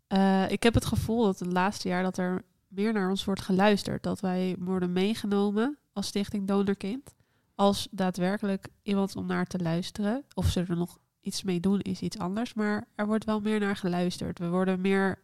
eh, 0.08 0.52
ik 0.52 0.64
heb 0.64 0.74
het 0.74 0.86
gevoel 0.86 1.24
dat 1.24 1.40
het 1.40 1.52
laatste 1.52 1.88
jaar 1.88 2.04
dat 2.04 2.18
er 2.18 2.42
meer 2.68 2.94
naar 2.94 3.10
ons 3.10 3.26
wordt 3.26 3.42
geluisterd. 3.42 4.04
Dat 4.04 4.20
wij 4.20 4.56
worden 4.60 4.94
meegenomen 4.94 5.78
als 5.94 6.08
Stichting 6.08 6.48
Donorkind. 6.48 7.16
Als 7.56 7.88
daadwerkelijk 7.92 8.68
iemand 8.84 9.16
om 9.16 9.26
naar 9.26 9.46
te 9.46 9.60
luisteren. 9.60 10.24
Of 10.34 10.50
ze 10.50 10.64
er 10.68 10.78
nog 10.78 10.98
iets 11.22 11.44
mee 11.44 11.60
doen, 11.60 11.80
is 11.80 12.02
iets 12.02 12.18
anders. 12.18 12.54
Maar 12.54 12.88
er 12.96 13.06
wordt 13.06 13.26
wel 13.26 13.40
meer 13.40 13.60
naar 13.60 13.76
geluisterd. 13.76 14.40
We 14.40 14.50
worden 14.50 14.82
meer 14.82 15.20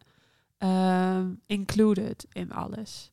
ehm, 0.58 1.28
included 1.46 2.26
in 2.32 2.52
alles. 2.52 3.12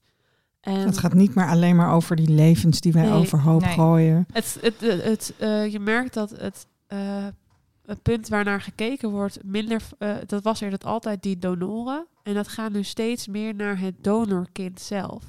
En 0.61 0.75
Het 0.75 0.99
gaat 0.99 1.15
niet 1.15 1.35
meer 1.35 1.49
alleen 1.49 1.77
maar 1.77 1.93
over 1.93 2.17
die 2.17 2.29
levens 2.29 2.81
die 2.81 2.93
wij 2.93 3.03
Nee, 3.03 3.13
overhoop 3.13 3.61
nee. 3.61 3.75
gooien. 3.75 4.27
Het, 4.33 4.59
het, 4.61 4.81
het, 4.81 5.03
het, 5.03 5.35
eh, 5.39 5.73
je 5.73 5.81
merkt 5.81 6.15
dat 6.15 6.31
het, 6.31 6.67
het 7.89 8.03
punt 8.03 8.29
waarnaar 8.29 8.61
gekeken 8.61 9.11
wordt 9.11 9.45
minder. 9.45 9.83
eh, 9.99 10.17
dat 10.27 10.43
was 10.43 10.61
er 10.61 10.71
dat 10.71 10.85
altijd 10.85 11.23
die 11.23 11.39
donoren. 11.39 12.07
En 12.23 12.35
dat 12.35 12.49
gaat 12.49 12.73
nu 12.73 12.83
steeds 12.83 13.27
meer 13.27 13.55
naar 13.55 13.79
het 13.79 14.05
donorkind 14.05 14.81
zelf. 14.81 15.25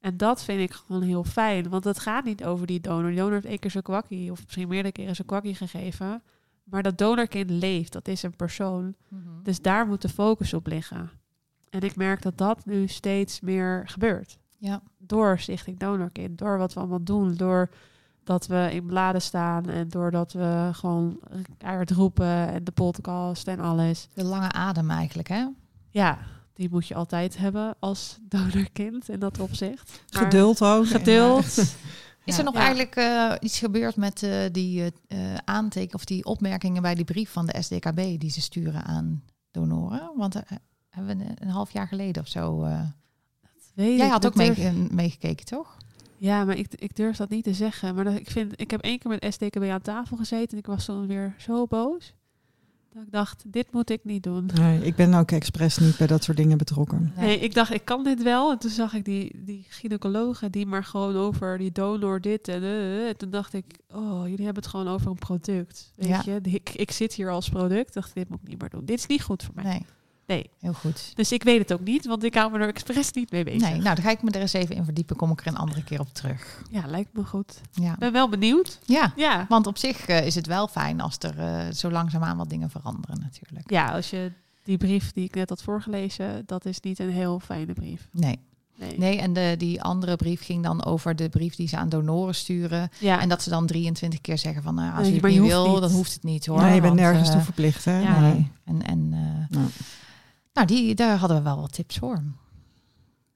En 0.00 0.16
dat 0.16 0.42
vind 0.44 0.60
ik 0.60 0.72
gewoon 0.72 1.02
heel 1.02 1.24
fijn. 1.24 1.68
Want 1.68 1.84
het 1.84 1.98
gaat 1.98 2.24
niet 2.24 2.44
over 2.44 2.66
die 2.66 2.80
donor. 2.80 3.08
Die 3.10 3.16
donor 3.18 3.32
heeft 3.32 3.44
één 3.44 3.58
keer 3.58 3.70
zijn 3.70 3.82
kwakkie. 3.82 4.30
Of 4.30 4.42
misschien 4.44 4.68
meerdere 4.68 4.92
keren 4.92 5.14
zijn 5.14 5.26
kwakkie 5.26 5.54
gegeven. 5.54 6.22
Maar 6.64 6.82
dat 6.82 6.98
donorkind 6.98 7.50
leeft. 7.50 7.92
Dat 7.92 8.08
is 8.08 8.22
een 8.22 8.36
persoon. 8.36 8.94
Dus 9.42 9.60
daar 9.60 9.86
moet 9.86 10.02
de 10.02 10.08
focus 10.08 10.54
op 10.54 10.66
liggen. 10.66 11.10
En 11.70 11.80
ik 11.80 11.96
merk 11.96 12.22
dat 12.22 12.38
dat 12.38 12.66
nu 12.66 12.86
steeds 12.86 13.40
meer 13.40 13.82
gebeurt 13.88 14.38
Ja. 14.58 14.82
door 14.98 15.38
Stichting 15.38 15.78
Donorkind, 15.78 16.38
door 16.38 16.58
wat 16.58 16.72
we 16.72 16.80
allemaal 16.80 17.02
doen, 17.04 17.34
door 17.34 17.68
dat 18.30 18.46
we 18.46 18.68
in 18.72 18.86
bladen 18.86 19.22
staan 19.22 19.68
en 19.68 19.88
doordat 19.88 20.32
we 20.32 20.68
gewoon 20.72 21.20
keihard 21.58 21.90
roepen 21.90 22.48
en 22.48 22.64
de 22.64 22.70
podcast 22.70 23.48
en 23.48 23.60
alles. 23.60 24.08
De 24.14 24.24
lange 24.24 24.52
adem 24.52 24.90
eigenlijk, 24.90 25.28
hè? 25.28 25.46
Ja, 25.90 26.18
die 26.54 26.68
moet 26.70 26.86
je 26.88 26.94
altijd 26.94 27.38
hebben 27.38 27.74
als 27.78 28.18
donorkind 28.22 29.08
in 29.08 29.18
dat 29.18 29.40
opzicht. 29.40 30.02
Maar 30.12 30.22
Geduld 30.22 30.62
ook. 30.62 30.86
Geduld. 30.96 31.76
Is 32.24 32.38
er 32.38 32.44
nog 32.44 32.54
Ja. 32.54 32.60
eigenlijk 32.60 32.96
eh, 32.96 33.32
iets 33.40 33.58
gebeurd 33.58 33.96
met 33.96 34.22
eh, 34.22 34.32
die 34.52 34.92
eh 35.08 35.18
aanteken 35.44 35.94
of 35.94 36.04
die 36.04 36.24
opmerkingen 36.24 36.82
bij 36.82 36.94
die 36.94 37.04
brief 37.04 37.30
van 37.30 37.46
de 37.46 37.62
SDKB 37.62 37.96
die 38.20 38.30
ze 38.30 38.40
sturen 38.40 38.84
aan 38.84 39.22
donoren? 39.50 40.12
Want 40.16 40.34
hebben 40.88 41.18
we 41.18 41.24
een, 41.24 41.36
een 41.38 41.48
half 41.48 41.70
jaar 41.72 41.88
geleden 41.88 42.22
of 42.22 42.28
zo. 42.28 42.62
eh, 42.62 42.80
Weet 43.74 43.96
jij 43.96 44.06
ik, 44.06 44.12
had 44.12 44.26
ook 44.26 44.34
mee- 44.34 44.72
meegekeken, 44.90 45.46
toch? 45.46 45.76
Ja, 46.20 46.44
maar 46.44 46.56
ik, 46.56 46.66
ik 46.74 46.96
durf 46.96 47.16
dat 47.16 47.28
niet 47.28 47.44
te 47.44 47.54
zeggen. 47.54 47.94
Maar 47.94 48.04
dat, 48.04 48.14
ik, 48.18 48.30
vind, 48.30 48.60
ik 48.60 48.70
heb 48.70 48.80
één 48.80 48.98
keer 48.98 49.10
met 49.10 49.26
SDKB 49.34 49.62
aan 49.62 49.80
tafel 49.80 50.16
gezeten 50.16 50.50
en 50.52 50.58
ik 50.58 50.66
was 50.66 50.86
dan 50.86 51.06
weer 51.06 51.34
zo 51.38 51.66
boos. 51.66 52.14
Dat 52.92 53.02
ik 53.02 53.12
dacht, 53.12 53.44
dit 53.52 53.72
moet 53.72 53.90
ik 53.90 54.04
niet 54.04 54.22
doen. 54.22 54.50
Nee, 54.54 54.82
ik 54.84 54.94
ben 54.94 55.14
ook 55.14 55.30
expres 55.30 55.78
niet 55.78 55.96
bij 55.98 56.06
dat 56.06 56.24
soort 56.24 56.36
dingen 56.36 56.58
betrokken. 56.58 57.12
Nee, 57.16 57.38
ik 57.38 57.54
dacht, 57.54 57.72
ik 57.74 57.84
kan 57.84 58.04
dit 58.04 58.22
wel. 58.22 58.50
En 58.50 58.58
toen 58.58 58.70
zag 58.70 58.94
ik 58.94 59.04
die, 59.04 59.32
die 59.44 59.66
gynaecologen 59.68 60.52
die 60.52 60.66
maar 60.66 60.84
gewoon 60.84 61.16
over 61.16 61.58
die 61.58 61.72
donor 61.72 62.20
dit 62.20 62.48
en... 62.48 62.62
eh, 62.62 63.00
eh. 63.02 63.08
En 63.08 63.16
toen 63.16 63.30
dacht 63.30 63.52
ik, 63.52 63.64
oh, 63.94 64.20
jullie 64.28 64.44
hebben 64.44 64.62
het 64.62 64.72
gewoon 64.72 64.88
over 64.88 65.10
een 65.10 65.18
product. 65.18 65.92
Weet 65.96 66.08
Ja. 66.08 66.22
je, 66.24 66.40
ik, 66.42 66.70
ik 66.70 66.90
zit 66.90 67.14
hier 67.14 67.30
als 67.30 67.48
product. 67.48 67.94
dacht, 67.94 68.14
dit 68.14 68.28
moet 68.28 68.40
ik 68.42 68.48
niet 68.48 68.60
meer 68.60 68.70
doen. 68.70 68.84
Dit 68.84 68.98
is 68.98 69.06
niet 69.06 69.22
goed 69.22 69.42
voor 69.42 69.54
mij. 69.54 69.64
Nee. 69.64 69.82
Nee. 70.30 70.50
Heel 70.60 70.72
goed. 70.72 71.12
Dus 71.14 71.32
ik 71.32 71.42
weet 71.42 71.58
het 71.58 71.72
ook 71.72 71.80
niet, 71.84 72.06
want 72.06 72.24
ik 72.24 72.34
hou 72.34 72.52
me 72.52 72.58
er 72.58 72.68
expres 72.68 73.12
niet 73.12 73.30
mee 73.30 73.44
bezig. 73.44 73.60
Nee, 73.60 73.80
nou, 73.80 73.94
dan 73.94 74.04
ga 74.04 74.10
ik 74.10 74.22
me 74.22 74.30
er 74.30 74.40
eens 74.40 74.52
even 74.52 74.74
in 74.74 74.84
verdiepen. 74.84 75.16
Kom 75.16 75.30
ik 75.30 75.40
er 75.40 75.46
een 75.46 75.56
andere 75.56 75.84
keer 75.84 76.00
op 76.00 76.14
terug. 76.14 76.62
Ja, 76.70 76.86
lijkt 76.86 77.12
me 77.12 77.24
goed. 77.24 77.60
Ja, 77.72 77.92
Ik 77.92 77.98
ben 77.98 78.12
wel 78.12 78.28
benieuwd. 78.28 78.78
ja. 78.84 79.12
Ja. 79.16 79.46
want 79.48 79.66
op 79.66 79.78
zich 79.78 80.06
eh, 80.06 80.26
is 80.26 80.34
het 80.34 80.46
wel 80.46 80.68
fijn 80.68 81.00
als 81.00 81.16
er 81.18 81.38
eh, 81.38 81.72
zo 81.72 81.90
langzaamaan 81.90 82.36
wat 82.36 82.50
dingen 82.50 82.70
veranderen 82.70 83.20
natuurlijk. 83.20 83.70
Ja, 83.70 83.90
als 83.92 84.10
je 84.10 84.32
die 84.64 84.76
brief 84.76 85.12
die 85.12 85.24
ik 85.24 85.34
net 85.34 85.48
had 85.48 85.62
voorgelezen, 85.62 86.42
dat 86.46 86.64
is 86.64 86.80
niet 86.80 86.98
een 86.98 87.10
heel 87.10 87.40
fijne 87.40 87.72
brief. 87.72 88.08
Nee. 88.12 88.38
Nee. 88.76 88.98
Nee, 88.98 89.18
en 89.18 89.32
de, 89.32 89.54
die 89.58 89.82
andere 89.82 90.16
brief 90.16 90.44
ging 90.44 90.62
dan 90.62 90.84
over 90.84 91.16
de 91.16 91.28
brief 91.28 91.54
die 91.54 91.68
ze 91.68 91.76
aan 91.76 91.88
donoren 91.88 92.34
sturen. 92.34 92.90
Ja, 92.98 93.20
En 93.20 93.28
dat 93.28 93.42
ze 93.42 93.50
dan 93.50 93.66
23 93.66 94.20
keer 94.20 94.38
zeggen 94.38 94.62
van, 94.62 94.74
nou, 94.74 94.90
als 94.90 95.00
Nee, 95.02 95.14
je 95.14 95.20
het 95.20 95.30
niet 95.30 95.40
wil, 95.40 95.72
niet. 95.72 95.80
dan 95.80 95.90
hoeft 95.90 96.12
het 96.12 96.22
niet 96.22 96.46
hoor. 96.46 96.60
nee, 96.60 96.74
je 96.74 96.80
bent 96.80 96.86
Want, 96.94 97.00
nergens 97.00 97.28
eh, 97.28 97.34
toe 97.34 97.44
verplicht, 97.44 97.84
hè? 97.84 97.98
ja. 97.98 98.20
Nee. 98.20 98.32
Nee. 98.32 98.50
En, 98.64 98.82
en 98.86 99.08
eh, 99.12 99.58
Ja. 99.60 99.66
Nou, 100.52 100.66
die, 100.66 100.94
daar 100.94 101.16
hadden 101.16 101.36
we 101.36 101.42
wel 101.42 101.60
wat 101.60 101.72
tips 101.72 101.98
voor. 101.98 102.22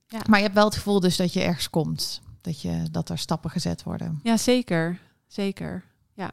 Ja. 0.06 0.20
Maar 0.28 0.38
je 0.38 0.44
hebt 0.44 0.54
wel 0.54 0.64
het 0.64 0.74
gevoel 0.74 1.00
dus 1.00 1.16
dat 1.16 1.32
je 1.32 1.42
ergens 1.42 1.70
komt. 1.70 2.20
Dat, 2.40 2.60
je, 2.60 2.82
dat 2.90 3.08
er 3.08 3.18
stappen 3.18 3.50
gezet 3.50 3.82
worden. 3.82 4.20
ja 4.22 4.36
zeker. 4.36 5.00
Zeker. 5.26 5.84
Ja. 6.12 6.30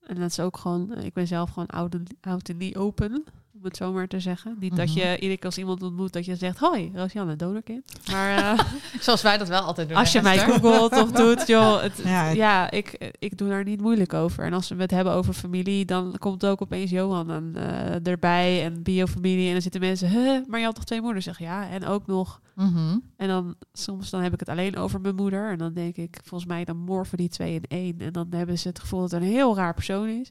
En 0.00 0.14
dat 0.14 0.30
is 0.30 0.40
ook 0.40 0.56
gewoon, 0.56 0.98
ik 0.98 1.12
ben 1.12 1.26
zelf 1.26 1.50
gewoon 1.50 1.68
oud 1.68 1.94
en, 1.94 2.04
oud 2.20 2.48
en 2.48 2.56
niet 2.56 2.76
open, 2.76 3.24
om 3.64 3.70
het 3.70 3.78
zo 3.78 3.92
maar 3.92 4.06
te 4.08 4.20
zeggen. 4.20 4.56
Niet 4.60 4.76
dat 4.76 4.86
Mhm. 4.88 4.98
je 4.98 5.14
iedere 5.14 5.36
keer 5.36 5.44
als 5.44 5.58
iemand 5.58 5.82
ontmoet 5.82 6.12
dat 6.12 6.24
je 6.24 6.36
zegt, 6.36 6.58
hoi, 6.58 6.90
Rosianne, 6.94 7.36
donorkind. 7.36 7.92
Maar 8.10 8.36
eh, 8.36 8.64
Zoals 9.00 9.22
wij 9.22 9.38
dat 9.38 9.48
wel 9.48 9.60
altijd 9.60 9.88
doen. 9.88 9.96
als 9.96 10.12
je 10.12 10.22
mij 10.22 10.38
googelt 10.38 10.92
of 11.02 11.10
doet, 11.12 11.46
joh, 11.56 11.80
het, 11.82 12.00
Ja, 12.04 12.28
ja, 12.30 12.70
ik- 12.70 13.12
ik, 13.18 13.38
doe 13.38 13.48
daar 13.48 13.64
niet 13.64 13.80
moeilijk 13.80 14.12
over. 14.12 14.44
En 14.44 14.52
als 14.52 14.68
we 14.68 14.76
het 14.80 14.90
hebben 14.90 15.12
over 15.12 15.34
familie, 15.34 15.84
dan 15.84 16.14
komt 16.18 16.46
ook 16.46 16.62
opeens 16.62 16.90
Johan 16.90 17.54
eh, 17.56 18.06
erbij 18.06 18.62
en 18.64 18.82
biofamilie. 18.82 19.46
En 19.46 19.52
dan 19.52 19.62
zitten 19.62 19.80
mensen, 19.80 20.08
huh, 20.08 20.46
maar 20.46 20.58
je 20.58 20.64
had 20.64 20.74
toch 20.74 20.84
twee 20.84 21.00
moeders? 21.00 21.24
Zeg 21.24 21.38
ja, 21.38 21.68
en 21.68 21.86
ook 21.86 22.06
nog 22.06 22.40
Mhm. 22.54 22.98
En 23.16 23.28
dan 23.28 23.54
soms 23.72 24.10
dan 24.10 24.20
heb 24.22 24.32
ik 24.32 24.40
het 24.40 24.48
alleen 24.48 24.76
over 24.76 25.00
mijn 25.00 25.14
moeder. 25.14 25.50
En 25.50 25.58
dan 25.58 25.72
denk 25.72 25.96
ik, 25.96 26.18
volgens 26.24 26.50
mij 26.50 26.64
dan 26.64 26.76
morfen 26.76 27.18
die 27.18 27.28
twee 27.28 27.54
in 27.54 27.64
één. 27.68 27.98
En 27.98 28.12
dan 28.12 28.26
hebben 28.30 28.58
ze 28.58 28.68
het 28.68 28.78
gevoel 28.78 29.00
dat 29.00 29.10
het 29.10 29.22
een 29.22 29.28
heel 29.28 29.56
raar 29.56 29.74
persoon 29.74 30.08
is. 30.08 30.30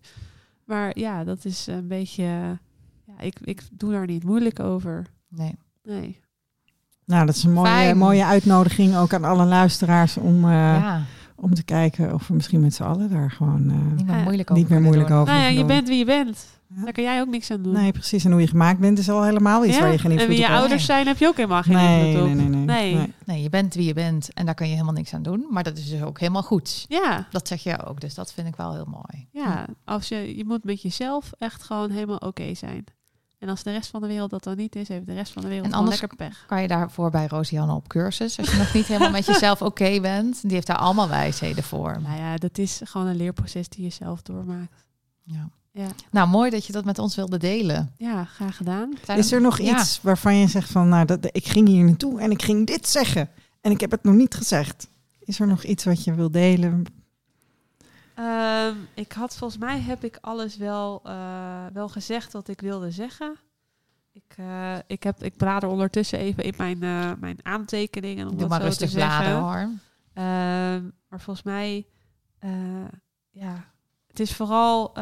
Maar 0.66 1.00
ja, 1.00 1.24
dat 1.24 1.46
is 1.46 1.68
een 1.68 1.88
beetje. 1.88 2.60
Ja, 3.18 3.24
ik, 3.24 3.36
ik 3.44 3.62
doe 3.72 3.92
daar 3.92 4.06
niet 4.06 4.24
moeilijk 4.24 4.60
over. 4.60 5.06
Nee. 5.30 5.56
Nee. 5.84 6.22
Nou, 7.06 7.26
dat 7.26 7.36
is 7.36 7.44
een 7.44 7.54
mooie, 7.54 7.68
Fijn. 7.68 7.98
mooie 7.98 8.26
uitnodiging 8.26 8.96
ook 8.96 9.14
aan 9.14 9.24
alle 9.24 9.46
luisteraars 9.46 10.18
om, 10.18 10.44
eh, 10.44 10.50
ja, 10.52 11.04
om 11.36 11.54
te 11.54 11.64
kijken 11.64 12.14
of 12.14 12.28
we 12.28 12.34
misschien 12.34 12.62
met 12.62 12.74
z'n 12.74 12.84
allen 12.84 13.10
daar 13.10 13.32
gewoon 13.32 13.70
eh, 13.70 13.76
niet 13.96 14.06
meer 14.06 14.16
Ja, 14.16 14.24
moeilijk 14.24 14.52
over 14.52 14.62
niet 14.64 14.70
meer 14.72 14.80
kunnen 14.82 14.82
moeilijk 14.84 15.08
doen. 15.10 15.18
over 15.18 15.34
Nou 15.34 15.44
ja, 15.46 15.50
je 15.50 15.58
doen. 15.58 15.68
bent 15.68 15.88
wie 15.88 15.98
je 15.98 16.06
bent. 16.06 16.46
Ja. 16.76 16.84
Daar 16.84 16.94
kan 16.94 17.04
jij 17.04 17.22
ook 17.22 17.28
niks 17.28 17.52
aan 17.52 17.62
doen. 17.62 17.74
Nee, 17.74 17.92
precies. 17.92 18.26
En 18.26 18.32
hoe 18.32 18.42
je 18.42 18.48
gemaakt 18.48 18.80
bent 18.80 18.98
is 19.00 19.10
al 19.10 19.24
helemaal 19.24 19.66
iets 19.66 19.76
Ja? 19.76 19.82
waar 19.82 19.92
je 19.92 19.98
geen 19.98 20.12
en 20.12 20.18
invloed 20.18 20.30
wie 20.30 20.38
je 20.38 20.44
op 20.44 20.50
hebt. 20.50 20.62
ouders 20.62 20.86
zijn, 20.86 21.08
heb 21.08 21.18
je 21.18 21.28
ook 21.28 21.36
helemaal 21.36 21.64
geen 21.64 21.74
nee, 21.76 22.06
invloed 22.08 22.34
nee, 22.34 22.46
op. 22.46 22.50
nee, 22.50 22.66
nee, 22.66 22.96
Nee. 22.96 23.14
Nee, 23.26 23.42
je 23.42 23.50
bent 23.50 23.74
wie 23.74 23.86
je 23.86 23.94
bent 23.94 24.34
en 24.34 24.46
daar 24.46 24.54
kun 24.56 24.66
je 24.66 24.72
helemaal 24.72 24.94
niks 24.94 25.14
aan 25.14 25.24
doen. 25.24 25.46
Maar 25.50 25.64
dat 25.64 25.78
is 25.78 25.90
dus 25.90 26.02
ook 26.04 26.20
helemaal 26.20 26.44
goed. 26.44 26.86
Ja, 26.88 27.28
Dat 27.32 27.48
zeg 27.48 27.64
je 27.64 27.86
ook, 27.86 28.02
dus 28.02 28.14
dat 28.16 28.34
vind 28.34 28.48
ik 28.48 28.56
wel 28.56 28.74
heel 28.74 28.88
mooi. 28.90 29.28
ja. 29.32 29.66
Als 29.86 30.08
je, 30.08 30.38
je 30.38 30.46
moet 30.46 30.64
met 30.64 30.82
jezelf 30.82 31.32
echt 31.38 31.64
gewoon 31.64 31.90
helemaal 31.92 32.18
oké 32.18 32.54
zijn. 32.56 32.84
En 33.44 33.50
als 33.50 33.64
de 33.64 33.72
rest 33.72 33.90
van 33.90 34.02
de 34.02 34.08
wereld 34.08 34.30
dat 34.30 34.44
dan 34.44 34.58
niet 34.58 34.76
is, 34.76 34.88
heeft 34.88 35.06
de 35.06 35.14
rest 35.14 35.32
van 35.34 35.42
de 35.42 35.48
wereld 35.48 35.66
En 35.68 35.74
anders- 35.74 36.00
lekker 36.00 36.18
pech. 36.18 36.44
Kan 36.48 36.62
je 36.62 36.68
daarvoor 36.68 37.10
bij 37.12 37.28
Rosianne 37.28 37.74
op 37.74 37.88
cursus, 37.88 38.40
als 38.40 38.52
je 38.52 38.58
nog 38.58 38.74
niet 38.74 38.86
helemaal 38.86 39.10
met 39.12 39.26
jezelf 39.34 39.62
oké 39.62 40.00
bent. 40.02 40.42
Die 40.42 40.52
heeft 40.52 40.68
daar 40.68 40.78
allemaal 40.78 41.10
wijsheden 41.10 41.64
voor. 41.64 42.02
Nou 42.02 42.18
ja, 42.18 42.36
dat 42.38 42.58
is 42.58 42.82
gewoon 42.84 43.08
een 43.08 43.16
leerproces 43.16 43.70
die 43.70 43.84
je 43.84 43.90
zelf 43.90 44.22
doormaakt. 44.22 44.84
Ja. 45.24 45.50
Ja, 45.72 45.88
Nou, 46.12 46.28
mooi 46.28 46.50
dat 46.50 46.66
je 46.66 46.74
dat 46.74 46.86
met 46.86 47.00
ons 47.00 47.16
wilde 47.16 47.38
delen. 47.38 47.92
ja 47.98 48.24
graag 48.24 48.58
gedaan. 48.58 48.94
Is 49.16 49.32
er 49.32 49.42
nog 49.42 49.62
Ja. 49.62 49.80
iets 49.80 50.00
waarvan 50.02 50.36
je 50.36 50.48
zegt 50.48 50.72
van, 50.72 50.90
nou, 50.90 51.06
dat, 51.06 51.20
ik 51.32 51.48
ging 51.48 51.68
hier 51.68 51.84
naartoe 51.86 52.20
en 52.22 52.32
ik 52.32 52.42
ging 52.42 52.68
dit 52.68 52.88
zeggen 52.90 53.30
en 53.62 53.72
ik 53.72 53.80
heb 53.82 53.92
het 53.92 54.04
nog 54.04 54.16
niet 54.16 54.34
gezegd? 54.36 54.88
Is 55.20 55.40
er 55.40 55.48
nog 55.48 55.64
iets 55.64 55.84
wat 55.84 56.04
je 56.04 56.14
wil 56.14 56.32
delen? 56.32 56.86
Ehm, 58.16 58.76
ik 58.94 59.12
had 59.12 59.38
volgens 59.38 59.60
mij 59.60 59.80
heb 59.80 60.04
ik 60.04 60.18
alles 60.22 60.58
wel, 60.58 61.02
eh, 61.04 61.66
wel 61.74 61.90
gezegd 61.90 62.34
wat 62.34 62.48
ik 62.48 62.62
wilde 62.62 62.92
zeggen. 62.92 63.36
Ik, 64.12 64.34
eh, 64.36 64.76
ik, 64.88 65.04
heb, 65.04 65.24
ik 65.24 65.38
blader 65.38 65.70
ondertussen 65.70 66.20
even 66.20 66.44
in 66.44 66.54
mijn, 66.58 66.84
eh, 66.84 67.12
mijn 67.20 67.40
aantekeningen. 67.42 68.24
Om 68.26 68.32
Doe 68.32 68.40
dat 68.40 68.50
maar 68.50 68.60
zo 68.60 68.66
rustig 68.66 68.90
te 68.90 69.30
hoor. 69.30 69.70
Ehm, 70.14 70.90
maar 71.10 71.22
volgens 71.22 71.44
mij, 71.44 71.88
ja, 73.30 73.66
het 74.08 74.20
is 74.20 74.36
vooral. 74.36 74.96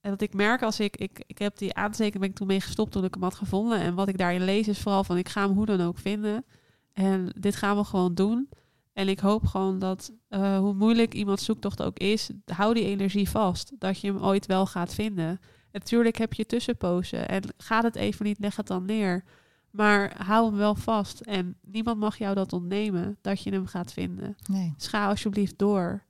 en 0.00 0.10
wat 0.10 0.20
ik 0.20 0.34
merk 0.34 0.62
als 0.62 0.80
ik, 0.80 0.96
ik, 0.96 1.24
ik 1.26 1.38
heb 1.38 1.58
die 1.58 1.74
aantekening 1.74 2.18
ben 2.18 2.28
ik 2.28 2.34
toen 2.34 2.46
mee 2.46 2.60
gestopt 2.60 2.92
toen 2.92 3.04
ik 3.04 3.14
hem 3.14 3.22
had 3.22 3.34
gevonden. 3.34 3.80
En 3.80 3.94
wat 3.94 4.08
ik 4.08 4.18
daarin 4.18 4.44
lees 4.44 4.68
is 4.68 4.80
vooral 4.80 5.04
van 5.04 5.16
ik 5.16 5.28
ga 5.28 5.46
hem 5.46 5.56
hoe 5.56 5.66
dan 5.66 5.80
ook 5.80 5.98
vinden. 5.98 6.44
En 6.92 7.34
dit 7.38 7.56
gaan 7.56 7.76
we 7.76 7.84
gewoon 7.84 8.14
doen. 8.14 8.48
En 8.94 9.08
ik 9.08 9.18
hoop 9.18 9.46
gewoon 9.46 9.78
dat 9.78 10.12
eh, 10.28 10.58
hoe 10.58 10.74
moeilijk 10.74 11.14
iemands 11.14 11.44
zoektocht 11.44 11.82
ook 11.82 11.98
is, 11.98 12.30
hou 12.44 12.74
die 12.74 12.84
energie 12.84 13.28
vast. 13.28 13.72
Dat 13.78 14.00
je 14.00 14.12
hem 14.12 14.22
ooit 14.22 14.46
wel 14.46 14.66
gaat 14.66 14.94
vinden. 14.94 15.28
En 15.28 15.80
natuurlijk 15.80 16.16
heb 16.16 16.32
je 16.32 16.46
tussenpozen. 16.46 17.28
En 17.28 17.42
gaat 17.56 17.82
het 17.82 17.96
even 17.96 18.24
niet, 18.24 18.38
leg 18.38 18.56
het 18.56 18.66
dan 18.66 18.84
neer. 18.84 19.24
Maar 19.70 20.24
hou 20.24 20.46
hem 20.46 20.56
wel 20.56 20.74
vast. 20.74 21.20
En 21.20 21.56
niemand 21.62 21.98
mag 21.98 22.18
jou 22.18 22.34
dat 22.34 22.52
ontnemen, 22.52 23.18
dat 23.20 23.42
je 23.42 23.50
hem 23.50 23.66
gaat 23.66 23.92
vinden. 23.92 24.36
Nee. 24.50 24.72
Dus 24.76 24.86
ga 24.86 25.08
alsjeblieft 25.08 25.58
door. 25.58 26.04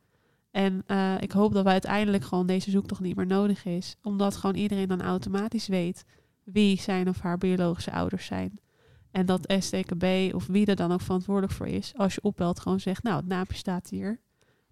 En 0.50 0.82
eh, 0.86 1.20
ik 1.20 1.32
hoop 1.32 1.52
dat 1.52 1.64
we 1.64 1.70
uiteindelijk 1.70 2.24
gewoon 2.24 2.46
deze 2.46 2.70
zoektocht 2.70 3.00
niet 3.00 3.16
meer 3.16 3.26
nodig 3.26 3.64
is. 3.64 3.96
Omdat 4.02 4.36
gewoon 4.36 4.56
iedereen 4.56 4.88
dan 4.88 5.02
automatisch 5.02 5.66
weet 5.66 6.04
wie 6.44 6.80
zijn 6.80 7.08
of 7.08 7.20
haar 7.20 7.38
biologische 7.38 7.92
ouders 7.92 8.26
zijn. 8.26 8.58
En 9.14 9.26
dat 9.26 9.54
STKB 9.58 10.04
of 10.34 10.46
wie 10.46 10.66
er 10.66 10.76
dan 10.76 10.92
ook 10.92 11.00
verantwoordelijk 11.00 11.52
voor 11.52 11.66
is, 11.66 11.92
als 11.96 12.14
je 12.14 12.22
opbelt, 12.22 12.60
gewoon 12.60 12.80
zegt, 12.80 13.02
nou, 13.02 13.16
het 13.16 13.26
naampje 13.26 13.56
staat 13.56 13.88
hier. 13.90 14.18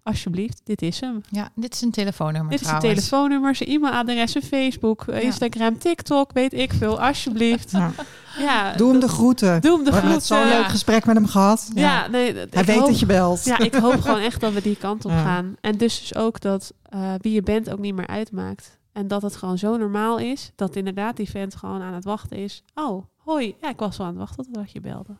Alsjeblieft, 0.03 0.61
dit 0.63 0.81
is 0.81 0.99
hem. 0.99 1.21
Ja, 1.29 1.49
dit 1.55 1.73
is 1.73 1.81
een 1.81 1.91
telefoonnummer 1.91 2.51
Dit 2.51 2.59
is 2.61 2.67
zijn 2.67 2.79
trouwens. 2.79 3.07
telefoonnummer, 3.07 3.55
zijn 3.55 3.69
e-mailadres, 3.69 4.31
zijn 4.31 4.43
Facebook, 4.43 5.03
eh, 5.07 5.23
Instagram, 5.23 5.77
TikTok, 5.77 6.31
weet 6.33 6.53
ik 6.53 6.73
veel. 6.73 7.01
Alsjeblieft. 7.01 7.71
Ja. 7.71 7.91
Ja, 8.37 8.73
Doe 8.75 8.91
hem 8.91 8.99
de 8.99 9.07
groeten. 9.07 9.61
doe 9.61 9.75
hem 9.75 9.83
de 9.83 9.89
We 9.89 9.95
hebben 9.95 10.13
net 10.13 10.25
groeten. 10.25 10.47
zo'n 10.49 10.57
leuk 10.59 10.69
gesprek 10.69 11.05
met 11.05 11.15
hem 11.15 11.25
gehad. 11.27 11.71
Ja, 11.75 12.07
nee, 12.07 12.33
Hij 12.33 12.47
weet 12.65 12.75
hoop- 12.77 12.87
dat 12.87 12.99
je 12.99 13.05
belt. 13.05 13.43
Ja, 13.43 13.57
ik 13.59 13.73
hoop 13.75 14.01
gewoon 14.01 14.19
echt 14.21 14.41
dat 14.41 14.53
we 14.53 14.61
die 14.61 14.75
kant 14.75 15.05
op 15.05 15.11
Ja. 15.11 15.23
gaan. 15.23 15.55
En 15.61 15.77
dus, 15.77 15.99
dus 15.99 16.15
ook 16.15 16.41
dat 16.41 16.73
eh, 16.83 17.13
wie 17.17 17.33
je 17.33 17.41
bent 17.41 17.69
ook 17.69 17.79
niet 17.79 17.95
meer 17.95 18.07
uitmaakt. 18.07 18.79
En 18.91 19.07
dat 19.07 19.21
het 19.21 19.35
gewoon 19.35 19.57
zo 19.57 19.77
normaal 19.77 20.17
is 20.17 20.51
dat 20.55 20.75
inderdaad 20.75 21.15
die 21.17 21.29
vent 21.29 21.55
gewoon 21.55 21.81
aan 21.81 21.93
het 21.93 22.03
wachten 22.05 22.37
is. 22.37 22.63
Oh, 22.75 23.03
hoi. 23.23 23.55
Ja, 23.61 23.69
ik 23.69 23.79
was 23.79 23.97
wel 23.97 24.07
aan 24.07 24.13
het 24.13 24.21
wachten 24.21 24.45
totdat 24.45 24.71
je 24.71 24.81
belde. 24.81 25.15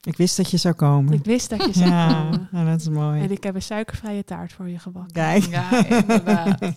Ik 0.00 0.16
wist 0.16 0.36
dat 0.36 0.50
je 0.50 0.56
zou 0.56 0.74
komen. 0.74 1.12
Ik 1.12 1.24
wist 1.24 1.50
dat 1.50 1.64
je 1.64 1.72
zou 1.78 1.90
ja, 1.90 2.22
komen. 2.22 2.48
ja, 2.52 2.64
dat 2.64 2.80
is 2.80 2.88
mooi. 2.88 3.22
En 3.22 3.30
ik 3.30 3.42
heb 3.42 3.54
een 3.54 3.62
suikervrije 3.62 4.24
taart 4.24 4.52
voor 4.52 4.68
je 4.68 4.78
gebakken. 4.78 5.12
Kijk. 5.12 5.44
Ja, 5.44 5.86
inderdaad. 5.86 6.60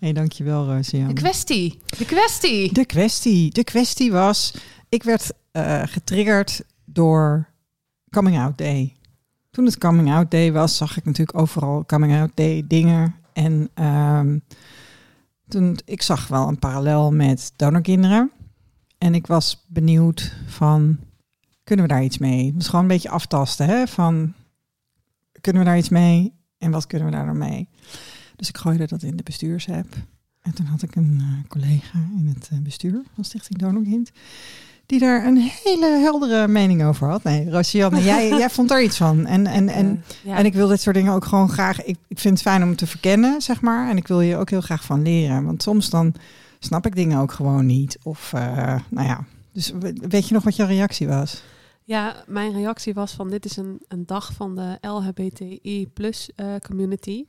hey, 0.00 0.12
dankjewel, 0.12 0.66
Rosianne. 0.66 1.14
De 1.14 1.20
kwestie. 1.20 1.80
De 1.98 2.04
kwestie. 2.04 2.72
De 2.72 2.84
kwestie. 2.84 3.50
De 3.50 3.64
kwestie 3.64 4.12
was, 4.12 4.54
ik 4.88 5.02
werd 5.02 5.32
eh, 5.52 5.82
getriggerd 5.84 6.62
door 6.84 7.48
Coming 8.10 8.38
Out 8.38 8.58
Day. 8.58 8.96
Toen 9.50 9.64
het 9.64 9.78
Coming 9.78 10.12
Out 10.12 10.30
Day 10.30 10.52
was, 10.52 10.76
zag 10.76 10.96
ik 10.96 11.04
natuurlijk 11.04 11.38
overal 11.38 11.84
Coming 11.86 12.14
Out 12.18 12.30
Day 12.34 12.64
dingen. 12.68 13.14
En 13.32 13.70
ehm, 13.74 14.38
toen, 15.48 15.78
ik 15.84 16.02
zag 16.02 16.28
wel 16.28 16.48
een 16.48 16.58
parallel 16.58 17.12
met 17.12 17.52
donorkinderen. 17.56 18.30
En 19.04 19.14
ik 19.14 19.26
was 19.26 19.64
benieuwd 19.66 20.32
van, 20.46 20.98
kunnen 21.64 21.86
we 21.86 21.92
daar 21.92 22.04
iets 22.04 22.18
mee? 22.18 22.46
Het 22.46 22.54
was 22.54 22.66
gewoon 22.66 22.80
een 22.80 22.90
beetje 22.90 23.08
aftasten, 23.08 23.66
hè? 23.66 23.86
Van, 23.86 24.32
kunnen 25.40 25.62
we 25.62 25.68
daar 25.68 25.78
iets 25.78 25.88
mee? 25.88 26.32
En 26.58 26.70
wat 26.70 26.86
kunnen 26.86 27.08
we 27.08 27.14
daar 27.14 27.26
dan 27.26 27.38
mee? 27.38 27.68
Dus 28.36 28.48
ik 28.48 28.56
gooide 28.56 28.86
dat 28.86 29.02
in 29.02 29.16
de 29.16 29.22
bestuursapp. 29.22 29.94
En 30.42 30.54
toen 30.54 30.66
had 30.66 30.82
ik 30.82 30.96
een 30.96 31.18
eh, 31.20 31.48
collega 31.48 31.98
in 32.18 32.32
het 32.34 32.48
eh, 32.52 32.58
bestuur 32.58 33.02
van 33.14 33.24
Stichting 33.24 33.58
Donorkind. 33.58 34.10
die 34.86 34.98
daar 34.98 35.26
een 35.26 35.36
hele 35.64 35.86
heldere 35.86 36.48
mening 36.48 36.84
over 36.84 37.08
had. 37.08 37.22
Nee, 37.22 37.50
Rosianne, 37.50 38.02
jij, 38.12 38.28
jij 38.28 38.50
vond 38.50 38.70
er 38.70 38.82
iets 38.82 38.96
van. 38.96 39.26
En, 39.26 39.46
en, 39.46 39.68
en, 39.68 40.04
ja. 40.22 40.36
en 40.36 40.44
ik 40.44 40.54
wil 40.54 40.68
dit 40.68 40.80
soort 40.80 40.96
dingen 40.96 41.12
ook 41.12 41.24
gewoon 41.24 41.48
graag... 41.48 41.84
Ik, 41.84 41.98
ik 42.08 42.18
vind 42.18 42.34
het 42.38 42.48
fijn 42.48 42.62
om 42.62 42.76
te 42.76 42.86
verkennen, 42.86 43.42
zeg 43.42 43.60
maar. 43.60 43.90
En 43.90 43.96
ik 43.96 44.08
wil 44.08 44.20
je 44.20 44.36
ook 44.36 44.50
heel 44.50 44.60
graag 44.60 44.84
van 44.84 45.02
leren. 45.02 45.44
Want 45.44 45.62
soms 45.62 45.90
dan 45.90 46.14
snap 46.64 46.86
ik 46.86 46.94
dingen 46.94 47.18
ook 47.18 47.32
gewoon 47.32 47.66
niet. 47.66 47.98
Of, 48.02 48.32
eh, 48.32 48.80
nou 48.90 49.06
ja... 49.06 49.24
Dus 49.52 49.70
we- 49.70 50.06
weet 50.08 50.28
je 50.28 50.34
nog 50.34 50.44
wat 50.44 50.56
jouw 50.56 50.66
reactie 50.66 51.08
was? 51.08 51.42
Ja, 51.84 52.24
mijn 52.26 52.52
reactie 52.52 52.94
was 52.94 53.12
van 53.12 53.30
dit 53.30 53.44
is 53.44 53.56
een, 53.56 53.82
een 53.88 54.06
dag 54.06 54.32
van 54.32 54.54
de 54.54 54.78
LHBTI 54.80 55.88
plus 55.94 56.30
eh, 56.36 56.54
community. 56.68 57.24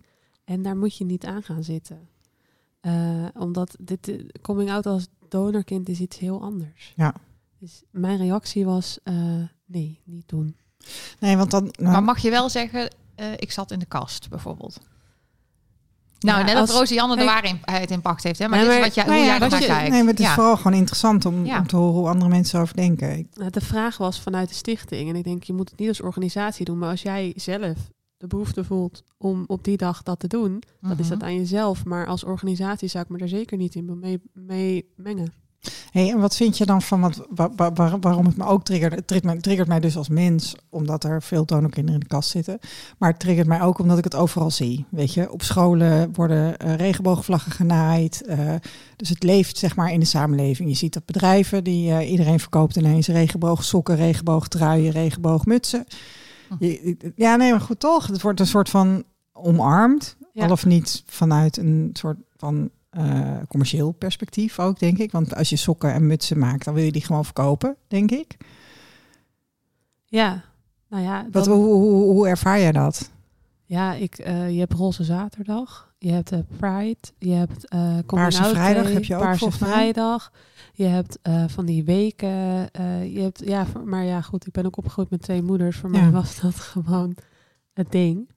En 0.45 0.61
daar 0.61 0.77
moet 0.77 0.97
je 0.97 1.05
niet 1.05 1.25
aan 1.25 1.43
gaan 1.43 1.63
zitten. 1.63 2.07
Eh, 2.79 3.25
omdat 3.33 3.75
dit 3.79 4.23
coming 4.41 4.71
out 4.71 4.85
als 4.85 5.07
donorkind 5.29 5.89
is 5.89 5.99
iets 5.99 6.17
heel 6.19 6.41
anders. 6.41 6.93
Ja. 6.95 7.13
Dus 7.59 7.83
mijn 7.91 8.17
reactie 8.17 8.65
was 8.65 8.99
eh, 9.03 9.15
nee, 9.65 9.99
niet 10.03 10.27
doen. 10.29 10.55
Nee, 11.19 11.37
want 11.37 11.51
dan... 11.51 11.63
nou, 11.63 11.91
Maar 11.91 12.03
mag 12.03 12.19
je 12.19 12.29
wel 12.29 12.49
zeggen, 12.49 12.95
eh, 13.15 13.31
ik 13.35 13.51
zat 13.51 13.71
in 13.71 13.79
de 13.79 13.85
kast 13.85 14.29
bijvoorbeeld? 14.29 14.79
Nou, 16.25 16.39
Ja, 16.39 16.45
net 16.45 16.55
als- 16.55 16.69
als 16.69 16.77
Rosianne 16.79 17.15
de 17.17 17.23
waarheid 17.23 17.91
in 17.91 18.01
pacht 18.01 18.23
heeft. 18.23 18.39
Hè? 18.39 18.47
Maar 18.47 18.59
Nee, 18.59 18.67
dit 18.67 18.77
is 18.77 18.83
wat 18.83 18.95
jij, 18.95 19.03
nou 19.03 19.15
hoe 19.17 19.25
ja, 19.25 19.31
jij 19.37 19.47
naar 19.49 19.59
kijkt. 19.59 19.89
Nee, 19.91 19.99
maar 20.03 20.11
het 20.11 20.19
is 20.19 20.25
Ja. 20.25 20.33
vooral 20.33 20.57
gewoon 20.57 20.73
interessant 20.77 21.25
om, 21.25 21.45
Ja. 21.45 21.59
om 21.59 21.67
te 21.67 21.75
horen 21.75 21.93
hoe 21.93 22.07
andere 22.09 22.29
mensen 22.29 22.55
erover 22.57 22.75
denken. 22.75 23.27
Nou, 23.33 23.49
de 23.49 23.61
vraag 23.61 23.97
was 23.97 24.21
vanuit 24.21 24.49
de 24.49 24.55
stichting. 24.55 25.09
En 25.09 25.15
ik 25.15 25.23
denk, 25.23 25.43
je 25.43 25.53
moet 25.53 25.69
het 25.69 25.79
niet 25.79 25.87
als 25.87 26.01
organisatie 26.01 26.65
doen. 26.65 26.77
Maar 26.77 26.89
als 26.89 27.01
jij 27.01 27.33
zelf 27.35 27.77
de 28.17 28.27
behoefte 28.27 28.63
voelt 28.63 29.03
om 29.17 29.43
op 29.47 29.63
die 29.63 29.77
dag 29.77 30.03
dat 30.03 30.19
te 30.19 30.27
doen, 30.27 30.63
dat 30.81 30.99
is 30.99 31.07
Mhm. 31.09 31.19
dat 31.19 31.23
aan 31.27 31.35
jezelf. 31.35 31.85
Maar 31.85 32.07
als 32.07 32.23
organisatie 32.23 32.87
zou 32.87 33.03
ik 33.03 33.09
me 33.09 33.17
er 33.17 33.29
zeker 33.29 33.57
niet 33.57 33.75
in 33.75 33.99
mee, 33.99 34.21
mee 34.33 34.85
mengen. 34.95 35.33
Hey, 35.91 36.09
en 36.11 36.19
wat 36.19 36.35
vind 36.35 36.57
je 36.57 36.65
dan 36.65 36.81
van 36.81 37.01
wat, 37.01 37.25
wa- 37.29 37.49
wa- 37.55 37.73
waar- 37.73 37.99
waarom 37.99 38.25
het 38.25 38.37
me 38.37 38.45
ook 38.45 38.63
triggert? 38.63 38.95
Het 38.95 39.07
triggert 39.07 39.31
mij, 39.33 39.41
triggert 39.41 39.67
mij 39.67 39.79
dus 39.79 39.97
als 39.97 40.09
mens, 40.09 40.55
omdat 40.69 41.03
er 41.03 41.21
veel 41.21 41.45
donorkinderen 41.45 41.93
in 42.01 42.07
de 42.07 42.15
kast 42.15 42.29
zitten. 42.29 42.59
Maar 42.97 43.09
het 43.09 43.19
triggert 43.19 43.47
mij 43.47 43.61
ook 43.61 43.79
omdat 43.79 43.97
ik 43.97 44.03
het 44.03 44.15
overal 44.15 44.51
zie. 44.51 44.85
Weet 44.89 45.13
je, 45.13 45.31
op 45.31 45.41
scholen 45.43 46.09
worden 46.13 46.57
eh, 46.57 46.75
regenboogvlaggen 46.75 47.51
genaaid. 47.51 48.25
eh, 48.25 48.53
dus 48.95 49.09
het 49.09 49.23
leeft 49.23 49.57
zeg 49.57 49.75
maar 49.75 49.91
in 49.91 49.99
de 49.99 50.05
samenleving. 50.05 50.69
Je 50.69 50.75
ziet 50.75 50.93
dat 50.93 51.05
bedrijven 51.05 51.63
die 51.63 51.91
eh, 51.91 52.11
iedereen 52.11 52.39
verkoopt 52.39 52.75
ineens 52.75 53.07
regenboogsokken, 53.07 53.95
regenboogtruien, 53.95 54.91
regenboogmutsen. 54.91 55.85
Je- 56.59 56.97
ja, 57.15 57.35
nee, 57.35 57.51
maar 57.51 57.61
goed 57.61 57.79
toch. 57.79 58.07
Het 58.07 58.21
wordt 58.21 58.39
een 58.39 58.47
soort 58.47 58.69
van 58.69 59.03
omarmd. 59.33 60.15
Ja. 60.33 60.45
Al 60.45 60.51
of 60.51 60.65
niet 60.65 61.03
vanuit 61.05 61.57
een 61.57 61.89
soort 61.93 62.17
van 62.37 62.69
eh, 62.95 63.37
commercieel 63.47 63.91
perspectief 63.91 64.59
ook, 64.59 64.79
denk 64.79 64.97
ik. 64.97 65.11
Want 65.11 65.35
als 65.35 65.49
je 65.49 65.55
sokken 65.55 65.93
en 65.93 66.07
mutsen 66.07 66.39
maakt, 66.39 66.65
dan 66.65 66.73
wil 66.73 66.83
je 66.83 66.91
die 66.91 67.03
gewoon 67.05 67.25
verkopen, 67.25 67.75
denk 67.87 68.11
ik. 68.11 68.37
Ja, 70.05 70.43
nou 70.89 71.03
ja, 71.03 71.27
Wat, 71.31 71.45
hoe, 71.45 71.55
hoe, 71.65 72.03
hoe 72.11 72.27
ervaar 72.27 72.59
jij 72.59 72.71
dat? 72.71 73.11
ja 73.67 73.93
ik, 73.93 74.17
eh, 74.17 74.51
je 74.51 74.59
hebt 74.59 74.73
Roze 74.73 75.03
Zaterdag, 75.03 75.93
je 75.97 76.11
hebt 76.11 76.31
eh, 76.31 76.39
Pride, 76.57 76.97
je 77.17 77.31
hebt 77.31 77.67
Paarse 78.05 78.41
Out 78.43 78.51
Vrijdag 78.53 78.83
Day, 78.83 78.93
heb 78.93 79.03
je 79.03 79.15
ook, 79.15 79.21
Paarse. 79.21 79.51
Vrijdag. 79.51 80.31
Je 80.73 80.83
hebt 80.85 81.19
van 81.47 81.65
die 81.65 81.83
weken, 81.83 82.29
je 83.11 83.19
hebt, 83.21 83.41
ja, 83.45 83.65
voor- 83.65 83.87
maar 83.87 84.03
ja, 84.03 84.21
goed, 84.21 84.47
ik 84.47 84.53
ben 84.53 84.65
ook 84.65 84.77
opgegroeid 84.77 85.09
met 85.09 85.21
twee 85.21 85.41
moeders. 85.41 85.77
Voor 85.77 85.93
Ja. 85.93 86.01
mij 86.01 86.11
was 86.11 86.39
dat 86.39 86.55
gewoon 86.73 87.15
het 87.73 87.91
ding. 87.91 88.29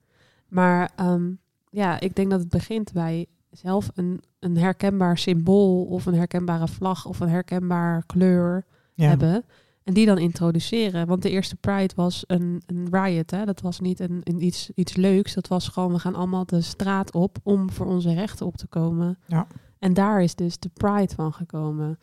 Maar 0.47 0.91
ehm, 0.95 1.31
ja, 1.69 1.99
ik 1.99 2.15
denk 2.15 2.29
dat 2.29 2.39
het 2.39 2.49
begint 2.49 2.93
bij 2.93 3.25
zelf 3.51 3.89
een, 3.93 4.21
een 4.39 4.57
herkenbaar 4.57 5.17
symbool 5.17 5.83
of 5.83 6.05
een 6.05 6.13
herkenbare 6.13 6.67
vlag 6.67 7.05
of 7.05 7.19
een 7.19 7.29
herkenbaar 7.29 8.03
kleur 8.05 8.65
Ja. 8.93 9.07
hebben. 9.07 9.45
En 9.83 9.93
die 9.95 10.05
dan 10.05 10.17
introduceren. 10.17 11.07
Want 11.07 11.21
de 11.21 11.29
eerste 11.29 11.55
Pride 11.55 11.93
was 11.95 12.23
een, 12.27 12.61
een 12.65 12.87
riot. 12.91 13.31
Hè? 13.31 13.45
Dat 13.45 13.61
was 13.61 13.79
niet 13.79 13.99
een, 13.99 14.21
een 14.23 14.45
iets, 14.45 14.69
iets 14.75 14.95
leuks. 14.95 15.33
Dat 15.33 15.47
was 15.47 15.67
gewoon, 15.67 15.91
we 15.91 15.99
gaan 15.99 16.15
allemaal 16.15 16.45
de 16.45 16.61
straat 16.61 17.13
op 17.13 17.37
om 17.43 17.71
voor 17.71 17.85
onze 17.85 18.13
rechten 18.13 18.45
op 18.45 18.57
te 18.57 18.67
komen. 18.67 19.17
Ja. 19.25 19.47
En 19.79 19.93
daar 19.93 20.21
is 20.21 20.35
dus 20.35 20.59
de 20.59 20.69
Pride 20.73 21.13
van 21.15 21.33
gekomen. 21.33 21.99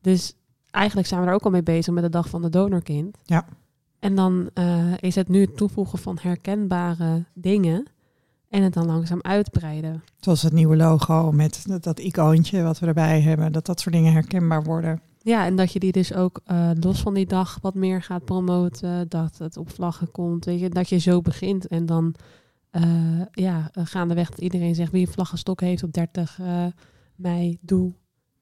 Dus 0.00 0.34
eigenlijk 0.70 1.08
zijn 1.08 1.20
we 1.20 1.26
er 1.26 1.34
ook 1.34 1.44
al 1.44 1.50
mee 1.50 1.62
bezig 1.62 1.94
met 1.94 2.02
de 2.02 2.10
dag 2.10 2.28
van 2.28 2.42
de 2.42 2.48
donorkind. 2.50 3.18
Ja. 3.24 3.46
En 3.98 4.14
dan 4.14 4.50
eh, 4.54 4.92
is 5.00 5.14
het 5.14 5.28
nu 5.28 5.40
het 5.40 5.56
toevoegen 5.56 5.98
van 5.98 6.18
herkenbare 6.20 7.24
dingen. 7.34 7.86
En 8.54 8.62
het 8.62 8.72
dan 8.74 8.86
langzaam 8.86 9.18
uitbreiden. 9.22 10.02
Zoals 10.20 10.42
het 10.42 10.52
nieuwe 10.52 10.76
logo 10.76 11.32
met 11.32 11.64
dat, 11.82 11.98
icoontje 11.98 12.62
wat 12.62 12.78
we 12.78 12.86
erbij 12.86 13.20
hebben. 13.20 13.52
Dat 13.52 13.66
dat 13.66 13.80
soort 13.80 13.94
dingen 13.94 14.12
herkenbaar 14.12 14.62
worden. 14.62 15.00
Ja, 15.22 15.44
en 15.46 15.56
dat 15.56 15.72
je 15.72 15.78
die 15.78 15.92
dus 15.92 16.14
ook 16.14 16.40
eh, 16.44 16.70
los 16.80 17.00
van 17.00 17.14
die 17.14 17.26
dag 17.26 17.58
wat 17.62 17.74
meer 17.74 18.02
gaat 18.02 18.24
promoten. 18.24 19.08
Dat 19.08 19.38
het 19.38 19.56
op 19.56 19.70
vlaggen 19.70 20.10
komt. 20.10 20.44
Weet 20.44 20.60
je, 20.60 20.68
dat 20.68 20.88
je 20.88 20.98
zo 20.98 21.20
begint. 21.20 21.66
En 21.66 21.86
dan 21.86 22.14
eh, 22.70 23.20
ja, 23.32 23.70
gaandeweg 23.74 24.30
dat 24.30 24.38
iedereen 24.40 24.74
zegt 24.74 24.92
wie 24.92 25.06
een 25.06 25.12
vlaggenstok 25.12 25.60
heeft 25.60 25.82
op 25.82 25.92
30 25.92 26.38
eh, 26.40 26.66
mei. 27.16 27.58
Doe 27.60 27.92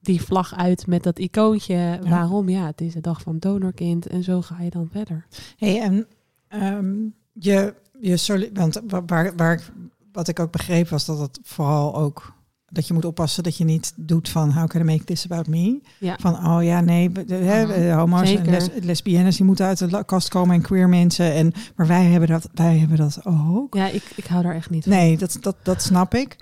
die 0.01 0.23
vlag 0.23 0.55
uit 0.55 0.87
met 0.87 1.03
dat 1.03 1.19
icoontje. 1.19 1.99
Waarom? 2.09 2.49
Ja, 2.49 2.67
het 2.67 2.81
is 2.81 2.93
de 2.93 3.01
dag 3.01 3.21
van 3.23 3.39
donorkind. 3.39 4.07
En 4.07 4.23
zo 4.23 4.43
ga 4.43 4.63
je 4.63 4.71
dan 4.71 4.89
verder. 4.91 5.27
Hey, 5.57 5.81
en 5.81 6.07
ehm, 6.49 6.95
je, 7.33 7.75
je 8.01 8.51
want 8.53 8.81
wa- 8.89 9.05
waar, 9.07 9.37
waar, 9.37 9.53
ik- 9.53 9.73
wat 10.13 10.29
ik 10.29 10.41
ook 10.41 10.53
begreep 10.53 10.89
was 10.89 11.05
dat 11.05 11.19
het 11.19 11.39
vooral 11.43 11.97
ook 11.97 12.33
dat 12.67 12.87
je 12.87 12.95
moet 12.95 13.05
oppassen 13.05 13.43
dat 13.43 13.57
je 13.57 13.65
niet 13.65 13.93
doet 13.97 14.29
van 14.29 14.53
how 14.53 14.69
can 14.69 14.81
I 14.81 14.85
make 14.85 15.05
this 15.05 15.25
about 15.25 15.47
me? 15.47 15.81
Ja. 15.99 16.17
Van 16.21 16.47
oh 16.47 16.63
ja, 16.65 16.81
nee, 16.81 17.13
de, 17.13 17.25
Mhm. 17.25 17.67
de 17.67 17.93
homo's 17.97 18.35
en 18.35 18.51
les, 18.51 18.69
lesbiennes 18.81 19.37
die 19.37 19.47
moeten 19.47 19.67
uit 19.67 19.91
de 19.91 20.05
kast 20.05 20.29
komen 20.29 20.55
en 20.55 20.63
queer 20.63 20.89
mensen 20.89 21.33
en 21.33 21.53
maar 21.77 21.87
wij 21.87 22.05
hebben 22.05 22.29
dat, 22.29 22.49
wij 22.55 22.79
hebben 22.79 22.97
dat 22.97 23.21
ook. 23.25 23.75
Ja, 23.75 23.87
ik, 23.89 24.13
ik 24.17 24.27
hou 24.27 24.43
daar 24.43 24.55
echt 24.55 24.71
niet 24.71 24.83
van. 24.85 24.93
Nee, 24.93 25.17
dat, 25.19 25.37
dat, 25.41 25.57
dat 25.63 25.83
snap 25.83 26.15
ik. 26.15 26.37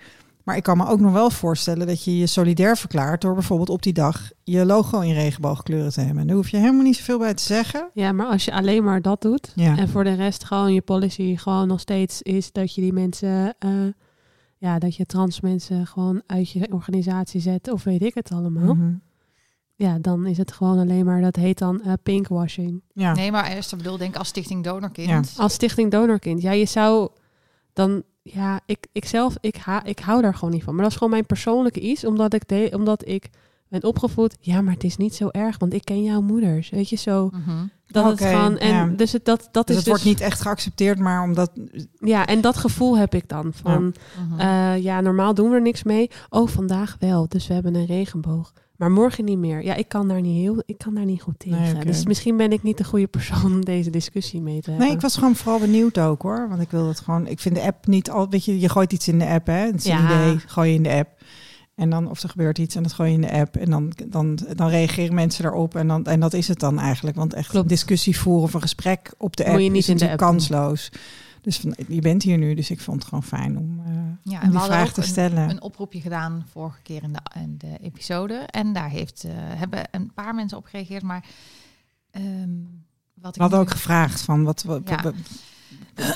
Maar 0.45 0.57
ik 0.57 0.63
kan 0.63 0.77
me 0.77 0.87
ook 0.87 1.01
nog 1.01 1.13
wel 1.13 1.31
voorstellen 1.31 1.87
dat 1.87 2.05
je 2.05 2.19
je 2.19 2.27
solidair 2.27 2.77
verklaart 2.77 3.21
door 3.21 3.35
bijvoorbeeld 3.35 3.69
op 3.69 3.83
die 3.83 3.93
dag 3.93 4.31
je 4.45 4.67
logo 4.67 5.01
in 5.01 5.13
regenboogkleuren 5.13 5.93
te 5.93 6.01
hebben. 6.01 6.27
Daar 6.27 6.37
hoef 6.37 6.49
je 6.49 6.57
helemaal 6.57 6.83
niet 6.83 6.97
zoveel 6.97 7.19
bij 7.19 7.35
te 7.35 7.43
zeggen. 7.43 7.91
Ja, 7.95 8.13
maar 8.13 8.27
als 8.27 8.45
je 8.45 8.53
alleen 8.53 8.85
maar 8.85 9.03
dat 9.03 9.23
doet. 9.23 9.53
Ja. 9.55 9.77
En 9.77 9.89
voor 9.89 10.05
de 10.05 10.15
rest 10.15 10.45
gewoon 10.45 10.75
je 10.75 10.81
policy 10.81 11.37
gewoon 11.37 11.69
nog 11.69 11.81
steeds 11.81 12.23
is 12.23 12.53
dat 12.53 12.75
je 12.75 12.81
die 12.81 12.93
mensen, 12.93 13.55
eh, 13.59 13.71
ja, 14.57 14.79
dat 14.79 14.97
je 14.97 15.07
trans 15.07 15.41
mensen 15.41 15.87
gewoon 15.87 16.23
uit 16.27 16.51
je 16.51 16.73
organisatie 16.73 17.41
zet 17.41 17.73
of 17.73 17.85
weet 17.85 18.03
ik 18.03 18.15
het 18.15 18.33
allemaal. 18.33 18.75
Mhm. 18.75 18.93
Ja, 19.81 19.99
dan 19.99 20.27
is 20.27 20.39
het 20.39 20.53
gewoon 20.53 20.79
alleen 20.79 21.05
maar, 21.05 21.21
dat 21.21 21.37
heet 21.37 21.59
dan 21.59 21.83
eh, 21.83 21.93
pinkwashing. 22.03 22.83
Ja. 22.93 23.15
Nee, 23.15 23.31
maar 23.31 23.47
eerst 23.51 23.77
bedoel, 23.77 23.97
denk 23.97 24.17
als 24.17 24.29
Stichting 24.29 24.65
Donorkind. 24.65 25.09
Ja. 25.09 25.23
Als 25.37 25.53
Stichting 25.53 25.91
Donorkind, 25.91 26.43
ja, 26.43 26.51
je 26.51 26.67
zou 26.67 27.09
dan, 27.73 28.03
ja, 28.23 28.61
ik, 28.67 28.87
ik 28.93 29.05
zelf, 29.05 29.37
ik, 29.41 29.57
ha, 29.57 29.85
ik 29.85 29.99
hou 29.99 30.23
daar 30.23 30.35
gewoon 30.35 30.55
niet 30.55 30.63
van. 30.65 30.73
Maar 30.75 30.83
dat 30.83 30.91
is 30.93 30.97
gewoon 30.99 31.13
mijn 31.13 31.27
persoonlijke 31.27 31.81
iets, 31.81 32.05
omdat 32.05 32.35
ik, 32.35 32.49
de, 32.49 32.71
omdat 32.75 33.09
ik 33.09 33.31
ben 33.69 33.85
opgevoed. 33.85 34.37
Ja, 34.41 34.61
maar 34.61 34.75
het 34.75 34.85
is 34.85 34.97
niet 34.97 35.15
zo 35.15 35.29
erg, 35.29 35.59
want 35.59 35.75
ik 35.75 35.85
ken 35.85 36.03
jouw 36.03 36.21
moeders, 36.21 36.71
weet 36.71 36.89
je 36.89 36.97
zo. 36.97 37.31
Mhm. 37.33 37.65
Dat 37.87 38.13
Oké, 38.13 38.25
het 38.25 38.35
gewoon, 38.35 38.59
en 38.59 38.69
ja. 38.69 38.87
dus 38.87 39.13
het, 39.13 39.25
dat, 39.25 39.49
dat 39.53 39.67
Dus 39.67 39.77
is 39.77 39.81
het 39.83 39.91
wordt 39.91 40.05
niet 40.05 40.21
echt 40.21 40.41
geaccepteerd, 40.41 40.99
maar 40.99 41.23
omdat... 41.23 41.51
Ja, 41.99 42.27
en 42.27 42.41
dat 42.41 42.57
gevoel 42.57 42.97
heb 42.99 43.15
ik 43.15 43.29
dan 43.29 43.53
van, 43.55 43.95
Mhm. 44.29 44.41
eh, 44.41 44.83
ja, 44.83 45.01
normaal 45.01 45.35
doen 45.35 45.49
we 45.51 45.55
er 45.55 45.63
niks 45.63 45.83
mee. 45.83 46.11
Oh, 46.29 46.49
vandaag 46.49 46.97
wel, 46.99 47.29
dus 47.29 47.47
we 47.47 47.55
hebben 47.55 47.75
een 47.75 47.87
regenboog. 47.87 48.53
Maar 48.81 48.91
morgen 48.91 49.25
niet 49.25 49.39
meer. 49.39 49.65
Ja, 49.65 49.75
ik 49.75 49.89
kan 49.89 50.09
daar 50.09 50.21
niet 50.21 50.37
heel, 50.37 50.63
ik 50.67 50.79
kan 50.79 50.95
daar 50.95 51.05
niet 51.05 51.23
goed 51.23 51.39
tegen. 51.39 51.75
Nee. 51.75 51.85
Dus 51.85 52.05
misschien 52.05 52.37
ben 52.37 52.53
ik 52.53 52.63
niet 52.63 52.79
de 52.79 52.85
goede 52.85 53.07
persoon 53.07 53.53
om 53.53 53.65
deze 53.65 53.91
discussie 53.91 54.41
mee 54.41 54.61
te 54.61 54.71
hebben. 54.71 54.87
Nee, 54.87 54.97
ik 54.97 55.03
was 55.03 55.15
gewoon 55.15 55.37
vooral 55.37 55.59
benieuwd 55.59 55.99
ook 55.99 56.23
hoor. 56.23 56.49
Want 56.49 56.61
ik 56.61 56.71
wil 56.71 56.89
het 56.89 57.01
gewoon... 57.01 57.27
Ik 57.27 57.41
vind 57.41 57.55
de 57.55 57.63
app 57.63 57.87
niet 57.87 58.11
al... 58.11 58.29
Weet 58.29 58.45
je, 58.45 58.61
je 58.61 58.69
gooit 58.69 58.93
iets 58.93 59.09
in 59.09 59.19
de 59.19 59.27
app 59.27 59.47
hè. 59.47 59.53
Het 59.67 59.75
is 59.75 59.85
een 59.85 60.05
idee, 60.05 60.39
gooi 60.39 60.69
je 60.69 60.75
in 60.75 60.83
de 60.83 60.93
app. 60.93 61.09
En 61.75 61.91
dan, 61.91 62.11
of 62.11 62.23
er 62.23 62.29
gebeurt 62.29 62.59
iets 62.59 62.75
en 62.75 62.83
dat 62.83 62.93
gooi 62.93 63.09
je 63.09 63.15
in 63.15 63.21
de 63.21 63.33
app. 63.33 63.57
En 63.57 63.71
dan, 63.71 63.93
dan, 64.07 64.39
dan 64.55 64.69
reageren 64.69 65.15
mensen 65.15 65.43
daarop. 65.43 65.75
En, 65.75 65.89
dan, 65.89 66.05
en 66.05 66.21
dat 66.21 66.33
is 66.33 66.49
het 66.49 66.61
dan 66.61 66.79
eigenlijk. 66.79 67.17
Want 67.17 67.35
echt 67.35 67.49
Klopt. 67.49 67.65
een 67.65 67.71
discussie 67.71 68.19
voeren 68.19 68.43
of 68.43 68.55
een 68.55 68.61
gesprek 68.61 69.15
op 69.19 69.37
de 69.37 69.43
Moet 69.43 69.53
app 69.53 69.63
je 69.63 69.71
niet 69.71 69.83
is 69.83 69.89
in 69.89 69.97
de 69.97 70.17
doen. 70.17 70.79
Dus 71.41 71.59
van, 71.59 71.75
je 71.89 72.01
bent 72.01 72.23
hier 72.23 72.39
nu, 72.39 72.55
dus 72.55 72.71
ik 72.71 72.81
vond 72.81 72.97
het 72.99 73.09
gewoon 73.09 73.23
fijn 73.25 73.59
om, 73.59 73.81
eh, 73.87 73.93
Ja, 74.33 74.41
om 74.43 74.51
die 74.51 74.61
vraag 74.61 74.93
te 74.93 75.01
een- 75.01 75.07
stellen. 75.07 75.51
een 75.51 75.63
oproepje 75.63 76.01
gedaan 76.01 76.47
vorige 76.51 76.83
keer 76.83 77.03
in 77.03 77.13
de, 77.13 77.21
in 77.41 77.59
de 77.59 77.79
episode. 77.81 78.35
En 78.35 78.73
daar 78.73 78.89
heeft, 78.91 79.25
eh, 79.25 79.33
hebben 79.35 79.89
een 79.91 80.13
paar 80.15 80.35
mensen 80.35 80.59
op 80.59 80.65
gereageerd. 80.65 81.03
Maar 81.03 81.25
ehm, 82.11 82.51
wat 83.15 83.29
ik 83.31 83.35
We 83.35 83.41
hadden 83.41 83.59
nu- 83.59 83.65
ook 83.65 83.71
gevraagd 83.71 84.21
van 84.21 84.45
wat, 84.45 84.63
wat, 84.63 84.89
Ja. 84.89 85.03
wat, 85.03 85.15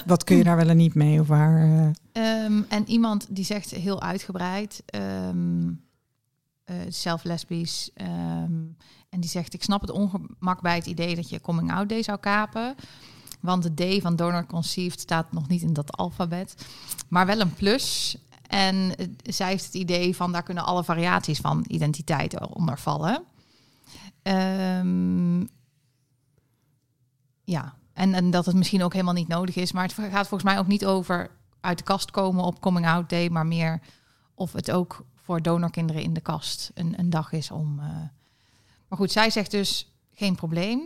wat 0.06 0.24
kun 0.24 0.36
je 0.36 0.44
daar 0.44 0.56
wel 0.56 0.68
en 0.68 0.76
niet 0.76 0.94
mee? 0.94 1.20
Of 1.20 1.26
waar, 1.26 1.62
eh, 1.62 1.88
Ehm, 2.12 2.62
en 2.68 2.88
iemand 2.88 3.26
die 3.30 3.44
zegt 3.44 3.70
heel 3.70 4.02
uitgebreid, 4.02 4.82
ehm, 4.86 5.72
eh, 6.64 6.76
zelf 6.88 7.24
lesbisch, 7.24 7.90
ehm, 7.94 8.52
en 9.08 9.20
die 9.20 9.30
zegt: 9.30 9.54
Ik 9.54 9.62
snap 9.62 9.80
het 9.80 9.90
ongemak 9.90 10.60
bij 10.60 10.74
het 10.74 10.86
idee 10.86 11.14
dat 11.14 11.28
je 11.28 11.40
coming 11.40 11.72
out 11.72 11.88
day 11.88 12.02
zou 12.02 12.18
kapen. 12.18 12.74
Want 13.44 13.76
de 13.76 13.98
D 13.98 14.02
van 14.02 14.16
donor 14.16 14.46
conceived 14.46 15.00
staat 15.00 15.32
nog 15.32 15.48
niet 15.48 15.62
in 15.62 15.72
dat 15.72 15.96
alfabet, 15.96 16.66
maar 17.08 17.26
wel 17.26 17.40
een 17.40 17.54
plus. 17.54 18.16
En 18.46 18.96
eh, 18.96 19.06
zij 19.22 19.48
heeft 19.48 19.64
het 19.64 19.74
idee 19.74 20.16
van 20.16 20.32
daar 20.32 20.42
kunnen 20.42 20.64
alle 20.64 20.84
variaties 20.84 21.38
van 21.38 21.64
identiteit 21.68 22.46
onder 22.48 22.78
vallen. 22.78 23.22
Ehm, 24.22 25.44
En, 27.92 28.14
en 28.14 28.30
dat 28.30 28.46
het 28.46 28.54
misschien 28.54 28.82
ook 28.82 28.92
helemaal 28.92 29.14
niet 29.14 29.28
nodig 29.28 29.56
is. 29.56 29.72
Maar 29.72 29.82
het 29.84 29.92
gaat 29.92 30.28
volgens 30.28 30.42
mij 30.50 30.58
ook 30.58 30.66
niet 30.66 30.86
over 30.86 31.30
uit 31.60 31.78
de 31.78 31.84
kast 31.84 32.10
komen 32.10 32.44
op 32.44 32.60
Coming 32.60 32.86
Out 32.86 33.08
Day, 33.08 33.28
maar 33.28 33.46
meer 33.46 33.80
of 34.34 34.52
het 34.52 34.70
ook 34.70 35.04
voor 35.14 35.42
donorkinderen 35.42 36.02
in 36.02 36.12
de 36.12 36.20
kast 36.20 36.70
een, 36.74 36.98
een 36.98 37.10
dag 37.10 37.32
is 37.32 37.50
om. 37.50 37.78
eh, 37.78 37.86
Maar 38.88 38.98
goed, 38.98 39.12
zij 39.12 39.30
zegt 39.30 39.50
dus 39.50 39.92
geen 40.12 40.34
probleem. 40.34 40.80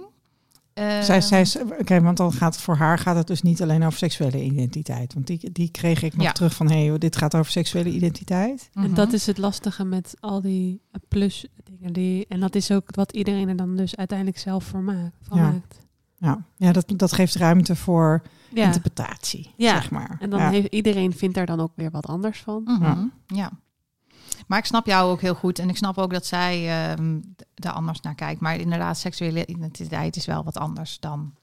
Zij, 1.02 1.20
zij, 1.20 1.40
is- 1.40 1.56
oké, 1.80 2.00
want 2.00 2.16
dan 2.16 2.32
gaat 2.32 2.55
het 2.55 2.62
voor 2.64 2.76
haar 2.76 2.98
gaat 2.98 3.16
het 3.16 3.26
dus 3.26 3.42
niet 3.42 3.62
alleen 3.62 3.84
over 3.84 3.98
seksuele 3.98 4.42
identiteit. 4.44 5.14
Want 5.14 5.26
die, 5.26 5.52
die 5.52 5.70
kreeg 5.70 6.02
ik 6.02 6.12
nog 6.16 6.22
Ja. 6.26 6.32
terug 6.32 6.55
van, 6.55 6.70
hé, 6.70 6.86
hey, 6.86 6.98
dit 6.98 7.16
gaat 7.16 7.34
over 7.34 7.52
seksuele 7.52 7.90
identiteit. 7.90 8.70
mhm. 8.72 8.84
En 8.84 8.94
dat 8.94 9.12
is 9.12 9.26
het 9.26 9.38
lastige 9.38 9.84
met 9.84 10.14
al 10.20 10.40
die 10.40 10.80
eh, 10.92 11.00
plus 11.09 11.46
dingen. 11.64 11.92
Die, 11.92 12.26
en 12.28 12.40
dat 12.40 12.55
is 12.55 12.70
ook 12.70 12.94
wat 12.94 13.12
iedereen 13.12 13.48
er 13.48 13.56
dan 13.56 13.76
dus 13.76 13.96
uiteindelijk 13.96 14.38
zelf 14.38 14.64
voor 14.64 14.80
maakt. 14.82 15.16
Van 15.22 15.38
Ja. 15.38 15.50
maakt. 15.50 15.78
Ja, 16.16 16.44
ja 16.56 16.72
dat, 16.72 16.92
dat 16.96 17.12
geeft 17.12 17.34
ruimte 17.34 17.76
voor 17.76 18.22
Ja. 18.55 18.64
interpretatie, 18.64 19.50
Ja. 19.56 19.74
zeg 19.74 19.90
maar. 19.90 20.16
En 20.20 20.30
dan 20.30 20.40
ja. 20.40 20.50
heeft 20.50 20.66
iedereen 20.72 21.12
vindt 21.12 21.34
daar 21.34 21.46
dan 21.46 21.60
ook 21.60 21.72
weer 21.74 21.90
wat 21.90 22.06
anders 22.06 22.40
van. 22.40 22.62
Mhm, 22.64 23.05
ja. 23.26 23.50
Maar 24.49 24.59
ik 24.59 24.65
snap 24.65 24.87
jou 24.87 25.11
ook 25.11 25.20
heel 25.20 25.35
goed. 25.35 25.59
En 25.59 25.69
ik 25.69 25.77
snap 25.77 25.99
ook 25.99 26.12
dat 26.12 26.27
zij 26.27 26.69
ehm 26.93 27.20
daar 27.55 27.73
anders 27.73 28.01
naar 28.01 28.15
kijkt. 28.15 28.41
Maar 28.41 28.57
inderdaad, 28.57 28.99
seksuele 28.99 29.47
identiteit 29.47 30.16
is 30.16 30.27
wel 30.27 30.45
wat 30.45 30.57
anders 30.57 31.01
dan. 31.01 31.35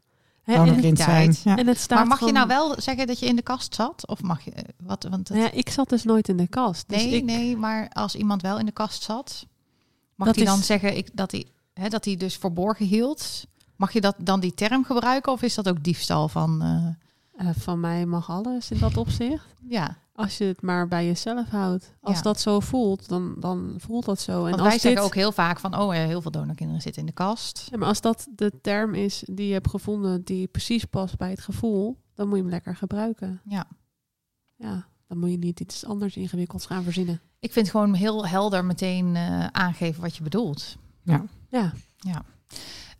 Dan 0.45 0.67
en, 0.67 0.79
kind 0.79 0.99
zijn. 0.99 1.35
Ja. 1.43 1.55
en 1.57 1.67
het 1.67 1.77
staat 1.79 1.97
maar 1.97 2.07
mag 2.07 2.19
je 2.19 2.31
nou 2.31 2.47
wel 2.47 2.81
zeggen 2.81 3.07
dat 3.07 3.19
je 3.19 3.25
in 3.25 3.35
de 3.35 3.41
kast 3.41 3.75
zat? 3.75 4.07
Of 4.07 4.21
mag 4.21 4.41
je 4.43 4.51
eh, 4.51 4.63
wat? 4.83 5.03
Want 5.03 5.27
het- 5.27 5.37
Nou 5.37 5.49
ja, 5.49 5.57
ik 5.57 5.69
zat 5.69 5.89
dus 5.89 6.03
nooit 6.03 6.27
in 6.29 6.37
de 6.37 6.47
kast. 6.47 6.89
Dus 6.89 6.97
nee, 7.03 7.13
ik, 7.15 7.23
nee. 7.23 7.57
Maar 7.57 7.89
als 7.89 8.15
iemand 8.15 8.41
wel 8.41 8.59
in 8.59 8.65
de 8.65 8.71
kast 8.71 9.03
zat, 9.03 9.45
mag 10.15 10.35
hij 10.35 10.45
dan 10.45 10.59
is- 10.59 10.65
zeggen 10.65 10.97
ik, 10.97 11.09
dat 11.13 11.31
hij 11.31 11.45
hè, 11.73 11.87
dat 11.89 12.05
hij 12.05 12.15
dus 12.15 12.35
verborgen 12.37 12.85
hield? 12.85 13.45
Mag 13.75 13.91
je 13.93 14.01
dat 14.01 14.15
dan 14.17 14.39
die 14.39 14.53
term 14.53 14.83
gebruiken? 14.85 15.31
Of 15.31 15.41
is 15.41 15.55
dat 15.55 15.69
ook 15.69 15.83
diefstal 15.83 16.27
van? 16.27 16.61
eh, 16.61 17.47
eh, 17.49 17.55
van 17.57 17.79
mij 17.79 18.05
mag 18.05 18.29
alles 18.29 18.71
in 18.71 18.79
dat 18.79 18.97
opzicht. 18.97 19.45
ja. 19.67 19.97
Als 20.15 20.37
je 20.37 20.43
het 20.43 20.61
maar 20.61 20.87
bij 20.87 21.05
jezelf 21.05 21.49
houdt. 21.49 21.93
Als 22.01 22.15
Ja. 22.15 22.21
dat 22.21 22.39
zo 22.39 22.59
voelt, 22.59 23.07
dan, 23.09 23.35
dan 23.39 23.73
voelt 23.77 24.05
dat 24.05 24.19
zo. 24.19 24.31
En 24.35 24.41
Want 24.41 24.53
als 24.53 24.61
wij 24.61 24.71
dit, 24.71 24.81
zeggen 24.81 25.03
ook 25.03 25.15
heel 25.15 25.31
vaak 25.31 25.59
van, 25.59 25.77
oh, 25.77 25.91
heel 25.91 26.21
veel 26.21 26.31
donorkinderen 26.31 26.81
zitten 26.81 27.01
in 27.01 27.07
de 27.07 27.13
kast. 27.13 27.67
Ja, 27.71 27.77
maar 27.77 27.87
als 27.87 28.01
dat 28.01 28.27
de 28.35 28.51
term 28.61 28.93
is 28.93 29.23
die 29.27 29.47
je 29.47 29.53
hebt 29.53 29.69
gevonden, 29.69 30.23
die 30.23 30.47
precies 30.47 30.85
past 30.85 31.17
bij 31.17 31.29
het 31.29 31.39
gevoel, 31.41 31.97
dan 32.13 32.27
moet 32.27 32.35
je 32.35 32.41
hem 32.41 32.51
lekker 32.51 32.75
gebruiken. 32.75 33.41
Ja. 33.45 33.67
Ja, 34.55 34.87
dan 35.07 35.17
moet 35.17 35.31
je 35.31 35.37
niet 35.37 35.59
iets 35.59 35.85
anders 35.85 36.15
ingewikkelds 36.15 36.65
gaan 36.65 36.83
verzinnen. 36.83 37.21
Ik 37.39 37.51
vind 37.51 37.69
gewoon 37.69 37.93
heel 37.93 38.27
helder 38.27 38.65
meteen 38.65 39.15
eh, 39.15 39.45
aangeven 39.47 40.01
wat 40.01 40.15
je 40.15 40.23
bedoelt. 40.23 40.75
Ja, 41.49 41.73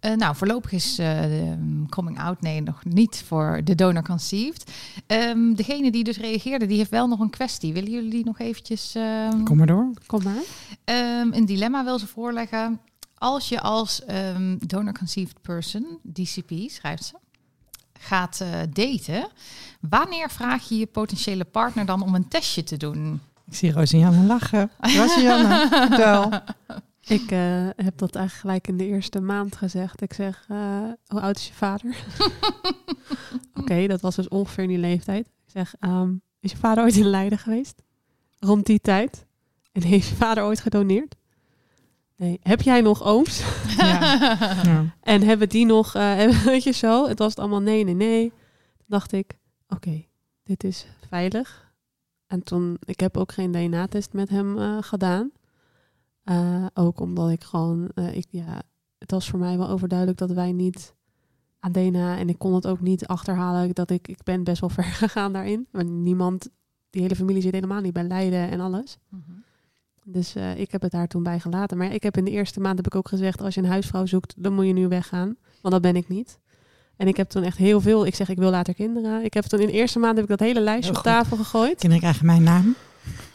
Eh, 0.05 0.13
nou, 0.13 0.35
voorlopig 0.35 0.71
is 0.71 0.97
eh, 0.99 1.21
de 1.21 1.55
coming 1.89 2.19
out 2.19 2.41
nee 2.41 2.61
nog 2.61 2.83
niet 2.83 3.23
voor 3.27 3.61
de 3.63 3.75
donor 3.75 4.03
conceived. 4.03 4.71
Ehm, 5.07 5.53
degene 5.53 5.91
die 5.91 6.03
dus 6.03 6.17
reageerde, 6.17 6.65
die 6.65 6.77
heeft 6.77 6.89
wel 6.89 7.07
nog 7.07 7.19
een 7.19 7.29
kwestie. 7.29 7.73
Willen 7.73 7.91
jullie 7.91 8.09
die 8.09 8.25
nog 8.25 8.39
eventjes... 8.39 8.95
ehm, 8.95 9.43
Kom 9.43 9.57
maar 9.57 9.67
door. 9.67 9.89
kom 10.05 10.23
maar. 10.23 10.43
Ehm, 10.83 11.33
een 11.33 11.45
dilemma 11.45 11.83
wil 11.83 11.99
ze 11.99 12.07
voorleggen. 12.07 12.79
Als 13.17 13.49
je 13.49 13.61
als 13.61 14.05
ehm, 14.05 14.57
donor 14.59 14.93
conceived 14.93 15.41
person, 15.41 15.99
DCP 16.13 16.51
schrijft 16.67 17.05
ze, 17.05 17.13
gaat 17.99 18.41
eh, 18.41 18.49
daten, 18.69 19.27
wanneer 19.79 20.29
vraag 20.29 20.69
je 20.69 20.77
je 20.77 20.85
potentiële 20.85 21.45
partner 21.45 21.85
dan 21.85 22.01
om 22.01 22.15
een 22.15 22.27
testje 22.27 22.63
te 22.63 22.77
doen? 22.77 23.21
Ik 23.47 23.55
zie 23.55 23.71
Rosianne 23.71 24.25
lachen. 24.25 24.71
Rosianne, 24.97 25.67
vertel. 25.69 26.29
Ik 27.07 27.31
eh, 27.31 27.67
heb 27.75 27.97
dat 27.97 28.15
eigenlijk 28.15 28.33
gelijk 28.33 28.67
in 28.67 28.77
de 28.77 28.85
eerste 28.85 29.21
maand 29.21 29.55
gezegd. 29.55 30.01
Ik 30.01 30.13
zeg, 30.13 30.45
eh, 30.49 30.83
hoe 31.07 31.21
oud 31.21 31.35
is 31.37 31.47
je 31.47 31.53
vader? 31.53 31.95
Oké, 33.59 33.87
dat 33.87 34.01
was 34.01 34.15
dus 34.15 34.27
ongeveer 34.27 34.63
in 34.63 34.69
die 34.69 34.77
leeftijd. 34.77 35.25
Ik 35.27 35.51
zeg, 35.51 35.75
ehm, 35.79 36.13
is 36.39 36.51
je 36.51 36.57
vader 36.57 36.83
ooit 36.83 36.95
in 36.95 37.05
Leiden 37.05 37.37
geweest? 37.37 37.81
Rond 38.39 38.65
die 38.65 38.79
tijd? 38.79 39.25
En 39.71 39.81
heeft 39.83 40.07
je 40.07 40.15
vader 40.15 40.43
ooit 40.43 40.59
gedoneerd? 40.59 41.15
Nee. 42.17 42.39
Heb 42.41 42.61
jij 42.61 42.81
nog 42.81 43.03
ooms? 43.03 43.43
Ja. 43.77 43.99
Ja. 44.63 44.95
En 45.01 45.21
hebben 45.21 45.49
die 45.49 45.65
nog, 45.65 45.95
eh, 45.95 46.01
hebben- 46.19 46.43
weet 46.45 46.63
je 46.63 46.71
zo? 46.71 47.07
Het 47.07 47.19
was 47.19 47.29
het 47.29 47.39
allemaal 47.39 47.61
nee, 47.61 47.83
nee, 47.83 47.93
nee. 47.95 48.29
Toen 48.77 48.85
dacht 48.87 49.11
ik, 49.11 49.37
oké, 49.69 50.05
dit 50.43 50.63
is 50.63 50.85
veilig. 51.09 51.73
En 52.27 52.43
toen, 52.43 52.77
ik 52.85 52.99
heb 52.99 53.17
ook 53.17 53.31
geen 53.31 53.51
DNA-test 53.51 54.13
met 54.13 54.29
hem 54.29 54.57
eh, 54.57 54.77
gedaan. 54.81 55.31
Eh, 56.25 56.65
ook 56.73 56.99
omdat 56.99 57.29
ik 57.29 57.43
gewoon, 57.43 57.89
eh, 57.95 58.15
ik, 58.15 58.25
ja, 58.29 58.61
het 58.97 59.11
was 59.11 59.29
voor 59.29 59.39
mij 59.39 59.57
wel 59.57 59.69
overduidelijk 59.69 60.17
dat 60.17 60.31
wij 60.31 60.51
niet 60.51 60.95
aan 61.59 61.71
DNA 61.71 62.17
en 62.17 62.29
ik 62.29 62.39
kon 62.39 62.53
het 62.53 62.67
ook 62.67 62.81
niet 62.81 63.07
achterhalen 63.07 63.71
dat 63.73 63.89
ik, 63.89 64.07
ik 64.07 64.23
ben 64.23 64.43
best 64.43 64.59
wel 64.59 64.69
ver 64.79 64.83
gegaan 64.83 65.33
daarin. 65.33 65.67
Maar 65.71 65.85
niemand, 65.85 66.49
die 66.89 67.01
hele 67.01 67.15
familie 67.15 67.41
zit 67.41 67.53
helemaal 67.53 67.81
niet 67.81 67.93
bij 67.93 68.03
Leiden 68.03 68.49
en 68.49 68.59
alles. 68.59 68.97
Dus 70.07 70.35
eh, 70.35 70.59
ik 70.59 70.71
heb 70.71 70.81
het 70.81 70.91
daar 70.91 71.07
toen 71.07 71.23
bij 71.23 71.39
gelaten. 71.39 71.77
Maar 71.77 71.93
ik 71.93 72.03
heb 72.03 72.17
in 72.17 72.25
de 72.25 72.31
eerste 72.31 72.59
maand 72.59 72.77
heb 72.77 72.85
ik 72.85 72.95
ook 72.95 73.07
gezegd, 73.07 73.41
als 73.41 73.55
je 73.55 73.61
een 73.61 73.67
huisvrouw 73.67 74.05
zoekt, 74.05 74.33
dan 74.37 74.53
moet 74.53 74.65
je 74.65 74.73
nu 74.73 74.87
weggaan. 74.87 75.35
Want 75.61 75.73
dat 75.73 75.81
ben 75.81 75.95
ik 75.95 76.07
niet. 76.07 76.39
En 76.97 77.07
ik 77.07 77.17
heb 77.17 77.29
toen 77.29 77.43
echt 77.43 77.57
heel 77.57 77.81
veel. 77.81 78.05
Ik 78.05 78.15
zeg, 78.15 78.29
ik 78.29 78.37
wil 78.37 78.49
later 78.49 78.73
kinderen. 78.73 79.23
Ik 79.23 79.33
heb 79.33 79.43
toen 79.43 79.59
in 79.59 79.67
de 79.67 79.73
eerste 79.73 79.99
maand 79.99 80.15
heb 80.15 80.23
ik 80.23 80.29
dat 80.29 80.39
hele 80.39 80.61
lijstje 80.61 80.95
op 80.95 81.03
tafel 81.03 81.37
gegooid. 81.37 81.79
Kinderen 81.79 81.99
krijgen 81.99 82.25
mijn 82.25 82.43
naam, 82.43 82.75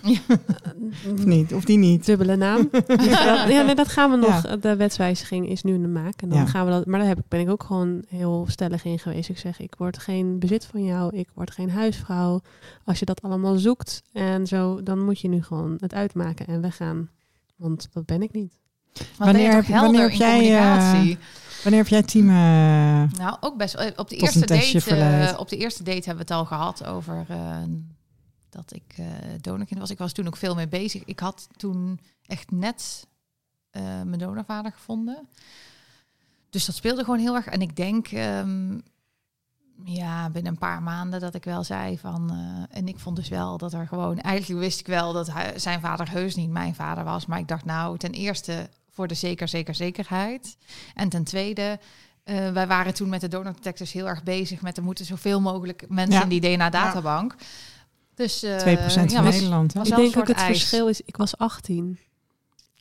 of 1.14 1.24
niet? 1.24 1.54
Of 1.54 1.64
die 1.64 1.78
niet? 1.78 2.06
Dubbele 2.06 2.36
naam. 2.36 2.68
Dat, 2.70 3.04
ja, 3.04 3.62
nee, 3.62 3.74
dat 3.74 3.88
gaan 3.88 4.10
we 4.10 4.16
nog. 4.16 4.42
Ja. 4.42 4.56
De 4.56 4.76
wetswijziging 4.76 5.48
is 5.48 5.62
nu 5.62 5.74
in 5.74 5.82
de 5.82 5.88
maak. 5.88 6.22
En 6.22 6.28
dan 6.28 6.38
Ja. 6.38 6.46
gaan 6.46 6.64
we 6.66 6.70
dat. 6.70 6.86
Maar 6.86 6.98
daar 6.98 7.08
heb 7.08 7.18
ik, 7.18 7.24
ben 7.28 7.40
ik 7.40 7.50
ook 7.50 7.62
gewoon 7.62 8.04
heel 8.08 8.46
stellig 8.48 8.84
in 8.84 8.98
geweest. 8.98 9.28
Ik 9.28 9.38
zeg, 9.38 9.60
ik 9.60 9.74
word 9.78 9.98
geen 9.98 10.38
bezit 10.38 10.64
van 10.64 10.84
jou. 10.84 11.16
Ik 11.16 11.28
word 11.34 11.50
geen 11.50 11.70
huisvrouw. 11.70 12.40
Als 12.84 12.98
je 12.98 13.04
dat 13.04 13.22
allemaal 13.22 13.56
zoekt 13.58 14.02
en 14.12 14.46
zo, 14.46 14.82
dan 14.82 15.04
moet 15.04 15.20
je 15.20 15.28
nu 15.28 15.42
gewoon 15.42 15.76
het 15.80 15.94
uitmaken 15.94 16.46
en 16.46 16.60
weggaan. 16.60 17.08
Want 17.56 17.88
dat 17.92 18.06
ben 18.06 18.22
ik 18.22 18.32
niet. 18.32 18.58
Want 19.16 19.32
ben 19.32 19.40
je 19.42 19.48
Wanneer 19.48 19.50
toch 19.50 19.66
heb- 19.66 19.76
helder 19.80 20.00
wanneer 20.00 20.04
in 20.04 20.10
heb 20.10 20.40
jij, 20.40 20.56
eh, 20.58 20.78
communicatie? 20.78 21.18
Wanneer 21.62 21.80
heb 21.80 21.88
jij 21.90 22.02
team... 22.02 22.28
eh, 22.28 23.18
Nou, 23.18 23.36
ook 23.40 23.56
best 23.56 23.74
wel. 23.76 23.90
Op 23.96 24.08
de 24.08 24.16
eerste 24.16 24.46
date, 24.46 24.94
eh, 24.96 25.38
op 25.38 25.48
de 25.48 25.56
eerste 25.56 25.82
date 25.82 26.08
hebben 26.08 26.26
we 26.26 26.32
het 26.34 26.40
al 26.40 26.44
gehad 26.44 26.86
over 26.86 27.24
eh, 27.28 27.56
dat 28.50 28.72
ik 28.74 28.94
eh 28.96 29.04
donorkind 29.40 29.80
was. 29.80 29.90
Ik 29.90 29.98
was 29.98 30.12
toen 30.12 30.26
ook 30.26 30.36
veel 30.36 30.54
mee 30.54 30.68
bezig. 30.68 31.04
Ik 31.04 31.18
had 31.20 31.48
toen 31.56 32.00
echt 32.26 32.50
net 32.50 33.06
eh, 33.70 33.82
mijn 33.82 34.18
donorvader 34.18 34.72
gevonden. 34.72 35.28
Dus 36.50 36.64
dat 36.66 36.74
speelde 36.74 37.04
gewoon 37.04 37.18
heel 37.20 37.34
erg. 37.34 37.46
En 37.46 37.60
ik 37.62 37.76
denk, 37.76 38.06
ehm, 38.08 38.78
ja, 39.84 40.30
binnen 40.30 40.52
een 40.52 40.58
paar 40.58 40.82
maanden 40.82 41.20
dat 41.20 41.34
ik 41.34 41.44
wel 41.44 41.64
zei 41.64 41.98
van. 41.98 42.30
eh, 42.30 42.76
en 42.78 42.88
ik 42.88 42.98
vond 42.98 43.16
dus 43.16 43.28
wel 43.28 43.58
dat 43.58 43.72
er 43.72 43.86
gewoon. 43.86 44.18
Eigenlijk 44.18 44.60
wist 44.60 44.80
ik 44.80 44.86
wel 44.86 45.12
dat 45.12 45.32
hij, 45.32 45.58
zijn 45.58 45.80
vader 45.80 46.10
heus 46.10 46.34
niet 46.36 46.50
mijn 46.50 46.74
vader 46.74 47.04
was. 47.04 47.26
Maar 47.26 47.38
ik 47.38 47.48
dacht, 47.48 47.64
nou, 47.64 47.98
ten 47.98 48.12
eerste 48.12 48.68
voor 48.90 49.08
de 49.08 49.14
zeker, 49.14 49.48
zeker, 49.48 49.74
zekerheid. 49.74 50.56
En 50.94 51.08
ten 51.08 51.24
tweede. 51.24 51.78
wij 52.24 52.66
waren 52.66 52.94
toen 52.94 53.08
met 53.08 53.20
de 53.20 53.28
donor 53.28 53.52
detectives 53.52 53.92
heel 53.92 54.08
erg 54.08 54.22
bezig 54.22 54.60
met 54.62 54.76
er 54.76 54.82
moeten 54.82 55.04
zoveel 55.04 55.40
mogelijk 55.40 55.84
mensen 55.88 56.14
Ja. 56.14 56.22
in 56.22 56.28
die 56.28 56.40
DNA-databank. 56.40 57.34
Dus 58.20 58.42
eh 58.42 58.56
2% 58.56 59.12
van 59.12 59.24
was- 59.24 59.34
Nederland. 59.34 59.72
hè? 59.72 59.78
was 59.78 59.88
ik 59.88 59.96
denk 59.96 60.16
ook 60.16 60.28
het 60.28 60.36
ijs. 60.36 60.58
verschil 60.58 60.88
is, 60.88 61.00
ik 61.00 61.16
was 61.16 61.36
18. 61.36 61.98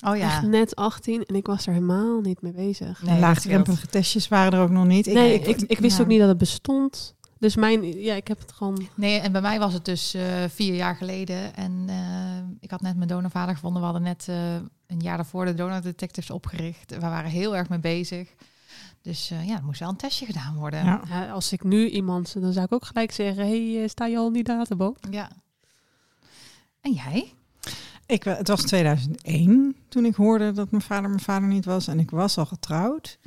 Oh 0.06 0.18
ja. 0.18 0.26
Echt 0.26 0.41
net 0.41 0.76
18 0.76 1.26
en 1.26 1.36
ik 1.36 1.45
was 1.45 1.68
er 1.68 1.74
helemaal 1.74 2.22
niet 2.22 2.41
mee 2.41 2.52
bezig. 2.52 3.03
Nee, 3.03 3.20
Laagdrempelige 3.20 3.88
testjes 3.88 4.28
waren 4.28 4.53
er 4.53 4.64
ook 4.64 4.70
nog 4.70 4.86
niet. 4.86 5.07
Ik, 5.07 5.14
nee, 5.14 5.40
ik, 5.40 5.61
ik, 5.61 5.80
wist 5.80 5.98
ja. 5.98 6.03
ook 6.03 6.10
niet 6.10 6.20
dat 6.20 6.28
het 6.28 6.38
bestond. 6.38 7.16
Dus 7.38 7.56
mijn, 7.56 8.02
ja, 8.02 8.14
ik 8.14 8.28
heb 8.28 8.40
het 8.40 8.52
gewoon. 8.52 8.88
Nee, 8.95 9.20
en 9.20 9.32
bij 9.32 9.41
mij 9.41 9.60
was 9.60 9.74
het 9.74 9.86
dus 9.86 10.14
eh, 10.14 10.24
vier 10.49 10.76
jaar 10.76 10.95
geleden. 10.95 11.56
En 11.56 11.86
eh, 11.88 11.98
ik 12.60 12.72
had 12.72 12.82
net 12.82 12.95
mijn 12.95 13.07
donorvader 13.07 13.56
gevonden. 13.56 13.80
We 13.80 13.88
hadden 13.88 14.03
net 14.03 14.26
eh, 14.30 14.53
een 14.88 14.99
jaar 14.99 15.18
daarvoor 15.18 15.45
de 15.45 15.53
donor 15.53 15.82
detectives 15.82 16.30
opgericht. 16.30 16.91
We 16.91 16.99
waren 16.99 17.32
heel 17.32 17.56
erg 17.56 17.70
mee 17.70 17.80
bezig. 17.80 18.30
Dus 19.01 19.31
eh, 19.31 19.47
ja, 19.47 19.55
er 19.57 19.63
moest 19.63 19.80
wel 19.80 19.89
een 19.89 19.95
testje 19.95 20.26
gedaan 20.26 20.55
worden. 20.55 20.85
Ja. 20.85 21.01
Ja, 21.09 21.30
als 21.31 21.51
ik 21.51 21.63
nu 21.63 21.89
iemand, 21.89 22.41
dan 22.41 22.53
zou 22.53 22.65
ik 22.65 22.73
ook 22.73 22.85
gelijk 22.85 23.11
zeggen: 23.11 23.47
hey, 23.47 23.81
eh, 23.84 23.89
sta 23.89 24.05
je 24.05 24.17
al 24.17 24.27
in 24.27 24.34
die 24.34 24.43
databank? 24.43 24.97
Ja. 25.11 25.30
En 26.81 26.91
jij? 26.91 27.34
Ik, 28.05 28.23
wa- 28.23 28.35
het 28.35 28.47
was 28.47 28.61
2001 28.61 29.76
toen 29.89 30.05
ik 30.05 30.15
hoorde 30.15 30.51
dat 30.51 30.71
mijn 30.71 30.84
vader 30.84 31.09
mijn 31.09 31.21
vader 31.21 31.47
niet 31.47 31.65
was. 31.65 31.88
En 31.88 31.99
ik 31.99 32.09
was 32.11 32.38
al 32.38 32.45
getrouwd. 32.45 33.19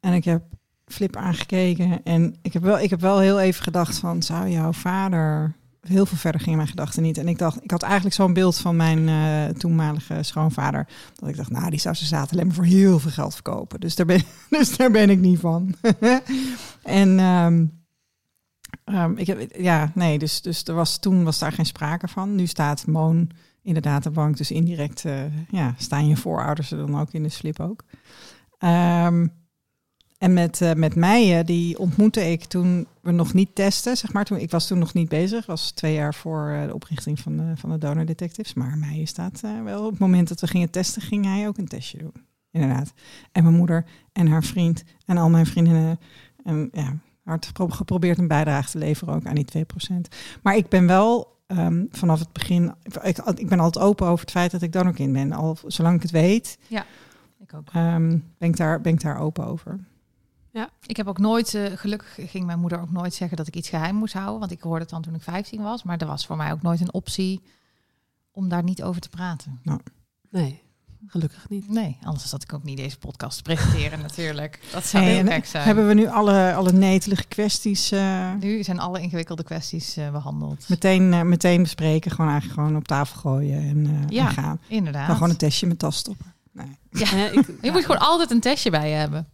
En 0.00 0.12
ik 0.12 0.24
heb 0.24 0.42
Flip 0.86 1.16
aangekeken. 1.16 2.02
En 2.04 2.36
ik 2.42 2.52
heb 2.52 2.62
wel, 2.62 2.78
ik 2.78 2.90
heb 2.90 3.00
wel 3.00 3.18
heel 3.18 3.40
even 3.40 3.62
gedacht 3.62 3.98
van, 3.98 4.22
zou 4.22 4.48
jouw 4.48 4.72
vader... 4.72 5.54
Heel 5.88 6.06
veel 6.06 6.18
verder 6.18 6.40
gingen 6.40 6.56
mijn 6.56 6.68
gedachten 6.68 7.02
niet. 7.02 7.18
En 7.18 7.28
ik 7.28 7.38
dacht, 7.38 7.64
ik 7.64 7.70
had 7.70 7.82
eigenlijk 7.82 8.14
zo'n 8.14 8.32
beeld 8.32 8.58
van 8.58 8.76
mijn 8.76 9.08
eh, 9.08 9.58
toenmalige 9.58 10.22
schoonvader. 10.22 10.88
Dat 11.14 11.28
ik 11.28 11.36
dacht, 11.36 11.50
nou, 11.50 11.70
die 11.70 11.80
zou 11.80 11.94
zijn 11.94 12.08
zaad 12.08 12.32
alleen 12.32 12.46
maar 12.46 12.54
voor 12.54 12.64
heel 12.64 12.98
veel 12.98 13.10
geld 13.10 13.34
verkopen. 13.34 13.80
Dus 13.80 13.94
daar 13.94 14.06
ben, 14.06 14.22
dus 14.50 14.76
daar 14.76 14.90
ben 14.90 15.10
ik 15.10 15.18
niet 15.18 15.40
van. 15.40 15.74
en 16.82 17.18
ehm, 17.18 17.66
ehm, 18.84 19.12
ik 19.16 19.26
heb, 19.26 19.56
ja, 19.56 19.90
nee, 19.94 20.18
dus, 20.18 20.42
dus 20.42 20.64
er 20.64 20.74
was, 20.74 20.98
toen 20.98 21.24
was 21.24 21.38
daar 21.38 21.52
geen 21.52 21.66
sprake 21.66 22.08
van. 22.08 22.34
Nu 22.34 22.46
staat 22.46 22.86
Moon 22.86 23.30
in 23.62 23.74
de 23.74 23.80
databank. 23.80 24.36
Dus 24.36 24.50
indirect 24.50 25.04
eh, 25.04 25.48
ja, 25.50 25.74
staan 25.76 26.08
je 26.08 26.16
voorouders 26.16 26.70
er 26.70 26.78
dan 26.78 27.00
ook 27.00 27.12
in 27.12 27.22
de 27.22 27.28
slip 27.28 27.60
ook. 27.60 27.84
Ehm, 28.58 29.26
en 30.18 30.32
met, 30.32 30.60
eh, 30.60 30.72
met 30.74 30.94
Meijen, 30.94 31.46
die 31.46 31.78
ontmoette 31.78 32.30
ik 32.30 32.44
toen 32.44 32.86
we 33.00 33.10
nog 33.10 33.32
niet 33.34 33.54
testen, 33.54 33.96
zeg 33.96 34.12
maar. 34.12 34.24
Toen, 34.24 34.38
ik 34.38 34.50
was 34.50 34.66
toen 34.66 34.78
nog 34.78 34.94
niet 34.94 35.08
bezig, 35.08 35.46
was 35.46 35.70
twee 35.70 35.94
jaar 35.94 36.14
voor 36.14 36.48
eh, 36.50 36.66
de 36.66 36.74
oprichting 36.74 37.20
van 37.20 37.36
de, 37.36 37.52
van 37.54 37.70
de 37.70 37.78
Donor 37.78 38.04
Detectives. 38.06 38.54
Maar 38.54 38.78
Meijen 38.78 39.06
staat 39.06 39.40
eh, 39.44 39.62
wel, 39.62 39.84
op 39.84 39.90
het 39.90 39.98
moment 40.00 40.28
dat 40.28 40.40
we 40.40 40.46
gingen 40.46 40.70
testen, 40.70 41.02
ging 41.02 41.24
hij 41.24 41.48
ook 41.48 41.58
een 41.58 41.68
testje 41.68 41.98
doen. 41.98 42.12
Inderdaad. 42.50 42.92
En 43.32 43.42
mijn 43.42 43.56
moeder 43.56 43.84
en 44.12 44.26
haar 44.26 44.44
vriend 44.44 44.84
en 45.06 45.16
al 45.18 45.28
mijn 45.30 45.46
vriendinnen. 45.46 45.98
En 46.44 46.68
ja, 46.72 46.96
hard 47.24 47.46
gepro- 47.46 47.68
geprobeerd 47.68 48.18
een 48.18 48.28
bijdrage 48.28 48.70
te 48.70 48.78
leveren 48.78 49.14
ook 49.14 49.26
aan 49.26 49.34
die 49.34 49.46
2%. 49.92 49.94
Maar 50.42 50.56
ik 50.56 50.68
ben 50.68 50.86
wel 50.86 51.34
ehm, 51.46 51.84
vanaf 51.90 52.18
het 52.18 52.32
begin, 52.32 52.72
ik, 53.02 53.18
ik 53.18 53.48
ben 53.48 53.60
altijd 53.60 53.84
open 53.84 54.06
over 54.06 54.20
het 54.20 54.30
feit 54.30 54.50
dat 54.50 54.62
ik 54.62 54.72
donorkind 54.72 55.12
ben. 55.12 55.32
Al 55.32 55.56
zolang 55.66 55.96
ik 55.96 56.02
het 56.02 56.10
weet, 56.10 56.58
Ik 57.38 57.54
ook. 57.54 57.68
ehm, 57.72 58.08
ben, 58.38 58.48
ik 58.48 58.56
daar, 58.56 58.80
ben 58.80 58.92
ik 58.92 59.00
daar 59.00 59.18
open 59.20 59.46
over. 59.46 59.78
Ik 60.86 60.96
heb 60.96 61.06
ook 61.06 61.18
nooit, 61.18 61.54
eh, 61.54 61.62
gelukkig 61.74 62.30
ging 62.30 62.46
mijn 62.46 62.58
moeder 62.58 62.80
ook 62.80 62.90
nooit 62.90 63.14
zeggen 63.14 63.36
dat 63.36 63.46
ik 63.46 63.56
iets 63.56 63.68
geheim 63.68 63.94
moest 63.94 64.12
houden. 64.14 64.38
Want 64.38 64.50
ik 64.50 64.60
hoorde 64.60 64.80
het 64.80 64.90
dan 64.90 65.02
toen 65.02 65.14
ik 65.14 65.22
15 65.22 65.62
was. 65.62 65.82
Maar 65.82 65.98
er 65.98 66.06
was 66.06 66.26
voor 66.26 66.36
mij 66.36 66.52
ook 66.52 66.62
nooit 66.62 66.80
een 66.80 66.92
optie 66.92 67.42
om 68.32 68.48
daar 68.48 68.62
niet 68.62 68.82
over 68.82 69.00
te 69.00 69.08
praten. 69.08 69.60
Nee, 70.30 70.62
gelukkig 71.06 71.48
niet. 71.48 71.68
Nee, 71.68 71.98
anders 72.02 72.28
zat 72.28 72.42
ik 72.42 72.52
ook 72.52 72.62
niet 72.62 72.76
deze 72.76 72.98
podcast 72.98 73.36
te 73.36 73.42
presenteren 73.42 74.00
natuurlijk. 74.08 74.60
Dat 74.72 74.86
zou 74.86 75.04
Hey, 75.04 75.14
heel 75.14 75.26
gek 75.26 75.46
zijn. 75.46 75.64
Hebben 75.64 75.86
we 75.88 75.94
nu 75.94 76.06
alle, 76.08 76.54
alle 76.54 76.72
netelige 76.72 77.24
kwesties 77.28 77.90
eh, 77.90 78.32
Nu 78.34 78.62
zijn 78.62 78.78
alle 78.78 79.00
ingewikkelde 79.00 79.42
kwesties 79.42 79.96
eh, 79.96 80.10
behandeld. 80.10 80.68
meteen, 80.68 81.12
eh, 81.12 81.22
meteen 81.22 81.62
bespreken? 81.62 82.10
Gewoon 82.10 82.30
eigenlijk 82.30 82.60
gewoon 82.60 82.76
op 82.76 82.86
tafel 82.88 83.20
gooien 83.20 83.58
en, 83.60 83.86
eh, 83.86 84.08
Ja. 84.08 84.26
en 84.26 84.32
gaan. 84.32 84.60
Inderdaad. 84.68 85.06
Dan 85.06 85.16
gewoon 85.16 85.30
een 85.30 85.36
testje 85.36 85.66
met 85.66 85.78
tas 85.78 85.96
stoppen. 85.96 86.34
Nee. 86.52 86.76
Ja. 86.90 87.16
Ja, 87.16 87.26
ik, 87.30 87.46
Je 87.62 87.70
moet 87.72 87.82
gewoon 87.84 88.00
altijd 88.00 88.30
een 88.30 88.40
testje 88.40 88.70
bij 88.70 88.88
je 88.88 88.94
hebben. 88.94 89.28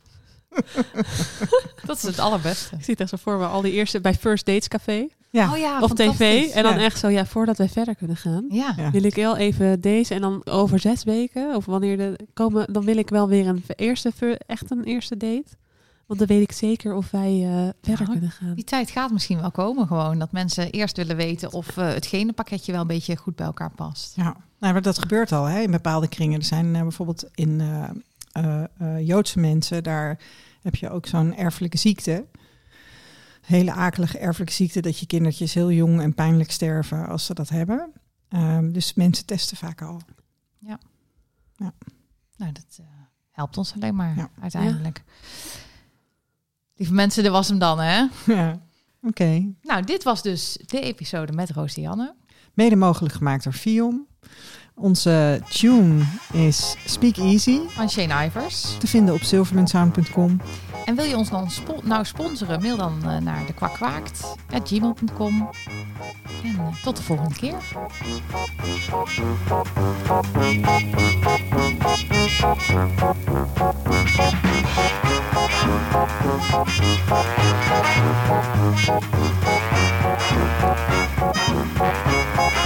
dat 1.86 1.96
is 1.96 2.02
het 2.02 2.18
allerbeste. 2.18 2.76
ik 2.76 2.84
zie 2.84 2.92
het 2.92 3.00
echt 3.00 3.10
zo 3.10 3.16
voor 3.16 3.38
me, 3.38 3.46
al 3.46 3.60
die 3.60 3.72
eerste 3.72 4.00
bij 4.00 4.14
First 4.14 4.46
Dates 4.46 4.68
Café 4.68 5.06
Ja. 5.30 5.52
Oh 5.52 5.58
ja, 5.58 5.80
of 5.80 5.92
tv. 5.92 6.50
En 6.54 6.62
dan 6.62 6.74
Ja. 6.74 6.80
echt 6.80 6.98
zo, 6.98 7.08
ja, 7.08 7.26
voordat 7.26 7.58
wij 7.58 7.68
verder 7.68 7.94
kunnen 7.96 8.16
gaan, 8.16 8.44
Ja. 8.48 8.90
Wil 8.90 9.04
ik 9.04 9.14
wel 9.14 9.36
even 9.36 9.80
deze. 9.80 10.14
En 10.14 10.20
dan 10.20 10.46
over 10.46 10.78
zes 10.78 11.04
weken, 11.04 11.56
of 11.56 11.64
wanneer 11.64 11.96
de 11.96 12.16
komen, 12.34 12.72
dan 12.72 12.84
wil 12.84 12.96
ik 12.96 13.08
wel 13.08 13.28
weer 13.28 13.46
een 13.46 13.64
eerste, 13.76 14.38
echt 14.46 14.70
een 14.70 14.84
eerste 14.84 15.16
date. 15.16 15.60
Want 16.06 16.18
dan 16.28 16.36
weet 16.36 16.48
ik 16.50 16.52
zeker 16.56 16.94
of 16.94 17.10
wij 17.10 17.42
eh, 17.44 17.68
verder 17.82 18.08
kunnen 18.08 18.30
gaan. 18.30 18.54
Die 18.54 18.64
tijd 18.64 18.90
gaat 18.90 19.10
misschien 19.12 19.40
wel 19.40 19.50
komen 19.50 19.86
gewoon. 19.86 20.18
Dat 20.18 20.32
mensen 20.32 20.70
eerst 20.70 20.96
willen 20.96 21.16
weten 21.16 21.52
of 21.52 21.76
eh, 21.76 21.88
het 21.88 22.06
genenpakketje 22.06 22.72
wel 22.72 22.80
een 22.80 22.86
beetje 22.86 23.16
goed 23.16 23.36
bij 23.36 23.46
elkaar 23.46 23.70
past. 23.70 24.12
Ja, 24.16 24.36
nou, 24.58 24.72
maar 24.72 24.82
dat 24.82 24.98
gebeurt 24.98 25.32
al 25.32 25.44
hè, 25.44 25.60
in 25.60 25.70
bepaalde 25.70 26.08
kringen. 26.08 26.38
Er 26.38 26.44
zijn 26.44 26.74
eh, 26.74 26.82
bijvoorbeeld 26.82 27.24
in 27.34 27.60
eh, 28.32 28.64
eh, 28.78 29.06
Joodse 29.06 29.38
mensen, 29.38 29.82
daar 29.82 30.18
heb 30.62 30.74
je 30.74 30.90
ook 30.90 31.06
zo'n 31.06 31.36
erfelijke 31.36 31.78
ziekte. 31.78 32.26
Hele 33.40 33.72
akelige 33.72 34.18
erfelijke 34.18 34.52
ziekte, 34.54 34.80
dat 34.80 34.98
je 34.98 35.06
kindertjes 35.06 35.54
heel 35.54 35.70
jong 35.70 36.00
en 36.00 36.14
pijnlijk 36.14 36.50
sterven 36.50 37.06
als 37.08 37.26
ze 37.26 37.34
dat 37.34 37.48
hebben. 37.48 37.92
Ehm, 38.28 38.72
dus 38.72 38.94
mensen 38.94 39.26
testen 39.26 39.56
vaak 39.56 39.82
al. 39.82 40.00
Nou, 42.36 42.52
dat 42.52 42.78
eh, 42.80 42.86
helpt 43.30 43.56
ons 43.56 43.74
alleen 43.74 43.94
maar 43.94 44.16
Ja. 44.16 44.30
uiteindelijk. 44.40 45.02
Lieve 46.76 46.92
mensen, 46.92 47.22
dit 47.22 47.32
was 47.32 47.48
hem 47.48 47.58
dan, 47.58 47.80
hè? 47.80 48.06
ja, 48.34 48.60
oké. 49.02 49.52
Nou, 49.62 49.82
dit 49.84 50.02
was 50.02 50.22
dus 50.22 50.58
de 50.66 50.80
episode 50.80 51.32
met 51.32 51.50
Roosianne. 51.50 52.14
Mede 52.54 52.76
mogelijk 52.76 53.14
gemaakt 53.14 53.44
door 53.44 53.52
Fion. 53.52 54.06
Onze 54.82 55.40
tune 55.48 56.04
is 56.32 56.76
Speak 56.86 57.16
Easy, 57.16 57.58
Van 57.68 57.90
Shane 57.90 58.24
Ivers. 58.26 58.76
te 58.78 58.86
vinden 58.86 59.14
op 59.14 59.22
silvermansound.com. 59.22 60.40
En 60.84 60.94
wil 60.94 61.04
je 61.04 61.16
ons 61.16 61.30
dan 61.30 61.50
spo- 61.50 61.80
nou 61.84 62.04
sponsoren? 62.04 62.60
Mail 62.60 62.76
dan 62.76 63.02
eh, 63.04 63.16
naar 63.18 63.46
de 63.46 63.52
kwakwaakt 63.52 64.20
gmail.com. 64.64 65.48
En 66.44 66.56
eh, 66.58 66.82
tot 66.82 66.96
de 66.96 67.02
volgende 67.02 67.34
keer. 67.34 67.54